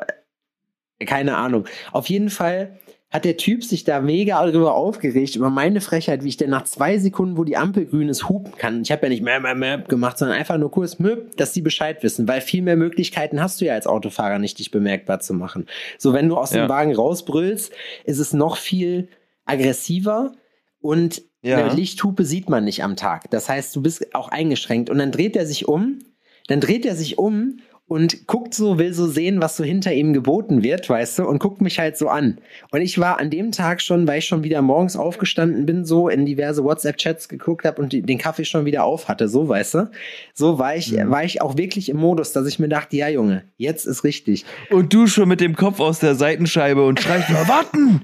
keine 1.06 1.36
Ahnung. 1.38 1.66
Auf 1.92 2.08
jeden 2.10 2.28
Fall 2.28 2.78
hat 3.10 3.24
der 3.24 3.36
Typ 3.36 3.62
sich 3.62 3.84
da 3.84 4.00
mega 4.00 4.44
darüber 4.44 4.74
aufgeregt, 4.74 5.36
über 5.36 5.48
meine 5.48 5.80
Frechheit, 5.80 6.24
wie 6.24 6.28
ich 6.28 6.36
denn 6.36 6.50
nach 6.50 6.64
zwei 6.64 6.98
Sekunden, 6.98 7.36
wo 7.36 7.44
die 7.44 7.56
Ampel 7.56 7.86
grün 7.86 8.08
ist, 8.08 8.28
hupen 8.28 8.52
kann. 8.58 8.82
Ich 8.82 8.90
habe 8.90 9.02
ja 9.04 9.08
nicht 9.10 9.22
mehr, 9.22 9.38
mehr, 9.40 9.54
mehr 9.54 9.78
gemacht, 9.78 10.18
sondern 10.18 10.36
einfach 10.36 10.58
nur 10.58 10.70
kurz, 10.72 10.98
möp, 10.98 11.36
dass 11.36 11.52
die 11.52 11.62
Bescheid 11.62 12.02
wissen, 12.02 12.26
weil 12.26 12.40
viel 12.40 12.62
mehr 12.62 12.76
Möglichkeiten 12.76 13.40
hast 13.40 13.60
du 13.60 13.64
ja 13.64 13.74
als 13.74 13.86
Autofahrer 13.86 14.38
nicht, 14.40 14.58
dich 14.58 14.72
bemerkbar 14.72 15.20
zu 15.20 15.34
machen. 15.34 15.66
So, 15.98 16.12
wenn 16.12 16.28
du 16.28 16.36
aus 16.36 16.50
dem 16.50 16.62
Ja. 16.62 16.68
Wagen 16.68 16.94
rausbrüllst, 16.94 17.72
ist 18.04 18.18
es 18.18 18.32
noch 18.32 18.56
viel 18.56 19.08
aggressiver 19.44 20.32
und 20.80 21.22
Ja. 21.42 21.58
eine 21.58 21.72
Lichthupe 21.74 22.24
sieht 22.24 22.50
man 22.50 22.64
nicht 22.64 22.82
am 22.82 22.96
Tag. 22.96 23.30
Das 23.30 23.48
heißt, 23.48 23.74
du 23.76 23.82
bist 23.82 24.14
auch 24.16 24.28
eingeschränkt. 24.28 24.90
Und 24.90 24.98
dann 24.98 25.12
dreht 25.12 25.36
er 25.36 25.46
sich 25.46 25.68
um, 25.68 26.00
dann 26.48 26.60
dreht 26.60 26.84
er 26.84 26.96
sich 26.96 27.18
um 27.18 27.58
und 27.88 28.26
guckt 28.26 28.52
so, 28.52 28.78
will 28.78 28.92
so 28.92 29.06
sehen, 29.06 29.40
was 29.40 29.56
so 29.56 29.62
hinter 29.62 29.92
ihm 29.92 30.12
geboten 30.12 30.64
wird, 30.64 30.90
weißt 30.90 31.20
du, 31.20 31.24
und 31.28 31.38
guckt 31.38 31.60
mich 31.60 31.78
halt 31.78 31.96
so 31.96 32.08
an. 32.08 32.38
Und 32.72 32.80
ich 32.80 32.98
war 32.98 33.20
an 33.20 33.30
dem 33.30 33.52
Tag 33.52 33.80
schon, 33.80 34.08
weil 34.08 34.18
ich 34.18 34.24
schon 34.24 34.42
wieder 34.42 34.60
morgens 34.60 34.96
aufgestanden 34.96 35.66
bin, 35.66 35.84
so 35.84 36.08
in 36.08 36.26
diverse 36.26 36.64
WhatsApp-Chats 36.64 37.28
geguckt 37.28 37.64
habe 37.64 37.80
und 37.80 37.92
die, 37.92 38.02
den 38.02 38.18
Kaffee 38.18 38.44
schon 38.44 38.64
wieder 38.64 38.82
auf 38.82 39.06
hatte, 39.08 39.28
so, 39.28 39.48
weißt 39.48 39.74
du. 39.74 39.90
So 40.34 40.58
war 40.58 40.74
ich, 40.74 40.90
Mhm. 40.92 41.10
war 41.10 41.22
ich 41.22 41.40
auch 41.42 41.56
wirklich 41.56 41.88
im 41.88 41.98
Modus, 41.98 42.32
dass 42.32 42.46
ich 42.48 42.58
mir 42.58 42.68
dachte, 42.68 42.96
ja, 42.96 43.08
Junge, 43.08 43.44
jetzt 43.56 43.86
ist 43.86 44.02
richtig. 44.02 44.44
Und 44.70 44.92
du 44.92 45.06
schon 45.06 45.28
mit 45.28 45.40
dem 45.40 45.54
Kopf 45.54 45.78
aus 45.78 46.00
der 46.00 46.16
Seitenscheibe 46.16 46.84
und 46.84 47.00
schreist 47.00 47.30
nur, 47.30 47.38
warten! 47.48 48.02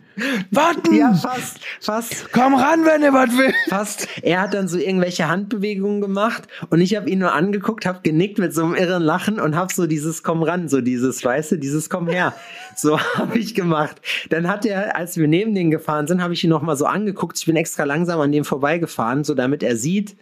Warten! 0.51 0.95
Ja, 0.95 1.12
fast, 1.14 1.59
fast. 1.80 2.33
Komm 2.33 2.55
ran, 2.55 2.85
wenn 2.85 3.03
ihr 3.03 3.12
was 3.12 3.30
will! 3.37 3.53
Fast. 3.68 4.07
Er 4.22 4.43
hat 4.43 4.55
dann 4.55 4.68
so 4.68 4.78
irgendwelche 4.78 5.26
Handbewegungen 5.28 6.01
gemacht 6.01 6.45
und 6.70 6.80
ich 6.80 6.95
habe 6.95 7.09
ihn 7.11 7.18
nur 7.18 7.33
angeguckt, 7.33 7.87
habe 7.87 8.01
genickt 8.03 8.39
mit 8.39 8.55
so 8.55 8.62
einem 8.64 8.74
irren 8.74 9.03
Lachen 9.03 9.41
und 9.41 9.57
habe 9.57 9.72
so 9.75 9.87
dieses 9.87 10.23
Komm 10.23 10.43
ran, 10.43 10.68
so 10.68 10.81
dieses, 10.81 11.25
weißt 11.25 11.53
du, 11.53 11.57
dieses 11.59 11.89
Komm 11.91 12.09
her. 12.09 12.35
So 12.77 12.99
habe 12.99 13.39
ich 13.39 13.55
gemacht. 13.55 14.01
Dann 14.31 14.49
hat 14.49 14.64
er, 14.64 14.97
als 14.97 15.18
wir 15.18 15.29
neben 15.29 15.55
den 15.55 15.70
gefahren 15.70 16.07
sind, 16.07 16.23
habe 16.23 16.33
ich 16.33 16.43
ihn 16.43 16.49
noch 16.49 16.62
mal 16.62 16.75
so 16.77 16.87
angeguckt. 16.87 17.39
Ich 17.39 17.45
bin 17.45 17.55
extra 17.57 17.85
langsam 17.85 18.18
an 18.20 18.33
dem 18.33 18.45
vorbeigefahren, 18.47 19.25
so 19.25 19.35
damit 19.35 19.62
er 19.62 19.77
sieht, 19.77 20.16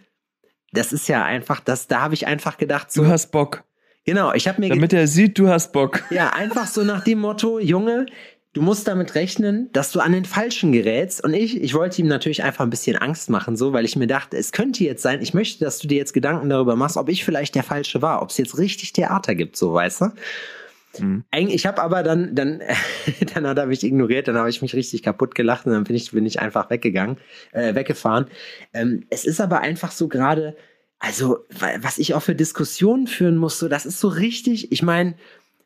das 0.73 0.91
ist 0.91 1.07
ja 1.07 1.23
einfach, 1.23 1.61
das, 1.61 1.87
da 1.87 2.01
habe 2.01 2.13
ich 2.13 2.27
einfach 2.27 2.57
gedacht, 2.57 2.91
so, 2.91 3.03
Du 3.03 3.09
hast 3.09 3.31
Bock. 3.31 3.63
genau, 4.05 4.33
ich 4.33 4.47
habe 4.49 4.59
mir 4.59 4.67
Damit 4.69 4.91
er 4.91 5.07
sieht, 5.07 5.39
du 5.39 5.47
hast 5.47 5.71
Bock. 5.71 6.03
ja, 6.09 6.31
einfach 6.31 6.67
so 6.67 6.83
nach 6.83 7.03
dem 7.05 7.19
Motto, 7.19 7.59
Junge, 7.59 8.05
du 8.53 8.61
musst 8.61 8.87
damit 8.87 9.15
rechnen, 9.15 9.69
dass 9.71 9.91
du 9.91 9.99
an 10.01 10.11
den 10.11 10.25
Falschen 10.25 10.71
gerätst. 10.71 11.23
Und 11.23 11.33
ich, 11.33 11.61
ich 11.61 11.73
wollte 11.73 12.01
ihm 12.01 12.07
natürlich 12.07 12.43
einfach 12.43 12.63
ein 12.65 12.69
bisschen 12.69 12.97
Angst 12.97 13.29
machen, 13.29 13.55
so, 13.55 13.71
weil 13.73 13.85
ich 13.85 13.95
mir 13.95 14.07
dachte, 14.07 14.37
es 14.37 14.51
könnte 14.51 14.83
jetzt 14.83 15.01
sein, 15.01 15.21
ich 15.21 15.33
möchte, 15.33 15.63
dass 15.63 15.79
du 15.79 15.87
dir 15.87 15.97
jetzt 15.97 16.13
Gedanken 16.13 16.49
darüber 16.49 16.75
machst, 16.75 16.97
ob 16.97 17.09
ich 17.09 17.23
vielleicht 17.23 17.55
der 17.55 17.63
Falsche 17.63 18.01
war, 18.01 18.21
ob 18.21 18.29
es 18.29 18.37
jetzt 18.37 18.57
richtig 18.57 18.93
Theater 18.93 19.35
gibt, 19.35 19.55
so, 19.55 19.73
weißt 19.73 20.01
du? 20.01 20.05
Mhm. 20.99 21.23
Eigentlich, 21.31 21.55
ich 21.55 21.65
habe 21.65 21.81
aber 21.81 22.03
dann, 22.03 22.35
dann, 22.35 22.61
dann 23.33 23.47
hat 23.47 23.57
er 23.57 23.65
mich 23.67 23.83
ignoriert, 23.83 24.27
dann 24.27 24.35
habe 24.37 24.49
ich 24.49 24.61
mich 24.61 24.75
richtig 24.75 25.03
kaputt 25.03 25.35
gelacht 25.35 25.65
und 25.65 25.71
dann 25.71 25.85
bin 25.85 25.95
ich, 25.95 26.11
bin 26.11 26.25
ich 26.25 26.39
einfach 26.41 26.69
weggegangen, 26.69 27.17
äh, 27.53 27.73
weggefahren. 27.75 28.25
Ähm, 28.73 29.05
es 29.09 29.23
ist 29.23 29.39
aber 29.39 29.61
einfach 29.61 29.91
so 29.91 30.09
gerade, 30.09 30.57
also, 30.99 31.39
wa- 31.57 31.77
was 31.79 31.97
ich 31.97 32.13
auch 32.13 32.21
für 32.21 32.35
Diskussionen 32.35 33.07
führen 33.07 33.37
muss, 33.37 33.57
so, 33.59 33.69
das 33.69 33.85
ist 33.85 33.99
so 34.01 34.09
richtig, 34.09 34.71
ich 34.73 34.83
meine, 34.83 35.15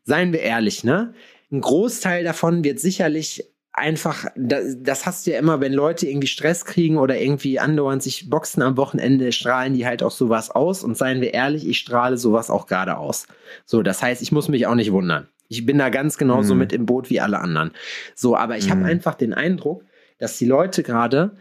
seien 0.03 0.31
wir 0.31 0.41
ehrlich, 0.41 0.83
ne? 0.83 1.15
Ein 1.51 1.61
Großteil 1.61 2.23
davon 2.23 2.63
wird 2.63 2.79
sicherlich 2.79 3.43
einfach, 3.71 4.25
das, 4.37 4.77
das 4.79 5.05
hast 5.05 5.27
du 5.27 5.31
ja 5.31 5.39
immer, 5.39 5.59
wenn 5.59 5.73
Leute 5.73 6.07
irgendwie 6.07 6.27
Stress 6.27 6.63
kriegen 6.65 6.97
oder 6.97 7.19
irgendwie 7.19 7.59
andauernd 7.59 8.01
sich 8.01 8.29
boxen 8.29 8.61
am 8.63 8.77
Wochenende, 8.77 9.31
strahlen 9.33 9.73
die 9.73 9.85
halt 9.85 10.01
auch 10.01 10.11
sowas 10.11 10.49
aus. 10.49 10.83
Und 10.83 10.97
seien 10.97 11.21
wir 11.21 11.33
ehrlich, 11.33 11.67
ich 11.67 11.79
strahle 11.79 12.17
sowas 12.17 12.49
auch 12.49 12.67
gerade 12.67 12.97
aus. 12.97 13.27
So, 13.65 13.83
das 13.83 14.01
heißt, 14.01 14.21
ich 14.21 14.31
muss 14.31 14.47
mich 14.47 14.65
auch 14.65 14.75
nicht 14.75 14.91
wundern. 14.93 15.27
Ich 15.49 15.65
bin 15.65 15.77
da 15.77 15.89
ganz 15.89 16.17
genauso 16.17 16.53
Mhm. 16.53 16.59
mit 16.59 16.73
im 16.73 16.85
Boot 16.85 17.09
wie 17.09 17.19
alle 17.19 17.39
anderen. 17.39 17.71
So, 18.15 18.35
aber 18.35 18.57
ich 18.57 18.69
habe 18.71 18.79
Mhm. 18.79 18.85
einfach 18.87 19.15
den 19.15 19.33
Eindruck, 19.33 19.83
dass 20.17 20.37
die 20.37 20.45
Leute 20.45 20.81
gerade 20.81 21.35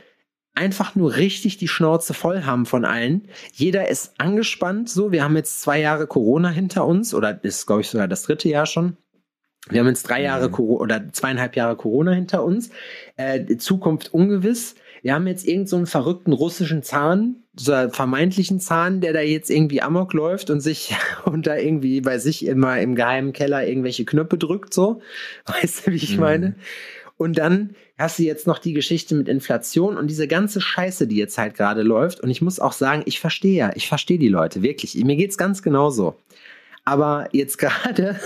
einfach 0.54 0.94
nur 0.94 1.16
richtig 1.16 1.56
die 1.56 1.68
Schnauze 1.68 2.14
voll 2.14 2.42
haben 2.42 2.66
von 2.66 2.84
allen. 2.84 3.28
Jeder 3.52 3.88
ist 3.88 4.20
angespannt. 4.20 4.88
So, 4.90 5.10
wir 5.12 5.24
haben 5.24 5.36
jetzt 5.36 5.62
zwei 5.62 5.80
Jahre 5.80 6.06
Corona 6.06 6.48
hinter 6.50 6.84
uns 6.86 7.14
oder 7.14 7.42
ist, 7.44 7.66
glaube 7.66 7.80
ich, 7.82 7.88
sogar 7.88 8.08
das 8.08 8.24
dritte 8.24 8.48
Jahr 8.48 8.66
schon. 8.66 8.96
Wir 9.70 9.80
haben 9.80 9.86
jetzt 9.88 10.02
drei 10.04 10.22
Jahre 10.22 10.48
Mhm. 10.48 10.52
Coro- 10.52 10.80
oder 10.80 11.12
zweieinhalb 11.12 11.56
Jahre 11.56 11.76
Corona 11.76 12.12
hinter 12.12 12.44
uns. 12.44 12.70
Äh, 13.16 13.56
Zukunft 13.56 14.12
ungewiss. 14.12 14.74
Wir 15.02 15.14
haben 15.14 15.26
jetzt 15.26 15.44
irgendeinen 15.46 15.66
so 15.66 15.76
einen 15.76 15.86
verrückten 15.86 16.32
russischen 16.32 16.82
Zahn, 16.82 17.36
so 17.56 17.72
einen 17.72 17.90
vermeintlichen 17.90 18.58
Zahn, 18.60 19.00
der 19.00 19.12
da 19.12 19.20
jetzt 19.20 19.50
irgendwie 19.50 19.82
amok 19.82 20.12
läuft 20.12 20.50
und 20.50 20.60
sich 20.60 20.94
und 21.24 21.46
da 21.46 21.56
irgendwie 21.56 22.00
bei 22.00 22.18
sich 22.18 22.44
immer 22.46 22.80
im 22.80 22.94
geheimen 22.94 23.32
Keller 23.32 23.66
irgendwelche 23.66 24.04
Knöpfe 24.04 24.38
drückt, 24.38 24.72
so. 24.74 25.00
Weißt 25.46 25.86
du, 25.86 25.92
wie 25.92 25.96
ich 25.96 26.14
Mhm. 26.14 26.20
meine? 26.20 26.54
Und 27.16 27.38
dann 27.38 27.76
hast 27.96 28.18
du 28.18 28.24
jetzt 28.24 28.46
noch 28.48 28.58
die 28.58 28.72
Geschichte 28.72 29.14
mit 29.14 29.28
Inflation 29.28 29.96
und 29.96 30.08
diese 30.08 30.26
ganze 30.26 30.60
Scheiße, 30.60 31.06
die 31.06 31.16
jetzt 31.16 31.38
halt 31.38 31.54
gerade 31.54 31.82
läuft. 31.82 32.20
Und 32.20 32.28
ich 32.30 32.42
muss 32.42 32.58
auch 32.58 32.72
sagen, 32.72 33.02
ich 33.06 33.20
verstehe 33.20 33.56
ja, 33.56 33.70
ich 33.76 33.86
verstehe 33.88 34.18
die 34.18 34.28
Leute, 34.28 34.62
wirklich. 34.62 34.96
Mir 35.04 35.14
geht's 35.16 35.38
ganz 35.38 35.62
genauso. 35.62 36.16
Aber 36.84 37.28
jetzt 37.32 37.58
gerade, 37.58 38.18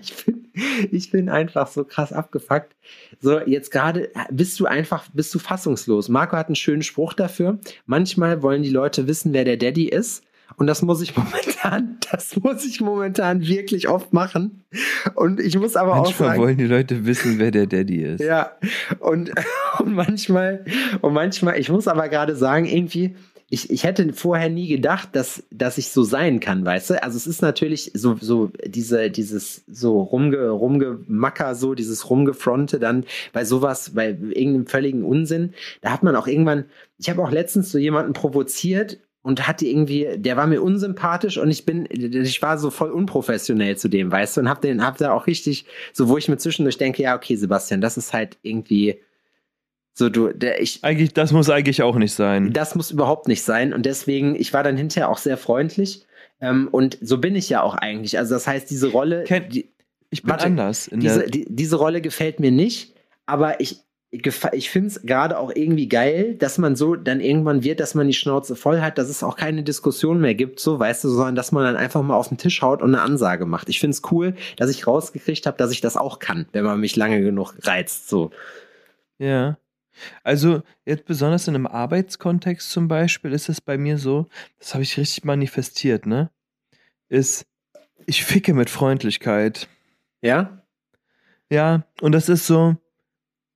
ich 0.00 0.24
bin, 0.24 0.48
ich 0.90 1.10
bin 1.10 1.28
einfach 1.28 1.66
so 1.66 1.84
krass 1.84 2.12
abgefuckt. 2.12 2.74
So, 3.20 3.40
jetzt 3.40 3.70
gerade 3.70 4.10
bist 4.30 4.58
du 4.60 4.66
einfach, 4.66 5.06
bist 5.12 5.34
du 5.34 5.38
fassungslos. 5.38 6.08
Marco 6.08 6.36
hat 6.36 6.46
einen 6.46 6.56
schönen 6.56 6.82
Spruch 6.82 7.14
dafür. 7.14 7.58
Manchmal 7.86 8.42
wollen 8.42 8.62
die 8.62 8.70
Leute 8.70 9.06
wissen, 9.06 9.32
wer 9.32 9.44
der 9.44 9.56
Daddy 9.56 9.88
ist. 9.88 10.24
Und 10.56 10.66
das 10.66 10.82
muss 10.82 11.02
ich 11.02 11.16
momentan, 11.16 11.98
das 12.10 12.36
muss 12.36 12.64
ich 12.64 12.80
momentan 12.80 13.46
wirklich 13.46 13.88
oft 13.88 14.12
machen. 14.12 14.64
Und 15.14 15.40
ich 15.40 15.56
muss 15.56 15.76
aber 15.76 15.94
auch 15.94 16.04
Manchmal 16.04 16.28
sagen, 16.30 16.42
wollen 16.42 16.58
die 16.58 16.66
Leute 16.66 17.06
wissen, 17.06 17.38
wer 17.38 17.50
der 17.50 17.66
Daddy 17.66 18.02
ist. 18.02 18.20
ja, 18.20 18.52
und, 18.98 19.32
und 19.78 19.94
manchmal, 19.94 20.64
und 21.00 21.12
manchmal, 21.12 21.58
ich 21.58 21.68
muss 21.68 21.86
aber 21.86 22.08
gerade 22.08 22.34
sagen, 22.34 22.64
irgendwie, 22.64 23.14
ich, 23.50 23.70
ich 23.70 23.84
hätte 23.84 24.12
vorher 24.12 24.50
nie 24.50 24.68
gedacht, 24.68 25.10
dass, 25.12 25.42
dass 25.50 25.78
ich 25.78 25.90
so 25.90 26.02
sein 26.02 26.38
kann, 26.38 26.66
weißt 26.66 26.90
du? 26.90 27.02
Also 27.02 27.16
es 27.16 27.26
ist 27.26 27.40
natürlich 27.40 27.92
so, 27.94 28.16
so 28.20 28.50
diese, 28.66 29.10
dieses 29.10 29.64
so 29.66 30.00
rumge, 30.02 30.50
rumgemacker, 30.50 31.54
so 31.54 31.74
dieses 31.74 32.10
rumgefronte 32.10 32.78
dann 32.78 33.04
bei 33.32 33.46
sowas, 33.46 33.92
bei 33.94 34.08
irgendeinem 34.08 34.66
völligen 34.66 35.02
Unsinn. 35.02 35.54
Da 35.80 35.92
hat 35.92 36.02
man 36.02 36.14
auch 36.14 36.26
irgendwann, 36.26 36.66
ich 36.98 37.08
habe 37.08 37.22
auch 37.22 37.30
letztens 37.30 37.72
so 37.72 37.78
jemanden 37.78 38.12
provoziert 38.12 38.98
und 39.22 39.48
hatte 39.48 39.66
irgendwie, 39.66 40.08
der 40.16 40.36
war 40.36 40.46
mir 40.46 40.60
unsympathisch 40.60 41.38
und 41.38 41.50
ich 41.50 41.64
bin, 41.64 41.88
ich 41.90 42.42
war 42.42 42.58
so 42.58 42.70
voll 42.70 42.90
unprofessionell 42.90 43.78
zu 43.78 43.88
dem, 43.88 44.12
weißt 44.12 44.36
du, 44.36 44.40
und 44.42 44.48
hab 44.50 44.60
den, 44.60 44.84
hab 44.84 44.98
da 44.98 45.12
auch 45.12 45.26
richtig, 45.26 45.64
so 45.94 46.08
wo 46.10 46.18
ich 46.18 46.28
mir 46.28 46.36
zwischendurch 46.36 46.76
denke, 46.76 47.02
ja, 47.02 47.16
okay, 47.16 47.36
Sebastian, 47.36 47.80
das 47.80 47.96
ist 47.96 48.12
halt 48.12 48.36
irgendwie 48.42 49.00
so 49.98 50.08
du, 50.08 50.28
der, 50.32 50.62
ich, 50.62 50.84
Eigentlich, 50.84 51.12
das 51.12 51.32
muss 51.32 51.50
eigentlich 51.50 51.82
auch 51.82 51.96
nicht 51.96 52.14
sein. 52.14 52.52
das 52.52 52.74
muss 52.76 52.90
überhaupt 52.90 53.26
nicht 53.28 53.42
sein 53.42 53.72
und 53.74 53.84
deswegen, 53.84 54.36
ich 54.36 54.52
war 54.52 54.62
dann 54.62 54.76
hinterher 54.76 55.08
auch 55.08 55.18
sehr 55.18 55.36
freundlich 55.36 56.06
ähm, 56.40 56.68
und 56.70 56.96
so 57.00 57.18
bin 57.18 57.34
ich 57.34 57.48
ja 57.48 57.62
auch 57.62 57.74
eigentlich. 57.74 58.16
Also 58.16 58.34
das 58.34 58.46
heißt, 58.46 58.70
diese 58.70 58.88
Rolle, 58.92 59.24
Ken- 59.24 59.48
die, 59.50 59.68
Ich 60.10 60.22
bin 60.22 60.30
Warte, 60.30 60.46
anders. 60.46 60.88
Diese, 60.92 61.26
die, 61.26 61.46
diese 61.48 61.76
Rolle 61.76 62.00
gefällt 62.00 62.38
mir 62.38 62.52
nicht, 62.52 62.94
aber 63.26 63.60
ich, 63.60 63.80
ich 64.10 64.70
finde 64.70 64.88
es 64.88 65.02
gerade 65.02 65.36
auch 65.36 65.50
irgendwie 65.54 65.88
geil, 65.88 66.34
dass 66.36 66.56
man 66.56 66.76
so 66.76 66.94
dann 66.94 67.20
irgendwann 67.20 67.62
wird, 67.64 67.80
dass 67.80 67.94
man 67.94 68.06
die 68.06 68.14
Schnauze 68.14 68.56
voll 68.56 68.80
hat, 68.80 68.96
dass 68.98 69.08
es 69.08 69.22
auch 69.22 69.36
keine 69.36 69.64
Diskussion 69.64 70.20
mehr 70.20 70.34
gibt, 70.34 70.60
so 70.60 70.78
weißt 70.78 71.04
du, 71.04 71.08
sondern 71.10 71.34
dass 71.34 71.52
man 71.52 71.64
dann 71.64 71.76
einfach 71.76 72.02
mal 72.02 72.14
auf 72.16 72.28
den 72.28 72.38
Tisch 72.38 72.62
haut 72.62 72.80
und 72.82 72.94
eine 72.94 73.02
Ansage 73.02 73.44
macht. 73.44 73.68
Ich 73.68 73.80
finde 73.80 73.96
es 73.96 74.02
cool, 74.12 74.34
dass 74.56 74.70
ich 74.70 74.86
rausgekriegt 74.86 75.44
habe, 75.44 75.58
dass 75.58 75.72
ich 75.72 75.80
das 75.82 75.96
auch 75.96 76.20
kann, 76.20 76.46
wenn 76.52 76.64
man 76.64 76.80
mich 76.80 76.96
lange 76.96 77.20
genug 77.20 77.54
reizt. 77.64 78.08
So. 78.08 78.30
ja. 79.18 79.58
Also, 80.22 80.62
jetzt 80.84 81.04
besonders 81.04 81.48
in 81.48 81.54
einem 81.54 81.66
Arbeitskontext 81.66 82.70
zum 82.70 82.88
Beispiel 82.88 83.32
ist 83.32 83.48
es 83.48 83.60
bei 83.60 83.78
mir 83.78 83.98
so, 83.98 84.28
das 84.58 84.74
habe 84.74 84.82
ich 84.82 84.96
richtig 84.96 85.24
manifestiert, 85.24 86.06
ne? 86.06 86.30
Ist, 87.08 87.46
ich 88.06 88.24
ficke 88.24 88.54
mit 88.54 88.70
Freundlichkeit. 88.70 89.68
Ja? 90.20 90.62
Ja, 91.50 91.84
und 92.00 92.12
das 92.12 92.28
ist 92.28 92.46
so, 92.46 92.76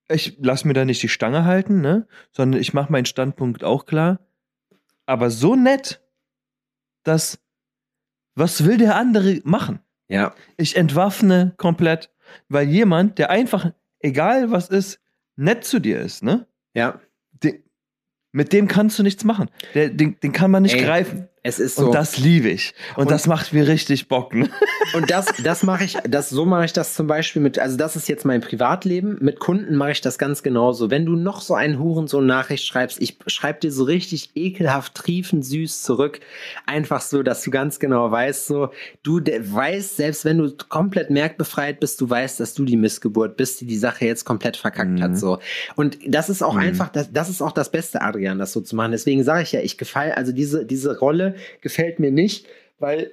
ich 0.09 0.37
lasse 0.41 0.67
mir 0.67 0.75
da 0.75 0.85
nicht 0.85 1.03
die 1.03 1.09
Stange 1.09 1.45
halten, 1.45 1.81
ne? 1.81 2.07
Sondern 2.33 2.61
ich 2.61 2.75
mache 2.75 2.93
meinen 2.93 3.07
Standpunkt 3.07 3.65
auch 3.65 3.87
klar. 3.87 4.21
Aber 5.07 5.31
so 5.31 5.57
nett, 5.57 6.01
dass, 7.03 7.39
was 8.35 8.65
will 8.65 8.79
der 8.79 8.97
andere 8.97 9.41
machen? 9.45 9.81
Ja. 10.09 10.35
Ich 10.57 10.77
entwaffne 10.77 11.55
komplett, 11.57 12.11
weil 12.49 12.69
jemand, 12.69 13.19
der 13.19 13.31
einfach, 13.31 13.73
egal 14.01 14.51
was 14.51 14.69
ist, 14.69 15.01
nett 15.43 15.65
zu 15.65 15.81
dir 15.81 16.01
ist, 16.01 16.23
ne? 16.23 16.47
Ja. 16.75 17.01
Den, 17.43 17.63
mit 18.33 18.53
dem 18.53 18.69
kannst 18.69 18.99
du 18.99 19.03
nichts 19.03 19.25
machen. 19.25 19.51
Der, 19.75 19.91
den, 19.91 20.19
den 20.21 20.33
kann 20.33 20.51
man 20.51 20.63
nicht 20.63 20.77
Ey, 20.77 20.85
greifen. 20.85 21.29
Es 21.45 21.59
ist 21.59 21.75
so. 21.75 21.87
Und 21.87 21.95
das 21.95 22.19
liebe 22.19 22.49
ich. 22.51 22.73
Und, 22.95 23.03
Und- 23.07 23.11
das 23.11 23.27
macht 23.27 23.53
mir 23.53 23.67
richtig 23.67 24.07
Bock, 24.07 24.33
ne? 24.33 24.49
Und 24.95 25.11
das, 25.11 25.27
das 25.43 25.65
mache 25.65 25.83
ich, 25.85 25.97
das, 26.09 26.31
so 26.31 26.45
mache 26.45 26.67
ich 26.67 26.73
das 26.73 26.95
zum 26.95 27.09
Beispiel 27.09 27.43
mit, 27.43 27.59
also 27.59 27.77
das 27.77 27.97
ist 27.97 28.09
jetzt 28.09 28.25
mein 28.25 28.41
Privatleben. 28.41 29.17
Mit 29.21 29.41
Kunden 29.41 29.75
mache 29.75 29.91
ich 29.93 30.01
das 30.01 30.19
ganz 30.19 30.45
genauso. 30.45 30.91
Wenn 30.91 31.05
du 31.05 31.17
noch 31.17 31.41
so 31.41 31.55
einen 31.55 31.81
Hurensohn-Nachricht 31.81 32.65
schreibst, 32.65 33.01
ich 33.03 33.19
schreibe 33.27 33.59
dir 33.59 33.73
so 33.73 33.83
richtig 33.85 34.31
ekelhaft, 34.37 34.95
triefend 34.95 35.45
süß 35.45 35.83
zurück. 35.83 36.21
Einfach 36.67 37.01
so, 37.01 37.25
dass 37.25 37.43
du 37.43 37.51
ganz 37.51 37.81
genau 37.81 38.09
weißt, 38.11 38.47
so, 38.47 38.69
du 39.03 39.21
weißt, 39.21 39.97
selbst 39.97 40.25
wenn 40.25 40.39
du 40.39 40.55
komplett 40.69 41.11
merkbefreit 41.11 41.81
bist, 41.81 42.01
du 42.01 42.09
weißt, 42.09 42.39
dass 42.39 42.55
du 42.55 42.65
die 42.65 42.77
Missgeburt 42.77 43.37
bist, 43.37 43.61
die 43.63 43.67
die 43.67 43.79
Sache 43.79 44.05
jetzt 44.05 44.25
komplett 44.25 44.57
verkackt 44.57 44.91
Mhm. 44.93 45.03
hat, 45.03 45.19
so. 45.19 45.39
Und 45.75 45.99
das 46.07 46.29
ist 46.29 46.43
auch 46.43 46.55
Mhm. 46.55 46.61
einfach, 46.61 46.89
das, 46.91 47.13
das 47.13 47.29
ist 47.29 47.43
auch 47.43 47.53
das 47.53 47.71
Beste, 47.73 48.01
Adrian, 48.03 48.39
das 48.39 48.53
so 48.53 48.61
zu 48.61 48.77
machen. 48.77 48.93
Deswegen 48.93 49.25
sage 49.25 49.43
ich 49.43 49.51
ja, 49.53 49.61
ich 49.61 49.77
gefall, 49.77 50.13
also 50.13 50.31
diese, 50.33 50.65
diese 50.67 50.99
Rolle 50.99 51.32
gefällt 51.61 51.99
mir 51.99 52.11
nicht, 52.11 52.47
weil 52.79 53.13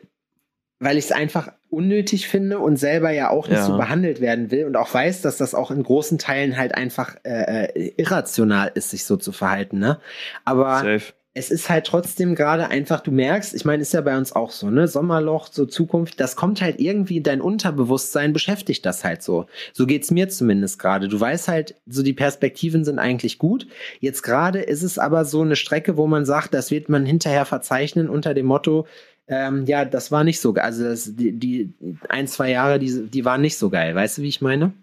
weil 0.82 0.98
ich 0.98 1.06
es 1.06 1.12
einfach 1.12 1.52
unnötig 1.70 2.30
finde 2.30 2.60
und 2.60 2.78
selber 2.78 3.12
ja 3.12 3.30
auch 3.32 3.50
nicht 3.50 3.58
Ja. 3.58 3.66
so 3.66 3.76
behandelt 3.76 4.22
werden 4.22 4.50
will 4.50 4.64
und 4.66 4.78
auch 4.78 4.94
weiß, 4.94 5.22
dass 5.22 5.36
das 5.36 5.54
auch 5.54 5.72
in 5.72 5.84
großen 5.84 6.18
Teilen 6.18 6.56
halt 6.56 6.74
einfach 6.74 7.18
äh, 7.26 7.66
äh, 7.66 7.94
irrational 7.98 8.72
ist, 8.76 8.92
sich 8.92 9.04
so 9.04 9.18
zu 9.18 9.34
verhalten. 9.34 9.78
Ne? 9.78 10.00
Aber 10.46 10.76
Safe. 10.78 11.14
Es 11.34 11.52
ist 11.52 11.70
halt 11.70 11.86
trotzdem 11.86 12.34
gerade 12.34 12.70
einfach, 12.70 13.02
du 13.02 13.12
merkst, 13.12 13.54
ich 13.54 13.64
meine, 13.64 13.84
ist 13.84 13.94
ja 13.94 14.02
bei 14.02 14.18
uns 14.18 14.34
auch 14.34 14.52
so, 14.52 14.70
ne? 14.70 14.88
Sommerloch, 14.88 15.48
so 15.52 15.66
Zukunft, 15.66 16.20
das 16.20 16.36
kommt 16.36 16.62
halt 16.62 16.80
irgendwie 16.80 17.18
in 17.18 17.24
dein 17.24 17.40
Unterbewusstsein, 17.40 18.34
beschäftigt 18.34 18.86
das 18.86 19.04
halt 19.04 19.22
so. 19.22 19.46
So 19.72 19.86
geht's 19.86 20.10
mir 20.10 20.30
zumindest 20.30 20.80
gerade. 20.80 21.08
Du 21.08 21.20
weißt 21.20 21.48
halt, 21.48 21.76
so 21.86 22.02
die 22.02 22.14
Perspektiven 22.14 22.84
sind 22.84 22.98
eigentlich 22.98 23.38
gut. 23.38 23.68
Jetzt 24.00 24.24
gerade 24.24 24.60
ist 24.60 24.82
es 24.82 24.98
aber 24.98 25.24
so 25.24 25.42
eine 25.42 25.56
Strecke, 25.56 25.98
wo 25.98 26.08
man 26.08 26.26
sagt, 26.26 26.54
das 26.54 26.72
wird 26.72 26.90
man 26.90 27.06
hinterher 27.06 27.46
verzeichnen 27.46 28.10
unter 28.10 28.34
dem 28.34 28.48
Motto, 28.48 28.88
ähm, 29.30 29.66
ja, 29.68 29.86
das 29.86 30.12
war 30.12 30.24
nicht 30.24 30.42
so 30.42 30.54
geil. 30.54 30.66
Also 30.66 30.84
das, 30.84 31.16
die, 31.16 31.32
die 31.34 31.74
ein, 32.10 32.28
zwei 32.28 32.50
Jahre, 32.50 32.80
die, 32.80 33.08
die 33.08 33.26
waren 33.26 33.42
nicht 33.42 33.58
so 33.60 33.70
geil. 33.70 33.94
Weißt 33.94 34.18
du, 34.18 34.24
wie 34.24 34.28
ich 34.28 34.42
meine? 34.42 34.74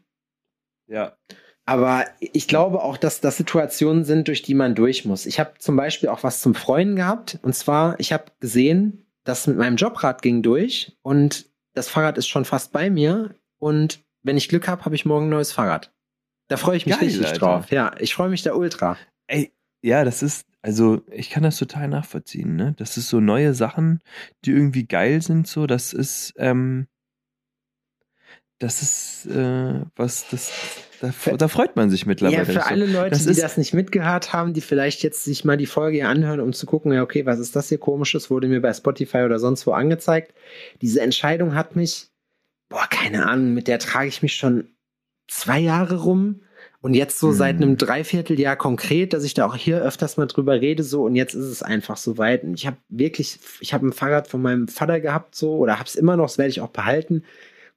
Ja. 0.86 1.16
Aber 1.68 2.06
ich 2.20 2.46
glaube 2.46 2.82
auch, 2.82 2.96
dass 2.96 3.20
das 3.20 3.36
Situationen 3.36 4.04
sind, 4.04 4.28
durch 4.28 4.42
die 4.42 4.54
man 4.54 4.74
durch 4.76 5.04
muss. 5.04 5.26
Ich 5.26 5.40
habe 5.40 5.54
zum 5.58 5.74
Beispiel 5.76 6.08
auch 6.08 6.22
was 6.22 6.40
zum 6.40 6.54
Freuen 6.54 6.94
gehabt. 6.94 7.38
Und 7.42 7.54
zwar, 7.54 7.98
ich 7.98 8.12
habe 8.12 8.26
gesehen, 8.38 9.04
das 9.24 9.48
mit 9.48 9.56
meinem 9.56 9.76
Jobrad 9.76 10.22
ging 10.22 10.42
durch 10.42 10.96
und 11.02 11.50
das 11.74 11.88
Fahrrad 11.88 12.16
ist 12.18 12.28
schon 12.28 12.44
fast 12.44 12.72
bei 12.72 12.88
mir. 12.88 13.34
Und 13.58 14.00
wenn 14.22 14.36
ich 14.36 14.48
Glück 14.48 14.68
habe, 14.68 14.84
habe 14.84 14.94
ich 14.94 15.04
morgen 15.04 15.26
ein 15.26 15.30
neues 15.30 15.50
Fahrrad. 15.52 15.92
Da 16.48 16.56
freue 16.56 16.76
ich 16.76 16.86
mich 16.86 16.94
Geil, 16.98 17.08
richtig 17.08 17.26
Alter. 17.26 17.38
drauf. 17.40 17.70
Ja, 17.72 17.92
ich 17.98 18.14
freue 18.14 18.28
mich 18.28 18.42
da 18.42 18.54
ultra. 18.54 18.96
Ey, 19.26 19.52
ja, 19.82 20.04
das 20.04 20.22
ist, 20.22 20.46
Also, 20.62 21.02
ich 21.10 21.30
kann 21.30 21.42
das 21.42 21.58
total 21.58 21.88
nachvollziehen, 21.88 22.54
ne? 22.54 22.74
Das 22.76 22.96
ist 22.96 23.08
so 23.08 23.18
neue 23.20 23.54
Sachen, 23.54 24.00
die 24.44 24.52
irgendwie 24.52 24.84
geil 24.86 25.20
sind, 25.20 25.48
so. 25.48 25.66
Das 25.66 25.92
ist, 25.92 26.32
ähm, 26.38 26.86
das 28.58 28.80
ist 28.80 29.26
äh, 29.26 29.82
was, 29.96 30.28
das, 30.30 30.50
da, 31.00 31.12
da, 31.36 31.48
freut 31.48 31.76
man 31.76 31.90
sich 31.90 32.06
mittlerweile. 32.06 32.38
Ja, 32.38 32.44
für 32.44 32.52
so. 32.52 32.60
alle 32.60 32.86
Leute, 32.86 33.10
das 33.10 33.26
die 33.26 33.34
das 33.34 33.58
nicht 33.58 33.74
mitgehört 33.74 34.32
haben, 34.32 34.54
die 34.54 34.62
vielleicht 34.62 35.02
jetzt 35.02 35.24
sich 35.24 35.44
mal 35.44 35.58
die 35.58 35.66
Folge 35.66 35.98
hier 35.98 36.08
anhören, 36.08 36.40
um 36.40 36.52
zu 36.54 36.64
gucken, 36.64 36.92
ja, 36.92 37.02
okay, 37.02 37.26
was 37.26 37.38
ist 37.38 37.54
das 37.54 37.68
hier 37.68 37.78
komisches, 37.78 38.30
wurde 38.30 38.48
mir 38.48 38.62
bei 38.62 38.72
Spotify 38.72 39.18
oder 39.18 39.38
sonst 39.38 39.66
wo 39.66 39.72
angezeigt. 39.72 40.32
Diese 40.80 41.02
Entscheidung 41.02 41.54
hat 41.54 41.76
mich, 41.76 42.08
boah, 42.70 42.86
keine 42.88 43.26
Ahnung, 43.26 43.52
mit 43.52 43.68
der 43.68 43.78
trage 43.78 44.08
ich 44.08 44.22
mich 44.22 44.34
schon 44.34 44.68
zwei 45.28 45.58
Jahre 45.58 46.02
rum. 46.02 46.40
Und 46.80 46.94
jetzt 46.94 47.18
so 47.18 47.32
seit 47.32 47.56
einem 47.56 47.70
mhm. 47.70 47.78
Dreivierteljahr 47.78 48.54
konkret, 48.54 49.12
dass 49.12 49.24
ich 49.24 49.34
da 49.34 49.46
auch 49.46 49.56
hier 49.56 49.82
öfters 49.82 50.18
mal 50.18 50.26
drüber 50.26 50.60
rede, 50.60 50.84
so 50.84 51.04
und 51.04 51.16
jetzt 51.16 51.34
ist 51.34 51.46
es 51.46 51.62
einfach 51.62 51.96
so 51.96 52.16
weit. 52.16 52.44
Und 52.44 52.54
ich 52.54 52.66
habe 52.66 52.76
wirklich, 52.88 53.40
ich 53.58 53.74
habe 53.74 53.88
ein 53.88 53.92
Fahrrad 53.92 54.28
von 54.28 54.40
meinem 54.40 54.68
Vater 54.68 55.00
gehabt, 55.00 55.34
so 55.34 55.56
oder 55.56 55.80
habe 55.80 55.88
es 55.88 55.96
immer 55.96 56.16
noch, 56.16 56.26
das 56.26 56.38
werde 56.38 56.50
ich 56.50 56.60
auch 56.60 56.68
behalten 56.68 57.24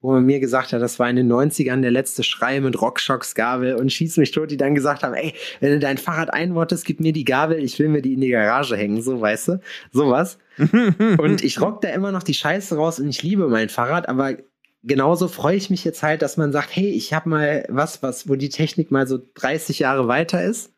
wo 0.01 0.13
man 0.13 0.25
mir 0.25 0.39
gesagt 0.39 0.71
hat, 0.71 0.81
das 0.81 0.97
war 0.99 1.09
in 1.09 1.17
den 1.17 1.31
90ern 1.31 1.81
der 1.81 1.91
letzte 1.91 2.23
Schrei 2.23 2.61
mit 2.61 2.81
Rockschocks 2.81 3.35
Gabel 3.35 3.75
und 3.75 3.91
schieß 3.91 4.17
mich 4.17 4.31
tot, 4.31 4.49
die 4.49 4.57
dann 4.57 4.75
gesagt 4.75 5.03
haben, 5.03 5.13
ey, 5.13 5.33
wenn 5.59 5.71
du 5.71 5.79
dein 5.79 5.97
Fahrrad 5.97 6.33
einwortest, 6.33 6.85
gib 6.85 6.99
mir 7.01 7.11
die 7.11 7.25
Gabel, 7.25 7.61
ich 7.61 7.77
will 7.79 7.89
mir 7.89 8.01
die 8.01 8.13
in 8.13 8.21
die 8.21 8.29
Garage 8.29 8.77
hängen, 8.77 9.01
so, 9.01 9.19
weißt 9.19 9.49
du, 9.49 9.61
sowas. 9.91 10.37
und 11.17 11.43
ich 11.43 11.59
rock 11.59 11.81
da 11.81 11.89
immer 11.89 12.11
noch 12.11 12.23
die 12.23 12.33
Scheiße 12.33 12.75
raus 12.75 12.99
und 12.99 13.09
ich 13.09 13.23
liebe 13.23 13.47
mein 13.47 13.69
Fahrrad, 13.69 14.07
aber 14.07 14.37
genauso 14.83 15.27
freue 15.27 15.57
ich 15.57 15.69
mich 15.69 15.83
jetzt 15.83 16.03
halt, 16.03 16.21
dass 16.21 16.37
man 16.37 16.51
sagt, 16.51 16.75
hey, 16.75 16.89
ich 16.89 17.13
habe 17.13 17.29
mal 17.29 17.65
was, 17.67 18.01
was, 18.01 18.29
wo 18.29 18.35
die 18.35 18.49
Technik 18.49 18.91
mal 18.91 19.07
so 19.07 19.19
30 19.35 19.79
Jahre 19.79 20.07
weiter 20.07 20.43
ist. 20.43 20.71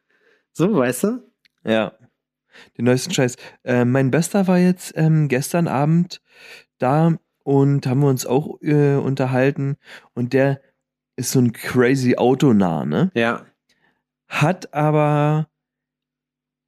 So, 0.53 0.76
weißt 0.76 1.03
du? 1.03 1.24
Ja. 1.63 1.93
Den 2.78 2.86
neuesten 2.86 3.13
Scheiß. 3.13 3.36
Äh, 3.63 3.86
mein 3.86 4.11
Bester 4.11 4.47
war 4.47 4.57
jetzt 4.57 4.93
ähm, 4.95 5.28
gestern 5.28 5.67
Abend 5.67 6.22
da 6.80 7.15
und 7.44 7.88
haben 7.88 8.02
wir 8.02 8.10
uns 8.10 8.26
auch 8.26 8.62
äh, 8.62 8.96
unterhalten 8.96 9.78
und 10.14 10.34
der 10.34 10.62
ist 11.16 11.32
so 11.32 11.39
ein 11.39 11.54
crazy 11.54 12.16
Autonah, 12.18 12.86
ne? 12.86 13.12
Ja. 13.14 13.46
Hat 14.28 14.74
aber 14.74 15.48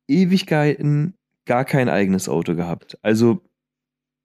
Ewigkeiten 0.07 1.15
gar 1.45 1.65
kein 1.65 1.89
eigenes 1.89 2.27
Auto 2.27 2.55
gehabt. 2.55 2.97
Also 3.01 3.41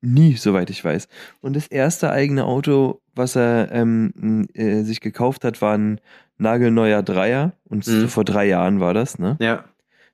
nie, 0.01 0.35
soweit 0.35 0.71
ich 0.71 0.85
weiß. 0.85 1.09
Und 1.41 1.55
das 1.55 1.67
erste 1.69 2.11
eigene 2.11 2.45
Auto, 2.45 3.01
was 3.15 3.37
er 3.37 3.71
ähm, 3.73 4.49
äh, 4.55 4.83
sich 4.83 5.01
gekauft 5.01 5.45
hat, 5.45 5.63
war 5.63 5.77
ein 5.77 6.01
nagelneuer 6.37 7.03
Dreier. 7.03 7.53
Und 7.65 7.87
mhm. 7.87 8.09
vor 8.09 8.25
drei 8.25 8.47
Jahren 8.47 8.81
war 8.81 8.95
das, 8.95 9.19
ne? 9.19 9.37
Ja 9.41 9.65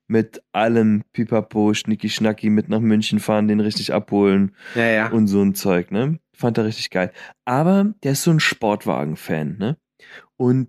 mit 0.07 0.43
allem 0.53 1.05
Pipapo, 1.13 1.75
Schnicki 1.75 2.09
Schnacki 2.09 2.51
mit 2.51 2.69
nach 2.69 2.81
München 2.81 3.21
fahren, 3.21 3.49
den 3.49 3.61
richtig 3.61 3.93
abholen 3.93 4.55
ja, 4.75 4.85
ja. 4.85 5.09
und 5.09 5.29
so 5.29 5.43
ein 5.43 5.55
Zeug, 5.55 5.91
ne? 5.91 6.19
Fand 6.35 6.59
er 6.59 6.65
richtig 6.65 6.91
geil. 6.91 7.13
Aber 7.45 7.95
der 8.03 8.13
ist 8.13 8.23
so 8.23 8.31
ein 8.31 8.41
Sportwagen-Fan, 8.41 9.57
ne? 9.59 9.77
Und 10.37 10.69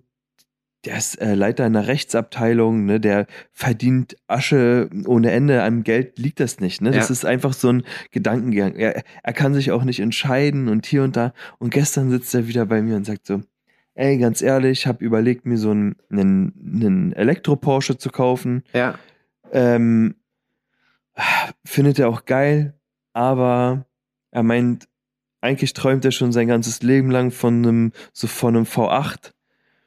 der 0.84 0.98
ist 0.98 1.20
äh, 1.20 1.34
Leiter 1.34 1.64
einer 1.64 1.88
Rechtsabteilung, 1.88 2.84
ne? 2.86 3.00
Der 3.00 3.26
verdient 3.52 4.16
Asche 4.28 4.88
ohne 5.06 5.32
Ende. 5.32 5.62
An 5.62 5.82
Geld 5.82 6.18
liegt 6.18 6.40
das 6.40 6.60
nicht, 6.60 6.80
ne? 6.80 6.92
Das 6.92 7.08
ja. 7.08 7.12
ist 7.12 7.24
einfach 7.24 7.52
so 7.52 7.68
ein 7.70 7.82
Gedankengang. 8.12 8.76
Er, 8.76 9.02
er 9.22 9.32
kann 9.32 9.54
sich 9.54 9.72
auch 9.72 9.84
nicht 9.84 10.00
entscheiden 10.00 10.68
und 10.68 10.86
hier 10.86 11.02
und 11.02 11.16
da. 11.16 11.34
Und 11.58 11.70
gestern 11.70 12.10
sitzt 12.10 12.34
er 12.34 12.46
wieder 12.46 12.66
bei 12.66 12.80
mir 12.82 12.96
und 12.96 13.04
sagt 13.04 13.26
so, 13.26 13.42
ey, 13.94 14.18
ganz 14.18 14.42
ehrlich, 14.42 14.80
ich 14.80 14.86
habe 14.86 15.04
überlegt, 15.04 15.46
mir 15.46 15.58
so 15.58 15.70
einen, 15.72 15.96
einen, 16.10 16.52
einen 16.60 17.12
Elektro-Porsche 17.12 17.98
zu 17.98 18.10
kaufen. 18.10 18.62
Ja 18.72 18.96
ähm, 19.52 20.16
findet 21.64 21.98
er 21.98 22.08
auch 22.08 22.24
geil, 22.24 22.78
aber 23.12 23.86
er 24.30 24.42
meint, 24.42 24.88
eigentlich 25.46 25.72
träumt 25.72 26.04
er 26.04 26.12
schon 26.12 26.32
sein 26.32 26.48
ganzes 26.48 26.82
Leben 26.82 27.10
lang 27.10 27.30
von 27.30 27.64
einem, 27.64 27.92
so 28.12 28.26
von 28.26 28.56
einem 28.56 28.64
V8 28.64 29.32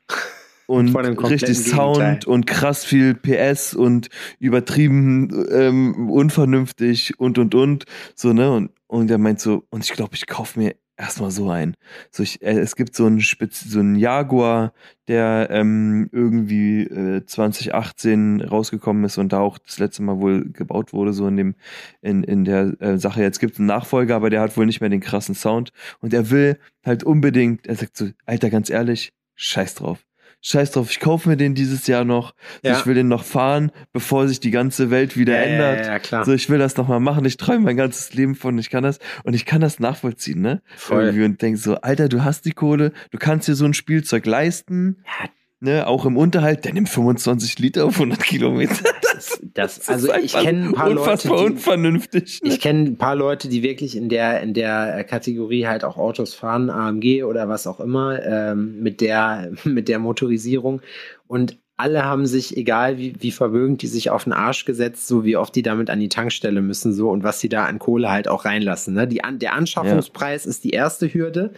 und 0.68 0.95
richtig 0.95 1.57
Sound 1.57 1.97
Gegenteil. 1.97 2.20
und 2.26 2.47
krass 2.47 2.86
viel 2.86 3.14
PS 3.14 3.74
und 3.74 4.10
übertrieben 4.39 5.47
ähm, 5.51 6.10
unvernünftig 6.10 7.20
und 7.20 7.38
und 7.38 7.53
und. 7.55 7.86
So 8.16 8.34
ne? 8.34 8.51
Und 8.51 8.72
und 8.89 9.12
er 9.12 9.20
meint 9.20 9.39
so 9.39 9.66
und 9.70 9.86
ich 9.86 9.93
glaube 9.93 10.16
ich 10.16 10.26
kaufe 10.26 10.60
mir 10.60 10.76
erstmal 11.00 11.32
so 11.32 11.50
ein. 11.50 11.76
So 12.12 12.24
ich, 12.24 12.41
äh, 12.41 12.60
es 12.60 12.76
gibt 12.76 12.95
so 12.95 13.06
einen, 13.06 13.22
Spitz, 13.22 13.62
so 13.62 13.80
einen 13.80 13.95
Jaguar, 13.95 14.74
der 15.08 15.47
ähm, 15.52 16.10
irgendwie 16.12 16.84
äh, 16.84 17.26
2018 17.26 18.41
rausgekommen 18.41 19.04
ist 19.06 19.18
und 19.18 19.34
da 19.34 19.39
auch 19.39 19.58
das 19.58 19.80
letzte 19.80 20.04
Mal 20.04 20.20
wohl 20.20 20.52
gebaut 20.52 20.93
wurde, 20.93 21.14
so 21.14 21.28
in 21.28 21.38
dem, 21.38 21.56
in, 22.02 22.24
in 22.24 22.45
der 22.45 22.80
äh, 22.82 22.97
Sache. 22.97 23.22
Jetzt 23.22 23.39
gibt 23.39 23.54
es 23.54 23.60
einen 23.60 23.68
Nachfolger, 23.68 24.16
aber 24.16 24.30
der 24.30 24.41
hat 24.41 24.58
wohl 24.58 24.66
nicht 24.66 24.82
mehr 24.82 24.89
den 24.89 25.00
krassen 25.02 25.36
Sound. 25.36 25.72
Und 26.02 26.14
er 26.14 26.30
will 26.30 26.60
halt 26.86 27.04
unbedingt, 27.04 27.66
er 27.68 27.76
sagt 27.76 27.97
so, 27.97 28.10
Alter, 28.26 28.50
ganz 28.50 28.70
ehrlich, 28.70 29.14
scheiß 29.36 29.76
drauf 29.76 30.09
scheiß 30.42 30.72
drauf, 30.72 30.90
ich 30.90 31.00
kaufe 31.00 31.30
mir 31.30 31.38
den 31.38 31.56
dieses 31.56 31.88
Jahr 31.88 32.06
noch. 32.06 32.34
Ja. 32.64 32.78
ich 32.78 32.86
will 32.86 32.96
den 32.96 33.08
noch 33.08 33.24
fahren, 33.24 33.72
bevor 33.92 34.28
sich 34.28 34.40
die 34.40 34.52
ganze 34.52 34.90
Welt 34.90 35.18
wieder 35.18 35.34
ja, 35.34 35.44
ändert. 35.44 35.86
Ja, 35.86 36.00
klar. 36.00 36.26
So, 36.26 36.34
ich 36.34 36.50
will 36.50 36.60
das 36.60 36.78
noch 36.78 36.88
mal 36.88 37.00
machen. 37.00 37.26
Ich 37.26 37.38
träume 37.38 37.66
mein 37.66 37.78
ganzes 37.78 38.14
Leben 38.14 38.36
von, 38.36 38.58
ich 38.58 38.70
kann 38.70 38.84
das 38.84 39.00
und 39.24 39.34
ich 39.34 39.46
kann 39.46 39.62
das 39.62 39.80
nachvollziehen, 39.80 40.42
ne? 40.42 40.62
Voll. 40.76 41.04
Irgendwie 41.04 41.26
und 41.26 41.42
denk 41.42 41.58
so, 41.58 41.76
Alter, 41.76 42.10
du 42.10 42.24
hast 42.24 42.46
die 42.46 42.52
Kohle, 42.54 42.94
du 43.12 43.18
kannst 43.18 43.48
dir 43.48 43.56
so 43.56 43.66
ein 43.66 43.74
Spielzeug 43.74 44.26
leisten. 44.26 45.04
Ja, 45.22 45.30
ne, 45.60 45.88
auch 45.88 46.06
im 46.06 46.18
Unterhalt, 46.18 46.66
der 46.66 46.74
nimmt 46.74 46.90
25 46.90 47.60
Liter 47.60 47.86
auf 47.86 47.96
100 47.96 48.24
Kilometer. 48.24 48.76
Das, 49.20 49.40
das, 49.54 49.76
das 49.76 49.90
also 49.90 50.14
ich 50.14 50.34
kenne 50.34 50.68
ein 50.68 50.74
paar 50.74 50.90
unfassbar 50.90 51.38
Leute, 51.38 51.50
die, 51.50 51.54
unvernünftig. 51.54 52.42
Ne? 52.42 52.50
Ich 52.50 52.60
kenne 52.60 52.90
ein 52.90 52.98
paar 52.98 53.16
Leute, 53.16 53.50
die 53.50 53.64
wirklich 53.64 53.96
in 53.96 54.10
der 54.10 54.42
in 54.42 54.54
der 54.54 55.04
Kategorie 55.04 55.68
halt 55.68 55.84
auch 55.84 55.98
Autos 55.98 56.34
fahren, 56.34 56.70
AMG 56.70 57.24
oder 57.24 57.50
was 57.50 57.68
auch 57.68 57.80
immer, 57.80 58.24
ähm, 58.24 58.82
mit 58.82 59.02
der 59.02 59.52
mit 59.64 59.88
der 59.88 60.00
Motorisierung 60.00 60.82
und 61.28 61.58
alle 61.80 62.04
haben 62.04 62.26
sich, 62.26 62.58
egal 62.58 62.98
wie, 62.98 63.16
wie 63.20 63.32
vermögend 63.32 63.82
die 63.82 63.88
sich 63.88 64.10
auf 64.10 64.26
den 64.26 64.34
Arsch 64.34 64.66
gesetzt, 64.66 65.08
so 65.08 65.24
wie 65.24 65.38
oft 65.38 65.56
die 65.56 65.62
damit 65.62 65.90
an 65.90 66.02
die 66.02 66.10
Tankstelle 66.10 66.62
müssen, 66.62 66.92
so 66.92 67.10
und 67.10 67.24
was 67.24 67.40
sie 67.40 67.48
da 67.48 67.68
an 67.68 67.80
Kohle 67.80 68.12
halt 68.12 68.28
auch 68.28 68.44
reinlassen. 68.44 68.96
Ne? 68.96 69.08
Die, 69.08 69.22
der 69.36 69.54
Anschaffungspreis 69.54 70.44
ja. 70.44 70.50
ist 70.50 70.66
die 70.66 70.72
erste 70.72 71.14
Hürde. 71.14 71.54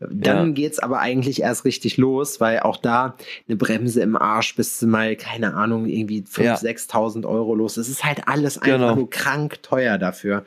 Dann 0.00 0.46
ja. 0.48 0.52
geht's 0.52 0.78
aber 0.78 1.00
eigentlich 1.00 1.42
erst 1.42 1.66
richtig 1.66 1.98
los, 1.98 2.40
weil 2.40 2.60
auch 2.60 2.78
da 2.78 3.16
eine 3.46 3.56
Bremse 3.56 4.00
im 4.00 4.16
Arsch 4.16 4.56
bis 4.56 4.80
mal, 4.82 5.14
keine 5.14 5.54
Ahnung, 5.54 5.86
irgendwie 5.86 6.22
5.000, 6.22 6.42
ja. 6.42 6.54
6.000 6.54 7.26
Euro 7.26 7.54
los. 7.54 7.76
Es 7.76 7.88
ist 7.88 8.02
halt 8.02 8.26
alles 8.26 8.56
einfach 8.56 8.78
genau. 8.78 8.94
nur 8.94 9.10
krank 9.10 9.62
teuer 9.62 9.98
dafür. 9.98 10.44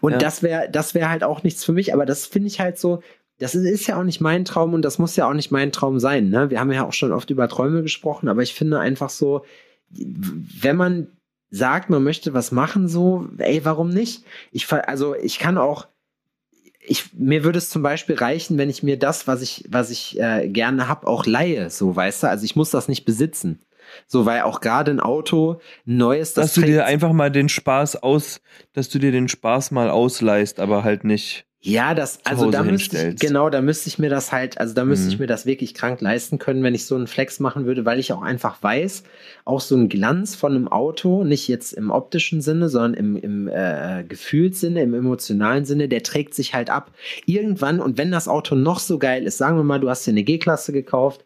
Und 0.00 0.12
ja. 0.12 0.18
das 0.18 0.42
wäre 0.42 0.68
das 0.70 0.94
wäre 0.94 1.08
halt 1.08 1.24
auch 1.24 1.42
nichts 1.42 1.64
für 1.64 1.72
mich, 1.72 1.94
aber 1.94 2.04
das 2.04 2.26
finde 2.26 2.48
ich 2.48 2.60
halt 2.60 2.78
so, 2.78 3.02
das 3.38 3.54
ist, 3.54 3.64
ist, 3.64 3.86
ja 3.86 3.98
auch 3.98 4.02
nicht 4.02 4.20
mein 4.20 4.44
Traum 4.44 4.74
und 4.74 4.82
das 4.82 4.98
muss 4.98 5.16
ja 5.16 5.28
auch 5.28 5.34
nicht 5.34 5.50
mein 5.50 5.72
Traum 5.72 5.98
sein. 5.98 6.28
Ne? 6.28 6.50
Wir 6.50 6.60
haben 6.60 6.72
ja 6.72 6.86
auch 6.86 6.92
schon 6.92 7.12
oft 7.12 7.30
über 7.30 7.48
Träume 7.48 7.82
gesprochen, 7.82 8.28
aber 8.28 8.42
ich 8.42 8.54
finde 8.54 8.78
einfach 8.78 9.10
so, 9.10 9.44
wenn 9.90 10.76
man 10.76 11.08
sagt, 11.50 11.90
man 11.90 12.02
möchte 12.02 12.34
was 12.34 12.50
machen, 12.50 12.88
so, 12.88 13.28
ey, 13.38 13.64
warum 13.64 13.90
nicht? 13.90 14.24
Ich, 14.52 14.70
also 14.72 15.14
ich 15.14 15.38
kann 15.38 15.58
auch, 15.58 15.86
ich, 16.86 17.12
mir 17.14 17.44
würde 17.44 17.58
es 17.58 17.70
zum 17.70 17.82
Beispiel 17.82 18.16
reichen, 18.16 18.58
wenn 18.58 18.70
ich 18.70 18.82
mir 18.82 18.98
das, 18.98 19.26
was 19.26 19.42
ich, 19.42 19.64
was 19.68 19.90
ich 19.90 20.18
äh, 20.20 20.48
gerne 20.48 20.88
habe, 20.88 21.06
auch 21.06 21.26
leihe, 21.26 21.70
so, 21.70 21.94
weißt 21.94 22.22
du? 22.22 22.28
Also 22.28 22.44
ich 22.44 22.56
muss 22.56 22.70
das 22.70 22.88
nicht 22.88 23.04
besitzen. 23.04 23.60
So, 24.06 24.26
weil 24.26 24.42
auch 24.42 24.60
gerade 24.60 24.90
ein 24.90 25.00
Auto, 25.00 25.60
ein 25.86 25.96
neues, 25.96 26.34
das. 26.34 26.46
Dass 26.46 26.54
du 26.54 26.62
dir 26.62 26.86
einfach 26.86 27.12
mal 27.12 27.30
den 27.30 27.48
Spaß 27.48 28.02
aus, 28.02 28.40
dass 28.72 28.88
du 28.88 28.98
dir 28.98 29.12
den 29.12 29.28
Spaß 29.28 29.70
mal 29.70 29.90
ausleihst, 29.90 30.60
aber 30.60 30.84
halt 30.84 31.04
nicht. 31.04 31.45
Ja, 31.66 31.94
das, 31.94 32.20
also 32.22 32.48
da 32.48 32.62
müsste 32.62 33.08
ich, 33.08 33.16
genau, 33.16 33.50
da 33.50 33.60
müsste 33.60 33.88
ich 33.88 33.98
mir 33.98 34.08
das 34.08 34.30
halt, 34.30 34.58
also 34.58 34.72
da 34.72 34.84
müsste 34.84 35.06
mhm. 35.06 35.12
ich 35.12 35.18
mir 35.18 35.26
das 35.26 35.46
wirklich 35.46 35.74
krank 35.74 36.00
leisten 36.00 36.38
können, 36.38 36.62
wenn 36.62 36.76
ich 36.76 36.86
so 36.86 36.94
einen 36.94 37.08
Flex 37.08 37.40
machen 37.40 37.66
würde, 37.66 37.84
weil 37.84 37.98
ich 37.98 38.12
auch 38.12 38.22
einfach 38.22 38.62
weiß, 38.62 39.02
auch 39.44 39.60
so 39.60 39.74
ein 39.74 39.88
Glanz 39.88 40.36
von 40.36 40.54
einem 40.54 40.68
Auto, 40.68 41.24
nicht 41.24 41.48
jetzt 41.48 41.72
im 41.72 41.90
optischen 41.90 42.40
Sinne, 42.40 42.68
sondern 42.68 42.94
im, 42.94 43.16
im 43.16 43.48
äh, 43.48 44.04
Gefühlssinne, 44.08 44.80
im 44.80 44.94
emotionalen 44.94 45.64
Sinne, 45.64 45.88
der 45.88 46.04
trägt 46.04 46.34
sich 46.34 46.54
halt 46.54 46.70
ab. 46.70 46.92
Irgendwann, 47.24 47.80
und 47.80 47.98
wenn 47.98 48.12
das 48.12 48.28
Auto 48.28 48.54
noch 48.54 48.78
so 48.78 49.00
geil 49.00 49.24
ist, 49.24 49.36
sagen 49.36 49.56
wir 49.56 49.64
mal, 49.64 49.80
du 49.80 49.90
hast 49.90 50.06
dir 50.06 50.12
eine 50.12 50.22
G-Klasse 50.22 50.72
gekauft, 50.72 51.24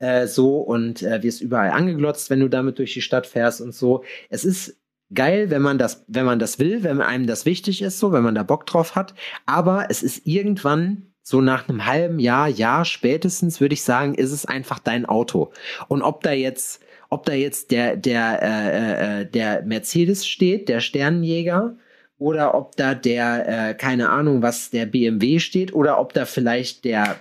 äh, 0.00 0.26
so 0.26 0.58
und 0.58 1.02
äh, 1.02 1.22
wirst 1.22 1.40
überall 1.40 1.70
angeglotzt, 1.70 2.28
wenn 2.28 2.40
du 2.40 2.48
damit 2.48 2.78
durch 2.78 2.92
die 2.92 3.00
Stadt 3.00 3.26
fährst 3.26 3.62
und 3.62 3.74
so. 3.74 4.04
Es 4.28 4.44
ist 4.44 4.76
geil, 5.14 5.50
wenn 5.50 5.62
man 5.62 5.78
das, 5.78 6.04
wenn 6.08 6.26
man 6.26 6.38
das 6.38 6.58
will, 6.58 6.82
wenn 6.82 7.00
einem 7.00 7.26
das 7.26 7.46
wichtig 7.46 7.82
ist, 7.82 7.98
so, 7.98 8.12
wenn 8.12 8.22
man 8.22 8.34
da 8.34 8.42
Bock 8.42 8.66
drauf 8.66 8.94
hat. 8.94 9.14
Aber 9.46 9.86
es 9.90 10.02
ist 10.02 10.26
irgendwann 10.26 11.06
so 11.22 11.40
nach 11.40 11.68
einem 11.68 11.84
halben 11.84 12.18
Jahr, 12.18 12.48
Jahr 12.48 12.84
spätestens, 12.84 13.60
würde 13.60 13.74
ich 13.74 13.82
sagen, 13.82 14.14
ist 14.14 14.32
es 14.32 14.46
einfach 14.46 14.78
dein 14.78 15.06
Auto. 15.06 15.52
Und 15.88 16.02
ob 16.02 16.22
da 16.22 16.32
jetzt, 16.32 16.80
ob 17.10 17.26
da 17.26 17.32
jetzt 17.32 17.70
der, 17.70 17.96
der, 17.96 18.42
äh, 18.42 19.20
äh, 19.20 19.26
der 19.26 19.62
Mercedes 19.62 20.26
steht, 20.26 20.68
der 20.68 20.80
Sternenjäger, 20.80 21.76
oder 22.18 22.54
ob 22.54 22.76
da 22.76 22.94
der, 22.94 23.70
äh, 23.70 23.74
keine 23.74 24.08
Ahnung, 24.10 24.42
was 24.42 24.70
der 24.70 24.86
BMW 24.86 25.38
steht, 25.38 25.72
oder 25.72 26.00
ob 26.00 26.12
da 26.14 26.24
vielleicht 26.24 26.84
der 26.84 27.16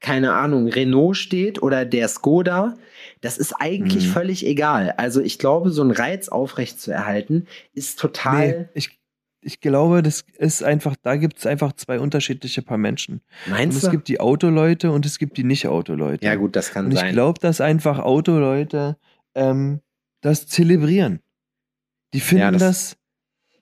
keine 0.00 0.32
Ahnung, 0.32 0.68
Renault 0.68 1.16
steht 1.16 1.62
oder 1.62 1.84
der 1.84 2.08
Skoda, 2.08 2.76
das 3.20 3.38
ist 3.38 3.52
eigentlich 3.58 4.06
Mhm. 4.06 4.10
völlig 4.12 4.46
egal. 4.46 4.92
Also 4.96 5.20
ich 5.20 5.38
glaube, 5.38 5.70
so 5.70 5.82
einen 5.82 5.90
Reiz 5.90 6.28
aufrechtzuerhalten 6.28 7.46
ist 7.74 7.98
total. 7.98 8.48
Nee, 8.48 8.68
ich, 8.74 8.98
ich 9.42 9.60
glaube, 9.60 10.02
das 10.02 10.24
ist 10.38 10.62
einfach, 10.62 10.96
da 11.02 11.16
gibt 11.16 11.38
es 11.38 11.46
einfach 11.46 11.72
zwei 11.74 11.98
unterschiedliche 12.00 12.62
Paar 12.62 12.78
Menschen. 12.78 13.20
Und 13.46 13.52
Meinst 13.52 13.78
es 13.78 13.84
du? 13.84 13.90
gibt 13.90 14.08
die 14.08 14.20
Autoleute 14.20 14.90
und 14.90 15.06
es 15.06 15.18
gibt 15.18 15.36
die 15.36 15.44
Nicht-Autoleute. 15.44 16.24
ja, 16.24 16.34
gut, 16.34 16.56
das 16.56 16.70
kann 16.72 16.86
Und 16.86 16.92
ich 16.92 16.98
sein. 16.98 17.12
glaube, 17.12 17.40
dass 17.40 17.60
einfach 17.60 17.98
Autoleute 18.00 18.96
ähm, 19.34 19.80
das 20.22 20.46
zelebrieren. 20.46 21.20
Die 22.12 22.20
finden 22.20 22.42
Ja, 22.42 22.50
das- 22.50 22.60
das, 22.60 22.96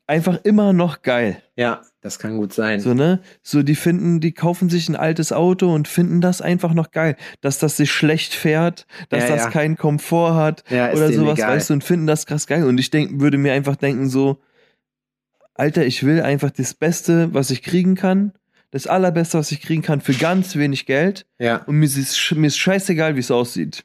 einfach 0.07 0.41
immer 0.45 0.73
noch 0.73 1.03
geil. 1.03 1.43
ja, 1.57 1.83
das 2.01 2.18
kann 2.18 2.36
gut 2.36 2.53
sein. 2.53 2.80
So, 2.80 2.94
ne? 2.94 3.20
So, 3.42 3.62
die 3.62 3.74
finden, 3.74 4.20
die 4.20 4.32
kaufen 4.32 4.70
sich 4.70 4.88
ein 4.88 4.94
altes 4.96 5.32
Auto 5.32 5.72
und 5.74 5.88
finden 5.88 6.20
das 6.20 6.40
einfach 6.40 6.72
noch 6.72 6.92
geil. 6.92 7.16
Dass 7.40 7.59
das 7.59 7.76
sich 7.76 7.90
schlecht 7.90 8.34
fährt, 8.34 8.86
dass 9.09 9.24
Ja, 9.24 9.30
das 9.30 9.44
ja. 9.44 9.51
keinen 9.51 9.76
Komfort 9.76 10.34
hat 10.34 10.64
ja, 10.70 10.92
oder 10.92 11.12
sowas, 11.12 11.38
egal. 11.38 11.57
weißt 11.57 11.70
du, 11.70 11.74
und 11.74 11.84
finden 11.84 12.07
das 12.07 12.26
krass 12.26 12.46
geil. 12.46 12.64
Und 12.64 12.78
ich 12.78 12.90
denk, 12.90 13.20
würde 13.20 13.38
mir 13.38 13.53
einfach 13.53 13.76
denken, 13.76 14.09
so, 14.09 14.40
Alter, 15.55 15.84
ich 15.84 16.05
will 16.05 16.22
einfach 16.22 16.53
das 16.53 16.72
Beste, 16.74 17.34
was 17.34 17.51
ich 17.51 17.62
kriegen 17.62 17.96
kann, 17.96 18.32
das 18.70 18.86
Allerbeste, 18.86 19.38
was 19.38 19.51
ich 19.51 19.61
kriegen 19.61 19.82
kann, 19.82 20.01
für 20.01 20.14
ganz 20.14 20.55
wenig 20.55 20.86
Geld. 20.86 21.26
Ja. 21.38 21.64
Und 21.64 21.80
mir 21.80 21.86
ist, 21.86 22.32
mir 22.36 22.46
ist 22.46 22.59
scheißegal, 22.59 23.16
wie 23.16 23.20
es 23.20 23.32
aussieht. 23.32 23.84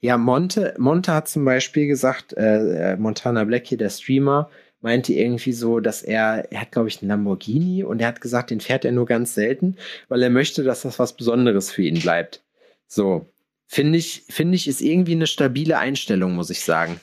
Ja, 0.00 0.16
Monte, 0.16 0.74
Monte 0.78 1.12
hat 1.12 1.28
zum 1.28 1.44
Beispiel 1.44 1.86
gesagt, 1.86 2.32
äh, 2.32 2.94
äh, 2.94 2.96
Montana 2.96 3.44
Black 3.44 3.66
hier, 3.66 3.78
der 3.78 3.90
Streamer, 3.90 4.50
meinte 4.80 5.12
irgendwie 5.12 5.52
so, 5.52 5.80
dass 5.80 6.02
er, 6.02 6.50
er 6.52 6.60
hat, 6.62 6.72
glaube 6.72 6.88
ich, 6.88 7.00
einen 7.00 7.08
Lamborghini 7.08 7.82
und 7.82 8.00
er 8.00 8.08
hat 8.08 8.20
gesagt, 8.20 8.50
den 8.50 8.60
fährt 8.60 8.84
er 8.84 8.92
nur 8.92 9.06
ganz 9.06 9.34
selten, 9.34 9.76
weil 10.08 10.22
er 10.22 10.30
möchte, 10.30 10.62
dass 10.62 10.82
das 10.82 10.98
was 10.98 11.16
Besonderes 11.16 11.70
für 11.70 11.82
ihn 11.82 12.00
bleibt. 12.00 12.42
So, 12.86 13.26
finde 13.66 13.98
ich, 13.98 14.24
finde 14.28 14.54
ich, 14.56 14.68
ist 14.68 14.80
irgendwie 14.80 15.12
eine 15.12 15.26
stabile 15.26 15.78
Einstellung, 15.78 16.34
muss 16.34 16.50
ich 16.50 16.60
sagen. 16.60 17.00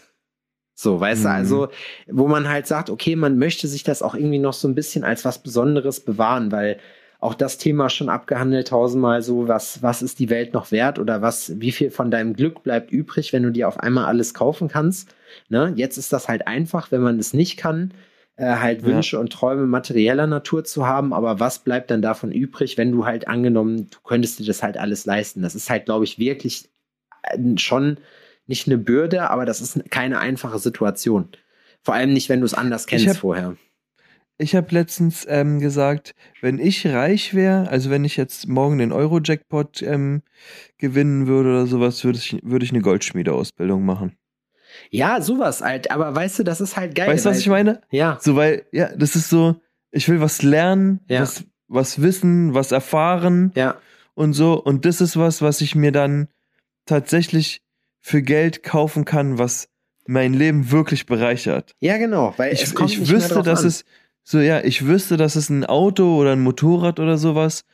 So, 0.76 1.00
weißt 1.00 1.26
du, 1.26 1.28
Mhm. 1.30 1.34
also, 1.36 1.68
wo 2.08 2.28
man 2.28 2.48
halt 2.50 2.68
sagt, 2.68 2.90
okay, 2.90 3.16
man 3.16 3.38
möchte 3.38 3.68
sich 3.68 3.84
das 3.84 4.02
auch 4.02 4.16
irgendwie 4.16 4.40
noch 4.40 4.54
so 4.54 4.68
ein 4.68 4.76
bisschen 4.76 5.04
als 5.04 5.24
was 5.26 5.44
Besonderes 5.44 6.00
bewahren, 6.00 6.52
weil 6.52 6.80
auch 7.24 7.34
das 7.34 7.58
Thema 7.58 7.90
schon 7.90 8.10
abgehandelt 8.10 8.68
tausendmal 8.68 9.22
so, 9.22 9.48
was, 9.48 9.82
was 9.82 10.02
ist 10.02 10.20
die 10.20 10.30
Welt 10.30 10.54
noch 10.54 10.72
wert 10.72 11.00
oder 11.00 11.22
was, 11.22 11.60
wie 11.60 11.72
viel 11.72 11.90
von 11.90 12.12
deinem 12.12 12.34
Glück 12.34 12.64
bleibt 12.64 12.92
übrig, 12.92 13.32
wenn 13.34 13.44
du 13.44 13.52
dir 13.52 13.68
auf 13.68 13.80
einmal 13.80 14.06
alles 14.06 14.34
kaufen 14.34 14.68
kannst. 14.68 15.16
Ne? 15.50 15.74
Jetzt 15.76 15.98
ist 15.98 16.12
das 16.12 16.28
halt 16.28 16.48
einfach, 16.48 16.92
wenn 16.92 17.02
man 17.02 17.18
es 17.18 17.34
nicht 17.34 17.58
kann, 17.58 17.94
äh, 18.36 18.56
halt 18.58 18.82
Ja. 18.82 18.88
Wünsche 18.88 19.20
und 19.20 19.32
Träume 19.32 19.66
materieller 19.68 20.28
Natur 20.28 20.66
zu 20.66 20.86
haben, 20.86 21.14
aber 21.14 21.40
was 21.40 21.60
bleibt 21.60 21.92
dann 21.92 22.02
davon 22.02 22.32
übrig, 22.32 22.78
wenn 22.78 22.92
du 22.92 23.06
halt 23.06 23.28
angenommen, 23.28 23.88
du 23.90 24.00
könntest 24.04 24.40
dir 24.40 24.46
das 24.46 24.62
halt 24.62 24.78
alles 24.78 25.06
leisten. 25.06 25.42
Das 25.42 25.56
ist 25.56 25.70
halt, 25.70 25.86
glaube 25.86 26.04
ich, 26.04 26.20
wirklich 26.20 26.70
äh, 27.24 27.58
schon 27.58 27.98
nicht 28.48 28.68
eine 28.68 28.78
Bürde, 28.78 29.30
aber 29.30 29.46
das 29.46 29.62
ist 29.62 29.90
keine 29.90 30.20
einfache 30.20 30.60
Situation. 30.60 31.30
Vor 31.82 31.94
allem 31.94 32.12
nicht, 32.12 32.28
wenn 32.28 32.42
du 32.42 32.46
es 32.46 32.54
anders 32.54 32.86
kennst 32.86 33.18
vorher. 33.18 33.56
Ich 34.38 34.56
habe 34.56 34.68
letztens 34.72 35.26
ähm, 35.30 35.60
gesagt, 35.60 36.16
wenn 36.42 36.58
ich 36.60 36.88
reich 36.88 37.34
wäre, 37.34 37.70
also 37.70 37.90
wenn 37.90 38.04
ich 38.04 38.18
jetzt 38.18 38.48
morgen 38.48 38.80
den 38.80 38.92
Euro-Jackpot 38.92 39.82
ähm, 39.84 40.24
gewinnen 40.78 41.28
würde 41.28 41.50
oder 41.50 41.68
sowas, 41.68 42.04
würde 42.04 42.18
ich, 42.18 42.40
würde 42.44 42.66
ich 42.66 42.72
eine 42.72 42.82
Goldschmiedeausbildung 42.82 43.86
machen. 43.86 44.18
Ja, 44.90 45.22
sowas 45.22 45.62
halt, 45.62 45.92
aber 45.92 46.16
weißt 46.16 46.40
du, 46.40 46.44
das 46.44 46.60
ist 46.62 46.76
halt 46.78 46.96
geil. 46.96 47.10
weißt 47.10 47.26
du, 47.26 47.30
was 47.30 47.40
ich 47.40 47.48
meine? 47.48 47.82
Ja, 47.92 48.18
So, 48.20 48.36
weil, 48.36 48.66
ja, 48.72 48.90
das 48.96 49.16
ist 49.16 49.30
so, 49.30 49.56
ich 49.92 50.10
will 50.10 50.20
was 50.20 50.42
lernen, 50.42 51.00
Ja. 51.08 51.22
was, 51.22 51.44
was 51.68 52.02
wissen, 52.02 52.56
was 52.56 52.72
erfahren 52.72 53.52
ja, 53.56 53.76
und 54.16 54.34
so. 54.34 54.54
Und 54.62 54.86
das 54.86 55.00
ist 55.00 55.16
was, 55.16 55.44
was 55.44 55.62
ich 55.62 55.76
mir 55.76 55.92
dann 55.92 56.28
tatsächlich 56.86 57.62
für 58.00 58.22
Geld 58.24 58.64
kaufen 58.64 59.06
kann, 59.06 59.38
was 59.38 59.70
mein 60.06 60.34
Leben 60.34 60.72
wirklich 60.72 61.06
bereichert. 61.06 61.76
ja, 61.80 61.98
genau, 61.98 62.34
weil 62.38 62.52
Ich, 62.54 62.64
ich 62.64 63.10
wüsste, 63.10 63.42
dass 63.44 63.62
an. 63.62 63.68
es, 63.68 63.86
so 64.24 64.40
ja, 64.40 64.64
ich 64.64 64.86
wüsste, 64.86 65.18
dass 65.18 65.36
es 65.36 65.50
ein 65.50 65.66
Auto 65.66 66.18
oder 66.18 66.32
ein 66.32 66.42
Motorrad 66.42 67.00
oder 67.00 67.18
sowas 67.18 67.66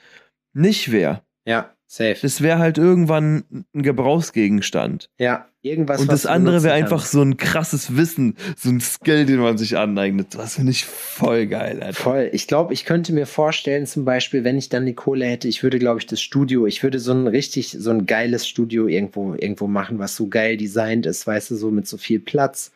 nicht 0.53 0.91
wäre. 0.91 1.21
Ja, 1.45 1.73
safe. 1.87 2.17
Das 2.21 2.41
wäre 2.41 2.59
halt 2.59 2.77
irgendwann 2.77 3.65
ein 3.73 3.83
Gebrauchsgegenstand. 3.83 5.09
ja, 5.17 5.47
irgendwas. 5.61 6.01
und 6.01 6.11
das 6.11 6.25
andere 6.25 6.63
wäre 6.63 6.73
einfach 6.73 7.05
so 7.05 7.21
ein 7.21 7.37
krasses 7.37 7.95
Wissen, 7.95 8.35
so 8.55 8.69
ein 8.69 8.81
Skill, 8.81 9.25
den 9.25 9.39
man 9.39 9.57
sich 9.57 9.77
aneignet. 9.77 10.35
Das 10.35 10.55
finde 10.55 10.71
ich 10.71 10.85
voll 10.85 11.47
geil, 11.47 11.81
Alter. 11.81 12.01
Voll. 12.01 12.29
Ich 12.33 12.47
glaube, 12.47 12.73
ich 12.73 12.85
könnte 12.85 13.13
mir 13.13 13.25
vorstellen, 13.25 13.85
zum 13.85 14.05
Beispiel, 14.05 14.43
wenn 14.43 14.57
ich 14.57 14.69
dann 14.69 14.85
die 14.85 14.95
Kohle 14.95 15.25
hätte, 15.25 15.47
ich 15.47 15.61
würde, 15.63 15.79
glaube 15.79 15.99
ich, 15.99 16.05
das 16.05 16.21
Studio, 16.21 16.65
ich 16.65 16.81
würde 16.83 16.99
so 16.99 17.11
ein 17.11 17.27
richtig, 17.27 17.75
so 17.77 17.91
ein 17.91 18.05
geiles 18.05 18.47
Studio 18.47 18.87
irgendwo, 18.87 19.33
irgendwo 19.35 19.67
machen, 19.67 19.99
was 19.99 20.15
so 20.15 20.27
geil 20.27 20.57
designt 20.57 21.05
ist, 21.05 21.27
weißt 21.27 21.51
du, 21.51 21.55
so 21.55 21.71
mit 21.71 21.87
so 21.87 21.97
viel 21.97 22.19
Platz. 22.19 22.71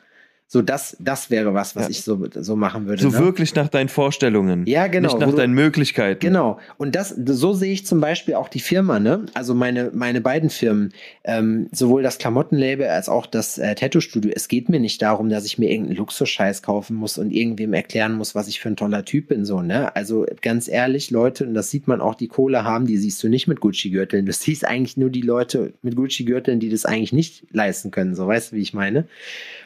So, 0.54 0.62
das, 0.62 0.96
das 1.00 1.32
wäre 1.32 1.56
was, 1.56 1.76
was 1.76 1.86
Ja. 1.86 1.90
ich 1.90 2.04
so, 2.04 2.28
so 2.36 2.56
machen 2.56 2.86
würde. 2.86 3.02
So 3.02 3.10
ne? 3.10 3.18
wirklich 3.18 3.56
nach 3.56 3.70
deinen 3.70 3.90
Vorstellungen. 3.90 4.68
Ja, 4.68 4.86
genau. 4.86 5.08
Nicht 5.10 5.20
nach 5.20 5.32
du- 5.32 5.36
deinen 5.36 5.56
Möglichkeiten. 5.56 6.20
Genau. 6.20 6.60
Und 6.78 6.94
das, 6.94 7.10
so 7.10 7.54
sehe 7.54 7.74
ich 7.74 7.88
zum 7.88 8.00
Beispiel 8.00 8.36
auch 8.36 8.48
die 8.50 8.60
Firma, 8.60 9.00
ne? 9.00 9.26
Also 9.34 9.56
meine, 9.56 9.90
meine 9.96 10.22
beiden 10.22 10.52
Firmen, 10.52 10.94
ähm, 11.24 11.70
sowohl 11.72 12.04
das 12.04 12.20
Klamottenlabel 12.20 12.86
als 12.86 13.10
auch 13.10 13.26
das 13.26 13.58
äh, 13.58 13.74
Tattoo-Studio. 13.74 14.32
Es 14.36 14.48
geht 14.48 14.70
mir 14.70 14.80
nicht 14.80 15.02
darum, 15.02 15.30
dass 15.30 15.44
ich 15.46 15.58
mir 15.58 15.72
irgendeinen 15.72 15.98
Luxusscheiß 15.98 16.62
kaufen 16.62 16.96
muss 16.98 17.18
und 17.18 17.32
irgendwem 17.32 17.74
erklären 17.74 18.14
muss, 18.14 18.36
was 18.36 18.48
ich 18.48 18.60
für 18.60 18.70
ein 18.70 18.76
toller 18.76 19.06
Typ 19.06 19.30
bin, 19.30 19.46
so, 19.46 19.64
ne? 19.64 19.96
Also 19.96 20.28
ganz 20.44 20.68
ehrlich, 20.68 21.10
Leute, 21.10 21.48
und 21.48 21.56
das 21.56 21.72
sieht 21.72 21.88
man 21.88 22.00
auch, 22.00 22.14
die 22.14 22.28
Kohle 22.28 22.64
haben, 22.64 22.86
die 22.86 22.98
siehst 22.98 23.24
du 23.24 23.28
nicht 23.28 23.48
mit 23.48 23.60
Gucci-Gürteln. 23.60 24.28
Du 24.28 24.32
siehst 24.32 24.68
eigentlich 24.68 24.98
nur 24.98 25.10
die 25.10 25.22
Leute 25.22 25.74
mit 25.82 25.96
Gucci-Gürteln, 25.96 26.60
die 26.60 26.70
das 26.70 26.86
eigentlich 26.86 27.12
nicht 27.12 27.46
leisten 27.52 27.90
können, 27.90 28.14
so, 28.14 28.28
weißt 28.28 28.52
du, 28.52 28.56
wie 28.58 28.62
ich 28.62 28.76
meine? 28.76 29.08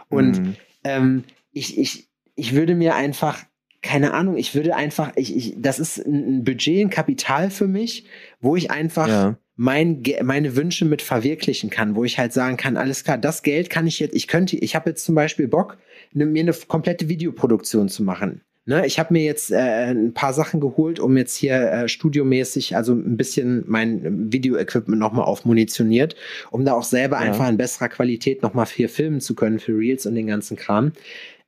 Und 0.07 0.39
Mhm. 0.39 0.55
Ähm, 0.87 1.23
ich, 1.51 1.77
ich, 1.77 2.07
ich 2.35 2.55
würde 2.55 2.75
mir 2.75 2.95
einfach, 2.95 3.43
keine 3.81 4.13
Ahnung, 4.13 4.37
ich 4.37 4.55
würde 4.55 4.75
einfach, 4.75 5.11
ich, 5.15 5.35
ich, 5.35 5.55
das 5.57 5.79
ist 5.79 5.97
ein 5.97 6.43
Budget, 6.43 6.81
ein 6.85 6.89
Kapital 6.89 7.49
für 7.49 7.67
mich, 7.67 8.05
wo 8.39 8.55
ich 8.55 8.71
einfach 8.71 9.07
Ja. 9.07 9.37
mein, 9.55 10.03
meine 10.23 10.55
Wünsche 10.55 10.85
mit 10.85 11.01
verwirklichen 11.01 11.69
kann, 11.69 11.95
wo 11.95 12.03
ich 12.03 12.17
halt 12.19 12.33
sagen 12.33 12.57
kann, 12.57 12.77
alles 12.77 13.03
klar, 13.03 13.17
das 13.17 13.43
Geld 13.43 13.69
kann 13.69 13.87
ich 13.87 13.99
jetzt, 13.99 14.15
ich 14.15 14.27
könnte, 14.27 14.55
ich 14.57 14.75
habe 14.75 14.89
jetzt 14.89 15.03
zum 15.05 15.15
Beispiel 15.15 15.47
Bock, 15.47 15.77
ne, 16.13 16.25
mir 16.25 16.41
eine 16.41 16.53
komplette 16.53 17.09
Videoproduktion 17.09 17.89
zu 17.89 18.03
machen. 18.03 18.41
Ne, 18.69 18.85
ich 18.85 18.99
habe 18.99 19.13
mir 19.13 19.23
jetzt 19.23 19.49
äh, 19.49 19.91
ein 19.91 20.13
paar 20.13 20.33
Sachen 20.33 20.59
geholt, 20.59 20.99
um 20.99 21.15
jetzt 21.15 21.37
hier 21.37 21.55
äh, 21.71 21.87
studiomäßig, 21.87 22.75
also 22.75 22.91
ein 22.93 23.15
bisschen 23.15 23.63
mein 23.65 24.31
Video-Equipment 24.33 24.99
nochmal 24.99 25.23
aufmunitioniert, 25.23 26.17
um 26.51 26.65
da 26.65 26.73
auch 26.73 26.83
selber 26.83 27.15
Ja. 27.15 27.21
einfach 27.21 27.47
in 27.47 27.55
besserer 27.55 27.87
Qualität 27.87 28.43
nochmal 28.43 28.65
viel 28.65 28.89
filmen 28.89 29.21
zu 29.21 29.35
können 29.35 29.59
für 29.59 29.71
Reels 29.77 30.05
und 30.05 30.15
den 30.15 30.27
ganzen 30.27 30.57
Kram. 30.57 30.91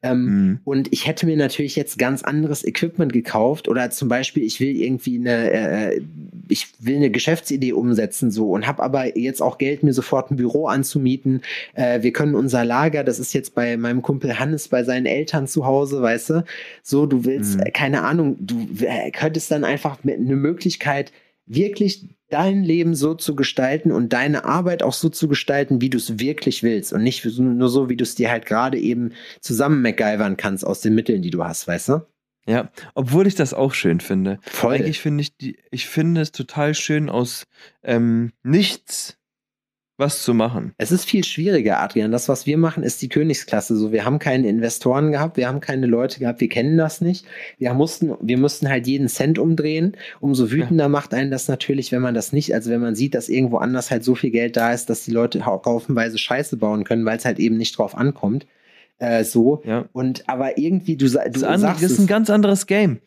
Ähm, 0.02 0.26
Mhm. 0.26 0.60
und 0.64 0.94
ich 0.94 1.08
hätte 1.08 1.26
mir 1.26 1.36
natürlich 1.36 1.76
jetzt 1.76 1.98
ganz 2.00 2.24
anderes 2.24 2.66
Equipment 2.66 3.12
gekauft 3.12 3.68
oder 3.68 3.90
zum 3.90 4.08
Beispiel, 4.08 4.44
ich 4.44 4.62
will 4.62 4.76
irgendwie 4.76 5.18
eine, 5.18 5.52
äh, 5.52 6.02
ich 6.48 6.68
will 6.80 6.96
eine 6.96 7.10
Geschäftsidee 7.12 7.74
umsetzen 7.74 8.32
so 8.32 8.52
und 8.52 8.66
habe 8.66 8.82
aber 8.82 9.18
jetzt 9.18 9.42
auch 9.42 9.58
Geld, 9.58 9.84
mir 9.84 9.92
sofort 9.94 10.32
ein 10.32 10.38
Büro 10.38 10.68
anzumieten. 10.68 11.42
Äh, 11.74 12.02
wir 12.02 12.14
können 12.14 12.34
unser 12.36 12.64
Lager, 12.64 13.04
das 13.04 13.20
ist 13.20 13.34
jetzt 13.34 13.54
bei 13.56 13.76
meinem 13.76 14.02
Kumpel 14.02 14.40
Hannes 14.40 14.70
bei 14.70 14.84
seinen 14.86 15.06
Eltern 15.06 15.48
zu 15.48 15.66
Hause, 15.66 16.02
weißt 16.02 16.30
du, 16.30 16.44
so 16.82 17.06
du 17.06 17.26
willst, 17.26 17.58
Mhm. 17.58 17.64
äh, 17.64 17.72
keine 17.72 18.04
Ahnung, 18.04 18.38
du 18.40 18.68
äh, 18.86 19.12
könntest 19.12 19.52
dann 19.52 19.66
einfach 19.66 20.04
mit 20.06 20.18
eine 20.18 20.36
Möglichkeit 20.38 21.12
wirklich 21.50 22.08
dein 22.30 22.64
Leben 22.64 22.96
so 22.96 23.16
zu 23.16 23.36
gestalten 23.36 23.92
und 23.92 24.14
deine 24.14 24.46
Arbeit 24.46 24.84
auch 24.84 24.94
so 24.94 25.10
zu 25.10 25.28
gestalten, 25.28 25.82
wie 25.82 25.90
du 25.90 25.98
es 25.98 26.20
wirklich 26.20 26.64
willst 26.64 26.94
und 26.94 27.04
nicht 27.04 27.26
nur 27.26 27.70
so, 27.70 27.90
wie 27.90 27.98
du 27.98 28.04
es 28.04 28.16
dir 28.16 28.30
halt 28.30 28.46
gerade 28.46 28.78
eben 28.78 29.14
zusammen 29.42 29.82
MacGyvern 29.82 30.38
kannst 30.38 30.66
aus 30.66 30.82
den 30.82 30.96
Mitteln, 30.96 31.22
die 31.22 31.32
du 31.32 31.44
hast, 31.44 31.68
weißt 31.68 31.90
du? 31.90 32.02
Ja, 32.48 32.72
obwohl 32.96 33.28
ich 33.28 33.36
das 33.36 33.54
auch 33.54 33.74
schön 33.74 34.00
finde. 34.00 34.40
Voll. 34.42 34.76
Eigentlich 34.76 35.00
finde 35.00 35.22
ich 35.22 35.38
die, 35.38 35.58
ich 35.72 35.88
finde 35.88 36.22
es 36.22 36.32
total 36.32 36.74
schön, 36.74 37.10
aus 37.10 37.46
ähm, 37.84 38.32
nichts 38.44 39.19
was 40.00 40.24
zu 40.24 40.34
machen. 40.34 40.74
Es 40.78 40.92
ist 40.92 41.06
viel 41.06 41.24
schwieriger, 41.24 41.80
Adrian. 41.80 42.12
Das, 42.12 42.30
was 42.30 42.46
wir 42.46 42.58
machen, 42.58 42.84
ist 42.84 43.02
die 43.02 43.10
Königsklasse. 43.10 43.76
So, 43.76 43.92
wir 43.92 44.06
haben 44.06 44.18
keine 44.18 44.48
Investoren 44.48 45.12
gehabt, 45.12 45.38
wir 45.38 45.48
haben 45.48 45.60
keine 45.60 45.86
Leute 45.86 46.20
gehabt, 46.20 46.42
wir 46.42 46.50
kennen 46.50 46.78
das 46.78 47.02
nicht. 47.02 47.26
Wir 47.58 47.74
mussten, 47.74 48.14
wir 48.22 48.38
mussten 48.38 48.70
halt 48.70 48.88
jeden 48.88 49.08
Cent 49.10 49.38
umdrehen. 49.38 49.96
Umso 50.20 50.50
wütender 50.52 50.90
macht 50.90 51.14
einen 51.14 51.32
das 51.32 51.48
natürlich, 51.48 51.92
wenn 51.92 52.02
man 52.02 52.14
das 52.16 52.34
nicht, 52.34 52.54
also 52.54 52.70
wenn 52.72 52.82
man 52.82 52.96
sieht, 52.96 53.14
dass 53.14 53.30
irgendwo 53.30 53.58
anders 53.58 53.92
halt 53.92 54.04
so 54.04 54.16
viel 54.16 54.32
Geld 54.32 54.58
da 54.58 54.74
ist, 54.74 54.90
dass 54.90 55.04
die 55.04 55.12
Leute 55.12 55.46
hau- 55.46 55.62
haufenweise 55.66 56.18
Scheiße 56.18 56.58
bauen 56.58 56.84
können, 56.86 57.06
weil 57.06 57.18
es 57.18 57.26
halt 57.26 57.40
eben 57.40 57.58
nicht 57.58 57.78
drauf 57.78 57.96
ankommt. 57.96 58.48
Äh, 59.00 59.24
so. 59.24 59.62
Ja. 59.66 59.86
Und 59.94 60.28
aber 60.28 60.58
irgendwie, 60.58 60.98
du, 60.98 61.06
du 61.08 61.12
Das, 61.12 61.40
sagst 61.62 61.84
das 61.84 61.92
ist 61.92 62.00
ein 62.00 62.08
ganz 62.08 62.30
anderes 62.30 62.66
Game. 62.68 63.00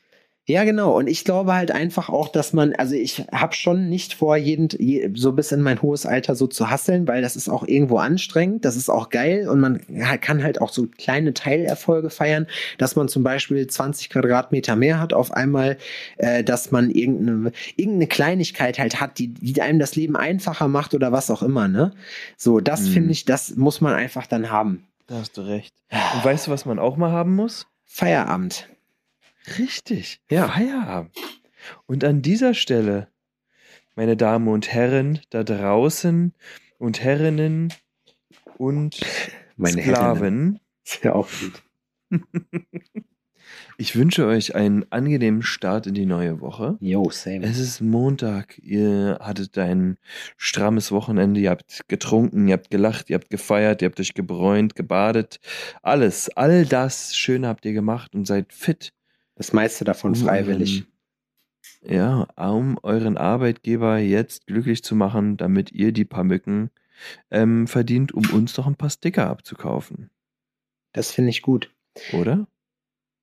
Ja, 0.48 0.64
genau. 0.64 0.98
Und 0.98 1.06
ich 1.06 1.24
glaube 1.24 1.54
halt 1.54 1.70
einfach 1.70 2.08
auch, 2.08 2.28
dass 2.28 2.52
man, 2.52 2.74
also 2.74 2.96
ich 2.96 3.24
habe 3.30 3.54
schon 3.54 3.88
nicht 3.88 4.14
vor, 4.14 4.36
jeden, 4.36 4.68
je, 4.76 5.08
so 5.14 5.30
bis 5.32 5.52
in 5.52 5.62
mein 5.62 5.80
hohes 5.82 6.04
Alter 6.04 6.34
so 6.34 6.48
zu 6.48 6.68
hasseln, 6.68 7.06
weil 7.06 7.22
das 7.22 7.36
ist 7.36 7.48
auch 7.48 7.62
irgendwo 7.62 7.98
anstrengend, 7.98 8.64
das 8.64 8.74
ist 8.74 8.88
auch 8.88 9.08
geil 9.10 9.48
und 9.48 9.60
man 9.60 9.80
kann 10.20 10.42
halt 10.42 10.60
auch 10.60 10.70
so 10.70 10.88
kleine 10.98 11.32
Teilerfolge 11.32 12.10
feiern, 12.10 12.48
dass 12.76 12.96
man 12.96 13.06
zum 13.08 13.22
Beispiel 13.22 13.68
20 13.68 14.10
Quadratmeter 14.10 14.74
mehr 14.74 14.98
hat 14.98 15.12
auf 15.12 15.30
einmal, 15.30 15.78
äh, 16.16 16.42
dass 16.42 16.72
man 16.72 16.90
irgendeine, 16.90 17.52
irgendeine 17.76 18.08
Kleinigkeit 18.08 18.80
halt 18.80 19.00
hat, 19.00 19.20
die, 19.20 19.28
die 19.28 19.62
einem 19.62 19.78
das 19.78 19.94
Leben 19.94 20.16
einfacher 20.16 20.66
macht 20.66 20.92
oder 20.94 21.12
was 21.12 21.30
auch 21.30 21.42
immer, 21.44 21.68
ne? 21.68 21.92
So, 22.36 22.58
das 22.58 22.82
Mhm. 22.82 22.92
finde 22.92 23.12
ich, 23.12 23.24
das 23.24 23.54
muss 23.54 23.80
man 23.80 23.94
einfach 23.94 24.26
dann 24.26 24.50
haben. 24.50 24.88
Da 25.06 25.16
hast 25.18 25.36
du 25.36 25.42
recht. 25.42 25.72
Und 25.90 26.24
weißt 26.24 26.48
du, 26.48 26.50
was 26.50 26.64
man 26.66 26.80
auch 26.80 26.96
mal 26.96 27.12
haben 27.12 27.36
muss? 27.36 27.66
Feierabend. 27.84 28.68
Richtig. 29.58 30.20
Ja. 30.30 30.48
Feierabend. 30.48 31.12
Und 31.86 32.04
an 32.04 32.22
dieser 32.22 32.54
Stelle, 32.54 33.08
meine 33.94 34.16
Damen 34.16 34.48
und 34.48 34.72
Herren 34.72 35.20
da 35.30 35.44
draußen 35.44 36.34
und 36.78 37.02
Herrinnen 37.02 37.72
und 38.58 39.00
Meine 39.56 39.82
Sklaven, 39.82 40.60
Ist 40.84 41.04
ja 41.04 41.14
auch 41.14 41.28
gut. 41.40 41.62
ich 43.78 43.96
wünsche 43.96 44.26
euch 44.26 44.54
einen 44.54 44.90
angenehmen 44.90 45.42
Start 45.42 45.86
in 45.86 45.94
die 45.94 46.06
neue 46.06 46.40
Woche. 46.40 46.76
Yo, 46.80 47.10
same. 47.10 47.44
Es 47.44 47.58
ist 47.58 47.80
Montag, 47.80 48.58
ihr 48.58 49.18
hattet 49.20 49.56
ein 49.58 49.98
strammes 50.36 50.90
Wochenende, 50.90 51.40
ihr 51.40 51.50
habt 51.50 51.88
getrunken, 51.88 52.48
ihr 52.48 52.54
habt 52.54 52.70
gelacht, 52.70 53.10
ihr 53.10 53.14
habt 53.14 53.30
gefeiert, 53.30 53.82
ihr 53.82 53.88
habt 53.88 54.00
euch 54.00 54.14
gebräunt, 54.14 54.74
gebadet. 54.74 55.38
Alles, 55.82 56.30
all 56.30 56.64
das 56.64 57.14
Schöne 57.14 57.48
habt 57.48 57.64
ihr 57.64 57.72
gemacht 57.72 58.14
und 58.14 58.26
seid 58.26 58.52
fit. 58.52 58.92
Das 59.34 59.52
meiste 59.52 59.84
davon 59.84 60.14
freiwillig. 60.14 60.84
Ja, 61.82 62.28
um 62.36 62.78
euren 62.82 63.16
Arbeitgeber 63.16 63.98
jetzt 63.98 64.46
glücklich 64.46 64.84
zu 64.84 64.94
machen, 64.94 65.36
damit 65.36 65.72
ihr 65.72 65.92
die 65.92 66.04
paar 66.04 66.24
Mücken 66.24 66.70
ähm, 67.30 67.66
verdient, 67.66 68.12
um 68.12 68.30
uns 68.30 68.56
noch 68.56 68.66
ein 68.66 68.76
paar 68.76 68.90
Sticker 68.90 69.28
abzukaufen. 69.28 70.10
Das 70.92 71.10
finde 71.10 71.30
ich 71.30 71.42
gut. 71.42 71.70
Oder? 72.12 72.46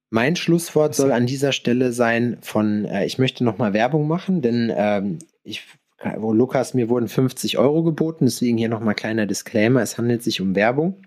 Mein 0.09 0.35
Schlusswort 0.35 0.95
soll 0.95 1.11
an 1.11 1.27
dieser 1.27 1.51
Stelle 1.51 1.93
sein 1.93 2.37
von, 2.41 2.85
äh, 2.85 3.05
ich 3.05 3.19
möchte 3.19 3.43
nochmal 3.43 3.73
Werbung 3.73 4.07
machen, 4.07 4.41
denn 4.41 4.73
ähm, 4.75 5.19
ich, 5.43 5.63
wo 6.17 6.33
Lukas, 6.33 6.73
mir 6.73 6.89
wurden 6.89 7.07
50 7.07 7.57
Euro 7.57 7.83
geboten, 7.83 8.25
deswegen 8.25 8.57
hier 8.57 8.69
nochmal 8.69 8.95
kleiner 8.95 9.27
Disclaimer, 9.27 9.81
es 9.81 9.97
handelt 9.97 10.23
sich 10.23 10.41
um 10.41 10.55
Werbung. 10.55 11.03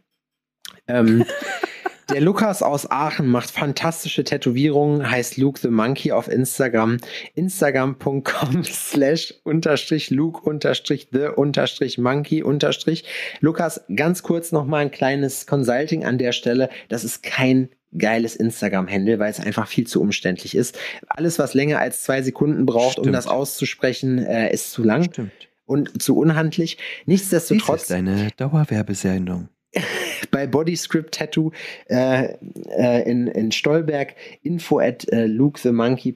Ähm, 0.87 1.24
der 2.12 2.20
Lukas 2.20 2.62
aus 2.62 2.90
Aachen 2.90 3.26
macht 3.26 3.51
fantastische 3.51 4.22
Tätowierungen, 4.22 5.10
heißt 5.10 5.39
Luke 5.39 5.59
the 5.59 5.68
Monkey 5.68 6.12
auf 6.12 6.28
Instagram, 6.28 6.98
instagram.com 7.34 8.64
slash 8.64 9.34
unterstrich 9.44 10.10
Luke 10.10 10.40
unterstrich 10.43 11.09
the 11.12 11.28
unterstrich 11.34 11.97
Monkey 11.97 12.43
unterstrich. 12.43 13.05
Lukas, 13.40 13.84
ganz 13.94 14.22
kurz 14.22 14.52
nochmal 14.52 14.82
ein 14.82 14.90
kleines 14.90 15.47
Consulting 15.47 16.05
an 16.05 16.18
der 16.18 16.32
Stelle, 16.32 16.68
das 16.89 17.05
ist 17.05 17.22
kein 17.22 17.70
geiles 17.97 18.36
Instagram-Handle, 18.36 19.18
weil 19.18 19.30
es 19.30 19.40
einfach 19.40 19.66
viel 19.66 19.86
zu 19.86 20.01
umständlich 20.01 20.55
ist. 20.55 20.78
Alles, 21.09 21.39
was 21.39 21.55
länger 21.55 21.78
als 21.78 22.02
zwei 22.02 22.22
Sekunden 22.22 22.66
braucht, 22.66 22.98
um 22.98 23.05
Stimmt. 23.05 23.16
das 23.16 23.26
auszusprechen, 23.26 24.18
äh, 24.18 24.52
ist 24.52 24.72
zu 24.72 24.82
lang 24.82 25.05
Stimmt. 25.05 25.32
und 25.64 26.02
zu 26.02 26.16
unhandlich. 26.16 26.76
Dies 26.76 27.06
Nichtsdestotrotz, 27.06 27.84
ist 27.84 27.93
eine 27.93 28.28
Dauerwerbesendung. 28.36 29.48
bei 30.31 30.47
Bodyscript 30.47 31.15
Tattoo 31.15 31.53
äh, 31.86 32.35
äh, 32.69 33.11
in, 33.11 33.27
in 33.27 33.53
Stolberg 33.53 34.15
info 34.43 34.78
at 34.78 35.09
äh, 35.12 35.27
lukethemonkey. 35.27 36.15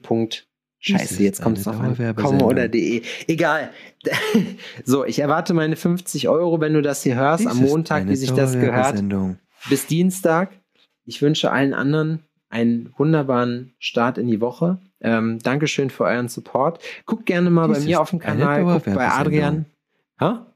Scheiße, 0.79 1.23
jetzt 1.23 1.41
kommt 1.41 1.57
es 1.57 1.65
noch 1.65 1.79
an. 1.79 2.15
Komm 2.15 2.41
oder 2.41 2.67
de. 2.67 3.01
Egal. 3.27 3.71
so, 4.85 5.05
ich 5.05 5.19
erwarte 5.19 5.53
meine 5.53 5.75
50 5.75 6.29
Euro, 6.29 6.61
wenn 6.61 6.73
du 6.73 6.81
das 6.81 7.03
hier 7.03 7.15
hörst, 7.15 7.43
Dies 7.43 7.51
am 7.51 7.57
Montag, 7.57 8.07
wie 8.07 8.15
sich 8.15 8.31
das 8.31 8.53
gehört. 8.53 9.03
Bis 9.69 9.87
Dienstag. 9.87 10.51
Ich 11.05 11.21
wünsche 11.21 11.51
allen 11.51 11.73
anderen 11.73 12.23
einen 12.49 12.93
wunderbaren 12.97 13.73
Start 13.79 14.17
in 14.17 14.27
die 14.27 14.39
Woche. 14.39 14.79
Ähm, 15.01 15.39
Dankeschön 15.39 15.89
für 15.89 16.05
euren 16.05 16.27
Support. 16.27 16.79
Guckt 17.05 17.25
gerne 17.25 17.49
mal 17.49 17.67
Dies 17.67 17.79
bei 17.79 17.83
mir 17.85 18.01
auf 18.01 18.11
dem 18.11 18.19
Kanal, 18.19 18.63
guckt 18.63 18.85
bei. 18.85 19.07
Adrian. 19.09 19.65
Ha? 20.19 20.47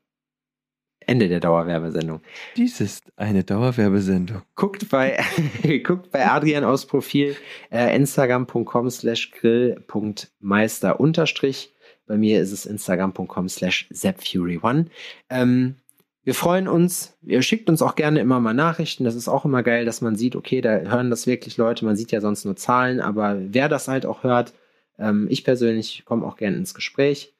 Ende 1.07 1.27
der 1.27 1.39
Dauerwerbesendung. 1.39 2.21
Dies 2.55 2.79
ist 2.79 3.11
eine 3.15 3.43
Dauerwerbesendung. 3.43 4.43
Guckt 4.55 4.89
bei, 4.89 5.19
guckt 5.83 6.11
bei 6.11 6.29
Adrian 6.29 6.63
aus 6.63 6.85
Profil 6.85 7.35
äh, 7.71 7.95
instagram.com 7.95 8.89
slash 8.89 9.31
grill.meister 9.31 10.99
unterstrich. 10.99 11.73
Bei 12.05 12.17
mir 12.17 12.41
ist 12.41 12.51
es 12.51 12.65
instagram.com 12.65 13.49
slash 13.49 13.87
zapfury1. 13.91 14.87
Ähm, 15.29 15.75
wir 16.23 16.35
freuen 16.35 16.67
uns. 16.67 17.17
Ihr 17.23 17.41
schickt 17.41 17.69
uns 17.69 17.81
auch 17.81 17.95
gerne 17.95 18.19
immer 18.19 18.39
mal 18.39 18.53
Nachrichten. 18.53 19.03
Das 19.03 19.15
ist 19.15 19.27
auch 19.27 19.43
immer 19.43 19.63
geil, 19.63 19.85
dass 19.85 20.01
man 20.01 20.15
sieht, 20.15 20.35
okay, 20.35 20.61
da 20.61 20.77
hören 20.79 21.09
das 21.09 21.25
wirklich 21.25 21.57
Leute. 21.57 21.83
Man 21.83 21.95
sieht 21.95 22.11
ja 22.11 22.21
sonst 22.21 22.45
nur 22.45 22.55
Zahlen, 22.55 23.01
aber 23.01 23.37
wer 23.39 23.69
das 23.69 23.87
halt 23.87 24.05
auch 24.05 24.23
hört, 24.23 24.53
ähm, 24.99 25.27
ich 25.31 25.43
persönlich 25.43 26.03
komme 26.05 26.25
auch 26.25 26.37
gerne 26.37 26.57
ins 26.57 26.75
Gespräch. 26.75 27.33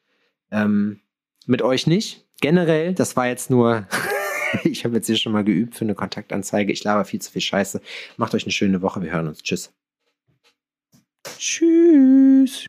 Ähm, 0.49 0.99
mit 1.45 1.61
euch 1.61 1.85
nicht. 1.85 2.25
Generell, 2.41 2.93
das 2.93 3.15
war 3.15 3.27
jetzt 3.27 3.49
nur, 3.49 3.87
ich 4.63 4.83
habe 4.83 4.95
jetzt 4.95 5.07
hier 5.07 5.15
schon 5.15 5.31
mal 5.31 5.43
geübt 5.43 5.75
für 5.75 5.85
eine 5.85 5.95
Kontaktanzeige. 5.95 6.73
Ich 6.73 6.83
laber 6.83 7.05
viel 7.05 7.21
zu 7.21 7.31
viel 7.31 7.41
Scheiße. 7.41 7.81
Macht 8.17 8.35
euch 8.35 8.43
eine 8.43 8.51
schöne 8.51 8.81
Woche. 8.81 9.01
Wir 9.01 9.11
hören 9.11 9.27
uns. 9.27 9.41
Tschüss. 9.41 9.71
Tschüss. 11.37 12.65